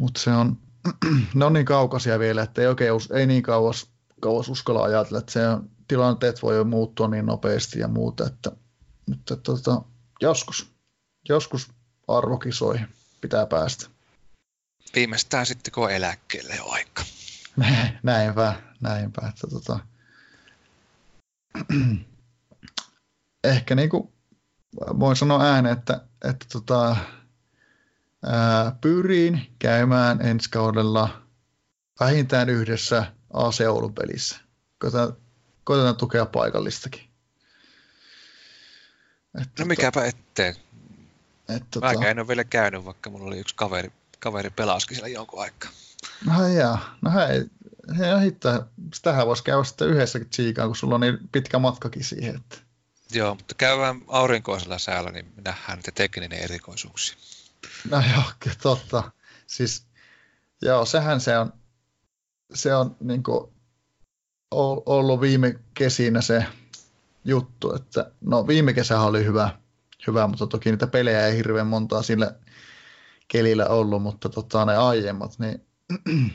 mutta 0.00 0.20
se 0.20 0.30
on, 0.30 0.58
ne 1.34 1.44
on 1.44 1.52
niin 1.52 1.66
kaukaisia 1.66 2.18
vielä, 2.18 2.42
että 2.42 2.60
ei 2.60 2.66
oikein 2.66 2.92
ei 3.14 3.26
niin 3.26 3.42
kauas, 3.42 3.90
kauas 4.20 4.48
uskalla 4.48 4.82
ajatella, 4.82 5.18
että 5.18 5.32
se 5.32 5.48
on, 5.48 5.70
tilanteet 5.88 6.42
voi 6.42 6.56
jo 6.56 6.64
muuttua 6.64 7.08
niin 7.08 7.26
nopeasti 7.26 7.78
ja 7.78 7.88
muuta, 7.88 8.26
että, 8.26 8.52
että 9.12 9.36
tota, 9.36 9.82
joskus, 10.20 10.72
joskus 11.28 11.72
arvokisoihin 12.08 12.88
pitää 13.20 13.46
päästä. 13.46 13.86
Viimeistään 14.94 15.46
sitten, 15.46 15.72
kun 15.72 15.84
on 15.84 15.90
eläkkeelle 15.90 16.56
jo 16.56 16.68
aika. 16.68 17.02
näinpä, 18.02 18.54
näinpä, 18.80 19.28
että 19.28 19.46
tota, 19.46 19.78
ehkä 23.44 23.74
niin 23.74 23.90
kuin 23.90 24.12
voin 24.76 25.16
sanoa 25.16 25.44
ääneen, 25.44 25.78
että, 25.78 26.00
että 26.24 26.46
tota, 26.52 26.96
pyrin 28.80 29.54
käymään 29.58 30.26
ensi 30.26 30.50
kaudella 30.50 31.22
vähintään 32.00 32.48
yhdessä 32.48 33.06
AC 33.32 33.60
Oulun 33.60 33.94
pelissä. 33.94 34.36
Koitetaan, 34.78 35.16
koitetaan 35.64 35.96
tukea 35.96 36.26
paikallistakin. 36.26 37.10
Et, 39.40 39.48
no 39.58 39.64
tota- 39.64 39.68
mikäpä 39.68 40.04
ettei. 40.04 40.54
Et, 41.48 41.62
tota, 41.70 41.92
en 41.92 42.18
ole 42.18 42.28
vielä 42.28 42.44
käynyt, 42.44 42.84
vaikka 42.84 43.10
mulla 43.10 43.26
oli 43.26 43.38
yksi 43.38 43.54
kaveri, 43.54 43.92
kaveri 44.18 44.50
pelaskin 44.50 44.96
siellä 44.96 45.08
jonkun 45.08 45.42
aikaa. 45.42 45.70
No 46.26 46.48
jaa, 46.48 46.96
no 47.02 47.10
hei, 47.10 47.44
hei 47.98 48.20
hittaa, 48.24 48.66
sitähän 48.94 49.26
voisi 49.26 49.44
käydä 49.44 49.64
sitten 49.64 49.88
yhdessä 49.88 50.20
tsiikaan, 50.30 50.68
kun 50.68 50.76
sulla 50.76 50.94
on 50.94 51.00
niin 51.00 51.18
pitkä 51.32 51.58
matkakin 51.58 52.04
siihen. 52.04 52.36
Että... 52.36 52.56
Joo, 53.12 53.34
mutta 53.34 53.54
käydään 53.54 54.02
aurinkoisella 54.08 54.78
säällä, 54.78 55.10
niin 55.10 55.32
nähdään 55.44 55.78
niitä 55.78 55.92
tekninen 55.94 56.38
erikoisuuksia. 56.38 57.16
No 57.90 58.02
joo, 58.14 58.52
totta. 58.62 59.12
Siis, 59.46 59.86
joo, 60.62 60.84
sehän 60.84 61.20
se 61.20 61.38
on, 61.38 61.52
se 62.54 62.74
on 62.74 62.96
niin 63.00 63.22
kuin 63.22 63.52
ollut 64.86 65.20
viime 65.20 65.58
kesinä 65.74 66.20
se 66.20 66.46
juttu, 67.24 67.74
että 67.74 68.10
no 68.20 68.46
viime 68.46 68.72
kesä 68.72 69.00
oli 69.00 69.24
hyvä, 69.24 69.58
hyvä, 70.06 70.26
mutta 70.26 70.46
toki 70.46 70.70
niitä 70.70 70.86
pelejä 70.86 71.26
ei 71.26 71.36
hirveän 71.36 71.66
montaa 71.66 72.02
sillä 72.02 72.34
kelillä 73.28 73.66
ollut, 73.66 74.02
mutta 74.02 74.28
tota, 74.28 74.64
ne 74.64 74.76
aiemmat, 74.76 75.38
niin 75.38 75.66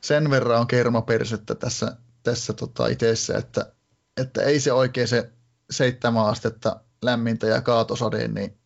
sen 0.00 0.30
verran 0.30 0.60
on 0.60 0.66
kermapersettä 0.66 1.54
tässä, 1.54 1.96
tässä 2.22 2.52
tota 2.52 2.86
itessä, 2.86 3.38
että, 3.38 3.72
että 4.16 4.42
ei 4.42 4.60
se 4.60 4.72
oikein 4.72 5.08
se 5.08 5.32
seitsemän 5.70 6.26
astetta 6.26 6.80
lämmintä 7.02 7.46
ja 7.46 7.60
kaatosadeen, 7.60 8.34
niin 8.34 8.61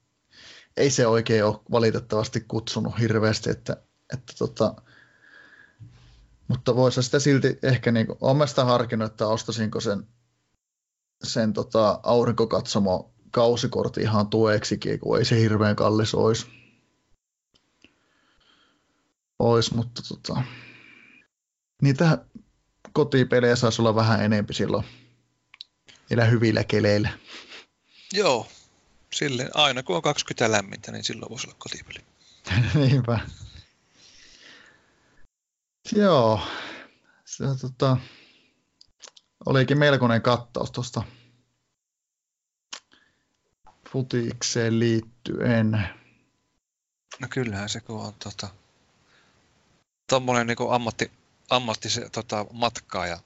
ei 0.77 0.90
se 0.90 1.07
oikein 1.07 1.44
ole 1.44 1.61
valitettavasti 1.70 2.40
kutsunut 2.40 2.98
hirveästi, 2.98 3.51
että, 3.51 3.77
että 4.12 4.32
tota, 4.39 4.74
mutta 6.48 6.77
voisi 6.77 7.03
sitä 7.03 7.19
silti 7.19 7.59
ehkä, 7.62 7.93
niin 7.93 8.07
kuin, 8.07 8.19
olen 8.20 8.48
sitä 8.48 8.65
harkinnut, 8.65 9.11
että 9.11 9.27
ostaisinko 9.27 9.81
sen, 9.81 10.07
sen 11.24 11.53
tota, 11.53 12.01
aurinkokatsomo 12.03 13.15
kausikortti 13.31 14.01
ihan 14.01 14.28
tueksikin, 14.28 15.01
kun 15.01 15.19
ei 15.19 15.24
se 15.24 15.40
hirveän 15.40 15.77
kallis 15.77 16.15
olisi. 16.15 16.47
Ois, 19.39 19.74
mutta 19.74 20.03
tota, 20.09 20.43
niitä 21.82 22.24
kotipelejä 22.93 23.57
saisi 23.57 23.82
olla 23.82 23.94
vähän 23.94 24.24
enempi 24.24 24.55
silloin 24.55 24.85
niillä 26.11 26.24
hyvillä 26.24 26.65
keleillä. 26.65 27.09
Joo, 28.12 28.47
Silleen, 29.17 29.51
aina 29.55 29.83
kun 29.83 29.97
on 29.97 30.03
20 30.03 30.53
lämmintä, 30.53 30.93
niin 30.93 31.05
silloin 31.05 31.31
voisi 31.31 31.47
olla 31.47 31.57
kotipeli. 31.59 31.99
Niinpä. 32.89 33.21
Joo, 35.93 36.41
se 37.25 37.45
tota, 37.61 37.97
olikin 39.47 39.79
melkoinen 39.79 40.23
kattaus 40.23 40.71
tuosta 40.71 41.03
futikseen 43.91 44.79
liittyen. 44.79 45.89
No 47.21 47.29
kyllähän 47.31 47.69
se, 47.69 47.81
kun 47.81 48.01
on 48.01 48.15
tota, 48.15 48.49
tommonen 50.09 50.47
niin 50.47 50.57
ammatti, 50.71 51.11
ammatti 51.51 51.91
se, 51.91 52.11
tota, 52.11 52.47
matkaa 52.53 53.07
ja 53.07 53.21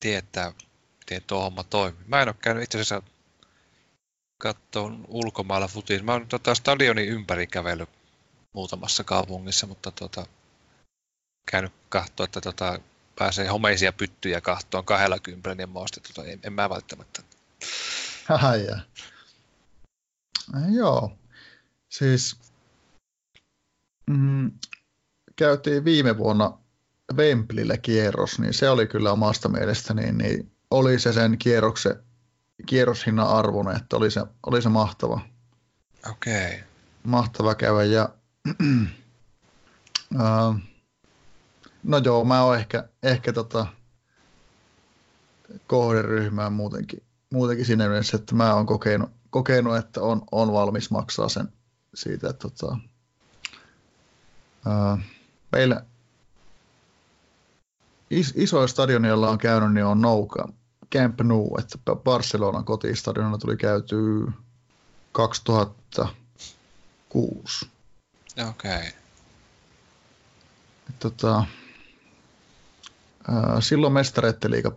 tietää, 0.00 0.52
miten 0.98 1.22
tuo 1.26 1.42
homma 1.42 1.64
toimii. 1.64 2.04
Mä 2.06 2.22
en 2.22 2.28
ole 2.28 2.36
käynyt 2.40 2.64
itse 2.64 2.80
asiassa 2.80 3.02
katsoa 4.40 4.92
ulkomailla 5.08 5.68
futiin. 5.68 6.04
Mä 6.04 6.12
oon 6.12 6.26
tota, 6.26 6.54
stadionin 6.54 7.08
ympäri 7.08 7.46
kävellyt 7.46 7.88
muutamassa 8.52 9.04
kaupungissa, 9.04 9.66
mutta 9.66 9.90
tota, 9.90 10.26
käynyt 11.50 11.72
katsoa, 11.88 12.24
että 12.24 12.40
tota, 12.40 12.80
pääsee 13.18 13.48
homeisia 13.48 13.92
pyttyjä 13.92 14.40
kahtoon 14.40 14.84
kahdella 14.84 15.18
kympillä, 15.18 15.54
niin 15.54 15.70
mä 15.70 15.78
ostin, 15.78 16.02
tota, 16.02 16.28
en, 16.28 16.40
en 16.42 16.52
mä 16.52 16.70
välttämättä. 16.70 17.22
Ai 18.28 18.64
ja. 18.64 18.78
Joo, 20.72 21.12
siis 21.88 22.36
mm, 24.10 24.50
käytiin 25.36 25.84
viime 25.84 26.18
vuonna 26.18 26.58
Wembleyllä 27.16 27.76
kierros, 27.76 28.38
niin 28.38 28.54
se 28.54 28.70
oli 28.70 28.86
kyllä 28.86 29.12
omasta 29.12 29.48
mielestäni 29.48 30.12
niin 30.12 30.52
oli 30.70 30.98
se 30.98 31.12
sen 31.12 31.38
kierroksen, 31.38 32.02
kierroshinnan 32.66 33.28
arvoinen, 33.28 33.76
että 33.76 33.96
oli 33.96 34.10
se, 34.10 34.24
oli 34.46 34.62
se 34.62 34.68
mahtava. 34.68 35.20
Okei. 36.10 36.46
Okay. 36.46 36.58
Mahtava 37.02 37.54
käydä 37.54 37.84
ja 37.84 38.08
uh, 40.14 40.56
no 41.82 41.98
joo, 41.98 42.24
mä 42.24 42.42
oon 42.42 42.56
ehkä, 42.56 42.88
ehkä 43.02 43.32
tota, 43.32 43.66
kohderyhmää 45.66 46.50
muutenkin, 46.50 47.02
muutenkin 47.32 47.66
siinä 47.66 47.88
mielessä, 47.88 48.16
että 48.16 48.34
mä 48.34 48.54
oon 48.54 48.66
kokenut, 48.66 49.10
kokenut 49.30 49.76
että 49.76 50.00
on, 50.00 50.22
on 50.32 50.52
valmis 50.52 50.90
maksaa 50.90 51.28
sen 51.28 51.48
siitä, 51.94 52.30
että 52.30 52.48
tota, 52.48 52.78
uh, 54.66 54.98
meillä 55.52 55.84
is, 58.10 58.32
isoin 58.36 58.68
stadioni, 58.68 59.08
jolla 59.08 59.30
on 59.30 59.38
käynyt, 59.38 59.72
niin 59.72 59.84
on 59.84 60.00
Nouka, 60.00 60.48
Camp 60.94 61.20
Nou, 61.20 61.56
että 61.58 61.78
Barcelonan 61.96 62.64
kotistadionilla 62.64 63.38
tuli 63.38 63.56
käyty 63.56 63.96
2006. 65.12 67.68
Okei. 68.48 68.48
Okay. 68.48 68.82
Tota, 70.98 71.44
silloin 73.60 73.92
mestareiden 73.92 74.50
liiga 74.50 74.72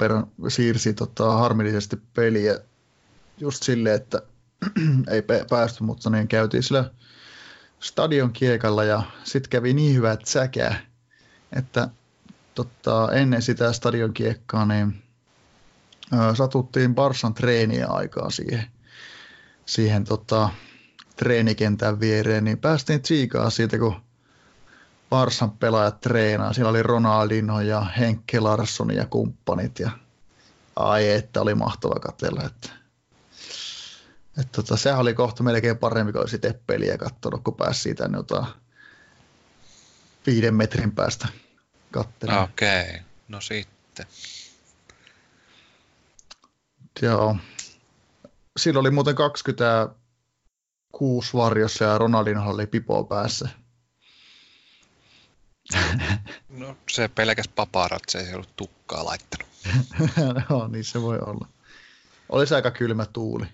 siirsi 0.48 0.94
tota, 0.94 1.32
harmillisesti 1.32 2.02
peliä 2.14 2.60
just 3.38 3.64
silleen, 3.64 3.96
että 3.96 4.22
ei 5.12 5.24
päästy, 5.50 5.84
mutta 5.84 6.10
niin 6.10 6.28
käytiin 6.28 6.64
sillä 6.64 6.92
stadion 7.80 8.34
kiekalla 8.34 8.84
ja 8.84 9.04
sitten 9.24 9.50
kävi 9.50 9.74
niin 9.74 9.96
hyvät 9.96 10.26
säkää, 10.26 10.86
että 11.54 11.90
tota, 12.56 13.12
ennen 13.12 13.42
sitä 13.42 13.74
stadion 13.74 14.14
kiekkaa 14.14 14.66
niin 14.66 15.03
satuttiin 16.38 16.96
Barsan 16.96 17.34
treeniä 17.34 17.88
aikaa 17.88 18.30
siihen, 18.30 18.68
siihen 19.66 20.04
tota, 20.04 20.50
treenikentän 21.16 22.00
viereen, 22.00 22.44
niin 22.44 22.58
päästiin 22.58 23.02
tsiikaa 23.02 23.50
siitä, 23.50 23.78
kun 23.78 24.02
Barsan 25.10 25.52
pelaajat 25.52 26.02
treenaa. 26.02 26.54
Siellä 26.54 26.70
oli 26.70 26.84
Ronaldinho 26.84 27.62
ja 27.62 27.82
Henkke 27.82 28.40
Larsson 28.40 28.96
ja 28.96 29.06
kumppanit 29.06 29.80
ja 29.80 29.92
ai 30.76 31.10
että 31.10 31.42
oli 31.42 31.56
mahtava 31.56 32.00
katsella. 32.00 32.44
Että, 32.44 32.70
että 34.40 34.52
tota, 34.52 34.78
sehän 34.78 35.00
oli 35.00 35.14
kohta 35.14 35.44
melkein 35.44 35.78
parempi 35.78 36.12
kuin 36.12 36.22
olisi 36.22 36.40
teppeliä 36.40 36.98
katsonut, 36.98 37.44
kun 37.44 37.56
pääsi 37.56 37.82
siitä 37.82 38.10
jotain 38.14 38.46
viiden 40.26 40.56
metrin 40.56 40.92
päästä 40.92 41.28
katselemaan. 41.92 42.50
Okei, 42.50 42.82
okay. 42.82 43.00
no 43.28 43.42
sitten. 43.42 44.06
Joo. 47.02 47.38
Silloin 48.58 48.82
oli 48.82 48.92
muuten 48.92 49.16
26 49.16 51.34
varjossa 51.34 51.86
ja 51.86 51.98
Ronaldinho 51.98 52.52
oli 52.52 52.68
pipo 52.68 53.04
päässä. 53.04 53.50
No 56.50 56.78
se 56.92 57.08
pelkäs 57.08 57.48
paparat, 57.48 58.04
se 58.08 58.20
ei 58.20 58.34
ollut 58.34 58.56
tukkaa 58.56 59.06
laittanut. 59.06 59.48
no 60.50 60.68
niin 60.68 60.84
se 60.84 61.02
voi 61.02 61.20
olla. 61.20 61.48
Olisi 62.30 62.56
aika 62.56 62.72
kylmä 62.72 63.06
tuuli, 63.06 63.46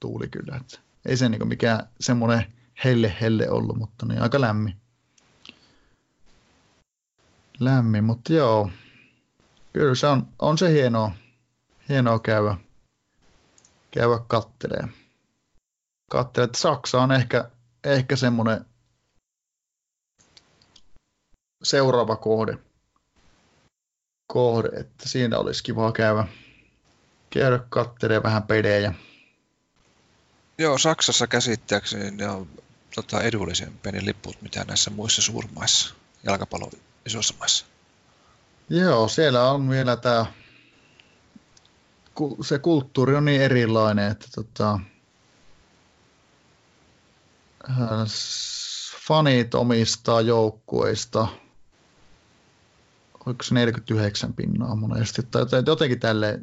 tuuli 0.00 0.28
kyllä. 0.28 0.56
Että 0.56 0.78
ei 1.06 1.16
se 1.16 1.28
niin 1.28 1.48
mikään 1.48 1.88
semmoinen 2.00 2.52
helle 2.84 3.16
helle 3.20 3.50
ollut, 3.50 3.76
mutta 3.76 4.06
niin 4.06 4.22
aika 4.22 4.40
lämmin. 4.40 4.76
Lämmin, 7.60 8.04
mutta 8.04 8.32
joo. 8.32 8.70
Kyllä 9.72 9.94
se 9.94 10.06
on, 10.06 10.28
on 10.38 10.58
se 10.58 10.72
hienoa, 10.72 11.12
hienoa 11.88 12.18
käydä, 12.18 12.56
käydä 13.96 14.18
kattelee. 14.26 14.88
Kattelee, 16.10 16.44
että 16.44 16.58
Saksa 16.58 17.02
on 17.02 17.12
ehkä, 17.12 17.50
ehkä 17.84 18.16
semmoinen 18.16 18.64
seuraava 21.62 22.16
kohde, 22.16 22.58
kohde, 24.26 24.68
että 24.68 25.08
siinä 25.08 25.38
olisi 25.38 25.62
kiva 25.62 25.92
käydä, 25.92 26.24
käydä 27.30 27.60
kattelee 27.68 28.22
vähän 28.22 28.42
pelejä. 28.42 28.94
Joo, 30.58 30.78
Saksassa 30.78 31.26
käsittääkseni 31.26 32.10
ne 32.10 32.28
on 32.28 32.48
tota, 32.94 33.22
edullisempia 33.22 33.92
ne 33.92 34.04
liput, 34.04 34.42
mitä 34.42 34.64
näissä 34.64 34.90
muissa 34.90 35.22
suurmaissa, 35.22 35.94
jalkapallon 36.24 36.70
isoissa 37.06 37.34
maissa. 37.38 37.66
Joo, 38.68 39.08
siellä 39.08 39.50
on 39.50 39.70
vielä 39.70 39.96
tämä, 39.96 40.26
se 42.42 42.58
kulttuuri 42.58 43.14
on 43.16 43.24
niin 43.24 43.42
erilainen, 43.42 44.10
että 44.10 44.26
tota, 44.34 44.80
fanit 49.06 49.54
omistaa 49.54 50.20
joukkueista– 50.20 51.28
oliko 53.26 53.42
se 53.42 53.54
49 53.54 54.32
pinnaa 54.32 54.76
monesti, 54.76 55.22
tai 55.22 55.62
jotenkin 55.66 56.00
tälle, 56.00 56.40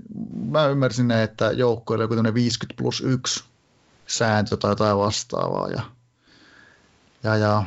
mä 0.50 0.68
ymmärsin 0.68 1.08
näin, 1.08 1.24
että 1.24 1.52
joukkoille 1.52 2.04
joku 2.04 2.16
50 2.34 2.78
plus 2.78 3.02
1 3.02 3.44
sääntö 4.08 4.58
tai 4.58 4.72
jotain 4.72 4.98
vastaavaa, 4.98 5.68
ja, 5.68 5.82
ja, 7.24 7.36
ja 7.38 7.64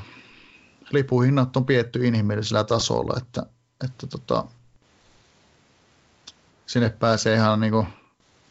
lipuhinnat 0.91 1.57
on 1.57 1.66
pietty 1.66 2.07
inhimillisellä 2.07 2.65
tasolla, 2.65 3.15
että, 3.16 3.47
että 3.85 4.07
tota, 4.07 4.45
sinne 6.66 6.90
pääsee 6.90 7.34
ihan 7.34 7.60
niin 7.60 7.86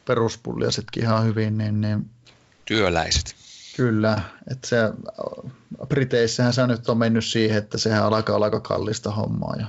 peruspulliasetkin 0.05 1.03
ihan 1.03 1.25
hyvin, 1.25 1.57
niin, 1.57 1.81
niin 1.81 2.09
Työläiset. 2.65 3.35
Kyllä, 3.77 4.21
että 4.51 4.67
se 4.67 4.77
Briteissähän 5.87 6.53
se 6.53 6.67
nyt 6.67 6.89
on 6.89 6.97
mennyt 6.97 7.25
siihen, 7.25 7.57
että 7.57 7.77
sehän 7.77 8.03
alkaa 8.03 8.35
olla 8.35 8.45
aika 8.45 8.59
kallista 8.59 9.11
hommaa 9.11 9.55
ja 9.59 9.67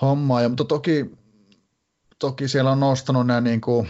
hommaa. 0.00 0.42
Ja, 0.42 0.48
mutta 0.48 0.64
toki, 0.64 1.10
toki 2.18 2.48
siellä 2.48 2.70
on 2.70 2.80
nostanut 2.80 3.26
nämä 3.26 3.40
niin 3.40 3.60
kuin, 3.60 3.88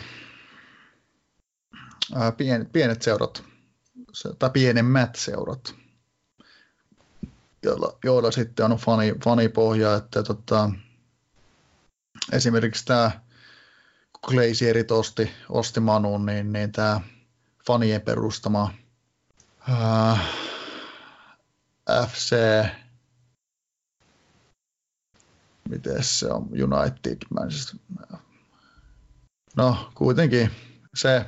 ää, 2.14 2.32
pien, 2.32 2.68
pienet 2.72 3.02
seurat, 3.02 3.44
tai 4.38 4.50
pienemmät 4.50 5.16
seurat, 5.16 5.74
joilla, 7.62 7.98
joilla 8.04 8.30
sitten 8.30 8.72
on 8.72 8.78
fani, 8.78 9.14
fanipohja, 9.24 9.94
että 9.94 10.22
tota, 10.22 10.70
esimerkiksi 12.32 12.84
tämä 12.84 13.10
Glazierit 14.22 14.90
osti, 14.90 15.30
osti 15.48 15.80
Manun, 15.80 16.26
niin, 16.26 16.52
niin 16.52 16.72
tämä 16.72 17.00
fanien 17.66 18.00
perustama 18.00 18.74
ää, 19.68 20.18
FC 22.06 22.36
miten 25.70 26.04
se 26.04 26.26
on, 26.26 26.48
United, 26.52 27.16
Manchester. 27.30 27.80
No 29.56 29.90
kuitenkin 29.94 30.50
se 30.94 31.26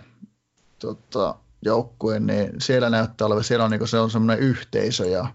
tota, 0.79 1.35
joukkue, 1.63 2.21
niin 2.21 2.61
siellä 2.61 2.91
näyttää 2.91 3.27
olevan, 3.27 3.45
siellä 3.45 3.65
on, 3.65 3.71
niin 3.71 3.89
se 3.89 3.99
on 3.99 4.11
semmoinen 4.11 4.45
yhteisö 4.45 5.07
ja 5.07 5.35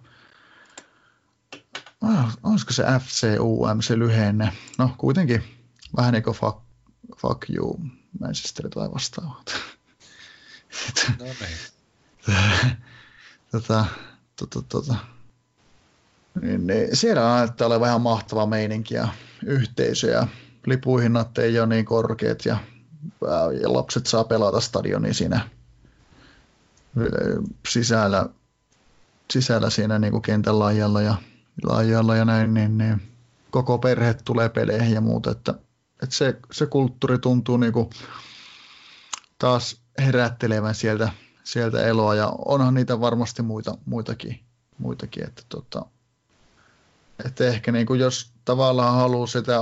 olisiko 2.44 2.74
se 2.74 2.84
FCUM 2.84 3.82
se 3.82 4.00
lyhenne? 4.00 4.54
No 4.78 4.92
kuitenkin 4.98 5.57
vähän 5.96 6.14
niin 6.14 6.24
kuin 6.24 6.36
fuck, 6.36 6.58
fuck 7.18 7.50
you 7.50 7.80
Manchester 8.20 8.70
tai 8.70 8.92
vastaavaa. 8.92 9.44
No 11.20 11.26
niin. 11.26 11.58
tota, 13.52 13.86
tota, 14.36 14.62
tota, 14.70 14.96
niin, 16.42 16.68
niin 16.68 16.96
siellä 16.96 17.22
näyttää 17.22 17.68
olevan 17.68 17.82
vähän 17.82 18.02
mahtava 18.02 18.46
meininki 18.46 18.96
ja 18.96 19.08
yhteisö 19.46 20.08
ja 20.08 20.28
lipuhinnat 20.66 21.38
ei 21.38 21.60
ole 21.60 21.68
niin 21.68 21.86
korkeat 21.86 22.46
ja, 22.46 22.58
ja 23.62 23.74
lapset 23.74 24.06
saa 24.06 24.24
pelata 24.24 24.60
stadionin 24.60 25.14
siinä 25.14 25.50
sisällä, 27.68 28.30
sisällä 29.32 29.70
siinä 29.70 30.00
niin 30.00 30.12
kuin 30.12 30.22
kentän 30.22 30.60
laajalla 30.60 31.02
ja, 31.02 31.16
laajalla 31.64 32.16
ja 32.16 32.26
näin, 32.26 32.54
niin, 32.54 32.78
niin 32.78 33.02
koko 33.52 33.78
perhe 33.78 34.14
tulee 34.14 34.50
peleihin 34.50 34.94
ja 34.94 35.02
muuta, 35.02 35.32
että, 35.32 35.54
että 36.04 36.16
se, 36.16 36.38
se 36.52 36.66
kulttuuri 36.66 37.20
tuntuu 37.20 37.58
niin 37.58 37.74
kuin 37.74 37.90
taas 39.40 39.82
herättelevän 39.98 40.76
sieltä, 40.76 41.10
sieltä 41.44 41.88
eloa 41.88 42.16
ja 42.16 42.34
onhan 42.46 42.74
niitä 42.74 43.00
varmasti 43.00 43.42
muita, 43.42 43.78
muitakin, 43.86 44.40
muitakin 44.78 45.24
että 45.24 45.42
tota, 45.50 45.86
että 47.26 47.48
ehkä 47.48 47.72
niin 47.72 47.86
kuin 47.86 48.00
jos 48.00 48.32
tavallaan 48.46 48.96
haluaa 48.96 49.28
sitä 49.28 49.60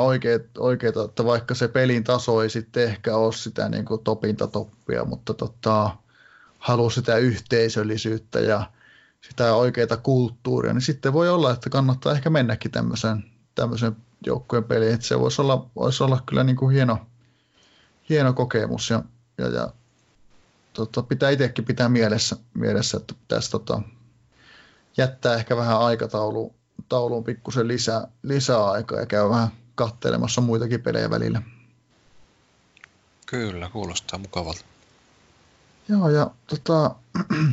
oikeata, 0.58 1.04
että 1.06 1.26
vaikka 1.26 1.56
se 1.56 1.68
pelin 1.68 2.04
taso 2.04 2.44
ei 2.44 2.50
sitten 2.50 2.84
ehkä 2.84 3.16
ole 3.16 3.34
sitä 3.34 3.70
niin 3.70 3.86
kuin 3.86 4.04
topinta 4.04 4.48
toppia, 4.48 5.06
mutta 5.06 5.34
tota, 5.34 5.98
haluaa 6.60 6.90
sitä 6.90 7.18
yhteisöllisyyttä 7.18 8.40
ja 8.40 8.72
sitä 9.22 9.56
oikeaa 9.56 9.98
kulttuuria, 10.04 10.74
niin 10.74 10.82
sitten 10.82 11.14
voi 11.14 11.30
olla, 11.30 11.52
että 11.52 11.70
kannattaa 11.70 12.14
ehkä 12.14 12.30
mennäkin 12.30 12.72
tämmöisen, 12.72 13.24
tämmöisen 13.56 13.96
joukkueen 14.26 14.64
peli. 14.64 14.92
Että 14.92 15.08
se 15.08 15.20
voisi 15.20 15.42
olla, 15.42 15.70
voisi 15.76 16.04
olla 16.04 16.24
kyllä 16.26 16.44
niin 16.44 16.56
kuin 16.56 16.74
hieno, 16.74 16.98
hieno 18.10 18.34
kokemus 18.34 18.90
ja, 18.90 19.04
ja, 19.38 19.48
ja 19.48 19.70
tota, 20.74 21.04
pitää 21.04 21.30
itsekin 21.30 21.66
pitää 21.66 21.90
mielessä, 21.90 22.36
mielessä 22.54 22.98
että 22.98 23.14
pitäisi 23.22 23.52
tota, 23.52 23.82
jättää 24.98 25.36
ehkä 25.36 25.58
vähän 25.58 25.80
aikatauluun 25.80 26.56
tauluun 26.90 27.24
pikkusen 27.24 27.68
lisää, 27.68 28.08
lisää 28.24 28.66
aikaa 28.66 29.00
ja 29.00 29.06
käy 29.06 29.30
vähän 29.30 29.48
kattelemassa 29.76 30.42
muitakin 30.42 30.82
pelejä 30.82 31.10
välillä. 31.10 31.42
Kyllä, 33.26 33.70
kuulostaa 33.70 34.20
mukavalta. 34.20 34.66
Joo, 35.90 36.10
ja 36.10 36.32
tota, 36.48 36.96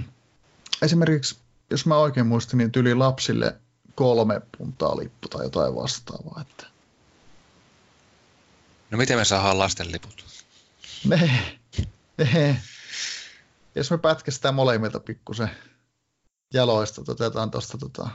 esimerkiksi, 0.82 1.39
jos 1.70 1.86
mä 1.86 1.97
oikein 1.97 2.26
muistin, 2.26 2.59
niin 2.59 2.72
tyli 2.72 2.94
lapsille 2.94 3.56
kolme 3.94 4.40
puntaa 4.59 4.97
lippu 4.97 5.28
tai 5.28 5.44
jotain 5.44 5.74
vastaavaa. 5.74 6.40
Että... 6.40 6.66
No 8.90 8.98
miten 8.98 9.19
me 9.19 9.24
saadaan 9.24 9.59
lasten 9.59 9.93
liput? 9.93 10.24
Ne, 11.05 11.59
ne. 12.19 12.62
Jos 13.74 13.90
me 13.90 13.98
pätkästään 13.98 14.55
molemmilta 14.55 15.01
pikkusen 15.01 15.51
jaloista, 16.55 17.02
otetaan 17.09 17.51
tuosta 17.51 17.78
tota, 17.78 18.09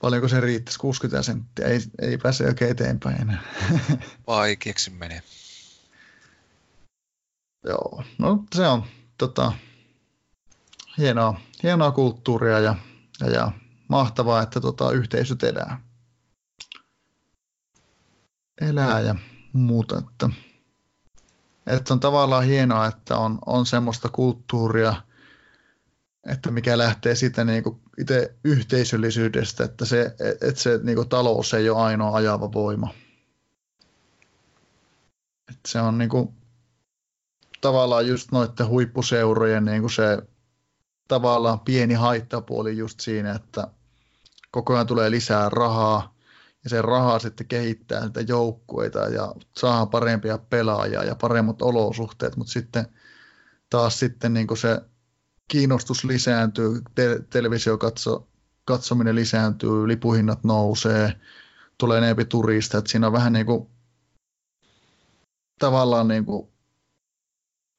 paljonko 0.00 0.28
se 0.28 0.40
riittäisi, 0.40 0.78
60 0.78 1.22
senttiä, 1.22 1.66
ei, 1.66 1.80
ei 2.00 2.18
pääse 2.18 2.46
oikein 2.46 2.70
eteenpäin 2.70 3.20
enää. 3.20 3.42
Vaikeaksi 4.26 4.90
menee. 4.90 5.22
Joo, 7.64 8.04
no 8.18 8.44
se 8.54 8.66
on 8.66 8.84
tota, 9.18 9.52
hienoa, 11.00 11.40
hienoa 11.62 11.90
kulttuuria 11.90 12.58
ja, 12.58 12.74
ja, 13.20 13.30
ja 13.30 13.52
mahtavaa, 13.88 14.42
että 14.42 14.60
tota, 14.60 14.90
yhteisöt 14.90 15.42
elää. 15.42 15.80
Elää 18.60 19.00
ja 19.00 19.14
muuta. 19.52 19.98
Että, 19.98 20.30
että 21.66 21.94
on 21.94 22.00
tavallaan 22.00 22.44
hienoa, 22.44 22.86
että 22.86 23.16
on, 23.16 23.38
on 23.46 23.66
semmoista 23.66 24.08
kulttuuria, 24.08 24.94
että 26.26 26.50
mikä 26.50 26.78
lähtee 26.78 27.14
siitä 27.14 27.44
niin 27.44 27.62
kuin 27.62 27.80
itse 27.98 28.34
yhteisöllisyydestä, 28.44 29.64
että 29.64 29.84
se, 29.84 30.16
että 30.40 30.60
se 30.60 30.80
niin 30.82 30.96
kuin 30.96 31.08
talous 31.08 31.54
ei 31.54 31.70
ole 31.70 31.78
ainoa 31.78 32.16
ajava 32.16 32.52
voima. 32.52 32.94
Että 35.50 35.68
se 35.68 35.80
on 35.80 35.98
niin 35.98 36.10
kuin, 36.10 36.34
tavallaan 37.60 38.06
just 38.06 38.32
noiden 38.32 38.68
huippuseurojen 38.68 39.64
niin 39.64 39.80
kuin 39.80 39.90
se 39.90 40.18
tavallaan 41.10 41.60
pieni 41.60 41.94
haittapuoli 41.94 42.76
just 42.76 43.00
siinä, 43.00 43.32
että 43.32 43.68
koko 44.50 44.74
ajan 44.74 44.86
tulee 44.86 45.10
lisää 45.10 45.48
rahaa 45.48 46.14
ja 46.64 46.70
se 46.70 46.82
rahaa 46.82 47.18
sitten 47.18 47.46
kehittää 47.46 48.04
niitä 48.04 48.20
joukkueita 48.20 48.98
ja 48.98 49.34
saa 49.56 49.86
parempia 49.86 50.38
pelaajia 50.38 51.04
ja 51.04 51.14
paremmat 51.14 51.62
olosuhteet, 51.62 52.36
mutta 52.36 52.52
sitten 52.52 52.86
taas 53.70 53.98
sitten 53.98 54.34
niin 54.34 54.56
se 54.56 54.80
kiinnostus 55.48 56.04
lisääntyy, 56.04 56.82
te- 56.94 57.20
televisiokatso, 57.30 58.28
katsominen 58.64 59.14
lisääntyy, 59.14 59.88
lipuhinnat 59.88 60.44
nousee, 60.44 61.20
tulee 61.78 61.98
enemmän 61.98 62.26
turista, 62.26 62.78
että 62.78 62.90
siinä 62.90 63.06
on 63.06 63.12
vähän 63.12 63.32
niin 63.32 63.46
kuin 63.46 63.68
tavallaan 65.58 66.08
niin 66.08 66.24
kuin 66.24 66.48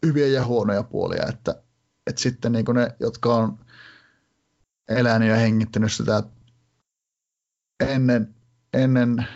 hyviä 0.05 0.27
ja 0.27 0.45
huonoja 0.45 0.83
puolia, 0.83 1.25
että, 1.29 1.63
että 2.11 2.21
sitten 2.21 2.51
niin 2.51 2.65
ne, 2.73 2.95
jotka 2.99 3.35
on 3.35 3.59
elänyt 4.89 5.29
ja 5.29 5.35
hengittänyt 5.35 5.93
sitä 5.93 6.23
ennen, 7.79 8.35
ennen 8.73 9.27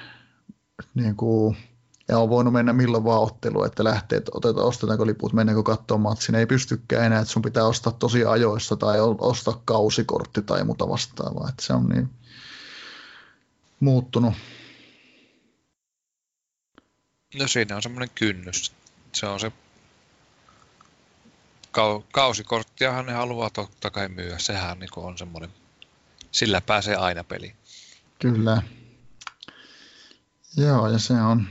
niin 0.96 1.16
kuin 1.16 1.58
ja 2.08 2.20
on 2.20 2.30
voinut 2.30 2.54
mennä 2.54 2.74
milloin 2.74 3.04
vaan 3.04 3.22
otteluun, 3.22 3.66
että 3.66 3.84
lähtee, 3.84 4.18
että 4.18 4.32
otetaan, 4.34 4.68
ostetaanko 4.68 5.06
liput, 5.06 5.34
mennäänkö 5.34 5.64
katsomaan 5.64 6.02
matsin. 6.02 6.36
Ei 6.36 6.46
pystykään 6.46 7.06
enää, 7.06 7.20
että 7.20 7.32
sun 7.32 7.42
pitää 7.42 7.66
ostaa 7.66 7.94
tosi 7.94 8.26
ajoissa 8.26 8.76
tai 8.76 8.98
ostaa 9.20 9.62
kausikortti 9.66 10.42
tai 10.42 10.64
muuta 10.64 10.90
vastaavaa. 10.90 11.50
Että 11.50 11.64
se 11.64 11.74
on 11.74 11.90
niin 11.90 12.10
muuttunut. 13.80 14.34
No 17.40 17.48
siinä 17.48 17.76
on 17.76 17.82
semmoinen 17.82 18.10
kynnys. 18.16 18.72
Se 19.12 19.26
on 19.26 19.40
se 19.40 19.52
kausikorttiahan 22.12 23.06
ne 23.06 23.14
haluaa 23.14 23.50
totta 23.50 23.90
kai 23.90 24.10
myyä. 24.10 24.40
Sehän 24.40 24.80
niin 24.80 24.90
on 24.96 25.18
semmoinen, 25.18 25.50
sillä 26.32 26.62
pääsee 26.62 26.96
aina 26.96 27.24
peliin. 27.24 27.56
Kyllä. 28.20 28.62
Joo, 30.58 30.90
ja 30.90 31.00
se 31.00 31.14
on, 31.14 31.48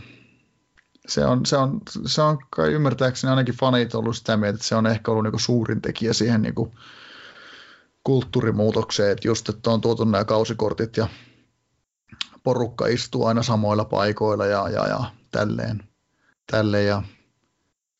se 1.08 1.24
on, 1.24 1.46
se 1.46 1.56
on, 1.56 1.80
se 2.06 2.22
on 2.22 2.38
kai 2.50 2.72
ymmärtääkseni 2.72 3.30
ainakin 3.30 3.54
fanit 3.54 3.94
ollut 3.94 4.16
sitä 4.16 4.36
mieltä, 4.36 4.54
että 4.54 4.66
se 4.66 4.74
on 4.74 4.86
ehkä 4.86 5.10
ollut 5.10 5.24
niinku 5.24 5.38
suurin 5.38 5.82
tekijä 5.82 6.12
siihen 6.12 6.42
niinku 6.42 6.74
kulttuurimuutokseen, 8.04 9.12
että 9.12 9.28
just, 9.28 9.48
että 9.48 9.70
on 9.70 9.80
tuotu 9.80 10.04
nämä 10.04 10.24
kausikortit 10.24 10.96
ja 10.96 11.08
porukka 12.42 12.86
istuu 12.86 13.26
aina 13.26 13.42
samoilla 13.42 13.84
paikoilla 13.84 14.46
ja, 14.46 14.68
ja, 14.68 14.88
ja 14.88 15.04
tälleen, 15.30 15.82
tälleen. 16.50 16.86
Ja 16.86 17.02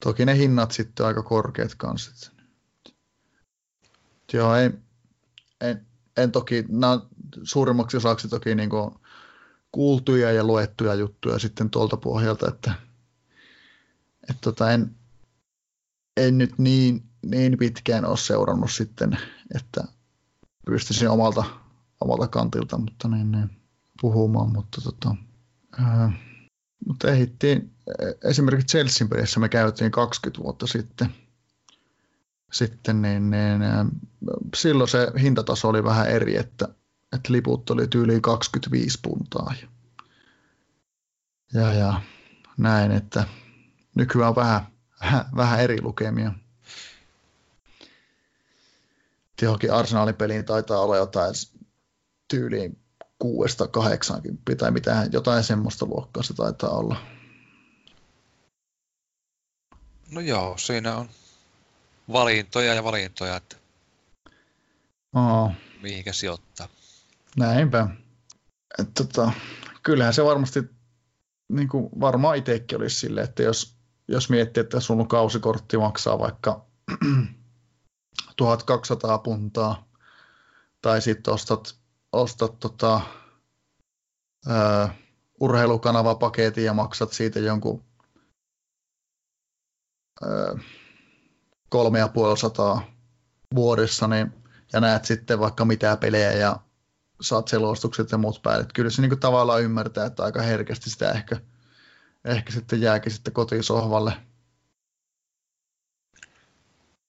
toki 0.05 0.25
ne 0.25 0.39
hinnat 0.39 0.71
sitten 0.71 1.07
aika 1.07 1.23
korkeat 1.23 1.75
kanssa. 1.75 2.33
Joo, 4.33 4.55
ei, 4.55 4.71
en, 5.61 5.87
en 6.17 6.33
toki, 6.33 6.65
nämä 6.69 7.01
suurimmaksi 7.43 7.97
osaksi 7.97 8.29
toki 8.29 8.55
niin 8.55 8.71
kuultuja 9.73 10.33
ja 10.33 10.45
luettuja 10.45 10.95
juttuja 10.95 11.39
sitten 11.39 11.71
tuolta 11.71 11.97
pohjalta, 11.97 12.49
että 12.49 12.75
et 14.31 14.37
tota 14.41 14.71
en, 14.71 14.95
en 16.17 16.39
nyt 16.39 16.59
niin, 16.59 17.03
niin 17.27 17.59
pitkään 17.59 18.05
ole 18.05 18.17
seurannut 18.17 18.73
sitten, 18.73 19.19
että 19.55 19.85
pystyisin 20.67 21.11
omalta, 21.11 21.45
omalta 22.01 22.29
kantilta 22.29 22.79
mutta 22.79 23.09
niin, 23.09 23.33
niin, 23.33 23.51
puhumaan, 24.01 24.53
mutta, 24.53 24.81
tota, 24.81 25.15
ää, 25.79 26.13
mutta 26.87 27.11
ehittiin, 27.11 27.74
esimerkiksi 28.25 28.67
Chelsean 28.67 29.09
pelissä 29.09 29.41
me 29.41 29.49
käytiin 29.49 29.91
20 29.91 30.43
vuotta 30.43 30.67
sitten, 30.67 31.15
sitten 32.53 33.03
niin, 33.03 33.31
niin, 33.31 33.63
silloin 34.57 34.89
se 34.89 35.13
hintataso 35.21 35.69
oli 35.69 35.85
vähän 35.85 36.09
eri, 36.09 36.37
että, 36.37 36.69
että 37.13 37.33
liput 37.33 37.71
oli 37.71 37.89
tyyliin 37.89 38.23
25 38.23 38.99
puntaa 39.03 39.55
ja, 39.63 39.69
ja, 41.61 41.73
ja 41.73 42.01
näin, 42.57 42.91
että 42.91 43.25
nykyään 43.95 44.29
on 44.29 44.37
vähän, 44.37 44.67
vähän 45.37 45.61
eri 45.61 45.83
lukemia. 45.83 46.33
Johonkin 49.43 49.73
arsenalin 49.73 50.15
peliin 50.15 50.45
taitaa 50.45 50.81
olla 50.81 50.97
jotain 50.97 51.35
tyyliin 52.29 52.79
6-80 53.25 53.27
tai 54.59 54.71
mitään, 54.71 55.13
jotain 55.13 55.45
semmoista 55.45 55.87
luokkaa 55.87 56.23
se 56.23 56.35
taitaa 56.35 56.71
olla. 56.71 57.14
No 60.11 60.21
joo, 60.21 60.59
siinä 60.59 60.97
on 60.97 61.09
valintoja 62.13 62.75
ja 62.75 62.85
valintoja, 62.85 63.37
että 63.37 63.57
oh. 65.15 65.53
mihinkä 65.83 66.13
sijoittaa. 66.13 66.69
Näinpä. 67.37 67.89
Et, 68.79 68.95
tota, 68.95 69.33
kyllähän 69.83 70.15
se 70.15 70.25
varmasti 70.25 70.61
niin 71.49 71.69
kuin 71.69 71.89
varmaan 72.01 72.37
itsekin 72.37 72.79
olisi 72.79 72.97
silleen, 72.97 73.29
että 73.29 73.43
jos 73.43 73.75
jos 74.09 74.31
miettii, 74.31 74.61
että 74.61 74.81
sun 74.81 75.09
kausikortti 75.09 75.77
maksaa 75.77 76.19
vaikka 76.19 76.65
1200 78.37 79.19
puntaa, 79.19 79.89
tai 80.83 81.03
sitten 81.03 81.35
ostat, 81.35 81.75
ostat 82.13 82.59
tota, 82.59 83.01
ö, 84.47 84.89
urheilukanavapaketin 85.41 86.65
ja 86.65 86.75
maksat 86.75 87.13
siitä 87.13 87.41
jonkun 87.41 87.85
kolme 91.69 91.99
ja 91.99 92.09
puoli 92.09 92.39
sataa 92.39 92.95
vuodessa, 93.55 94.09
niin, 94.09 94.33
ja 94.73 94.81
näet 94.81 95.05
sitten 95.05 95.41
vaikka 95.41 95.65
mitä 95.65 95.97
pelejä 95.97 96.33
ja 96.33 96.61
saat 97.21 97.49
selostukset 97.49 98.11
ja 98.11 98.19
muut 98.19 98.43
päälle. 98.43 98.67
Kyllä 98.75 98.91
se 98.91 99.03
niin 99.03 99.21
tavallaan 99.21 99.63
ymmärtää, 99.63 100.07
että 100.07 100.25
aika 100.25 100.43
herkästi 100.43 100.91
sitä 100.91 101.11
ehkä– 101.11 101.41
ehkä 102.25 102.53
sitten 102.53 102.81
jääkin 102.81 103.13
sitten 103.13 103.35
kotisohvalle. 103.35 104.13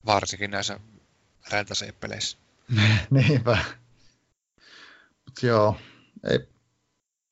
Varsinkin 0.05 0.51
näissä 0.51 0.79
räntäseippeleissä. 1.51 2.37
Niinpä. 3.11 3.57
Mut 5.25 5.43
joo, 5.43 5.77
ei, 6.23 6.39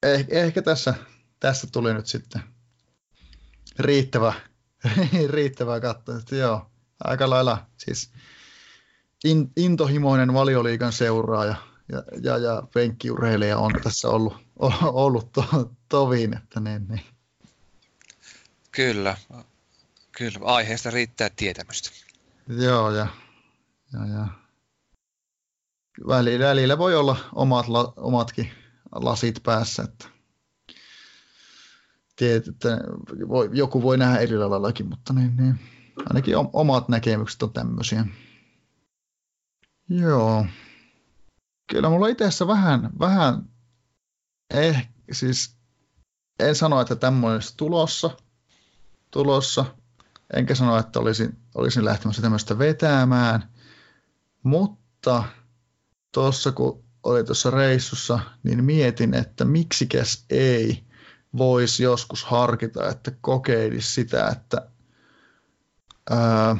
eh, 0.03 0.27
ehkä 0.29 0.61
tässä, 0.61 0.93
tässä 1.39 1.67
tuli 1.71 1.93
nyt 1.93 2.07
sitten 2.07 2.41
riittävä, 3.79 4.33
riittävää 5.27 5.79
katsoa. 5.79 6.15
Joo, 6.31 6.65
aika 7.03 7.29
lailla 7.29 7.65
siis 7.77 8.09
in, 9.23 9.51
intohimoinen 9.57 10.33
valioliikan 10.33 10.93
seuraaja 10.93 11.55
ja, 11.91 12.03
ja, 12.21 12.37
ja 12.37 12.63
penkkiurheilija 12.73 13.57
on 13.57 13.71
tässä 13.83 14.09
ollut, 14.09 14.33
ollut 14.81 15.31
to, 15.31 15.71
tovin, 15.89 16.37
että 16.37 16.59
niin, 16.59 16.87
niin. 16.87 17.01
Kyllä, 18.71 19.17
kyllä, 20.11 20.39
aiheesta 20.41 20.91
riittää 20.91 21.29
tietämystä. 21.35 21.89
Joo, 22.47 22.91
ja, 22.91 23.07
ja, 23.93 23.99
ja. 24.13 24.27
Välillä, 26.07 26.45
välillä 26.45 26.77
voi 26.77 26.95
olla 26.95 27.17
omat, 27.35 27.67
la, 27.67 27.93
omatkin 27.97 28.51
lasit 28.95 29.43
päässä, 29.43 29.83
että, 29.83 30.07
tiedät, 32.15 32.47
että 32.47 32.77
voi, 33.27 33.49
joku 33.53 33.81
voi 33.81 33.97
nähdä 33.97 34.19
eri 34.19 34.37
laillakin, 34.37 34.89
mutta 34.89 35.13
niin, 35.13 35.37
niin. 35.37 35.59
ainakin 36.09 36.35
omat 36.53 36.89
näkemykset 36.89 37.43
on 37.43 37.53
tämmöisiä. 37.53 38.05
Joo. 39.89 40.45
Kyllä 41.71 41.89
mulla 41.89 42.07
itse 42.07 42.47
vähän, 42.47 42.89
vähän 42.99 43.49
eh, 44.53 44.89
siis 45.11 45.57
en 46.39 46.55
sano, 46.55 46.81
että 46.81 46.95
tämmöinen 46.95 47.33
olisi 47.35 47.53
tulossa, 47.57 48.09
tulossa, 49.11 49.65
enkä 50.33 50.55
sano, 50.55 50.77
että 50.77 50.99
olisin, 50.99 51.37
olisin 51.55 51.85
lähtemässä 51.85 52.21
tämmöistä 52.21 52.57
vetämään, 52.57 53.49
mutta 54.43 55.23
tuossa 56.13 56.51
kun 56.51 56.83
oli 57.03 57.23
tuossa 57.23 57.51
reissussa, 57.51 58.19
niin 58.43 58.63
mietin, 58.63 59.13
että 59.13 59.45
miksikäs 59.45 60.25
ei 60.29 60.83
voisi 61.37 61.83
joskus 61.83 62.23
harkita, 62.23 62.89
että 62.89 63.11
kokeilisi 63.21 63.93
sitä, 63.93 64.27
että 64.27 64.69
ää, 66.09 66.55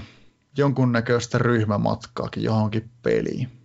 jonkunnäköistä 0.57 1.37
ryhmämatkaakin 1.37 2.43
johonkin 2.43 2.91
peliin. 3.01 3.59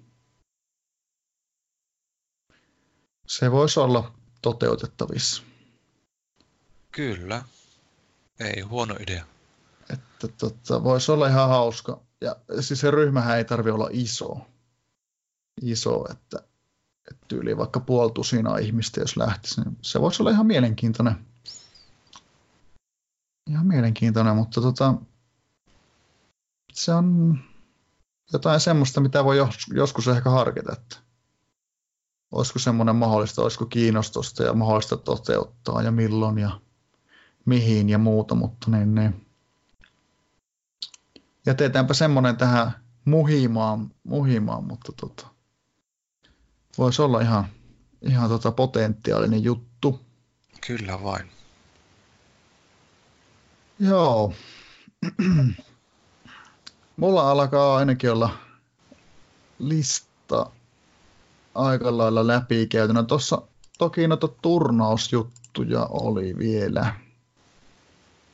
Se 3.27 3.51
voisi 3.51 3.81
olla 3.81 4.15
toteutettavissa. 4.43 5.43
Kyllä. 6.93 7.43
Ei 8.41 8.61
huono 8.61 8.97
idea. 9.01 9.25
Että 9.93 10.29
tota, 10.29 10.85
voisi 10.85 11.13
olla 11.13 11.29
ihan 11.29 11.49
hauska. 11.49 12.01
Ja 12.21 12.37
siis 12.61 12.81
se 12.81 12.91
ryhmähän 12.91 13.39
ei 13.39 13.45
tarvi 13.45 13.71
olla 13.71 13.89
iso. 13.93 14.41
Iso, 15.63 16.05
että, 16.11 16.48
tyyli 17.29 17.57
vaikka 17.57 17.81
puoltusina 17.81 18.59
ihmistä, 18.59 19.01
jos 19.01 19.17
lähtisi, 19.17 19.61
niin 19.61 19.79
se 19.83 20.01
voisi 20.01 20.23
olla 20.23 20.31
ihan 20.31 20.47
mielenkiintoinen. 20.47 21.15
Ihan 23.51 23.67
mielenkiintoinen, 23.67 24.37
mutta 24.37 24.61
tota, 24.61 24.95
se 26.73 26.95
on 26.95 27.39
jotain 28.33 28.61
semmoista, 28.61 29.01
mitä 29.01 29.25
voi 29.25 29.37
joskus 29.75 30.09
ehkä 30.09 30.31
harkita, 30.31 30.73
että 30.73 30.97
olisiko 32.33 32.59
semmoinen 32.59 32.97
mahdollista, 32.97 33.43
olisiko 33.43 33.67
kiinnostusta 33.67 34.43
ja 34.43 34.53
mahdollista 34.53 34.97
toteuttaa 34.97 35.83
ja 35.83 35.91
milloin 35.91 36.39
ja 36.39 36.61
mihin 37.45 37.89
ja 37.89 37.99
muuta, 37.99 38.35
mutta 38.35 38.71
niin, 38.71 38.95
niin. 38.95 39.27
jätetäänpä 41.47 41.95
semmoinen 41.95 42.37
tähän 42.37 42.73
muhimaan, 43.05 43.91
muhimaan 44.05 44.65
mutta 44.65 44.93
tota, 44.93 45.27
voisi 46.79 47.03
olla 47.03 47.21
ihan, 47.21 47.47
ihan 48.03 48.29
tota 48.29 48.53
potentiaalinen 48.53 49.45
juttu. 49.45 50.01
Kyllä 50.67 51.03
vain. 51.03 51.31
Joo. 53.79 54.35
Mulla 56.97 57.31
alkaa 57.31 57.77
ainakin 57.77 58.13
olla 58.13 58.31
lista 59.59 60.51
aika 61.55 61.99
lailla 61.99 62.27
läpikäytynä. 62.27 63.03
Tuossa 63.03 63.43
toki 63.79 64.09
noita 64.09 64.29
turnausjuttuja 64.29 65.85
oli 65.85 66.39
vielä. 66.39 66.95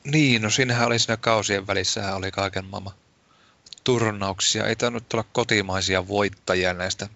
Niin, 0.05 0.43
no 0.43 0.51
siinähän 0.51 0.87
oli 0.87 0.99
siinä 0.99 1.17
kausien 1.17 1.67
välissä 1.67 2.15
oli 2.15 2.31
kaiken 2.31 2.65
maailman 2.65 2.95
turnauksia. 3.85 4.67
Ei 4.67 4.77
tainnut 4.77 5.15
olla 5.15 5.25
kotimaisia 5.33 6.09
voittajia 6.09 6.75
näistä 6.75 7.09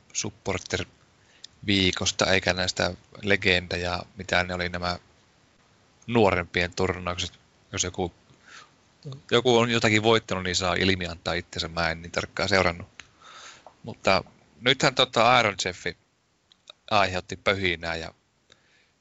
supporter-viikosta, 1.59 2.27
eikä 2.33 2.53
näistä 2.53 2.95
legenda 3.23 3.77
ja 3.77 4.03
mitä 4.17 4.45
ne 4.45 4.55
oli 4.55 4.69
nämä 4.69 4.99
nuorempien 6.07 6.75
turnaukset. 6.75 7.39
Jos 7.73 7.85
joku, 7.85 8.13
joku 9.31 9.59
on 9.59 9.71
jotakin 9.71 10.03
voittanut, 10.03 10.45
niin 10.45 10.57
saa 10.57 10.75
ilmiantaa 10.75 11.35
itsensä. 11.35 11.69
Mä 11.69 11.91
en 11.91 12.03
niin 12.03 12.13
tarkkaan 12.13 12.49
seurannut. 12.49 12.89
Mutta 13.83 14.25
nythän 14.61 14.95
tota 14.95 15.41
Iron 15.41 15.57
Jeffi 15.65 15.97
aiheutti 16.91 17.37
pöhinää 17.37 17.97
ja 17.97 18.15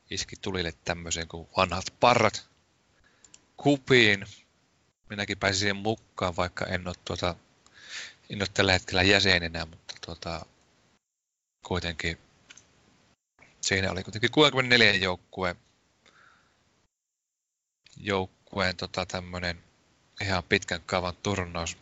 iski 0.10 0.36
tulille 0.42 0.74
tämmöisen 0.86 1.28
kuin 1.28 1.48
vanhat 1.58 1.94
parrat 2.00 2.48
kupiin. 3.58 4.26
Minäkin 5.10 5.38
pääsin 5.38 5.60
siihen 5.60 5.76
mukaan, 5.76 6.36
vaikka 6.36 6.66
en 6.66 6.88
ole, 6.88 6.96
tuota, 7.06 7.36
en 8.30 8.42
ole 8.42 8.48
tällä 8.54 8.74
hetkellä 8.74 9.04
jäsenenä, 9.04 9.66
mutta 9.66 9.94
tuota, 10.06 10.46
kuitenkin 11.68 12.18
siinä 13.68 13.92
oli 13.92 14.04
kuitenkin 14.04 14.32
64 14.32 14.94
joukkueen 14.94 15.56
joukkueen 17.98 18.76
tota, 18.76 19.06
tämmöinen 19.06 19.64
ihan 20.22 20.44
pitkän 20.44 20.82
kaavan 20.86 21.14
turnaus. 21.24 21.78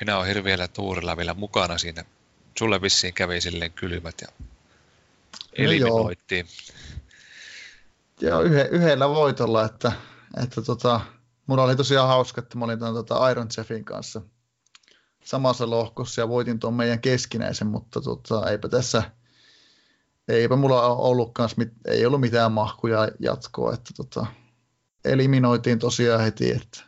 Minä 0.00 0.16
olen 0.16 0.28
hirveällä 0.28 0.68
tuurilla 0.68 1.16
vielä 1.16 1.34
mukana 1.34 1.78
siinä 1.78 2.04
sulle 2.58 2.82
vissiin 2.82 3.14
kävi 3.14 3.40
silleen 3.40 3.72
kylmät 3.72 4.14
ja 4.20 4.28
eliminoittiin. 5.52 6.46
No 8.22 8.28
joo, 8.28 8.42
yhe, 8.42 8.68
yhdellä 8.70 9.08
voitolla, 9.08 9.64
että, 9.64 9.92
että 10.42 10.62
tota, 10.62 11.00
mulla 11.46 11.62
oli 11.62 11.76
tosiaan 11.76 12.08
hauska, 12.08 12.40
että 12.40 12.58
mä 12.58 12.64
olin 12.64 12.78
tämän 12.78 12.94
tota 12.94 13.30
Iron 13.30 13.48
Chefin 13.48 13.84
kanssa 13.84 14.22
samassa 15.24 15.70
lohkossa 15.70 16.20
ja 16.20 16.28
voitin 16.28 16.58
tuon 16.58 16.74
meidän 16.74 17.00
keskinäisen, 17.00 17.66
mutta 17.66 18.00
tota, 18.00 18.50
eipä 18.50 18.68
tässä, 18.68 19.02
eipä 20.28 20.56
mulla 20.56 20.82
ollut 20.82 21.30
kans, 21.34 21.56
ei 21.84 22.06
ollut 22.06 22.20
mitään 22.20 22.52
mahkuja 22.52 23.08
jatkoa, 23.20 23.74
että 23.74 23.94
tota, 23.96 24.26
eliminoitiin 25.04 25.78
tosiaan 25.78 26.20
heti, 26.20 26.50
että, 26.50 26.80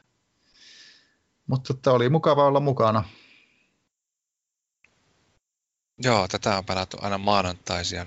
mutta 1.47 1.75
että 1.75 1.93
oli 1.93 2.09
mukava 2.09 2.47
olla 2.47 2.61
mukana. 2.61 3.05
Joo, 6.03 6.29
tätä 6.29 6.59
on 6.59 6.65
pelattu 6.65 6.97
aina 7.01 7.19
maanantaisia. 7.19 8.07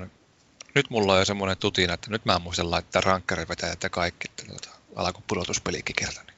Nyt 0.76 0.90
mulla 0.90 1.14
on 1.14 1.20
jo 1.20 1.26
semmoinen 1.26 1.58
tutina, 1.58 1.94
että 1.94 2.10
nyt 2.10 2.26
mä 2.26 2.40
muistan 2.40 2.72
laittaa 2.72 3.02
rankkarivetäjät 3.02 3.84
ja 3.84 3.90
kaikki, 3.90 4.28
että 4.30 4.46
tuota, 4.46 4.70
alkoi 4.96 5.24
pudotuspelikin 5.28 5.96
kerran. 5.96 6.26
Niin. 6.26 6.38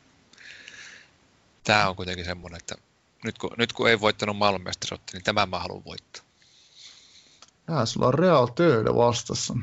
Tämä 1.64 1.90
on 1.90 1.96
kuitenkin 1.96 2.26
semmoinen, 2.26 2.58
että 2.58 2.76
nyt 3.24 3.38
kun, 3.38 3.52
nyt 3.58 3.74
kun 3.74 3.90
ei 3.90 4.02
voittanut 4.02 4.38
maailmanmestaruutta, 4.38 5.12
niin 5.14 5.24
tämä 5.24 5.46
mä 5.46 5.60
haluan 5.60 5.86
voittaa. 5.86 6.25
Ja 7.68 7.86
sulla 7.86 8.08
on 8.08 8.14
Real 8.14 8.48
Töölö 8.48 8.96
vastassa. 8.96 9.58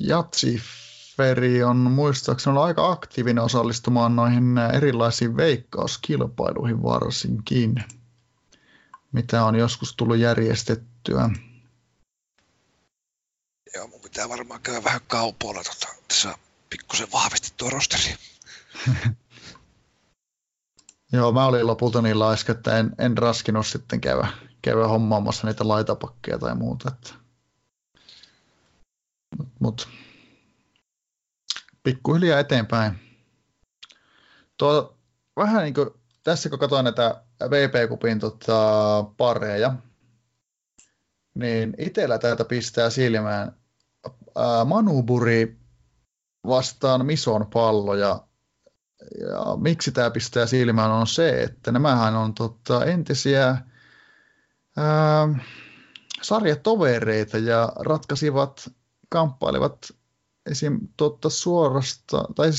Jatsiferi 0.00 1.62
on 1.62 1.76
muistaakseni 1.76 2.50
ollut 2.52 2.66
aika 2.66 2.90
aktiivinen 2.90 3.44
osallistumaan 3.44 4.16
noihin 4.16 4.58
erilaisiin 4.58 5.36
veikkauskilpailuihin 5.36 6.82
varsinkin 6.82 7.74
mitä 9.12 9.44
on 9.44 9.54
joskus 9.54 9.96
tullut 9.96 10.18
järjestettyä. 10.18 11.30
Joo, 13.74 13.86
mun 13.86 14.00
pitää 14.00 14.28
varmaan 14.28 14.60
käydä 14.60 14.84
vähän 14.84 15.00
kaupoilla 15.06 15.62
tota, 15.64 15.88
tässä 16.08 16.38
pikkusen 16.70 17.12
vahvistettua 17.12 17.70
rosteria. 17.70 18.16
Joo, 21.12 21.32
mä 21.32 21.46
olin 21.46 21.66
lopulta 21.66 22.02
niin 22.02 22.18
laiska, 22.18 22.52
että 22.52 22.78
en, 22.78 22.92
en 22.98 23.18
raskinut 23.18 23.66
sitten 23.66 24.00
käydä, 24.00 24.28
käydä 24.62 24.88
hommaamassa 24.88 25.46
niitä 25.46 25.68
laitapakkeja 25.68 26.38
tai 26.38 26.54
muuta. 26.54 26.92
Että. 26.94 27.14
Mut, 29.38 29.48
mut 29.60 29.88
pikkuhiljaa 31.82 32.40
eteenpäin. 32.40 32.92
Tuo, 34.58 34.98
vähän 35.36 35.62
niin 35.62 35.74
kuin 35.74 35.90
tässä 36.24 36.48
kun 36.48 36.58
katsoin 36.58 36.84
näitä 36.84 37.24
VP-kupin 37.50 38.18
tota, 38.18 39.04
pareja, 39.16 39.74
niin 41.34 41.74
itsellä 41.78 42.18
täältä 42.18 42.44
pistää 42.44 42.90
silmään 42.90 43.56
ää, 44.36 44.64
Manuburi 44.64 45.58
vastaan 46.46 47.06
Mison 47.06 47.46
pallo 47.46 47.94
ja, 47.94 48.26
ja 49.20 49.56
miksi 49.56 49.92
tämä 49.92 50.10
pistää 50.10 50.46
silmään 50.46 50.90
on 50.90 51.06
se, 51.06 51.42
että 51.42 51.72
nämähän 51.72 52.16
on 52.16 52.34
tota, 52.34 52.84
entisiä 52.84 53.56
ää, 54.76 55.28
sarjatovereita 56.22 57.38
ja 57.38 57.72
ratkaisivat, 57.76 58.70
kamppailivat 59.08 59.90
esim. 60.50 60.80
Totta 60.96 61.30
suorasta, 61.30 62.24
tai 62.34 62.50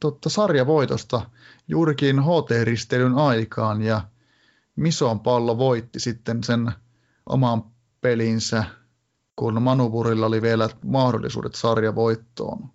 totta 0.00 0.28
sarjavoitosta 0.28 1.30
juurikin 1.68 2.18
HT-risteilyn 2.18 3.14
aikaan 3.14 3.82
ja 3.82 4.00
Mison 4.76 5.20
pallo 5.20 5.58
voitti 5.58 6.00
sitten 6.00 6.44
sen 6.44 6.72
oman 7.26 7.64
pelinsä 8.00 8.64
kun 9.36 9.62
Manupurilla 9.62 10.26
oli 10.26 10.42
vielä 10.42 10.68
mahdollisuudet 10.84 11.54
sarjavoittoon 11.54 12.70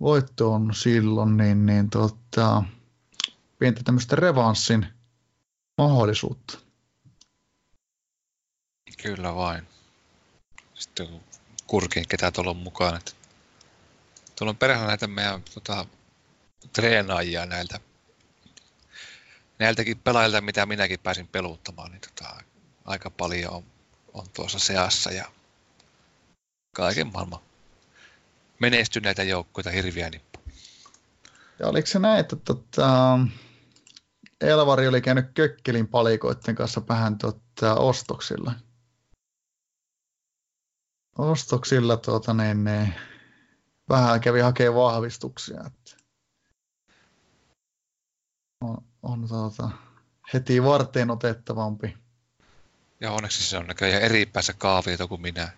voittoon 0.00 0.74
silloin, 0.74 1.36
niin, 1.36 1.66
niin 1.66 1.90
tota, 1.90 2.62
pientä 3.58 3.80
tämmöistä 3.84 4.16
revanssin 4.16 4.86
mahdollisuutta. 5.78 6.58
Kyllä 9.02 9.34
vain. 9.34 9.66
Sitten 10.74 11.08
kun 11.08 11.20
kurkin 11.66 12.08
ketä 12.08 12.30
tuolla 12.30 12.50
on 12.50 12.56
mukaan. 12.56 12.96
Että 12.96 13.12
tuolla 14.36 14.50
on 14.50 14.56
perhana 14.56 14.86
näitä 14.86 15.06
meidän 15.06 15.42
tota, 15.54 15.86
treenaajia 16.72 17.46
näiltä, 17.46 17.80
näiltäkin 19.58 19.98
pelaajilta, 19.98 20.40
mitä 20.40 20.66
minäkin 20.66 21.00
pääsin 21.00 21.28
peluuttamaan, 21.28 21.90
niin 21.90 22.00
tota, 22.00 22.42
aika 22.84 23.10
paljon 23.10 23.52
on, 23.52 23.64
on 24.14 24.26
tuossa 24.32 24.58
seassa 24.58 25.10
ja 25.10 25.24
kaiken 26.76 27.12
maailman 27.12 27.40
menestyneitä 28.58 29.22
joukkoita 29.22 29.70
hirviä 29.70 30.10
nippu. 30.10 30.40
Ja 31.58 31.68
oliko 31.68 31.86
se 31.86 31.98
näin, 31.98 32.20
että 32.20 32.36
tota, 32.36 33.18
Elvari 34.40 34.88
oli 34.88 35.00
käynyt 35.00 35.26
Kökkelin 35.34 35.88
palikoiden 35.88 36.54
kanssa 36.54 36.82
vähän 36.88 37.18
tota, 37.18 37.74
ostoksilla? 37.74 38.52
Ostoksilla 41.20 41.96
tuota, 41.96 42.34
niin, 42.34 42.64
niin, 42.64 42.94
vähän 43.88 44.20
kävi 44.20 44.40
hakemaan 44.40 44.76
vahvistuksia. 44.76 45.60
Että 45.66 45.96
on, 48.60 48.84
on 49.02 49.28
tuota, 49.28 49.70
heti 50.34 50.64
varteen 50.64 51.10
otettavampi. 51.10 51.96
Ja 53.00 53.12
onneksi 53.12 53.44
se 53.44 53.58
on 53.58 53.66
näköjään 53.66 54.02
eri 54.02 54.26
päässä 54.26 54.52
kaaviota 54.52 55.06
kuin 55.06 55.20
minä. 55.20 55.48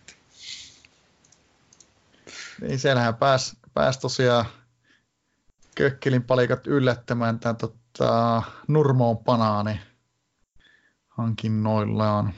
Niin 2.61 2.79
siellähän 2.79 3.15
pääsi 3.15 3.57
pääs 3.75 3.99
tosiaan 3.99 4.45
kökkelin 5.75 6.23
palikat 6.23 6.67
yllättämään 6.67 7.41
tämän 7.41 7.57
tota, 7.57 8.43
Nurmoon 8.69 9.19
panaani 9.19 9.81
hankinnoillaan 11.09 12.35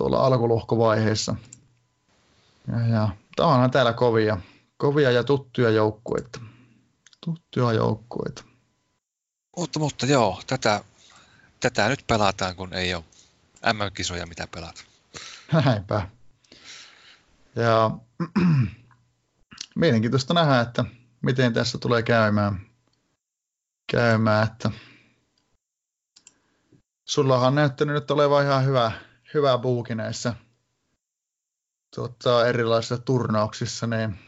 tuolla 0.00 0.26
alkulohkovaiheessa. 0.26 1.36
Ja, 2.68 2.86
ja 2.86 3.08
onhan 3.38 3.70
täällä 3.70 3.92
kovia, 3.92 4.38
kovia 4.76 5.10
ja 5.10 5.24
tuttuja 5.24 5.70
joukkueita. 5.70 6.40
Tuttuja 7.24 7.72
joukkueita. 7.72 8.44
Mutta, 9.56 9.78
mutta 9.78 10.06
joo, 10.06 10.40
tätä, 10.46 10.84
tätä 11.60 11.88
nyt 11.88 12.04
pelataan, 12.06 12.56
kun 12.56 12.74
ei 12.74 12.94
ole 12.94 13.04
MM-kisoja, 13.72 14.26
mitä 14.26 14.46
pelata. 14.46 14.82
Näinpä. 15.64 16.08
Ja 17.56 17.90
mielenkiintoista 19.82 20.34
nähdä, 20.34 20.60
että 20.60 20.84
miten 21.22 21.52
tässä 21.52 21.78
tulee 21.78 22.02
käymään. 22.02 22.60
käymään 23.92 24.46
että 24.46 24.70
sullahan 27.04 27.48
on 27.48 27.54
näyttänyt 27.54 27.94
nyt 27.94 28.10
olevan 28.10 28.44
ihan 28.44 28.64
hyvä, 28.64 28.92
hyvä 29.34 29.58
buuki 29.58 29.94
näissä 29.94 30.34
tota, 31.96 32.46
erilaisissa 32.46 32.98
turnauksissa, 32.98 33.86
niin 33.86 34.18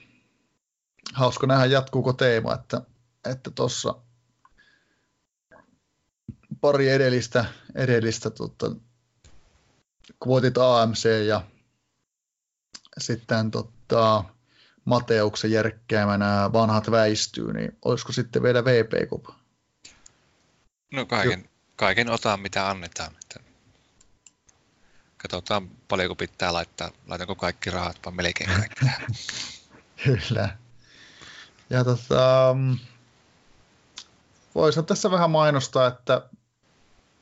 hauska 1.14 1.46
nähdä 1.46 1.66
jatkuuko 1.66 2.12
teema, 2.12 2.54
että 2.54 2.80
että 3.30 3.50
tuossa 3.50 3.94
pari 6.60 6.88
edellistä, 6.88 7.44
edellistä 7.74 8.30
tota, 8.30 8.72
kuotit 10.20 10.58
AMC 10.58 11.26
ja 11.26 11.42
sitten 12.98 13.50
tota, 13.50 14.24
Mateuksen 14.84 15.50
järkkäämänä 15.50 16.50
vanhat 16.52 16.90
väistyy, 16.90 17.52
niin 17.52 17.78
olisiko 17.84 18.12
sitten 18.12 18.42
vielä 18.42 18.64
VP 18.64 18.92
Cup? 19.10 19.24
No 20.92 21.06
kaiken, 21.06 21.48
kaiken 21.76 22.10
otan, 22.10 22.40
mitä 22.40 22.70
annetaan. 22.70 23.16
Katsotaan 25.22 25.68
paljonko 25.88 26.14
pitää 26.14 26.52
laittaa, 26.52 26.90
laitanko 27.06 27.34
kaikki 27.34 27.70
rahat, 27.70 27.96
vaan 28.04 28.16
melkein 28.16 28.50
kaikki 28.50 28.86
Kyllä. 30.04 30.56
Ja 31.70 31.84
tota, 31.84 32.56
voisin 34.54 34.84
tässä 34.84 35.10
vähän 35.10 35.30
mainostaa, 35.30 35.86
että 35.86 36.22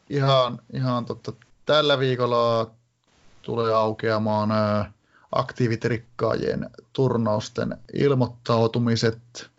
ihan, 0.08 0.58
ihan 0.72 1.04
totta, 1.04 1.32
tällä 1.66 1.98
viikolla 1.98 2.70
tulee 3.42 3.74
aukeamaan 3.74 4.50
aktiivitrikkaajien 5.32 6.70
turnausten 6.92 7.78
ilmoittautumiset 7.92 9.50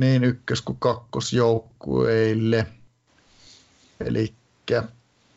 niin 0.00 0.24
ykkös- 0.24 0.62
kuin 0.62 0.78
kakkosjoukkueille. 0.78 2.66
Eli 4.00 4.34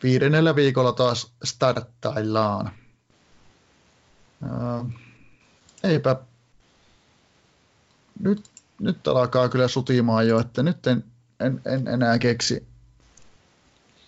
viidennellä 0.03 0.55
viikolla 0.55 0.91
taas 0.91 1.33
starttaillaan. 1.43 2.71
eipä 5.83 6.15
nyt, 8.19 8.43
nyt 8.79 9.07
alkaa 9.07 9.49
kyllä 9.49 9.67
sutimaan 9.67 10.27
jo, 10.27 10.39
että 10.39 10.63
nyt 10.63 10.87
en, 10.87 11.03
en, 11.39 11.61
en 11.65 11.87
enää 11.87 12.19
keksi, 12.19 12.67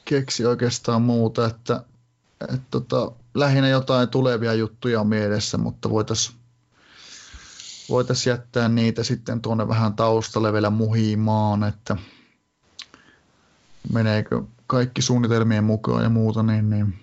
keksi 0.05 0.45
oikeastaan 0.45 1.01
muuta, 1.01 1.45
että, 1.45 1.84
että 2.41 2.68
tota, 2.72 3.11
lähinnä 3.34 3.69
jotain 3.69 4.09
tulevia 4.09 4.53
juttuja 4.53 5.01
on 5.01 5.07
mielessä, 5.07 5.57
mutta 5.57 5.89
voitaisiin 5.89 6.41
voitais 7.91 8.27
jättää 8.27 8.69
niitä 8.69 9.03
sitten 9.03 9.41
tuonne 9.41 9.68
vähän 9.68 9.93
taustalle 9.93 10.53
vielä 10.53 10.69
muhimaan, 10.69 11.63
että 11.63 11.97
meneekö 13.93 14.41
kaikki 14.72 15.02
suunnitelmien 15.02 15.64
mukaan 15.64 16.03
ja 16.03 16.10
muuta, 16.10 16.43
niin, 16.43 16.69
niin, 16.69 16.99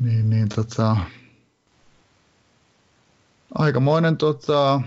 niin, 0.00 0.30
niin 0.30 0.48
tota, 0.48 0.96
aikamoinen 3.54 4.16
tota, 4.16 4.80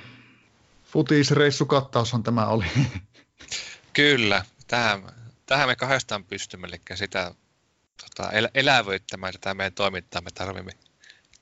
futisreissukattaushan 0.83 2.23
tämä 2.23 2.45
oli. 2.45 2.65
Kyllä, 3.93 4.45
tähän, 4.67 5.03
tähän 5.45 5.67
me 5.67 5.75
kahdestaan 5.75 6.23
pystymme, 6.23 6.67
eli 6.67 6.81
sitä 6.95 7.35
tota, 8.03 8.31
el, 8.31 8.49
elävöittämään 8.53 9.33
tätä 9.33 9.53
meidän 9.53 9.73
toimintaa. 9.73 10.21
Me 10.21 10.31
tarvimme, 10.31 10.71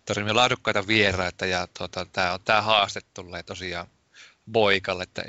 tarvimme 0.06 0.34
laadukkaita 0.34 0.88
vieraita 0.88 1.46
ja 1.46 1.68
tota, 1.78 2.06
tämä 2.06 2.34
on 2.34 2.40
tämä 2.46 2.62
haaste 2.62 3.02
tulee 3.14 3.44
tosiaan 3.44 3.88
Boikalle, 4.52 5.04
että 5.04 5.24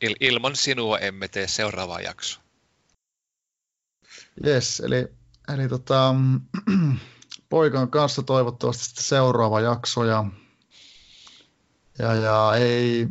il, 0.00 0.14
ilman 0.20 0.56
sinua 0.56 0.98
emme 0.98 1.28
tee 1.28 1.48
seuraavaa 1.48 2.00
jaksoa. 2.00 2.43
Yes, 4.46 4.80
eli, 4.80 5.08
eli 5.54 5.68
tota, 5.68 6.14
poikan 7.48 7.90
kanssa 7.90 8.22
toivottavasti 8.22 9.02
seuraava 9.02 9.60
jakso 9.60 10.04
ja, 10.04 10.24
ja, 11.98 12.14
ja 12.14 12.54
ei, 12.54 13.08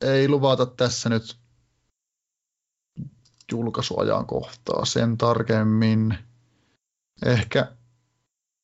ei 0.00 0.28
luvata 0.28 0.66
tässä 0.66 1.08
nyt 1.08 1.38
julkaisuajankohtaa 3.52 4.84
sen 4.84 5.18
tarkemmin. 5.18 6.18
Ehkä, 7.24 7.72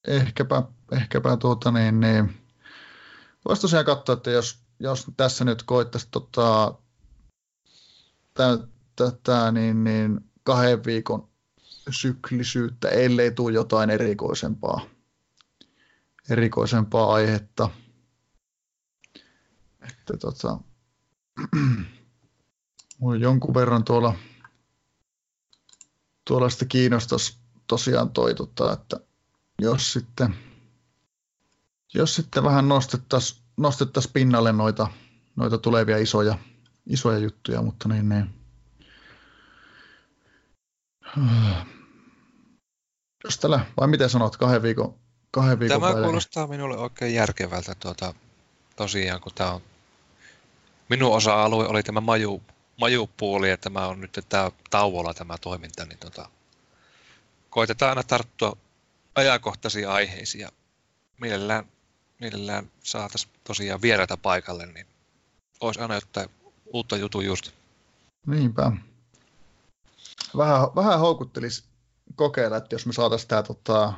ehkäpä, 0.07 0.63
ehkäpä 0.93 1.37
tuota 1.37 1.71
niin, 1.71 2.01
niin 2.01 2.43
voisi 3.49 3.63
tosiaan 3.63 3.85
katsoa, 3.85 4.13
että 4.13 4.31
jos, 4.31 4.59
jos 4.81 5.07
tässä 5.17 5.45
nyt 5.45 5.63
koittaisi 5.63 6.09
tota, 6.11 6.75
tätä 8.97 9.53
niin, 9.53 9.85
niin 9.85 10.32
kahden 10.43 10.85
viikon 10.85 11.29
syklisyyttä, 11.91 12.89
ellei 12.89 13.31
tule 13.31 13.53
jotain 13.55 13.91
erikoisempaa, 13.91 14.81
erikoisempaa 16.31 17.13
aihetta. 17.13 17.71
Että 19.81 20.17
tota, 20.21 20.59
jonkun 23.21 23.55
verran 23.55 23.85
tuolla 23.85 24.15
tuollaista 26.25 26.65
kiinnostaisi 26.65 27.39
tosiaan 27.67 28.11
toituttaa, 28.11 28.73
että 28.73 29.01
jos 29.61 29.93
sitten, 29.93 30.35
jos 31.95 32.15
sitten 32.15 32.45
vähän 32.45 32.69
nostettaisiin 32.69 33.43
nostettais 33.57 34.09
pinnalle 34.09 34.53
noita, 34.53 34.89
noita 35.37 35.59
tulevia 35.59 35.99
isoja, 35.99 36.39
isoja 36.87 37.19
juttuja, 37.19 37.63
mutta 37.63 37.89
niin, 37.89 38.09
niin. 38.09 38.42
Jos 43.25 43.39
tällä, 43.39 43.67
vai 43.81 43.89
miten 43.89 44.11
sanot, 44.11 44.37
kahden 44.37 44.63
viikon, 44.63 44.95
kahden 45.31 45.61
viikon 45.61 45.81
Tämä 45.81 45.93
päälle. 45.93 46.07
kuulostaa 46.07 46.47
minulle 46.47 46.77
oikein 46.77 47.15
järkevältä 47.15 47.75
tuota, 47.75 48.15
tosiaan, 48.77 49.21
kun 49.21 49.33
tämä 49.35 49.53
on 49.53 49.63
minun 50.89 51.17
osa-alue 51.17 51.67
oli 51.67 51.83
tämä 51.83 52.01
maju, 52.01 52.43
majupuoli 52.81 53.51
ja 53.51 53.57
tämä 53.57 53.87
on 53.87 54.01
nyt 54.01 54.19
tämä 54.29 54.51
tauolla 54.71 55.15
tämä 55.15 55.39
toiminta, 55.39 55.85
niin 55.85 55.99
tota, 55.99 56.29
koitetaan 57.51 57.89
aina 57.89 58.03
tarttua 58.03 58.57
ajankohtaisia 59.15 59.93
aiheisiin 59.93 60.43
ja 60.43 60.49
mielellään, 61.21 61.65
mielellään 62.21 62.71
saataisiin 62.83 63.33
tosiaan 63.45 63.83
vieraita 63.83 64.17
paikalle, 64.17 64.67
niin 64.67 64.87
olisi 65.61 65.81
aina 65.81 65.95
jotain 65.95 66.31
uutta 66.73 66.97
jutun 66.97 67.25
just. 67.25 67.51
Niinpä. 68.27 68.73
Vähän, 70.37 70.69
vähän 70.77 70.99
houkuttelisi 70.99 71.65
kokeilla, 72.15 72.57
että 72.57 72.75
jos 72.75 72.87
me 72.87 72.93
saataisiin 72.93 73.29
tämä 73.29 73.43
tota, 73.43 73.93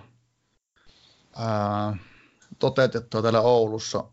ää, 1.37 1.97
toteutettua 2.59 3.23
täällä 3.23 3.41
Oulussa, 3.41 4.05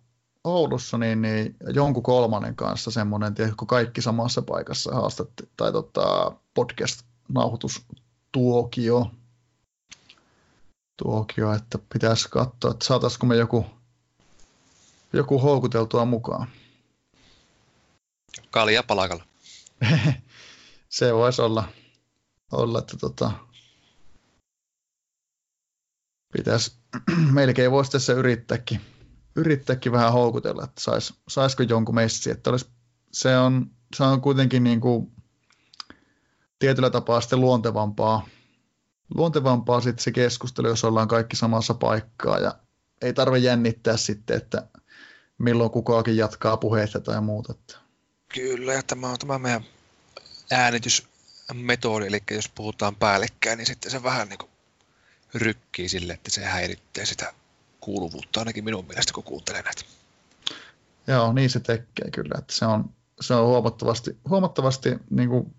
Oulussa 0.44 0.98
niin, 0.98 1.22
niin 1.22 1.56
jonkun 1.74 2.04
kolmannen 2.04 2.56
kanssa 2.56 2.92
semmoinen, 2.92 3.36
kun 3.58 3.68
kaikki 3.68 4.02
samassa 4.02 4.42
paikassa 4.42 4.96
haastat, 4.96 5.30
tai 5.58 5.72
tota, 5.72 6.32
podcast-nauhoitustuokio, 6.54 9.12
tuokio, 11.04 11.54
että 11.54 11.80
pitäisi 11.94 12.30
katsoa, 12.30 12.72
että 12.72 12.86
saataisiko 12.86 13.26
me 13.26 13.36
joku, 13.36 13.66
joku 15.14 15.40
houkuteltua 15.40 16.06
mukaan. 16.06 16.48
Kalia 18.52 18.84
palakalla. 18.84 19.24
Se 20.90 21.14
voisi 21.14 21.42
olla, 21.42 21.64
olla 22.52 22.80
että 22.80 22.98
tota, 22.98 23.32
pitäisi, 26.34 26.72
melkein 27.32 27.72
voisi 27.72 27.92
tässä 27.92 28.14
yrittääkin, 28.14 28.82
yrittääkin 29.36 29.92
vähän 29.92 30.14
houkutella, 30.14 30.64
että 30.64 30.82
sais, 30.82 31.14
saisiko 31.28 31.64
jonkun 31.64 31.96
messi, 31.96 32.32
että 32.32 32.50
olisi, 32.50 32.66
se, 33.12 33.38
on, 33.38 33.72
se 33.96 34.04
on 34.04 34.22
kuitenkin 34.22 34.64
niin 34.64 34.82
kuin 34.82 35.12
tietyllä 36.60 36.90
tapaa 36.90 37.22
sitten 37.22 37.42
luontevampaa, 37.42 38.28
luontevampaa 39.16 39.82
sitten 39.82 40.04
se 40.04 40.12
keskustelu, 40.12 40.68
jos 40.68 40.84
ollaan 40.84 41.08
kaikki 41.08 41.36
samassa 41.36 41.74
paikkaa 41.74 42.40
ja 42.40 42.56
ei 43.02 43.14
tarvitse 43.14 43.48
jännittää 43.48 43.98
sitten, 43.98 44.38
että 44.38 44.68
milloin 45.38 45.72
kukakin 45.72 46.18
jatkaa 46.18 46.58
puheita 46.58 47.00
tai 47.00 47.22
muuta. 47.22 47.54
Kyllä, 48.34 48.74
ja 48.74 48.84
tämä 48.84 49.10
on 49.10 49.20
tämä 49.20 49.40
meidän 49.40 49.66
äänitysmetodi, 51.52 52.08
eli 52.08 52.24
jos 52.32 52.50
puhutaan 52.50 52.96
päällekkäin, 52.96 53.58
niin 53.58 53.66
sitten 53.66 53.92
se 53.92 54.04
vähän 54.04 54.30
niin 54.30 54.38
kuin 54.38 54.50
rykkii 55.36 55.90
sille, 55.90 56.14
että 56.14 56.32
se 56.32 56.46
häiritsee 56.46 57.06
sitä 57.06 57.34
kuuluvuutta 57.80 58.40
ainakin 58.40 58.64
minun 58.64 58.86
mielestä, 58.86 59.14
kun 59.14 59.24
kuuntelen 59.24 59.64
näitä. 59.64 59.82
Joo, 61.08 61.34
niin 61.34 61.50
se 61.50 61.60
tekee 61.60 62.12
kyllä, 62.12 62.36
että 62.40 62.54
se 62.54 62.66
on, 62.66 62.90
se 63.22 63.34
on 63.34 63.48
huomattavasti, 63.48 64.18
huomattavasti 64.30 64.90
niin 65.10 65.30
kuin, 65.30 65.54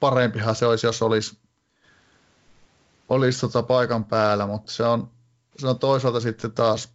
parempihan 0.00 0.56
se 0.56 0.66
olisi, 0.66 0.86
jos 0.86 1.02
olisi, 1.02 1.38
olisi 3.08 3.40
tota 3.40 3.62
paikan 3.62 4.04
päällä, 4.04 4.46
mutta 4.46 4.72
se 4.72 4.82
on, 4.82 5.10
se 5.58 5.66
on 5.66 5.78
toisaalta 5.78 6.20
sitten 6.20 6.52
taas, 6.52 6.88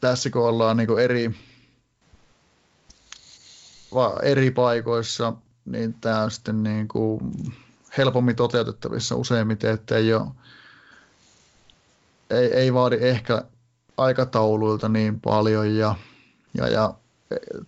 tässä 0.00 0.30
kun 0.30 0.42
ollaan 0.42 0.76
niin 0.76 0.98
eri, 0.98 1.30
eri 4.22 4.50
paikoissa, 4.50 5.32
niin 5.64 5.94
tämä 5.94 6.22
on 6.22 6.30
sitten 6.30 6.62
niin 6.62 6.88
kuin 6.88 7.20
helpommin 7.98 8.36
toteutettavissa 8.36 9.16
useimmiten, 9.16 9.70
että 9.70 9.96
ei, 9.96 10.14
ole, 10.14 10.28
ei, 12.30 12.46
ei 12.46 12.74
vaadi 12.74 12.96
ehkä 13.00 13.44
aikatauluilta 13.96 14.88
niin 14.88 15.20
paljon 15.20 15.76
ja, 15.76 15.94
ja, 16.54 16.68
ja 16.68 16.94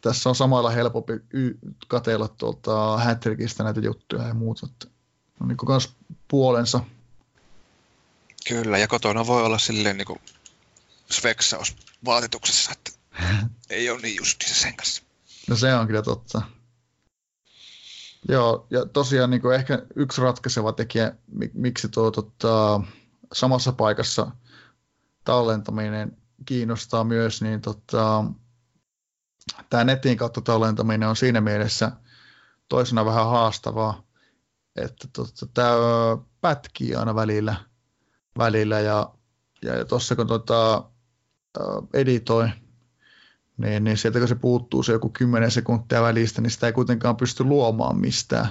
tässä 0.01 0.29
on 0.29 0.35
samalla 0.35 0.71
helpompi 0.71 1.13
y- 1.33 1.59
katella 1.89 2.29
tuolta 2.29 2.99
Hattrickista 2.99 3.65
näitä 3.65 3.81
juttuja 3.81 4.29
ja 4.29 4.35
muuta. 4.35 4.67
On 5.41 5.49
niin 5.49 5.57
kuin 5.57 5.81
puolensa. 6.29 6.81
Kyllä, 8.49 8.79
ja 8.79 8.89
kotona 8.89 9.27
voi 9.27 9.43
olla 9.43 9.59
silleen 9.59 9.97
niin 9.99 10.07
kuin 10.07 10.21
sveksaus 11.11 11.77
vaatetuksessa, 12.05 12.73
että 12.73 12.91
ei 13.71 13.91
ole 13.91 14.01
niin 14.01 14.17
justiinsa 14.17 14.61
sen 14.61 14.77
kanssa. 14.77 15.03
No 15.49 15.57
se 15.57 15.75
on 15.75 15.87
kyllä 15.87 16.03
totta. 16.03 16.43
Joo, 18.29 18.67
ja 18.71 18.87
tosiaan 18.87 19.31
niin 19.31 19.43
kuin 19.43 19.55
ehkä 19.55 19.83
yksi 19.97 20.21
ratkaiseva 20.21 20.73
tekijä, 20.73 21.13
miksi 21.55 21.89
tuo 21.89 22.11
tota, 22.11 22.81
samassa 23.33 23.73
paikassa 23.73 24.31
tallentaminen 25.25 26.17
kiinnostaa 26.45 27.05
myös, 27.05 27.43
niin 27.43 27.61
tota, 27.61 28.25
tämä 29.71 29.85
netin 29.85 30.17
kautta 30.17 30.41
tallentaminen 30.41 31.09
on 31.09 31.17
siinä 31.17 31.41
mielessä 31.41 31.93
toisena 32.69 33.05
vähän 33.05 33.27
haastavaa, 33.27 34.03
että 34.77 35.09
tota, 35.13 35.47
tämä 35.55 35.71
pätkii 36.41 36.95
aina 36.95 37.15
välillä, 37.15 37.55
välillä 38.39 38.81
ja, 38.81 39.15
ja, 39.63 39.85
tuossa 39.85 40.17
kun 40.17 40.27
tota, 40.27 40.91
editoi, 41.95 42.49
niin, 43.57 43.85
niin 43.85 43.97
sieltä 43.97 44.19
kun 44.19 44.29
se 44.29 44.35
puuttuu 44.35 44.83
se 44.83 44.93
joku 44.93 45.09
10 45.09 45.51
sekuntia 45.51 46.03
välistä, 46.03 46.41
niin 46.41 46.51
sitä 46.51 46.67
ei 46.67 46.73
kuitenkaan 46.73 47.17
pysty 47.17 47.45
luomaan 47.45 48.01
mistään. 48.01 48.49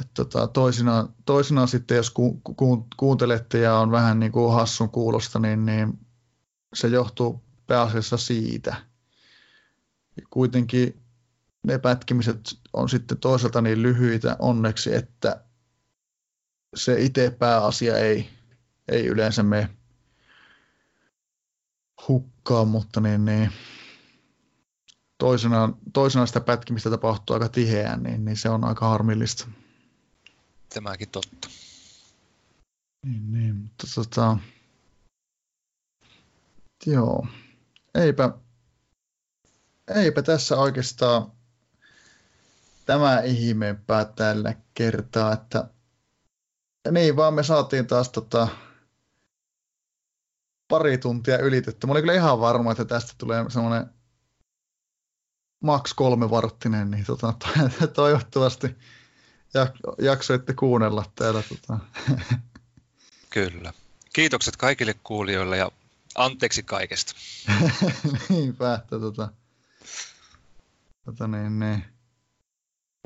Et 0.00 0.08
tota, 0.14 0.46
toisinaan, 0.46 1.14
toisinaan 1.26 1.68
sitten, 1.68 1.96
jos 1.96 2.10
ku, 2.10 2.40
ku, 2.56 2.86
kuuntelette 2.96 3.58
ja 3.58 3.78
on 3.78 3.90
vähän 3.90 4.20
niin 4.20 4.32
kuin 4.32 4.54
hassun 4.54 4.90
kuulosta, 4.90 5.38
niin, 5.38 5.66
niin 5.66 5.98
se 6.74 6.88
johtuu 6.88 7.42
pääasiassa 7.66 8.16
siitä. 8.16 8.76
Kuitenkin 10.30 11.02
ne 11.66 11.78
pätkimiset 11.78 12.40
on 12.72 12.88
sitten 12.88 13.18
toisaalta 13.18 13.60
niin 13.60 13.82
lyhyitä 13.82 14.36
onneksi, 14.38 14.94
että 14.94 15.44
se 16.76 17.00
itse 17.00 17.30
pääasia 17.30 17.96
ei, 17.96 18.28
ei 18.88 19.06
yleensä 19.06 19.42
mene 19.42 19.70
hukkaan, 22.08 22.68
mutta 22.68 23.00
niin, 23.00 23.24
niin 23.24 23.50
toisenaan, 25.26 25.76
toisenaan 25.92 26.26
sitä 26.26 26.40
pätkimistä 26.40 26.90
tapahtuu 26.90 27.34
aika 27.34 27.48
tiheään, 27.48 28.02
niin, 28.02 28.24
niin 28.24 28.36
se 28.36 28.48
on 28.48 28.64
aika 28.64 28.88
harmillista. 28.88 29.48
Tämäkin 30.74 31.08
totta. 31.08 31.48
Niin, 33.06 33.32
niin 33.32 33.56
mutta 33.56 33.86
tota, 33.94 34.38
joo, 36.86 37.26
eipä, 37.94 38.30
eipä 39.94 40.22
tässä 40.22 40.56
oikeastaan 40.56 41.32
tämä 42.84 43.20
ihmeempää 43.20 44.04
tällä 44.04 44.54
kertaa, 44.74 45.32
että 45.32 45.68
niin 46.90 47.16
vaan 47.16 47.34
me 47.34 47.42
saatiin 47.42 47.86
taas 47.86 48.08
tota, 48.08 48.48
pari 50.68 50.98
tuntia 50.98 51.38
ylitetty. 51.38 51.86
Mä 51.86 51.90
olin 51.90 52.02
kyllä 52.02 52.14
ihan 52.14 52.40
varma, 52.40 52.72
että 52.72 52.84
tästä 52.84 53.12
tulee 53.18 53.44
semmoinen 53.50 53.95
maks 55.60 55.94
kolme 55.94 56.30
varttinen, 56.30 56.90
niin 56.90 57.04
tota, 57.04 57.34
toivottavasti 57.94 58.76
jaksoitte 59.98 60.54
kuunnella 60.54 61.04
täällä. 61.14 61.42
Tota. 61.42 61.78
Kyllä. 63.30 63.72
Kiitokset 64.12 64.56
kaikille 64.56 64.94
kuulijoille 65.04 65.56
ja 65.56 65.70
anteeksi 66.14 66.62
kaikesta. 66.62 67.12
Niinpä, 68.28 68.74
että 68.74 68.98
tota, 69.00 69.28
tota 71.04 71.28
niin, 71.28 71.58
niin. 71.58 71.84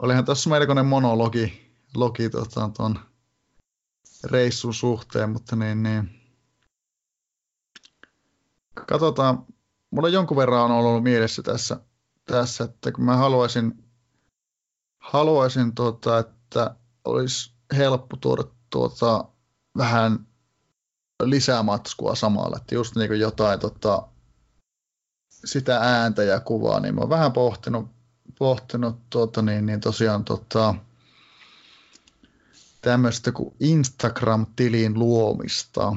Olihan 0.03 0.25
tuossa 0.25 0.51
melkoinen 0.51 0.87
monologi 0.87 1.71
logi, 1.95 2.31
tota, 2.31 2.71
ton 2.77 3.01
reissun 4.25 4.75
suhteen, 4.75 5.31
mutta 5.31 5.57
niin, 5.57 5.83
niin. 5.83 6.21
Katsotaan, 8.75 9.47
mulla 9.91 10.09
jonkun 10.09 10.37
verran 10.37 10.65
on 10.65 10.71
ollut 10.71 11.03
mielessä 11.03 11.43
tässä 11.43 11.81
tässä, 12.31 12.65
että 12.65 12.93
kun 12.93 13.05
mä 13.05 13.17
haluaisin, 13.17 13.85
haluaisin 14.99 15.75
tuota, 15.75 16.19
että 16.19 16.75
olisi 17.05 17.53
helppo 17.77 18.17
tuoda 18.17 18.45
tuota, 18.71 19.25
vähän 19.77 20.27
lisää 21.23 21.63
matskua 21.63 22.15
samalla, 22.15 22.57
että 22.57 22.75
just 22.75 22.97
niin 22.97 23.09
kuin 23.09 23.21
jotain 23.21 23.61
tota, 23.61 24.09
sitä 25.45 25.79
ääntä 25.79 26.23
ja 26.23 26.41
kuvaa, 26.41 26.81
niin 26.81 26.95
mä 26.95 27.01
oon 27.01 27.11
vähän 27.11 27.33
pohtinut, 27.33 27.91
pohtinut 28.39 29.11
tuota, 29.11 29.43
niin, 29.43 29.67
niin 29.67 29.81
tosiaan 29.81 30.25
tota, 30.25 30.75
tämmöistä 32.81 33.33
kuin 33.33 33.55
Instagram-tilin 33.61 34.99
luomista. 34.99 35.97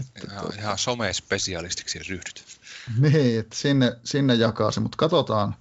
Että, 0.00 0.20
ihan, 0.30 0.40
tuota, 0.40 0.58
ihan 0.58 0.78
some-spesialistiksi 0.78 1.98
ryhdyt. 2.08 2.57
Niin, 2.98 3.40
että 3.40 3.56
sinne, 3.56 3.96
sinne 4.04 4.34
jakaa 4.34 4.70
se, 4.70 4.80
mutta 4.80 4.96
katsotaan, 4.96 5.54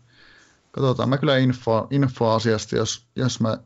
katsotaan. 0.71 1.09
Mä 1.09 1.17
kyllä 1.17 1.37
info, 1.37 1.87
info 1.91 2.29
asiasta, 2.31 2.75
jos, 2.75 3.07
jos 3.15 3.39
mä 3.39 3.57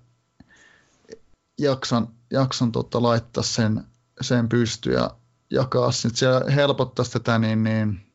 jaksan, 1.60 2.08
jaksan 2.32 2.72
tota, 2.72 3.04
laittaa 3.04 3.44
sen, 3.44 3.84
sen 4.22 4.50
pystyyn 4.50 4.96
ja 4.96 5.16
jakaa 5.50 5.92
sen. 5.92 6.16
Se 6.16 6.28
helpottaisi 6.56 7.12
tätä 7.12 7.40
niin, 7.40 7.64
niin 7.64 8.12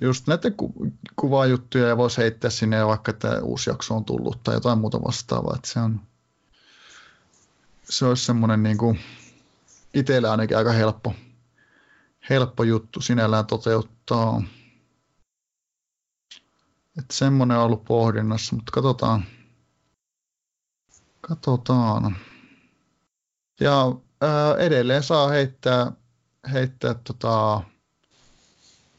just 0.00 0.26
näitä 0.26 0.50
ku, 0.50 0.72
kuvajuttuja 1.16 1.88
ja 1.88 1.96
voisi 1.96 2.18
heittää 2.18 2.50
sinne 2.50 2.86
vaikka, 2.86 3.10
että 3.10 3.42
uusi 3.42 3.70
jakso 3.70 3.94
on 3.94 4.04
tullut 4.04 4.42
tai 4.42 4.54
jotain 4.54 4.78
muuta 4.78 5.02
vastaavaa. 5.02 5.56
Että 5.56 5.68
se 5.68 5.80
on, 5.80 6.00
se 7.84 8.06
olisi 8.06 8.24
semmoinen 8.24 8.62
niin 8.62 8.78
kuin 8.78 9.00
itsellä 9.94 10.30
ainakin 10.30 10.56
aika 10.56 10.72
helppo, 10.72 11.14
helppo 12.30 12.62
juttu 12.62 13.00
sinällään 13.00 13.46
toteuttaa. 13.46 14.42
Että 16.98 17.14
semmoinen 17.14 17.56
on 17.56 17.64
ollut 17.64 17.84
pohdinnassa, 17.84 18.56
mutta 18.56 18.72
katsotaan. 18.72 19.24
Katsotaan. 21.20 22.16
Ja 23.60 23.96
ää, 24.20 24.54
edelleen 24.54 25.02
saa 25.02 25.28
heittää, 25.28 25.92
heittää 26.52 26.94
tota, 26.94 27.62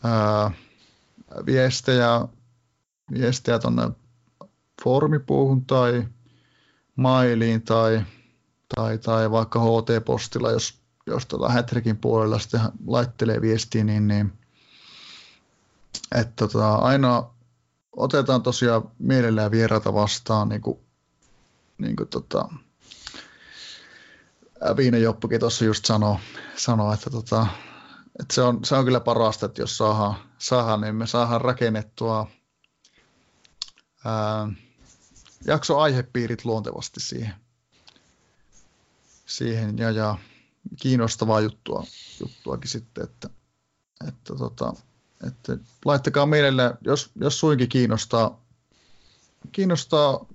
ää, 0.04 0.52
viestejä, 1.45 2.28
viestejä 3.12 3.60
tuonne 3.60 3.90
formipuuhun 4.84 5.66
tai 5.66 6.08
mailiin 6.95 7.62
tai, 7.62 8.06
tai, 8.76 8.98
tai 8.98 9.32
vaikka 9.32 9.60
HT-postilla, 9.60 10.52
jos, 10.52 10.82
jos 11.07 11.25
tota 11.25 11.49
Hätrikin 11.49 11.97
puolella 11.97 12.39
sitten 12.39 12.61
laittelee 12.88 13.41
viestiä, 13.41 13.84
niin, 13.84 14.07
niin 14.07 14.34
että 16.15 16.47
tota, 16.47 16.75
aina 16.75 17.23
otetaan 17.95 18.43
tosiaan 18.43 18.91
mielellään 18.99 19.51
vieraita 19.51 19.93
vastaan, 19.93 20.49
niin 20.49 20.61
kuin, 20.61 20.79
niin 21.77 21.95
kuin 21.95 22.09
tota, 22.09 22.49
Viine 24.77 24.99
Joppukin 24.99 25.39
tuossa 25.39 25.65
just 25.65 25.85
sanoi, 25.85 26.15
sanoi 26.55 26.93
että, 26.93 27.09
tota, 27.09 27.47
että 28.19 28.34
se, 28.34 28.41
on, 28.41 28.65
se 28.65 28.75
on 28.75 28.85
kyllä 28.85 28.99
parasta, 28.99 29.45
että 29.45 29.61
jos 29.61 29.77
saadaan, 29.77 30.15
saadaan 30.38 30.81
niin 30.81 30.95
me 30.95 31.07
saadaan 31.07 31.41
rakennettua 31.41 32.27
ää, 34.05 34.47
jakso 35.45 35.79
aihepiirit 35.79 36.45
luontevasti 36.45 36.99
siihen. 36.99 37.34
siihen 39.25 39.77
ja, 39.77 39.91
ja 39.91 40.17
kiinnostavaa 40.76 41.41
juttua, 41.41 41.84
juttuakin 42.19 42.69
sitten, 42.69 43.03
että, 43.03 43.30
että, 44.07 44.35
tota, 44.35 44.73
että 45.27 45.57
laittakaa 45.85 46.26
mielelle, 46.26 46.73
jos, 46.81 47.11
jos 47.15 47.39
suinkin 47.39 47.69
kiinnostaa, 47.69 48.41
kiinnostaa 49.52 50.26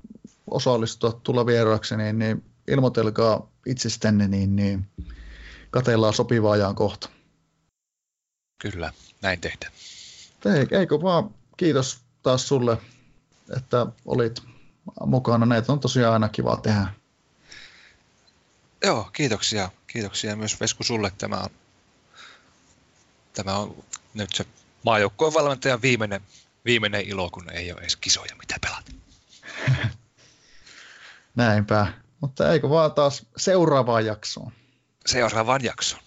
osallistua, 0.46 1.20
tulla 1.22 1.46
vieraaksi, 1.46 1.96
niin, 1.96 2.18
niin 2.18 2.44
ilmoitelkaa 2.68 3.50
itsestänne, 3.66 4.28
niin, 4.28 4.56
niin 4.56 4.86
katellaan 5.70 6.14
sopivaa 6.14 6.52
ajan 6.52 6.74
kohta. 6.74 7.08
Kyllä, 8.62 8.92
näin 9.22 9.40
tehdään. 9.40 9.72
Ei, 10.44 10.78
eikö 10.78 11.02
vaan 11.02 11.34
kiitos 11.56 12.00
taas 12.22 12.48
sulle, 12.48 12.78
että 13.56 13.86
olit 14.06 14.42
mukana. 15.06 15.46
Näitä 15.46 15.72
on 15.72 15.80
tosiaan 15.80 16.12
aina 16.12 16.28
kiva 16.28 16.56
tehdä. 16.56 16.86
Joo, 18.84 19.10
kiitoksia. 19.12 19.70
Kiitoksia 19.92 20.36
myös 20.36 20.60
Vesku 20.60 20.82
sulle. 20.82 21.12
Tämä 21.18 21.36
on, 21.36 21.50
tämä 23.32 23.56
on 23.56 23.84
nyt 24.14 24.32
se 24.32 24.46
maajoukkojen 24.84 25.34
valmentajan 25.34 25.82
viimeinen, 25.82 26.20
viimeinen 26.64 27.00
ilo, 27.00 27.30
kun 27.30 27.50
ei 27.50 27.72
ole 27.72 27.80
edes 27.80 27.96
kisoja, 27.96 28.36
mitä 28.38 28.56
pelata. 28.60 28.92
Näinpä. 31.36 31.92
Mutta 32.20 32.52
eikö 32.52 32.68
vaan 32.68 32.92
taas 32.92 33.26
seuraavaan 33.36 34.06
jaksoon? 34.06 34.52
Seuraavaan 35.06 35.64
jaksoon. 35.64 36.02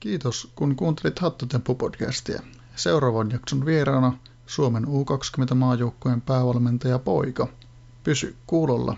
Kiitos, 0.00 0.48
kun 0.54 0.76
kuuntelit 0.76 1.20
Hattutemppu-podcastia. 1.20 2.42
Seuraavan 2.76 3.30
jakson 3.30 3.66
vieraana 3.66 4.18
Suomen 4.46 4.84
U20-maajoukkojen 4.84 6.20
päävalmentaja 6.20 6.98
poika. 6.98 7.48
Pysy 8.04 8.36
kuulolla. 8.46 8.96